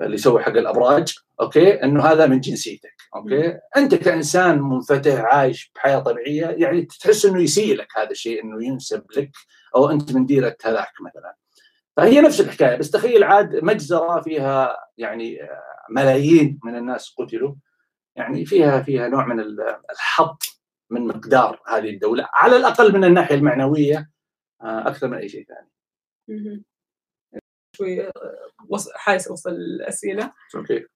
اللي 0.00 0.14
يسوي 0.14 0.42
حق 0.42 0.48
الأبراج 0.56 1.14
أوكي 1.40 1.84
إنه 1.84 2.04
هذا 2.04 2.26
من 2.26 2.40
جنسيتك 2.40 2.94
أوكي 3.16 3.58
أنت 3.76 3.94
كإنسان 3.94 4.60
منفتح 4.62 5.20
عايش 5.20 5.72
بحياة 5.74 5.98
طبيعية 5.98 6.46
يعني 6.46 6.82
تحس 6.82 7.26
إنه 7.26 7.42
يسيء 7.42 7.76
لك 7.76 7.88
هذا 7.96 8.10
الشيء 8.10 8.44
إنه 8.44 8.64
ينسب 8.64 9.04
لك 9.16 9.30
أو 9.76 9.90
أنت 9.90 10.12
من 10.12 10.26
ديرة 10.26 10.56
هذاك 10.64 10.92
مثلا 11.06 11.36
فهي 11.96 12.20
نفس 12.20 12.40
الحكاية 12.40 12.76
بس 12.76 12.90
تخيل 12.90 13.24
عاد 13.24 13.56
مجزرة 13.56 14.20
فيها 14.20 14.76
يعني 14.98 15.38
ملايين 15.90 16.60
من 16.64 16.76
الناس 16.76 17.14
قتلوا 17.18 17.54
يعني 18.16 18.46
فيها 18.46 18.82
فيها 18.82 19.08
نوع 19.08 19.26
من 19.26 19.40
الحط 19.90 20.42
من 20.90 21.06
مقدار 21.06 21.62
هذه 21.68 21.90
الدولة 21.90 22.28
على 22.32 22.56
الأقل 22.56 22.94
من 22.94 23.04
الناحية 23.04 23.34
المعنوية 23.34 24.10
آه، 24.62 24.88
أكثر 24.88 25.08
من 25.08 25.18
أي 25.18 25.28
شيء 25.28 25.46
ثاني. 25.46 25.70
شوي 27.76 28.06
آه، 28.06 28.12
حايس 28.94 29.28
اوصل 29.28 29.50
الأسئلة. 29.50 30.32
أوكي. 30.54 30.86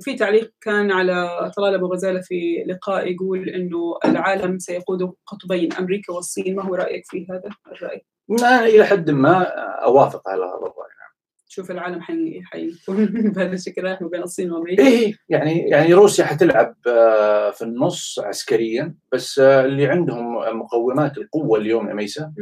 في 0.00 0.14
تعليق 0.18 0.52
كان 0.60 0.90
على 0.90 1.50
طلال 1.56 1.74
أبو 1.74 1.86
غزالة 1.86 2.20
في 2.20 2.64
لقاء 2.66 3.12
يقول 3.12 3.48
إنه 3.48 3.98
العالم 4.04 4.58
سيقود 4.58 5.12
قطبين 5.26 5.72
أمريكا 5.72 6.12
والصين. 6.12 6.56
ما 6.56 6.64
هو 6.64 6.74
رأيك 6.74 7.02
في 7.06 7.26
هذا 7.30 7.50
الرأي؟ 7.72 8.04
ما 8.28 8.64
إلى 8.66 8.84
حد 8.84 9.10
ما 9.10 9.42
أوافق 9.84 10.28
على 10.28 10.44
هذا 10.44 10.56
الرأي 10.56 10.72
نعم. 10.98 11.12
شوف 11.48 11.70
العالم 11.70 12.00
حي 12.00 12.42
حيكون 12.44 13.06
بهذا 13.34 13.52
الشكل 13.52 13.82
رايح 13.82 14.02
ما 14.02 14.08
بين 14.08 14.22
الصين 14.22 14.52
وأمريكا. 14.52 14.86
إيه 14.86 15.14
يعني 15.28 15.58
يعني 15.58 15.94
روسيا 15.94 16.24
حتلعب 16.24 16.74
آه، 16.86 17.50
في 17.50 17.62
النص 17.62 18.18
عسكريا 18.18 18.94
بس 19.12 19.38
آه، 19.38 19.64
اللي 19.64 19.86
عندهم 19.86 20.34
مقومات 20.58 21.18
القوة 21.18 21.58
اليوم 21.58 21.88
يا 21.88 21.94
ميسا 21.94 22.32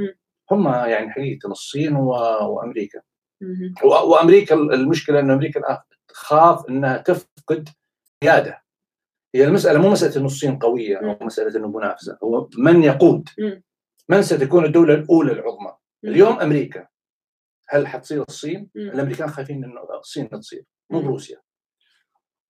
هم 0.51 0.67
يعني 0.67 1.11
حقيقة 1.11 1.51
الصين 1.51 1.97
وأمريكا. 1.97 3.01
وأمريكا 3.85 4.55
المشكلة 4.55 5.21
ان 5.21 5.31
أمريكا 5.31 5.61
الان 5.61 5.79
تخاف 6.17 6.69
أنها 6.69 6.97
تفقد 6.97 7.69
قيادة. 8.23 8.63
هي 9.35 9.45
المسألة 9.45 9.79
مو 9.79 9.91
مسألة 9.91 10.17
إنه 10.17 10.27
الصين 10.27 10.59
قوية 10.59 10.97
أو 10.97 11.27
مسألة 11.27 11.59
إنه 11.59 11.69
منافسة. 11.69 12.19
هو 12.25 12.49
من 12.59 12.83
يقود؟ 12.83 13.29
من 14.09 14.23
ستكون 14.23 14.65
الدولة 14.65 14.95
الأولى 14.95 15.33
العظمى؟ 15.33 15.77
اليوم 16.05 16.41
أمريكا. 16.41 16.87
هل 17.69 17.87
حتصير 17.87 18.25
الصين؟ 18.29 18.71
الأمريكان 18.77 19.31
خايفين 19.31 19.65
إنه 19.65 19.81
الصين 19.99 20.31
تصير. 20.31 20.65
مو 20.91 21.01
بروسيا. 21.01 21.41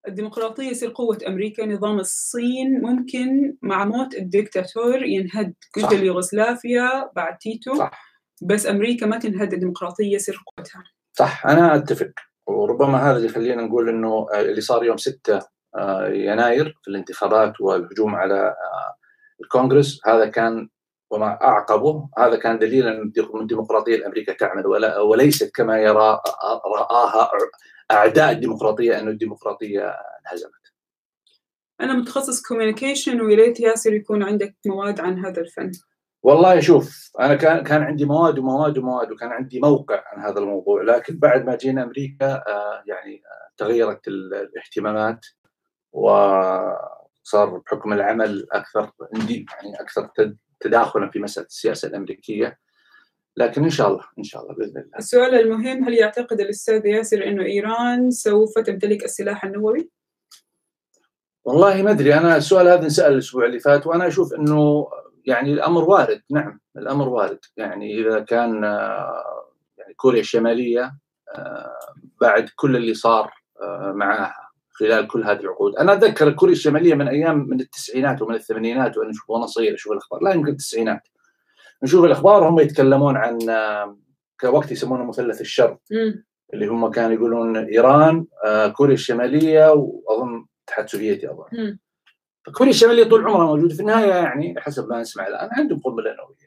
الديمقراطية 0.08 0.68
يصير 0.70 0.92
قوة 0.94 1.18
أمريكا 1.26 1.66
نظام 1.66 1.98
الصين 1.98 2.80
ممكن 2.80 3.56
مع 3.62 3.84
موت 3.84 4.14
الدكتاتور 4.14 5.02
ينهد 5.02 5.54
كنت 5.74 5.92
اليوغوسلافيا 5.92 7.10
بعد 7.16 7.38
تيتو 7.38 7.74
صح. 7.74 8.06
بس 8.42 8.66
أمريكا 8.66 9.06
ما 9.06 9.18
تنهد 9.18 9.52
الديمقراطية 9.52 10.14
يصير 10.14 10.42
قوتها. 10.46 10.84
صح 11.12 11.46
أنا 11.46 11.76
أتفق. 11.76 12.12
وربما 12.46 12.98
هذا 12.98 13.16
اللي 13.16 13.28
يخلينا 13.28 13.62
نقول 13.62 13.88
إنه 13.88 14.26
اللي 14.34 14.60
صار 14.60 14.84
يوم 14.84 14.96
6 14.96 15.40
آه، 15.76 16.08
يناير 16.08 16.78
في 16.82 16.90
الانتخابات 16.90 17.60
والهجوم 17.60 18.14
على 18.14 18.34
آه، 18.34 18.96
الكونغرس 19.40 20.00
هذا 20.06 20.26
كان 20.26 20.68
وما 21.10 21.42
أعقبه 21.42 22.08
هذا 22.18 22.36
كان 22.36 22.58
دليلا 22.58 22.90
أن 22.90 23.12
الديمقراطية 23.40 23.94
الأمريكية 23.96 24.32
تعمل 24.32 24.66
ولا 24.66 25.00
وليست 25.00 25.50
كما 25.54 25.78
يرى 25.78 26.20
رآها 26.66 27.30
أعداء 27.90 28.32
الديمقراطية 28.32 28.98
أن 28.98 29.08
الديمقراطية 29.08 29.82
انهزمت. 29.88 30.52
أنا 31.80 31.92
متخصص 31.92 32.42
communication 32.42 33.20
ويا 33.20 33.36
ريت 33.36 33.60
ياسر 33.60 33.92
يكون 33.92 34.22
عندك 34.22 34.56
مواد 34.66 35.00
عن 35.00 35.24
هذا 35.24 35.40
الفن. 35.40 35.70
والله 36.26 36.60
شوف 36.60 37.10
أنا 37.20 37.34
كان 37.34 37.64
كان 37.64 37.82
عندي 37.82 38.04
مواد 38.04 38.38
ومواد 38.38 38.78
ومواد 38.78 39.12
وكان 39.12 39.32
عندي 39.32 39.60
موقع 39.60 40.02
عن 40.06 40.22
هذا 40.22 40.38
الموضوع 40.38 40.82
لكن 40.82 41.18
بعد 41.18 41.46
ما 41.46 41.56
جينا 41.56 41.82
أمريكا 41.82 42.34
آه 42.34 42.82
يعني 42.86 43.14
آه 43.14 43.50
تغيرت 43.56 44.08
الاهتمامات 44.08 45.26
وصار 45.92 47.62
بحكم 47.66 47.92
العمل 47.92 48.46
أكثر 48.52 48.90
عندي 49.14 49.46
يعني 49.52 49.80
أكثر 49.80 50.10
تداخلا 50.60 51.10
في 51.10 51.18
مسألة 51.18 51.46
السياسة 51.46 51.88
الأمريكية 51.88 52.58
لكن 53.36 53.64
إن 53.64 53.70
شاء 53.70 53.88
الله 53.88 54.04
إن 54.18 54.24
شاء 54.24 54.42
الله 54.42 54.54
بإذن 54.54 54.80
الله. 54.80 54.98
السؤال 54.98 55.34
المهم 55.34 55.84
هل 55.84 55.94
يعتقد 55.94 56.40
الأستاذ 56.40 56.86
ياسر 56.86 57.24
إنه 57.24 57.44
إيران 57.44 58.10
سوف 58.10 58.58
تمتلك 58.58 59.04
السلاح 59.04 59.44
النووي؟ 59.44 59.90
والله 61.44 61.82
ما 61.82 61.90
أدري 61.90 62.14
أنا 62.14 62.36
السؤال 62.36 62.68
هذا 62.68 62.84
انسأل 62.84 63.12
الأسبوع 63.12 63.46
اللي 63.46 63.58
فات 63.58 63.86
وأنا 63.86 64.06
أشوف 64.06 64.34
إنه 64.34 64.86
يعني 65.26 65.52
الأمر 65.52 65.84
وارد 65.84 66.22
نعم 66.30 66.60
الأمر 66.76 67.08
وارد. 67.08 67.38
يعني 67.56 68.00
إذا 68.00 68.20
كان 68.20 68.62
يعني 69.78 69.94
كوريا 69.96 70.20
الشمالية 70.20 70.94
بعد 72.20 72.48
كل 72.56 72.76
اللي 72.76 72.94
صار 72.94 73.32
معها 73.82 74.34
خلال 74.70 75.06
كل 75.08 75.24
هذه 75.24 75.40
العقود. 75.40 75.76
أنا 75.76 75.92
أتذكر 75.92 76.32
كوريا 76.32 76.54
الشمالية 76.54 76.94
من 76.94 77.08
أيام 77.08 77.48
من 77.48 77.60
التسعينات 77.60 78.22
ومن 78.22 78.34
الثمانينات 78.34 78.96
وأنا 78.96 79.10
أشوف 79.10 79.30
وأنا 79.30 79.46
صغير 79.46 79.74
أشوف 79.74 79.92
الأخبار. 79.92 80.22
لا 80.22 80.32
يمكن 80.34 80.52
التسعينات. 80.52 81.08
نشوف 81.82 82.04
الأخبار 82.04 82.48
هم 82.48 82.60
يتكلمون 82.60 83.16
عن 83.16 83.38
كوقت 84.40 84.72
يسمونه 84.72 85.04
مثلث 85.04 85.40
الشر. 85.40 85.78
اللي 86.54 86.66
هم 86.66 86.90
كانوا 86.90 87.12
يقولون 87.12 87.56
إيران 87.56 88.26
آه، 88.44 88.68
كوريا 88.68 88.94
الشمالية 88.94 89.72
وأظن 89.72 90.46
الاتحاد 90.58 90.84
السوفيتي 90.84 91.30
أظن. 91.30 91.78
كوريا 92.54 92.70
الشمالية 92.70 93.04
طول 93.04 93.24
عمرها 93.24 93.46
موجودة. 93.46 93.74
في 93.74 93.80
النهاية 93.80 94.12
يعني 94.14 94.60
حسب 94.60 94.88
ما 94.88 95.00
نسمع 95.00 95.26
الآن 95.26 95.48
عندهم 95.52 95.80
قنبله 95.80 96.10
نوويه 96.14 96.46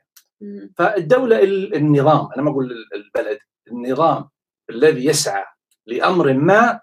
فالدولة 0.75 1.43
النظام 1.77 2.29
أنا 2.35 2.43
ما 2.43 2.51
أقول 2.51 2.71
البلد 2.95 3.37
النظام 3.71 4.29
الذي 4.69 5.05
يسعى 5.05 5.45
لأمر 5.87 6.33
ما 6.33 6.79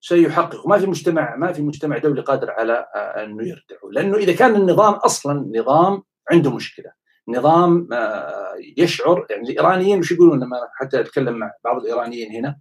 سيحقق. 0.00 0.66
ما 0.66 0.78
في 0.78 0.86
مجتمع 0.86 1.36
ما 1.36 1.52
في 1.52 1.62
مجتمع 1.62 1.98
دولي 1.98 2.20
قادر 2.22 2.50
على 2.50 2.86
آه، 2.96 3.24
انه 3.24 3.42
يردعه 3.42 3.90
لأنه 3.92 4.16
إذا 4.16 4.32
كان 4.32 4.56
النظام 4.56 4.94
أصلا 4.94 5.50
نظام 5.58 6.02
عنده 6.30 6.54
مشكلة. 6.54 6.92
نظام 7.28 7.88
آه، 7.92 8.54
يشعر 8.76 9.26
يعني 9.30 9.42
الإيرانيين 9.42 9.98
مش 9.98 10.12
يقولون؟ 10.12 10.40
لما 10.40 10.56
حتى 10.74 11.00
أتكلم 11.00 11.34
مع 11.34 11.52
بعض 11.64 11.80
الإيرانيين 11.82 12.32
هنا. 12.32 12.58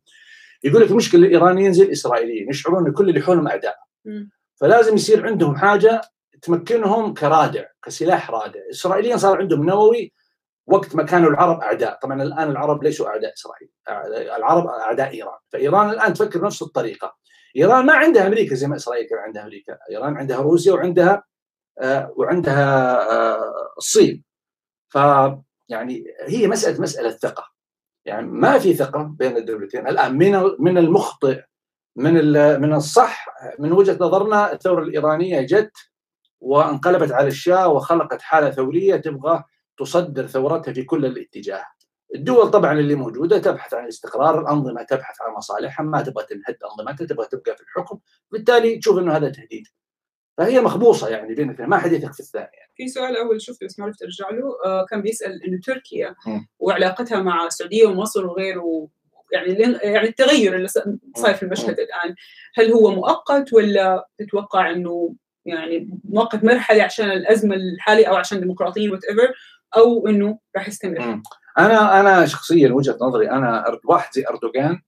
يقول 0.64 0.82
لك 0.82 0.92
المشكلة 0.92 1.28
الإيرانيين 1.28 1.74
زي 1.74 1.84
الإسرائيليين 1.84 2.50
يشعرون 2.50 2.88
إن 2.88 2.94
كل 2.94 3.10
اللي 3.10 3.22
حولهم 3.22 3.48
أعداء. 3.48 3.76
فلازم 4.60 4.96
يصير 4.96 5.28
عندهم 5.28 5.56
حاجة 5.56 6.02
تمكنهم 6.42 7.14
كرادع 7.14 7.66
كسلاح 7.84 8.32
رادع. 8.32 8.60
الاسرائيليين 8.60 9.18
صار 9.18 9.38
عندهم 9.38 9.66
نووي 9.66 10.14
وقت 10.68 10.96
ما 10.96 11.04
كانوا 11.04 11.30
العرب 11.30 11.60
أعداء. 11.60 12.00
طبعا 12.02 12.24
الآن 12.24 12.50
العرب 12.50 12.84
ليسوا 12.84 13.08
أعداء 13.08 13.34
إسرائيل 13.34 13.70
العرب 14.38 14.68
أعداء 14.68 15.14
إيران. 15.14 15.38
فإيران 15.50 15.90
الآن 15.90 16.14
تفكر 16.14 16.40
بنفس 16.40 16.62
الطريقة. 16.62 17.18
إيران 17.56 17.86
ما 17.86 17.94
عندها 17.94 18.28
أمريكا 18.28 18.56
زي 18.56 18.68
ما 18.68 18.76
إسرائيل 18.76 19.08
كان 19.10 19.20
عندها 19.20 19.44
أمريكا. 19.44 19.78
إيران 19.90 20.18
عندها 20.18 20.38
روسيا 20.38 20.74
وعندها 20.74 21.24
آه 21.80 22.14
وعندها 22.16 23.02
آه 23.12 23.74
الصين. 23.78 24.24
ف 24.90 24.98
يعني 25.70 26.04
هي 26.22 26.48
مسألة 26.48 26.82
مسألة 26.82 27.10
ثقة. 27.10 27.52
يعني 28.06 28.28
ما 28.28 28.60
في 28.60 28.74
ثقة 28.74 29.04
بين 29.04 29.38
الدولتين. 29.38 29.88
الآن 29.88 30.18
من 30.18 30.56
من 30.60 30.78
المخطئ 30.78 31.44
من 31.98 32.14
من 32.62 32.74
الصح 32.74 33.26
من 33.60 33.72
وجهة 33.72 33.98
نظرنا 34.02 34.54
الثورة 34.54 34.84
الإيرانية 34.84 35.42
جت 35.42 35.78
وانقلبت 36.40 37.12
على 37.12 37.28
الشاه 37.28 37.68
وخلقت 37.68 38.22
حالة 38.22 38.52
ثورية 38.52 38.96
تبغى 38.96 39.44
تصدر 39.78 40.28
ثورتها 40.28 40.74
في 40.74 40.84
كل 40.84 41.06
الاتجاه 41.06 41.66
الدول 42.16 42.52
طبعا 42.52 42.74
اللي 42.74 42.96
موجودة 42.96 43.40
تبحث 43.40 43.74
عن 43.74 43.84
الاستقرار، 43.84 44.42
الأنظمة 44.42 44.84
تبحث 44.84 45.22
عن 45.22 45.34
مصالحها، 45.34 45.84
ما 45.84 46.02
تبغى 46.02 46.26
تنهد 46.26 46.58
أنظمتها، 46.72 47.08
تبغى 47.08 47.26
تبقى 47.26 47.56
في 47.56 47.64
الحكم، 47.64 48.00
بالتالي 48.32 48.78
تشوف 48.78 48.98
إنه 48.98 49.16
هذا 49.16 49.30
تهديد. 49.30 49.68
فهي 50.38 50.62
مخبوصة 50.62 51.10
يعني 51.10 51.36
بين 51.36 51.50
الاثنين، 51.50 51.70
ما 51.70 51.78
حد 51.78 51.92
يثق 51.92 52.14
في 52.14 52.20
الثاني 52.20 52.50
يعني. 52.54 52.72
في 52.76 52.88
سؤال 52.88 53.18
أول 53.18 53.42
شفته 53.42 53.66
بس 53.66 53.80
ما 53.80 53.86
عرفت 53.86 54.04
أرجع 54.04 54.30
له، 54.30 54.58
آه 54.66 54.86
كان 54.86 55.02
بيسأل 55.02 55.44
إنه 55.44 55.60
تركيا 55.64 56.16
وعلاقتها 56.60 57.22
مع 57.22 57.46
السعودية 57.46 57.88
ومصر 57.88 58.26
وغيره 58.26 58.88
يعني 59.34 59.78
يعني 59.84 60.08
التغير 60.08 60.56
اللي 60.56 60.68
صاير 61.18 61.36
في 61.36 61.44
المشهد 61.44 61.80
الآن، 61.80 62.16
هل 62.56 62.72
هو 62.72 62.92
مؤقت 62.92 63.54
ولا 63.54 64.08
تتوقع 64.18 64.72
إنه 64.72 65.16
يعني 65.46 66.00
مؤقت 66.04 66.44
مرحلي 66.44 66.82
عشان 66.82 67.12
الأزمة 67.12 67.56
الحالية 67.56 68.08
أو 68.08 68.16
عشان 68.16 68.40
ديمقراطيين 68.40 68.92
وات 68.92 69.04
ايفر 69.04 69.34
أو 69.78 70.08
إنه 70.08 70.40
راح 70.56 70.68
يستمر؟ 70.68 71.22
أنا 71.58 72.00
أنا 72.00 72.26
شخصيا 72.26 72.72
وجهة 72.72 72.98
نظري 73.02 73.30
أنا 73.30 73.80
واحد 73.86 74.14
زي 74.14 74.26
أردوغان 74.30 74.82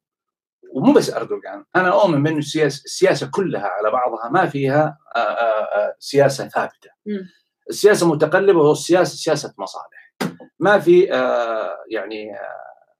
ومو 0.74 0.94
بس 0.94 1.14
أردوغان 1.14 1.66
أنا 1.76 2.02
أؤمن 2.02 2.24
بإنه 2.24 2.38
السياسة 2.38 2.84
السياسة 2.86 3.30
كلها 3.34 3.68
على 3.68 3.92
بعضها 3.92 4.30
ما 4.30 4.46
فيها 4.46 4.98
آآ 5.16 5.20
آآ 5.20 5.96
سياسة 6.00 6.48
ثابتة. 6.48 6.90
السياسة 7.70 8.08
متقلبة 8.14 8.60
والسياسة 8.60 9.16
سياسة 9.16 9.54
مصالح. 9.58 10.16
ما 10.60 10.80
في 10.80 11.02
يعني 11.90 12.32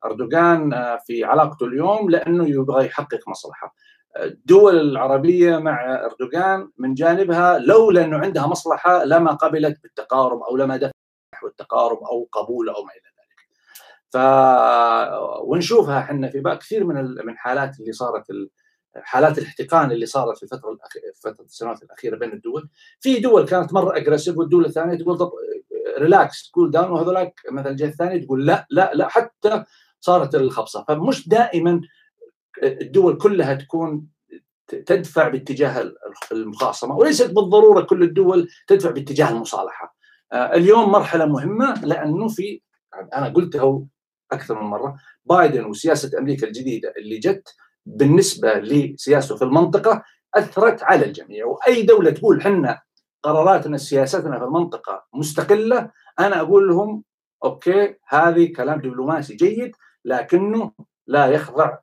أردوغان 0.06 0.72
في 1.06 1.24
علاقته 1.24 1.66
اليوم 1.66 2.10
لأنه 2.10 2.50
يبغى 2.50 2.86
يحقق 2.86 3.20
مصلحة. 3.30 3.76
الدول 4.18 4.80
العربية 4.80 5.58
مع 5.58 6.06
أردوغان 6.06 6.70
من 6.78 6.94
جانبها 6.94 7.60
لولا 7.60 8.06
انه 8.06 8.18
عندها 8.18 8.48
مصلحة 8.48 9.04
لما 9.04 9.32
قبلت 9.32 9.84
بالتقارب 9.84 10.42
أو 10.42 10.58
لما 10.58 10.78
دفع 10.78 10.92
نحو 11.36 11.48
التقارب 11.48 11.98
أو 11.98 12.30
قبول 12.32 12.70
أو 12.70 12.84
ما 12.84 12.92
إلى 12.92 13.10
ف 14.12 14.18
ونشوفها 15.44 16.00
إحنا 16.00 16.30
في 16.30 16.58
كثير 16.62 16.84
من 16.84 16.96
من 17.26 17.38
حالات 17.38 17.80
اللي 17.80 17.92
صارت 17.92 18.26
حالات 18.96 19.38
الاحتقان 19.38 19.92
اللي 19.92 20.06
صارت 20.06 20.38
في 20.38 20.44
الفترة 20.44 20.72
الأخيرة 20.72 21.04
فترة 21.24 21.46
السنوات 21.46 21.84
الأخيرة 21.84 22.18
بين 22.18 22.34
الدول. 22.34 22.70
في 23.00 23.20
دول 23.20 23.46
كانت 23.46 23.74
مرة 23.74 23.98
aggressive 23.98 24.38
والدول 24.38 24.66
الثانية 24.66 24.98
تقول 24.98 25.32
relax 26.00 26.50
cool 26.52 26.72
down 26.72 26.92
وهذولاك 26.92 27.42
مثلا 27.52 27.72
الجهة 27.72 27.88
الثانية 27.88 28.26
تقول 28.26 28.46
لا 28.46 28.68
لا 28.70 28.92
لا 28.94 29.08
حتى 29.08 29.64
صارت 30.00 30.36
الخبصة 30.36 30.86
فمش 30.88 31.30
دائما 31.30 31.82
الدول 32.64 33.18
كلها 33.18 33.54
تكون 33.54 34.08
تدفع 34.68 35.28
باتجاه 35.28 35.92
المخاصمة 36.32 36.96
وليست 36.96 37.32
بالضرورة 37.32 37.82
كل 37.82 38.04
الدول 38.04 38.48
تدفع 38.68 38.92
باتجاه 38.92 39.30
المصالحة. 39.30 39.96
آه، 40.34 40.54
اليوم 40.56 40.92
مرحلة 40.92 41.26
مهمة 41.26 41.86
لأنه 41.86 42.28
في 42.28 42.62
أنا 43.14 43.30
قلتها 43.30 43.84
أكثر 44.32 44.62
من 44.62 44.68
مرة 44.70 44.98
بايدن 45.26 45.66
وسياسة 45.66 46.20
أمريكا 46.20 46.48
الجديدة 46.48 46.94
اللي 46.98 47.18
جت 47.18 47.56
بالنسبة 47.86 48.54
لسياسته 48.54 49.36
في 49.36 49.44
المنطقة 49.44 50.04
أثرت 50.36 50.84
على 50.84 51.06
الجميع 51.06 51.46
وأي 51.46 51.82
دولة 51.82 52.12
تقول 52.12 52.42
حنا 52.42 52.82
قراراتنا 53.24 53.78
سياستنا 53.78 54.40
في 54.40 54.46
المنطقة 54.46 55.06
مستقلة 55.14 55.92
أنا 56.20 56.42
أقول 56.42 56.68
لهم 56.68 57.04
أوكي 57.44 57.96
هذه 58.08 58.54
كلام 58.54 58.82
دبلوماسي 58.82 59.36
جيد 59.36 59.72
لكنه 60.06 60.72
لا 61.08 61.28
يخضع 61.28 61.78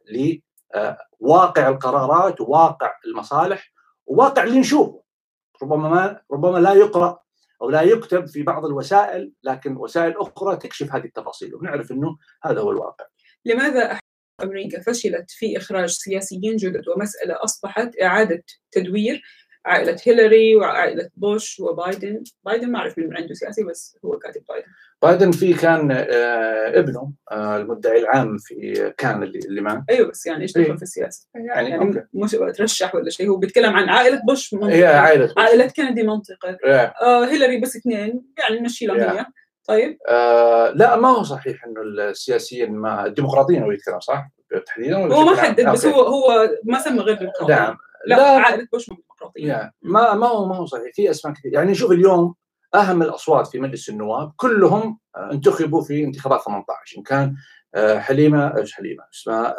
لواقع 1.20 1.68
القرارات 1.68 2.40
وواقع 2.40 2.92
المصالح 3.06 3.72
وواقع 4.06 4.44
اللي 4.44 4.60
نشوفه 4.60 5.02
ربما 5.62 5.88
ما 5.88 6.20
ربما 6.32 6.58
لا 6.58 6.72
يقرأ 6.72 7.18
أو 7.62 7.70
لا 7.70 7.82
يكتب 7.82 8.26
في 8.26 8.42
بعض 8.42 8.64
الوسائل 8.64 9.32
لكن 9.42 9.76
وسائل 9.76 10.14
أخرى 10.16 10.56
تكشف 10.56 10.94
هذه 10.94 11.04
التفاصيل 11.04 11.54
ونعرف 11.54 11.90
إنه 11.90 12.16
هذا 12.42 12.60
هو 12.60 12.70
الواقع. 12.70 13.04
لماذا 13.44 13.98
أمريكا 14.42 14.82
فشلت 14.82 15.30
في 15.30 15.56
إخراج 15.56 15.88
سياسيين 15.88 16.56
جدد 16.56 16.88
ومسألة 16.88 17.44
أصبحت 17.44 17.90
إعادة 18.02 18.44
تدوير 18.72 19.22
عائلة 19.66 19.96
هيلاري 20.04 20.56
وعائلة 20.56 21.10
بوش 21.16 21.60
وبايدن. 21.60 22.24
بايدن 22.44 22.70
ما 22.70 22.78
أعرف 22.78 22.98
من 22.98 23.16
عنده 23.16 23.34
سياسي 23.34 23.64
بس 23.64 23.98
هو 24.04 24.18
كاتب 24.18 24.42
بايدن. 24.48 24.66
بايدن 25.02 25.30
في 25.30 25.54
كان 25.54 25.90
آه 25.90 26.78
ابنه 26.78 27.12
آه 27.32 27.56
المدعي 27.56 27.98
العام 27.98 28.38
في 28.38 28.92
كان 28.98 29.22
اللي, 29.22 29.38
اللي 29.38 29.60
معه. 29.60 29.84
أيوه 29.90 30.10
بس 30.10 30.26
يعني 30.26 30.42
إيش 30.42 30.52
دخل 30.52 30.60
إيه؟ 30.60 30.76
في 30.76 30.82
السياسة؟ 30.82 31.26
يعني, 31.34 31.70
يعني 31.70 32.06
مش 32.14 32.36
ترشح 32.56 32.94
ولا 32.94 33.10
شيء 33.10 33.28
هو 33.28 33.36
بيتكلم 33.36 33.72
عن 33.76 33.88
عائلة 33.88 34.20
بوش 34.28 34.54
منطقة. 34.54 34.72
هي 34.72 34.86
عائلة 34.86 35.26
بوش. 35.26 35.34
عائلة 35.38 35.72
كندي 35.76 36.02
منطقة. 36.02 36.58
آه 36.64 37.24
هيلاري 37.24 37.60
بس 37.60 37.76
اثنين 37.76 38.22
يعني 38.38 38.60
نمشي 38.60 38.86
لها 38.86 39.26
طيب. 39.68 39.98
آه 40.08 40.70
لا 40.70 40.96
ما 40.96 41.08
هو 41.08 41.22
صحيح 41.22 41.64
إنه 41.64 41.82
السياسيين 41.82 42.72
ما 42.72 43.06
الديمقراطيين 43.06 43.62
هو 43.62 43.70
يتكلم 43.70 44.00
صح؟ 44.00 44.30
تحديدا 44.66 44.96
هو 44.96 45.24
ما 45.24 45.36
حدد 45.36 45.68
بس 45.68 45.86
هو 45.86 46.00
هو 46.02 46.50
ما 46.64 46.78
سمى 46.78 47.00
غير 47.00 47.16
ديمقراطي 47.16 47.52
نعم. 47.52 47.76
لا, 48.06 48.16
لا. 48.16 48.22
عائلة 48.22 48.68
بوش 48.72 48.90
ديمقراطيه 49.16 49.48
يعني 49.48 49.74
ما 49.82 50.14
ما 50.14 50.26
هو 50.26 50.48
ما 50.48 50.56
هو 50.56 50.66
صحيح. 50.66 50.92
في 50.94 51.10
أسماء 51.10 51.34
كثير. 51.34 51.54
يعني 51.54 51.74
شوف 51.74 51.90
اليوم 51.90 52.34
أهم 52.74 53.02
الأصوات 53.02 53.46
في 53.46 53.58
مجلس 53.58 53.88
النواب 53.88 54.32
كلهم 54.36 54.98
انتخبوا 55.16 55.82
في 55.82 56.04
انتخابات 56.04 56.40
18 56.42 56.98
إن 56.98 57.02
كان 57.02 57.36
آه، 57.74 57.98
حليمة 57.98 58.56
إيش 58.58 58.74
حليمة؟ 58.74 59.04
اسمها 59.14 59.54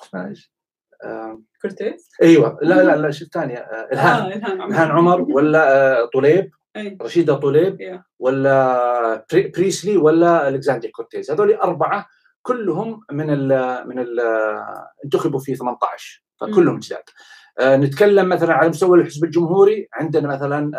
اسمها 0.00 0.28
إيش؟ 0.28 0.52
كورتيز؟ 1.62 2.10
أيوه. 2.22 2.58
لا 2.62 2.82
لا 2.82 2.96
لا 2.96 3.10
شو 3.10 3.24
الثانية 3.24 3.56
آه، 3.56 3.88
الهان 3.92 4.42
آه 4.42 4.66
الهان 4.66 4.90
عمر 4.90 5.20
ولا 5.20 6.10
طليب 6.14 6.50
رشيدة 7.02 7.34
طليب 7.34 8.02
ولا 8.18 9.26
بريسلي 9.32 9.96
ولا 9.96 10.48
الكساندر 10.48 10.88
كورتيز. 10.88 11.30
هذول 11.30 11.52
أربعة 11.54 12.06
كلهم 12.42 13.00
من 13.12 13.30
ال 13.30 13.48
من 13.88 13.98
ال 13.98 14.20
انتخبوا 15.04 15.40
في 15.40 15.54
18 15.54 16.25
فكلهم 16.40 16.78
جداد. 16.78 17.02
آه 17.58 17.76
نتكلم 17.76 18.28
مثلا 18.28 18.54
على 18.54 18.68
مستوى 18.68 19.00
الحزب 19.00 19.24
الجمهوري. 19.24 19.88
عندنا 19.92 20.28
مثلا 20.28 20.70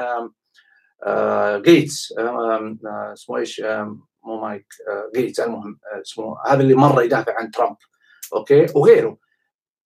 آه 1.03 1.57
جيتس 1.57 2.13
آه 2.19 2.77
اسمه 3.13 3.37
إيش؟ 3.37 3.61
مو 4.23 4.41
مايك 4.41 4.67
جيتس 5.15 5.39
المهم 5.39 5.79
اسمه 6.01 6.35
هذا 6.47 6.61
اللي 6.61 6.75
مرة 6.75 7.03
يدافع 7.03 7.39
عن 7.39 7.51
ترامب. 7.51 7.75
أوكي؟ 8.33 8.65
وغيره. 8.75 9.17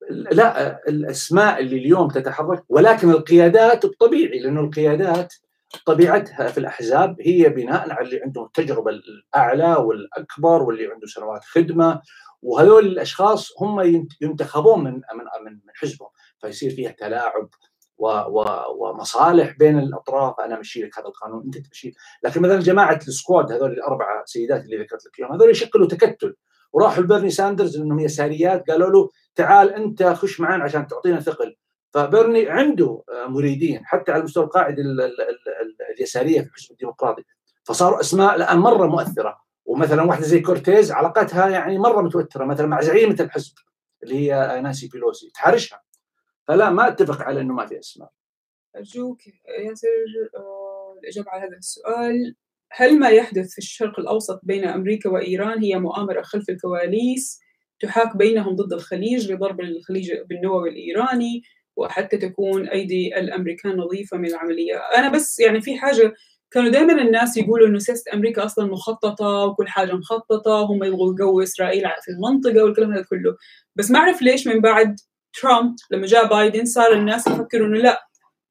لا 0.09 0.79
الأسماء 0.89 1.59
اللي 1.59 1.77
اليوم 1.77 2.07
تتحرك 2.07 2.63
ولكن 2.69 3.09
القيادات 3.09 3.85
الطبيعي 3.85 4.39
لأنه 4.39 4.61
القيادات 4.61 5.33
طبيعتها 5.85 6.47
في 6.47 6.57
الأحزاب 6.57 7.15
هي 7.21 7.49
بناء 7.49 7.91
على 7.91 8.05
اللي 8.05 8.21
عندهم 8.21 8.45
التجربة 8.45 8.91
الأعلى 8.91 9.73
والأكبر 9.73 10.63
واللي 10.63 10.91
عنده 10.91 11.07
سنوات 11.07 11.43
خدمة 11.43 12.01
وهذول 12.41 12.85
الأشخاص 12.85 13.51
هم 13.61 14.05
ينتخبون 14.21 14.83
من 14.83 14.93
من 14.93 15.53
من 15.53 15.59
حزبهم 15.75 16.09
فيصير 16.41 16.71
فيها 16.71 16.91
تلاعب 16.91 17.49
و 17.97 18.07
و 18.07 18.45
ومصالح 18.77 19.57
بين 19.57 19.79
الأطراف. 19.79 20.39
أنا 20.39 20.57
امشي 20.57 20.83
لك 20.83 20.99
هذا 20.99 21.07
القانون 21.07 21.43
أنت 21.43 21.57
تمشي 21.57 21.93
لكن 22.23 22.41
مثلا 22.41 22.59
جماعة 22.59 22.99
ال 23.07 23.14
squad 23.14 23.51
هذول 23.51 23.71
الأربعة 23.71 24.23
سيدات 24.25 24.63
اللي 24.63 24.77
ذكرت 24.77 25.05
لك 25.05 25.19
إياهم 25.19 25.33
هذول 25.33 25.49
يشكلوا 25.49 25.87
تكتل. 25.87 26.35
وراحوا 26.73 27.03
لبرني 27.03 27.29
ساندرز 27.29 27.77
انهم 27.77 27.99
يساريات 27.99 28.69
قالوا 28.69 28.89
له 28.89 29.09
تعال 29.35 29.73
أنت 29.73 30.03
خش 30.03 30.39
معنا 30.39 30.63
عشان 30.63 30.87
تعطينا 30.87 31.19
ثقل. 31.19 31.55
فبرني 31.93 32.49
عنده 32.49 33.03
مريدين 33.27 33.85
حتى 33.85 34.11
على 34.11 34.19
المستوى 34.19 34.43
القاعده 34.43 34.83
اليسارية 35.97 36.41
في 36.41 36.47
الحزب 36.47 36.71
الديمقراطي. 36.71 37.23
فصاروا 37.63 37.99
أسماء 37.99 38.35
الان 38.35 38.57
مرة 38.57 38.87
مؤثرة. 38.87 39.50
ومثلا 39.65 40.01
واحدة 40.01 40.25
زي 40.25 40.39
كورتيز 40.39 40.91
علاقتها 40.91 41.49
يعني 41.49 41.77
مرة 41.77 42.01
متوترة 42.01 42.45
مثلا 42.45 42.67
مع 42.67 42.81
زعيمة 42.81 43.15
الحزب 43.19 43.53
اللي 44.03 44.15
هي 44.15 44.61
نانسي 44.61 44.87
بيلوسي 44.87 45.31
تحرشها. 45.33 45.83
فلا 46.47 46.69
ما 46.69 46.87
أتفق 46.87 47.21
على 47.21 47.41
إنه 47.41 47.53
ما 47.53 47.65
في 47.65 47.79
إسماء. 47.79 48.09
ارجوك 48.75 49.27
ياسر 49.59 49.87
آه، 50.37 50.95
الإجابة 51.03 51.31
على 51.31 51.47
هذا 51.47 51.57
السؤال. 51.57 52.35
هل 52.71 52.99
ما 52.99 53.09
يحدث 53.09 53.51
في 53.51 53.57
الشرق 53.57 53.99
الأوسط 53.99 54.39
بين 54.43 54.65
أمريكا 54.65 55.09
وإيران 55.09 55.59
هي 55.63 55.79
مؤامرة 55.79 56.21
خلف 56.21 56.49
الكواليس 56.49 57.39
تحاك 57.79 58.17
بينهم 58.17 58.55
ضد 58.55 58.73
الخليج 58.73 59.31
لضرب 59.31 59.61
الخليج 59.61 60.13
بالنووي 60.29 60.69
الإيراني 60.69 61.43
وحتى 61.75 62.17
تكون 62.17 62.67
أيدي 62.67 63.19
الأمريكان 63.19 63.77
نظيفة 63.77 64.17
من 64.17 64.25
العملية؟ 64.25 64.77
أنا 64.77 65.09
بس 65.09 65.39
يعني 65.39 65.61
في 65.61 65.77
حاجة 65.77 66.13
كانوا 66.51 66.69
دائما 66.69 67.01
الناس 67.01 67.37
يقولوا 67.37 67.67
إنه 67.67 67.79
سياسة 67.79 68.13
أمريكا 68.13 68.45
أصلا 68.45 68.65
مخططة 68.65 69.45
وكل 69.45 69.67
حاجة 69.67 69.93
مخططة 69.93 70.51
وهم 70.51 70.83
يبغوا 70.83 71.15
يقووا 71.19 71.43
إسرائيل 71.43 71.83
في 72.01 72.11
المنطقة 72.11 72.63
والكلام 72.63 72.93
هذا 72.93 73.03
كله. 73.03 73.37
بس 73.75 73.91
ما 73.91 73.99
أعرف 73.99 74.21
ليش 74.21 74.47
من 74.47 74.61
بعد 74.61 74.99
ترامب 75.41 75.75
لما 75.91 76.05
جاء 76.07 76.27
بايدن 76.27 76.65
صار 76.65 76.93
الناس 76.93 77.27
يفكروا 77.27 77.67
إنه 77.67 77.77
لا 77.77 78.07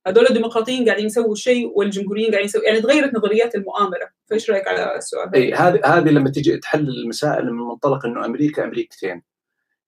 هذول 0.07 0.27
الديمقراطيين 0.27 0.85
قاعدين 0.85 1.07
يسووا 1.07 1.35
شيء 1.35 1.73
والجمهوريين 1.75 2.31
قاعدين 2.31 2.45
يسووا 2.45 2.65
يعني 2.65 2.81
تغيرت 2.81 3.15
نظريات 3.15 3.55
المؤامرة. 3.55 4.11
فإيش 4.31 4.51
رأيك 4.51 4.69
على 4.69 4.97
السؤال 4.97 5.35
إي 5.35 5.55
هذه 5.55 5.81
هذه 5.85 6.09
لما 6.09 6.31
تيجي 6.31 6.57
تحل 6.57 6.89
المسائل 6.89 7.53
من 7.53 7.63
منطلق 7.63 8.07
إنه 8.07 8.25
أمريكا 8.25 8.65
أمريكتين. 8.65 9.23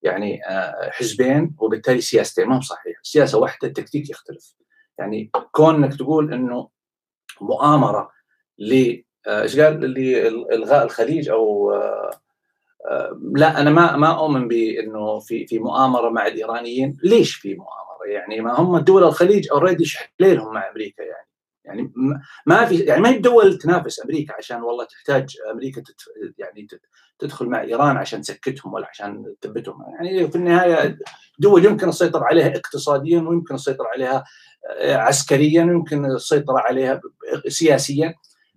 يعني 0.02 0.46
آه، 0.46 0.90
حزبين 0.90 1.56
وبالتالي 1.58 2.00
سياستين. 2.00 2.48
ما 2.48 2.56
هو 2.56 2.60
صحيح. 2.60 3.00
سياسة 3.02 3.38
واحدة 3.38 3.68
التكتيك 3.68 4.10
يختلف. 4.10 4.54
يعني 4.98 5.30
كونك 5.52 5.94
تقول 5.94 6.34
إنه 6.34 6.68
مؤامرة 7.42 8.10
ل 8.58 9.02
آه، 9.26 9.42
إيش 9.42 9.60
قال؟ 9.60 9.80
لالغاء 9.80 10.84
الخليج 10.84 11.28
أو 11.28 11.72
آه، 12.90 13.20
لا 13.34 13.60
أنا 13.60 13.70
ما 13.70 13.96
ما 13.96 14.18
أؤمن 14.18 14.48
بإنه 14.48 15.18
في 15.20 15.46
في 15.46 15.58
مؤامرة 15.58 16.08
مع 16.08 16.26
الإيرانيين. 16.26 16.96
ليش 17.04 17.34
في 17.34 17.54
مؤامرة؟ 17.54 18.06
يعني 18.06 18.40
ما 18.40 18.60
هم 18.60 18.78
دول 18.78 19.04
الخليج 19.04 19.48
already 19.52 19.84
شحليلهم 19.84 20.54
مع 20.54 20.70
أمريكا 20.70 21.02
يعني. 21.02 21.31
يعني 21.64 21.92
ما 22.46 22.64
في 22.64 22.76
يعني 22.76 23.00
ما 23.00 23.08
هي 23.08 23.16
الدول 23.16 23.58
تنافس 23.58 24.04
أمريكا 24.04 24.34
عشان 24.34 24.62
والله 24.62 24.84
تحتاج 24.84 25.36
أمريكا 25.50 25.82
يعني 26.38 26.66
تدخل 27.18 27.46
مع 27.46 27.62
إيران 27.62 27.96
عشان 27.96 28.20
تسكتهم 28.20 28.72
ولا 28.72 28.86
عشان 28.88 29.34
تثبتهم. 29.40 29.82
يعني 29.94 30.30
في 30.30 30.36
النهاية 30.36 30.98
دول 31.38 31.64
يمكن 31.64 31.88
السيطرة 31.88 32.24
عليها 32.24 32.56
اقتصاديا 32.56 33.20
ويمكن 33.20 33.54
السيطرة 33.54 33.86
عليها 33.86 34.24
آه، 34.70 34.96
عسكريا 34.96 35.64
ويمكن 35.64 36.04
السيطرة 36.04 36.58
عليها 36.58 37.00
سياسيا. 37.48 38.14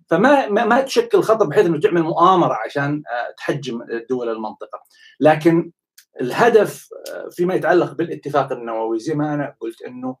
فما 0.08 0.48
ما, 0.48 0.64
ما 0.64 0.80
تشكل 0.80 1.22
خطر 1.22 1.46
بحيث 1.46 1.66
إنه 1.66 1.80
تعمل 1.80 2.02
مؤامرة 2.02 2.58
عشان 2.66 3.02
آه، 3.12 3.34
تحجم 3.38 3.82
دول 4.10 4.28
المنطقة. 4.28 4.82
لكن 5.20 5.72
الهدف 6.20 6.88
آه، 7.14 7.28
فيما 7.30 7.54
يتعلق 7.54 7.92
بالاتفاق 7.92 8.52
النووي 8.52 8.98
زي 8.98 9.14
ما 9.14 9.34
أنا 9.34 9.54
قلت 9.60 9.82
إنه 9.82 10.16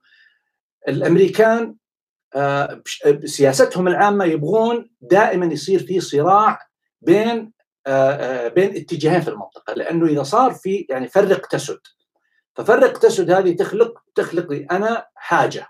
الأمريكان 0.88 1.74
سياستهم 3.24 3.88
العامة 3.88 4.24
يبغون 4.24 4.90
دائما 5.00 5.46
يصير 5.46 5.86
في 5.86 6.00
صراع 6.00 6.58
بين 7.02 7.52
آه، 7.86 8.12
آه، 8.12 8.48
بين 8.48 8.76
اتجاهين 8.76 9.20
في 9.20 9.28
المنطقة 9.28 9.72
لأنه 9.74 10.06
إذا 10.06 10.22
صار 10.22 10.54
في 10.54 10.86
يعني 10.90 11.08
فرق 11.08 11.46
تسد. 11.46 11.78
ففرق 12.54 12.98
تسد 12.98 13.30
هذه 13.30 13.56
تخلق 13.56 14.02
تخلق 14.14 14.52
لي 14.52 14.66
أنا 14.70 15.06
حاجة 15.14 15.68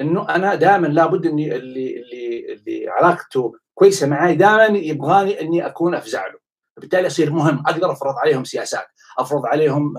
إنه 0.00 0.28
أنا 0.28 0.54
دائما 0.54 0.86
لابد 0.86 1.26
إني 1.26 1.56
اللي 1.56 1.96
اللي 2.00 2.52
اللي 2.52 2.88
علاقته 2.88 3.52
كويسة 3.74 4.06
معي 4.06 4.34
دائما 4.34 4.78
يبغاني 4.78 5.40
إني 5.40 5.66
أكون 5.66 5.94
أفزع 5.94 6.26
له. 6.26 6.38
بالتالي 6.76 7.06
يصير 7.06 7.32
مهم 7.32 7.62
أقدر 7.66 7.92
أفرض 7.92 8.14
عليهم 8.16 8.44
سياسات 8.44 8.86
أفرض 9.18 9.46
عليهم 9.46 9.94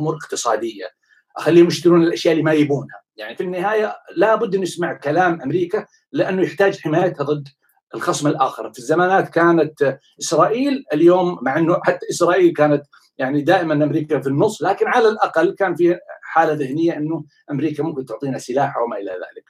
أمور 0.00 0.14
اقتصادية. 0.16 0.99
أخليهم 1.36 1.66
يشترون 1.66 2.02
الأشياء 2.02 2.32
اللي 2.32 2.44
ما 2.44 2.52
يبونها. 2.52 3.02
يعني 3.16 3.36
في 3.36 3.42
النهاية 3.42 3.96
لابد 4.16 4.54
أن 4.54 4.60
نسمع 4.60 4.92
كلام 4.92 5.42
أمريكا 5.42 5.86
لأنه 6.12 6.42
يحتاج 6.42 6.80
حمايتها 6.80 7.24
ضد 7.24 7.48
الخصم 7.94 8.26
الآخر. 8.26 8.72
في 8.72 8.78
الزمانات 8.78 9.28
كانت 9.28 9.98
إسرائيل 10.20 10.84
اليوم 10.92 11.38
مع 11.42 11.58
إنه 11.58 11.80
حتى 11.84 12.06
إسرائيل 12.10 12.52
كانت 12.52 12.82
يعني 13.18 13.40
دائما 13.40 13.74
أمريكا 13.74 14.20
في 14.20 14.26
النص 14.26 14.62
لكن 14.62 14.88
على 14.88 15.08
الأقل 15.08 15.54
كان 15.54 15.74
في 15.74 15.98
حالة 16.22 16.52
ذهنية 16.52 16.96
إنه 16.96 17.24
أمريكا 17.50 17.82
ممكن 17.82 18.04
تعطينا 18.04 18.38
سلاح 18.38 18.78
وما 18.78 18.96
إلى 18.96 19.10
ذلك. 19.10 19.44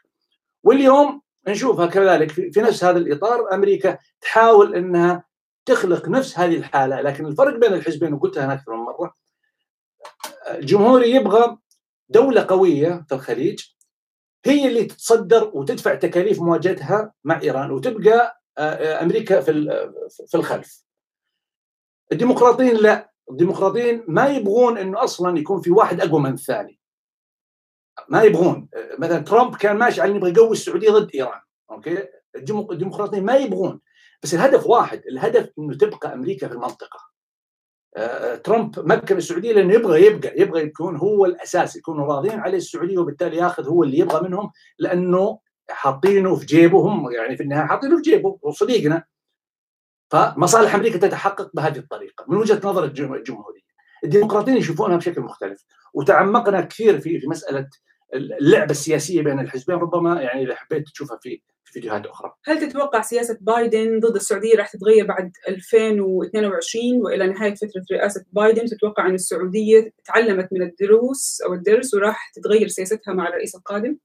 واليوم 0.62 1.22
نشوفها 1.48 1.86
كذلك. 1.86 2.30
في 2.30 2.60
نفس 2.60 2.84
هذا 2.84 2.98
الإطار 2.98 3.54
أمريكا 3.54 3.98
تحاول 4.20 4.74
إنها 4.74 5.30
تخلق 5.66 6.08
نفس 6.08 6.38
هذه 6.38 6.56
الحالة 6.56 7.00
لكن 7.00 7.26
الفرق 7.26 7.56
بين 7.56 7.72
الحزبين 7.72 8.14
وقلتها 8.14 8.44
أنا 8.44 8.52
أكثر 8.52 8.76
من 8.76 8.82
مرة 8.82 9.14
الجمهوري 10.48 11.10
يبغى 11.10 11.58
دولة 12.10 12.46
قوية 12.48 13.04
في 13.08 13.14
الخليج 13.14 13.64
هي 14.44 14.68
اللي 14.68 14.84
تتصدر 14.84 15.50
وتدفع 15.54 15.94
تكاليف 15.94 16.40
مواجهتها 16.40 17.12
مع 17.24 17.40
إيران 17.42 17.70
وتبقى 17.70 18.42
أمريكا 19.02 19.40
في 19.40 19.52
في 20.26 20.36
الخلف. 20.36 20.84
الديمقراطيين 22.12 22.76
لا، 22.76 23.12
الديمقراطيين 23.30 24.04
ما 24.08 24.28
يبغون 24.28 24.78
إنه 24.78 25.04
أصلا 25.04 25.38
يكون 25.38 25.60
في 25.60 25.70
واحد 25.70 26.00
أقوى 26.00 26.20
من 26.20 26.32
الثاني. 26.32 26.80
ما 28.08 28.22
يبغون، 28.22 28.68
مثلا 28.98 29.18
ترامب 29.18 29.56
كان 29.56 29.76
ماشي 29.76 30.00
على 30.00 30.16
يبغى 30.16 30.30
يقوي 30.30 30.52
السعودية 30.52 30.90
ضد 30.90 31.10
إيران، 31.14 31.40
أوكي؟ 31.70 32.08
الديمقراطيين 32.36 33.24
ما 33.24 33.36
يبغون، 33.36 33.80
بس 34.22 34.34
الهدف 34.34 34.66
واحد، 34.66 35.06
الهدف 35.06 35.50
إنه 35.58 35.76
تبقى 35.76 36.14
أمريكا 36.14 36.48
في 36.48 36.54
المنطقة. 36.54 37.00
ترامب 38.44 38.78
مكن 38.78 39.16
السعودية 39.16 39.52
لأنه 39.52 39.74
يبغى 39.74 40.06
يبقى 40.06 40.40
يبغى 40.40 40.62
يكون 40.62 40.96
هو 40.96 41.24
الأساس 41.26 41.76
يكونوا 41.76 42.06
راضين 42.06 42.40
عليه 42.40 42.56
السعودية 42.56 42.98
وبالتالي 42.98 43.36
ياخذ 43.36 43.68
هو 43.68 43.82
اللي 43.82 43.98
يبغى 43.98 44.28
منهم 44.28 44.50
لأنه 44.78 45.38
حاطينه 45.70 46.36
في 46.36 46.46
جيبه 46.46 46.78
هم 46.78 47.10
يعني 47.12 47.36
في 47.36 47.42
النهاية 47.42 47.66
حاطينه 47.66 47.96
في 47.96 48.02
جيبه 48.02 48.38
وصديقنا 48.42 49.04
فمصالح 50.10 50.74
أمريكا 50.74 50.98
تتحقق 50.98 51.50
بهذه 51.54 51.78
الطريقة. 51.78 52.24
من 52.28 52.36
وجهة 52.36 52.60
نظر 52.64 52.84
الجمهورية 52.84 53.60
الديمقراطيين 54.04 54.56
يشوفونها 54.56 54.96
بشكل 54.96 55.20
مختلف 55.20 55.64
وتعمقنا 55.94 56.60
كثير 56.60 57.00
في 57.00 57.20
في 57.20 57.26
مسألة 57.26 57.68
اللعبة 58.14 58.70
السياسية 58.70 59.22
بين 59.22 59.40
الحزبين 59.40 59.76
ربما 59.76 60.22
يعني 60.22 60.42
إذا 60.42 60.54
حبيت 60.54 60.88
تشوفها 60.88 61.18
في 61.22 61.42
في 61.70 61.74
فيديوهات 61.74 62.06
أخرى. 62.06 62.32
هل 62.44 62.68
تتوقع 62.68 63.00
سياسة 63.02 63.38
بايدن 63.40 64.00
ضد 64.00 64.14
السعودية 64.14 64.56
راح 64.56 64.72
تتغير 64.72 65.06
بعد 65.06 65.32
2022 65.48 67.02
وإلى 67.02 67.26
نهاية 67.26 67.54
فترة 67.54 67.84
رئاسة 67.92 68.24
بايدن 68.32 68.64
تتوقع 68.64 69.06
أن 69.06 69.14
السعودية 69.14 69.92
تعلمت 70.04 70.48
من 70.52 70.62
الدروس 70.62 71.42
أو 71.46 71.54
الدرس 71.54 71.94
وراح 71.94 72.32
تتغير 72.34 72.68
سياستها 72.68 73.14
مع 73.14 73.28
الرئيس 73.28 73.54
القادم؟ 73.54 73.96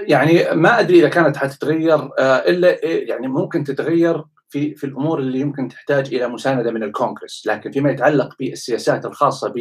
يعني 0.00 0.54
ما 0.54 0.80
أدري 0.80 0.98
إذا 0.98 1.08
كانت 1.08 1.36
حتتغير 1.36 2.10
إلا 2.20 2.84
يعني 2.84 3.28
ممكن 3.28 3.64
تتغير 3.64 4.24
في 4.48 4.74
في 4.74 4.84
الأمور 4.84 5.18
اللي 5.18 5.40
يمكن 5.40 5.68
تحتاج 5.68 6.14
إلى 6.14 6.28
مساندة 6.28 6.70
من 6.70 6.82
الكونغرس، 6.82 7.46
لكن 7.46 7.70
فيما 7.70 7.90
يتعلق 7.90 8.36
بالسياسات 8.38 9.06
الخاصة 9.06 9.54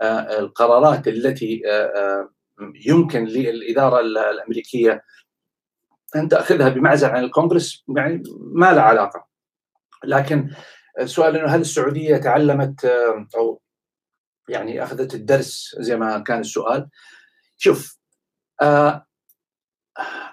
بالقرارات 0.00 1.08
التي 1.08 1.62
يمكن 2.86 3.24
للإدارة 3.24 4.00
الأمريكية 4.00 5.02
ان 6.16 6.28
تاخذها 6.28 6.68
بمعزل 6.68 7.08
عن 7.08 7.24
الكونغرس 7.24 7.84
يعني 7.96 8.22
ما 8.38 8.72
له 8.72 8.80
علاقة. 8.80 9.26
لكن 10.04 10.50
السؤال 11.00 11.36
إنه 11.36 11.48
هل 11.48 11.60
السعودية 11.60 12.16
تعلمت 12.16 12.84
أو 13.36 13.60
يعني 14.48 14.82
أخذت 14.82 15.14
الدرس 15.14 15.76
زي 15.78 15.96
ما 15.96 16.18
كان 16.18 16.40
السؤال؟ 16.40 16.88
شوف 17.56 17.98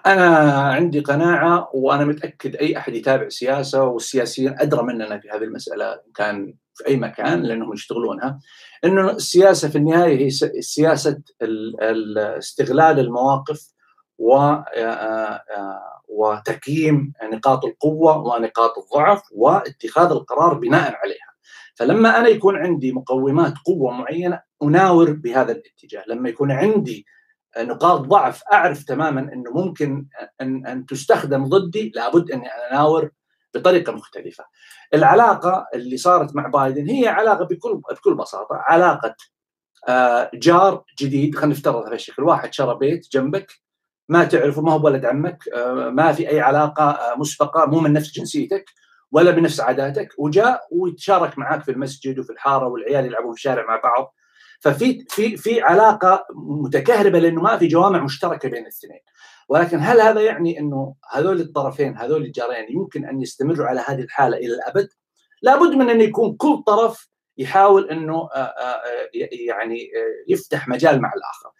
أنا 0.06 0.52
عندي 0.52 1.00
قناعة 1.00 1.70
وأنا 1.74 2.04
متأكد 2.04 2.56
أي 2.56 2.78
أحد 2.78 2.94
يتابع 2.94 3.28
سياسة 3.28 3.84
والسياسيين 3.84 4.58
أدرى 4.60 4.82
مننا 4.82 5.18
في 5.18 5.30
هذه 5.30 5.42
المسألة 5.42 6.00
كان 6.14 6.54
في 6.74 6.86
أي 6.86 6.96
مكان 6.96 7.42
لأنهم 7.42 7.72
يشتغلونها 7.72 8.40
إنه 8.84 9.10
السياسة 9.10 9.68
في 9.68 9.78
النهاية 9.78 10.18
هي 10.18 10.30
سياسة 10.60 11.22
استغلال 12.38 12.98
المواقف 12.98 13.73
و 14.18 14.56
وتقييم 16.08 17.12
نقاط 17.22 17.64
القوة 17.64 18.16
ونقاط 18.16 18.78
الضعف 18.78 19.22
واتخاذ 19.32 20.10
القرار 20.10 20.54
بناء 20.54 20.94
عليها. 20.94 21.34
فلما 21.74 22.18
أنا 22.18 22.28
يكون 22.28 22.56
عندي 22.56 22.92
مقومات 22.92 23.54
قوة 23.66 23.92
معينة 23.92 24.40
أناور 24.62 25.12
بهذا 25.12 25.52
الاتجاه، 25.52 26.04
لما 26.08 26.28
يكون 26.28 26.52
عندي 26.52 27.06
نقاط 27.58 28.00
ضعف 28.00 28.42
أعرف 28.52 28.84
تماما 28.84 29.20
إنه 29.20 29.50
ممكن 29.50 30.06
أن 30.40 30.66
أن 30.66 30.86
تستخدم 30.86 31.44
ضدي 31.44 31.92
لابد 31.94 32.30
أني 32.30 32.46
أناور 32.48 33.10
بطريقة 33.54 33.92
مختلفة. 33.92 34.44
العلاقة 34.94 35.66
اللي 35.74 35.96
صارت 35.96 36.36
مع 36.36 36.48
بايدن 36.48 36.88
هي 36.88 37.08
علاقة 37.08 37.44
بكل 37.44 37.80
بكل 37.90 38.14
بساطة 38.14 38.56
علاقة 38.56 39.14
جار 40.34 40.84
جديد 40.98 41.34
خلينا 41.34 41.54
نفترض 41.54 41.86
هذا 41.86 41.94
الشكل 41.94 42.22
واحد 42.22 42.54
شرى 42.54 42.74
بيت 42.74 43.12
جنبك 43.12 43.63
ما 44.08 44.24
تعرفه 44.24 44.62
ما 44.62 44.72
هو 44.72 44.86
ولد 44.86 45.04
عمك 45.04 45.38
ما 45.92 46.12
في 46.12 46.30
أي 46.30 46.40
علاقة 46.40 46.98
مسبقة 47.18 47.66
مو 47.66 47.80
من 47.80 47.92
نفس 47.92 48.12
جنسيتك 48.12 48.64
ولا 49.12 49.30
بنفس 49.30 49.60
عاداتك 49.60 50.08
وجاء 50.18 50.60
ويتشارك 50.72 51.38
معك 51.38 51.62
في 51.62 51.70
المسجد 51.70 52.18
وفي 52.18 52.30
الحارة 52.30 52.66
والعيال 52.68 53.06
يلعبون 53.06 53.32
في 53.32 53.38
الشارع 53.38 53.66
مع 53.66 53.80
بعض 53.84 54.14
ففي 54.60 55.04
في 55.08 55.36
في 55.36 55.60
علاقة 55.60 56.26
متكهربة 56.34 57.18
لأنه 57.18 57.42
ما 57.42 57.58
في 57.58 57.66
جوامع 57.66 58.04
مشتركة 58.04 58.48
بين 58.48 58.62
الاثنين 58.62 59.00
ولكن 59.48 59.78
هل 59.80 60.00
هذا 60.00 60.20
يعني 60.20 60.58
أنه 60.58 60.94
هذول 61.12 61.40
الطرفين 61.40 61.96
هذول 61.96 62.22
الجارين 62.22 62.66
يمكن 62.70 63.04
أن 63.04 63.20
يستمروا 63.20 63.66
على 63.66 63.84
هذه 63.86 64.00
الحالة 64.00 64.36
إلى 64.36 64.54
الأبد؟ 64.54 64.88
لابد 65.42 65.74
من 65.74 65.90
أن 65.90 66.00
يكون 66.00 66.36
كل 66.36 66.62
طرف 66.66 67.08
يحاول 67.38 67.90
أنه 67.90 68.28
يعني 69.48 69.90
يفتح 70.28 70.68
مجال 70.68 71.00
مع 71.00 71.12
الآخر. 71.16 71.50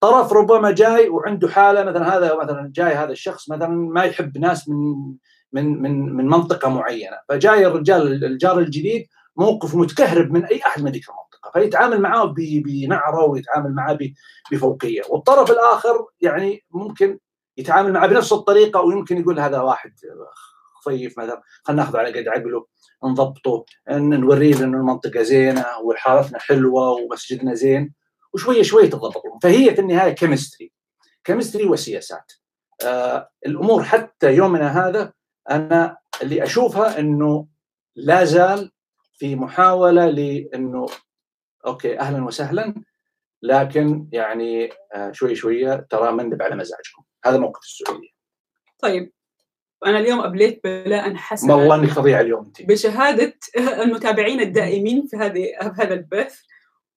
طرف 0.00 0.32
ربما 0.32 0.70
جاي 0.70 1.08
وعنده 1.08 1.48
حالة 1.48 1.84
مثلا 1.84 2.16
هذا 2.16 2.36
مثلا 2.36 2.72
جاي 2.74 2.94
هذا 2.94 3.12
الشخص 3.12 3.50
مثلا 3.50 3.68
ما 3.68 4.04
يحب 4.04 4.38
ناس 4.38 4.68
من 4.68 5.14
من 5.52 5.82
من 5.82 6.16
من 6.16 6.26
منطقة 6.26 6.68
معينة، 6.68 7.16
فجاي 7.28 7.66
الرجال 7.66 8.24
الجار 8.24 8.58
الجديد 8.58 9.06
موقف 9.36 9.74
متكهرب 9.74 10.30
من 10.30 10.44
أي 10.44 10.60
أحد 10.66 10.82
من 10.82 10.90
ذيك 10.90 11.04
المنطقة، 11.08 11.60
فيتعامل 11.60 12.00
معاه 12.00 12.34
بنعرة 12.36 13.24
ويتعامل 13.24 13.74
معاه 13.74 13.98
بفوقية، 14.52 15.02
والطرف 15.08 15.50
الآخر 15.50 16.06
يعني 16.20 16.64
ممكن 16.70 17.18
يتعامل 17.56 17.92
معه 17.92 18.06
بنفس 18.06 18.32
الطريقة 18.32 18.80
ويمكن 18.80 19.20
يقول 19.20 19.40
هذا 19.40 19.60
واحد 19.60 19.92
خفيف 20.74 21.18
مثلا 21.18 21.42
خلينا 21.64 21.82
ناخذه 21.82 21.98
على 21.98 22.20
قد 22.20 22.28
عقله 22.28 22.66
نضبطه 23.04 23.64
نوريه 23.90 24.64
انه 24.64 24.78
المنطقة 24.78 25.22
زينة 25.22 25.64
وحارتنا 25.84 26.38
حلوة 26.38 26.90
ومسجدنا 26.90 27.54
زين. 27.54 27.97
وشوية 28.34 28.62
شوية 28.62 28.90
تضبط 28.90 29.22
فهي 29.42 29.74
في 29.74 29.80
النهاية 29.80 30.12
chemistry 30.12 30.72
chemistry 31.24 31.64
وسياسات. 31.64 32.32
آه 32.84 33.30
الأمور 33.46 33.82
حتى 33.84 34.34
يومنا 34.34 34.88
هذا 34.88 35.12
أنا 35.50 35.96
اللي 36.22 36.42
أشوفها 36.42 36.98
إنه 36.98 37.46
لا 37.96 38.24
زال 38.24 38.72
في 39.12 39.36
محاولة 39.36 40.06
لإنه 40.06 40.86
أوكي 41.66 41.98
أهلا 42.00 42.24
وسهلا 42.24 42.74
لكن 43.42 44.08
يعني 44.12 44.70
آه 44.94 45.12
شوي 45.12 45.34
شوية 45.34 45.86
ترى 45.90 46.12
مندب 46.12 46.42
على 46.42 46.56
مزاجكم. 46.56 47.02
هذا 47.24 47.38
موقف 47.38 47.60
السعودية. 47.62 48.10
طيب 48.78 49.12
أنا 49.86 49.98
اليوم 49.98 50.20
أبليت 50.20 50.60
بلاء 50.64 51.14
حسنا 51.14 51.54
والله 51.54 51.74
انك 51.74 51.88
فظيعه 51.88 52.20
اليوم 52.20 52.44
انت 52.44 52.62
بشهادة 52.62 53.38
المتابعين 53.56 54.40
الدائمين 54.40 55.06
في 55.06 55.16
هذه 55.16 55.46
هذا 55.78 55.94
البث. 55.94 56.40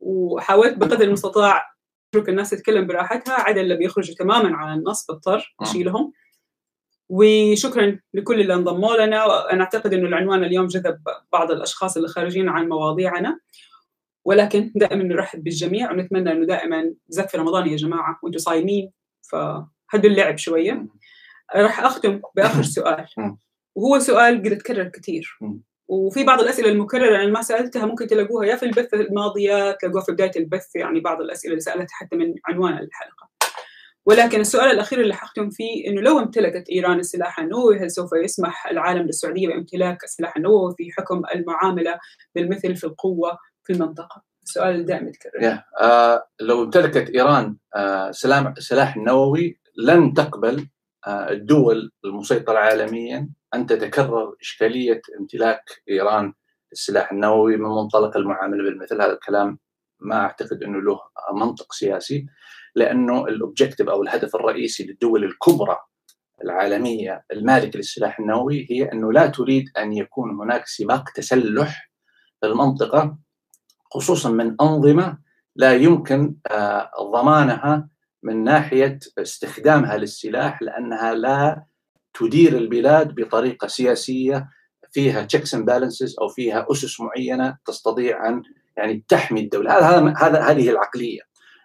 وحاولت 0.02 0.78
بقدر 0.78 1.02
المستطاع 1.02 1.72
أترك 2.15 2.30
الناس 2.30 2.49
تتكلم 2.49 2.88
براحتها 2.88 3.34
عدا 3.34 3.61
اللي 3.61 3.76
بيخرجوا 3.76 4.15
تماما 4.15 4.57
عن 4.57 4.80
النص 4.80 5.11
بضطر 5.11 5.56
أشيلهم. 5.61 6.14
وشكرا 7.10 7.99
لكل 8.14 8.41
اللي 8.41 8.53
انضموا 8.53 9.06
لنا 9.06 9.52
أنا 9.53 9.64
أعتقد 9.64 9.94
إنه 9.94 10.07
العنوان 10.07 10.44
اليوم 10.44 10.68
جذب 10.68 11.03
بعض 11.34 11.52
الأشخاص 11.52 11.95
اللي 11.98 12.07
خارجين 12.07 12.49
عن 12.49 12.69
مواضيعنا. 12.69 13.40
ولكن 14.26 14.72
دائما 14.76 15.03
نرحب 15.03 15.44
بالجميع 15.44 15.91
ونتمنى 15.91 16.32
إنه 16.32 16.45
دائما 16.45 16.94
بالذات 17.07 17.32
في 17.32 17.38
رمضان 17.38 17.68
يا 17.68 17.76
جماعة 17.76 18.19
وأنتم 18.23 18.38
صايمين 18.40 18.91
فهدوا 19.32 19.65
اللعب 20.10 20.38
شوية. 20.38 20.88
راح 21.56 21.80
أختم 21.80 22.22
بآخر 22.36 22.64
سؤال. 22.78 23.06
وهو 23.76 23.99
سؤال 23.99 24.44
قد 24.44 24.57
تكرر 24.57 24.84
كثير. 24.84 25.38
وفي 25.91 26.23
بعض 26.23 26.39
الأسئلة 26.39 26.69
المكررة 26.69 27.15
أنا 27.15 27.31
ما 27.31 27.41
سألتها 27.41 27.85
ممكن 27.85 28.07
تلاقوها 28.07 28.45
يا 28.45 28.55
في 28.55 28.65
البث 28.65 28.93
الماضية 28.93 29.72
تلاقوها 29.72 30.03
في 30.03 30.11
بداية 30.11 30.31
البث 30.35 30.76
يعني 30.76 30.99
بعض 30.99 31.22
الأسئلة 31.22 31.51
اللي 31.51 31.61
سألتها 31.61 31.95
حتى 31.95 32.15
من 32.15 32.34
عنوان 32.45 32.73
الحلقة 32.73 33.30
ولكن 34.05 34.39
السؤال 34.39 34.72
الأخير 34.72 35.01
اللي 35.01 35.13
حختم 35.13 35.49
فيه 35.49 35.88
إنه 35.88 36.01
لو 36.01 36.19
امتلكت 36.19 36.69
إيران 36.69 36.99
السلاح 36.99 37.39
النووي 37.39 37.80
هل 37.80 37.91
سوف 37.91 38.09
يسمح 38.23 38.68
العالم 38.68 39.05
للسعودية 39.05 39.47
بامتلاك 39.47 40.03
السلاح 40.03 40.38
النووي 40.38 40.76
في 40.77 40.91
حكم 40.97 41.22
المعاملة 41.35 41.99
بالمثل 42.35 42.76
في 42.76 42.84
القوة 42.84 43.38
في 43.63 43.73
المنطقة؟ 43.73 44.23
السؤال 44.43 44.85
دائما 44.85 45.09
يتكرر. 45.09 45.41
yeah. 45.41 45.57
uh, 45.57 46.22
لو 46.41 46.63
امتلكت 46.63 47.09
إيران 47.09 47.57
uh, 47.77 48.11
سلام 48.11 48.53
سلاح 48.57 48.97
نووي 48.97 49.59
لن 49.77 50.13
تقبل 50.13 50.59
uh, 50.59 51.09
الدول 51.09 51.91
المسيطرة 52.05 52.59
عالميا 52.59 53.30
أن 53.53 53.65
تتكرر 53.65 54.36
إشكالية 54.41 55.02
امتلاك 55.19 55.64
إيران 55.90 56.34
السلاح 56.72 57.11
النووي 57.11 57.57
من 57.57 57.69
منطلق 57.69 58.18
المعاملة 58.18 58.64
بالمثل. 58.64 59.02
هذا 59.02 59.14
الكلام 59.14 59.60
ما 59.99 60.15
أعتقد 60.15 60.64
إنه 60.64 60.82
له 60.82 60.99
منطق 61.34 61.73
سياسي 61.73 62.26
لأنه 62.76 63.28
ال 63.27 63.34
objective 63.34 63.89
أو 63.90 64.03
الهدف 64.03 64.36
الرئيسي 64.36 64.84
للدول 64.84 65.23
الكبرى 65.23 65.78
العالمية 66.44 67.26
المالكة 67.32 67.78
للسلاح 67.78 68.19
النووي 68.19 68.68
هي 68.69 68.91
أنه 68.91 69.11
لا 69.11 69.28
تريد 69.28 69.65
أن 69.78 69.94
يكون 69.94 70.32
هناك 70.40 70.68
سباق 70.68 71.10
تسلح 71.10 71.91
في 72.41 72.48
المنطقة 72.48 73.18
خصوصا 73.94 74.30
من 74.30 74.56
أنظمة 74.61 75.18
لا 75.56 75.73
يمكن 75.73 76.36
آه، 76.52 76.91
ضمانها 77.02 77.90
من 78.23 78.44
ناحية 78.44 78.99
استخدامها 79.18 79.98
للسلاح 79.98 80.61
لأنها 80.61 81.14
لا 81.14 81.65
تدير 82.13 82.57
البلاد 82.57 83.15
بطريقة 83.15 83.67
سياسية 83.67 84.49
فيها 84.91 85.23
checks 85.23 85.53
and 85.53 85.65
balances 85.65 86.15
أو 86.21 86.27
فيها 86.27 86.67
أسس 86.71 86.99
معينة 87.01 87.57
تستطيع 87.65 88.29
أن 88.29 88.43
يعني 88.77 89.03
تحمي 89.07 89.39
الدولة. 89.39 89.71
هذا 89.71 90.13
هذا 90.17 90.41
هذه 90.41 90.69
العقلية. 90.69 91.21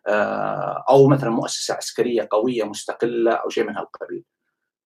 آه، 0.08 0.84
أو 0.90 1.08
مثلا 1.08 1.30
مؤسسة 1.30 1.74
عسكرية 1.74 2.28
قوية 2.30 2.64
مستقلة 2.64 3.32
أو 3.32 3.48
شيء 3.48 3.64
من 3.64 3.76
هالقبيل. 3.76 4.24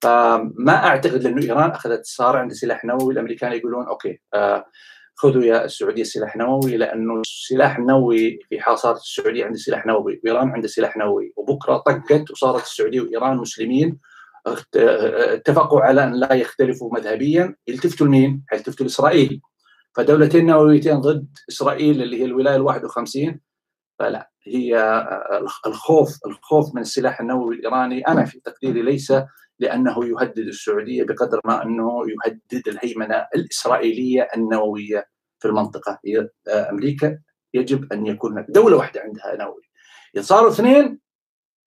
فما 0.02 0.86
أعتقد 0.86 1.22
لأنه 1.22 1.42
إيران 1.42 1.70
أخذت 1.70 2.04
صار 2.04 2.36
عندها 2.36 2.56
سلاح 2.56 2.84
نووي. 2.84 3.12
الأمريكان 3.12 3.52
يقولون 3.52 3.86
okay 3.86 4.20
آه، 4.34 4.64
خذوا 5.22 5.44
يا 5.44 5.64
السعودية 5.64 6.02
سلاح 6.02 6.36
نووي 6.36 6.76
لأنه 6.76 7.20
السلاح 7.20 7.78
النووي 7.78 8.38
في 8.48 8.60
حال 8.60 8.78
صارت 8.78 9.00
السعودية 9.00 9.44
عندها 9.44 9.58
سلاح 9.58 9.86
نووي 9.86 10.20
وإيران 10.24 10.50
عندها 10.50 10.68
سلاح 10.68 10.96
نووي 10.96 11.32
وبكرة 11.36 11.76
طقت 11.76 12.30
وصارت 12.30 12.62
السعودية 12.62 13.00
وإيران 13.00 13.36
مسلمين 13.36 13.98
اتفقوا 14.76 15.80
على 15.80 16.04
أن 16.04 16.14
لا 16.14 16.32
يختلفوا 16.32 16.94
مذهبيا. 16.94 17.56
يلتفتوا 17.68 18.06
لمين؟ 18.06 18.44
حيلتفتوا 18.48 18.86
لاسرائيل 18.86 19.40
فدولتين 19.96 20.46
نوويتين 20.46 21.00
ضد 21.00 21.28
إسرائيل 21.48 22.02
اللي 22.02 22.20
هي 22.20 22.24
الولاية 22.24 22.56
ال 22.56 22.62
51 22.62 23.40
فلا 23.98 24.30
هي 24.42 25.02
الخوف 25.66 26.18
الخوف 26.26 26.74
من 26.74 26.82
السلاح 26.82 27.20
النووي 27.20 27.54
الإيراني. 27.54 28.08
أنا 28.08 28.24
في 28.24 28.40
تقديري 28.40 28.82
ليس 28.82 29.12
لأنه 29.58 30.06
يهدد 30.06 30.38
السعودية 30.38 31.04
بقدر 31.04 31.40
ما 31.44 31.62
أنه 31.62 32.02
يهدد 32.10 32.68
الهيمنة 32.68 33.26
الإسرائيلية 33.34 34.28
النووية 34.36 35.06
في 35.38 35.48
المنطقة. 35.48 35.98
هي 36.06 36.28
أمريكا 36.48 37.18
يجب 37.54 37.92
أن 37.92 38.06
يكون 38.06 38.46
دولة 38.48 38.76
واحدة 38.76 39.00
عندها 39.00 39.36
نووي. 39.36 39.62
صاروا 40.20 40.50
اثنين 40.50 41.00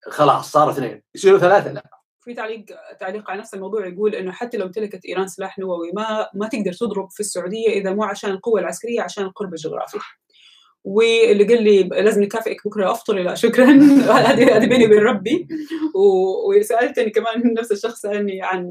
خلاص 0.03 0.53
صاروا 0.53 0.73
اثنين. 0.73 1.03
يصيروا 1.15 1.39
ثلاثة 1.39 1.73
لا. 1.73 1.98
في 2.29 2.35
تعليق 2.35 2.65
تعليق 3.01 3.31
على 3.31 3.41
نفس 3.41 3.55
الموضوع 3.55 3.87
يقول 3.87 4.15
إنه 4.15 4.33
حتى 4.33 4.57
لو 4.57 4.67
امتلكت 4.67 5.05
إيران 5.07 5.29
سلاح 5.29 5.59
نووي 5.59 5.93
ما 5.93 6.29
ما 6.35 6.49
تقدر 6.49 6.73
تضرب 6.73 7.11
في 7.11 7.21
السعودية 7.21 7.69
إذا 7.69 7.93
مو 7.93 8.05
عشان 8.05 8.31
القوة 8.31 8.61
العسكرية 8.61 9.03
عشان 9.03 9.25
القرب 9.25 9.53
الجغرافي. 9.53 9.99
واللي 10.89 11.45
قال 11.45 11.63
لي 11.63 11.83
لازم 11.83 12.23
نكافئك 12.23 12.67
بكرة 12.67 12.91
أفطر 12.91 13.15
لا 13.15 13.35
شكرا. 13.35 13.65
هذه 14.29 14.57
هذه 14.57 14.67
بيني 14.67 14.87
وبين 14.87 14.99
ربي. 14.99 15.49
وسألتني 15.95 17.11
كمان 17.11 17.55
نفس 17.59 17.73
الشخص 17.73 18.01
سالني 18.01 18.43
عن 18.43 18.71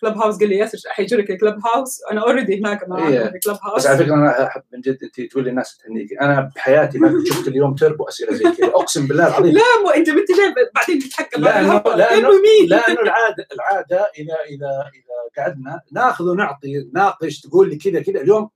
كلب 0.00 0.16
هاوس 0.16 0.38
قال 0.38 0.48
لي 0.48 0.56
ياسر 0.56 0.78
حيجرك 0.88 1.30
الكلب 1.30 1.58
هاوس 1.66 2.00
أنا 2.12 2.20
اوريدي 2.20 2.58
هناك 2.58 2.88
مع 2.88 3.08
إيه. 3.08 3.32
كلب 3.44 3.58
هاوس 3.62 3.80
بس 3.80 3.86
على 3.86 3.98
فكرة 3.98 4.14
أنا 4.14 4.46
أحب 4.46 4.62
من 4.72 4.80
جد 4.80 4.98
أنت 5.02 5.20
تقول 5.20 5.44
للناس 5.44 5.78
تهنيكي. 5.78 6.20
أنا 6.20 6.50
بحياتي 6.56 6.98
ما 6.98 7.24
شفت 7.26 7.48
اليوم 7.48 7.74
تربو 7.74 8.04
أسئلة 8.04 8.34
زي 8.34 8.44
كذا. 8.44 8.66
أقسم 8.66 9.06
بالله 9.06 9.28
العظيم. 9.28 9.54
لا 9.54 9.62
مو 9.82 9.90
أنت 9.90 10.10
بنت 10.10 10.30
ليه 10.30 10.54
بعدين 10.74 10.98
تتحكم؟ 10.98 11.42
لأنه 11.42 11.82
لأنه 11.96 12.28
لأنه 12.68 13.00
العاده 13.02 13.46
العادة 13.52 14.10
اذا 14.18 14.34
اذا 14.48 14.90
إذا 14.94 15.42
قعدنا 15.42 15.80
ناخذ 15.92 16.24
ونعطي 16.24 16.88
ناقش 16.94 17.40
تقول 17.40 17.70
لي 17.70 17.76
كذا 17.76 18.02
كذا 18.02 18.20
اليوم 18.20 18.50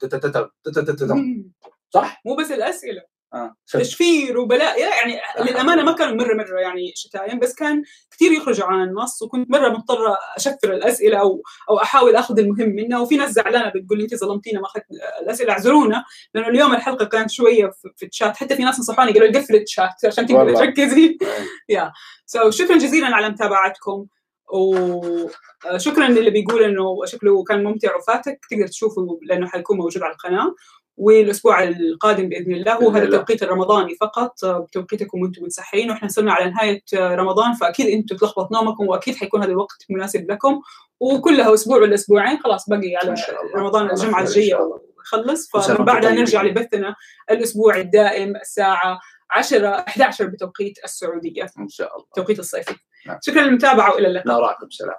صح؟ 1.94 2.22
مو 2.24 2.34
بس 2.34 2.52
الأسئلة. 2.52 3.12
آه. 3.34 3.54
تشفير 3.72 4.38
وبلاء 4.38 4.80
يعني 4.80 5.18
آه. 5.18 5.42
للأمانة 5.42 5.82
ما 5.82 5.92
كان 5.92 6.16
مرة 6.16 6.34
مرة 6.34 6.60
يعني 6.60 6.92
شتايم 6.96 7.38
بس 7.38 7.54
كان 7.54 7.82
كثير 8.10 8.32
يخرجوا 8.32 8.66
عن 8.66 8.88
النص 8.88 9.22
وكنت 9.22 9.50
مرة 9.50 9.68
مضطرة 9.68 10.16
أشفر 10.36 10.72
الأسئلة 10.72 11.20
أو 11.20 11.42
أو 11.70 11.78
أحاول 11.78 12.16
أخذ 12.16 12.38
المهم 12.38 12.68
منها 12.68 12.98
وفي 12.98 13.16
ناس 13.16 13.30
زعلانة 13.30 13.72
بتقول 13.74 13.98
لي 13.98 14.04
أنت 14.04 14.14
ظلمتينا 14.14 14.60
ما 14.60 14.66
أخذت 14.66 14.84
الأسئلة 15.22 15.52
اعذرونا. 15.52 16.04
لأنه 16.34 16.48
اليوم 16.48 16.74
الحلقة 16.74 17.04
كانت 17.04 17.30
شوية 17.30 17.70
في 17.96 18.06
الشات. 18.06 18.36
حتى 18.36 18.56
في 18.56 18.62
ناس 18.62 18.80
نصحوني 18.80 19.12
قالوا 19.12 19.28
لي 19.28 19.38
قفل 19.38 19.56
الشات 19.56 20.04
عشان 20.04 20.26
تقدري 20.26 20.54
تركزي. 20.54 21.18
يا 21.68 21.92
سو 22.26 22.50
شكرا 22.60 22.78
جزيلا 22.78 23.06
على 23.06 23.28
متابعتكم 23.28 24.06
وشكرا 24.52 26.08
للي 26.08 26.30
بيقول 26.30 26.62
إنه 26.64 27.04
شكله 27.04 27.44
كان 27.44 27.64
ممتع 27.64 27.96
وفاتك. 27.96 28.40
تقدر 28.50 28.66
تشوفه 28.66 29.18
لأنه 29.22 29.48
حيكون 29.48 29.76
موجود 29.76 30.02
على 30.02 30.12
القناة. 30.12 30.54
والأسبوع 30.96 31.62
القادم 31.62 32.28
بإذن 32.28 32.52
الله 32.52 32.74
هو 32.74 32.90
هذا 32.90 33.04
التوقيت 33.04 33.42
الرمضاني 33.42 33.94
فقط. 33.94 34.44
بتوقيتكم 34.44 35.22
وأنتم 35.22 35.44
متسحرين 35.44 35.90
وإحنا 35.90 36.08
صرنا 36.08 36.32
على 36.32 36.50
نهاية 36.50 36.82
رمضان 36.94 37.52
فأكيد 37.52 37.86
أنتم 37.86 38.16
تلخبط 38.16 38.52
نومكم 38.52 38.86
وأكيد 38.86 39.16
حيكون 39.16 39.42
هذا 39.42 39.50
الوقت 39.50 39.84
مناسب 39.90 40.30
لكم. 40.30 40.60
وكلها 41.00 41.54
أسبوع 41.54 41.78
ولا 41.78 41.94
أسبوعين 41.94 42.38
خلاص 42.38 42.68
باقي 42.68 42.96
على 42.96 43.14
رمضان 43.56 43.90
الجمعة 43.90 44.22
الجاية 44.22 44.58
يخلص. 45.00 45.50
فمن 45.50 45.84
بعدها 45.84 46.10
نرجع 46.10 46.42
لبثنا 46.42 46.94
الأسبوع 47.30 47.76
الدائم 47.76 48.36
الساعة 48.36 49.00
10 49.30 49.68
11 49.68 50.26
بتوقيت 50.26 50.84
السعودية 50.84 51.46
إن 51.58 51.68
شاء 51.68 51.96
الله. 51.96 52.06
توقيت 52.14 52.38
الصيفي. 52.38 52.74
نعم. 53.06 53.18
شكرا 53.22 53.42
للمتابعة 53.42 53.94
وإلى 53.94 54.08
اللقاء. 54.08 54.36
نراكم. 54.36 54.70
سلام. 54.70 54.98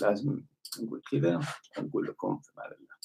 لازم 0.00 0.40
نقول 0.82 1.02
كذا 1.10 1.40
نقول 1.78 2.06
لكم 2.06 2.40
في 2.42 2.50
الله. 2.50 2.97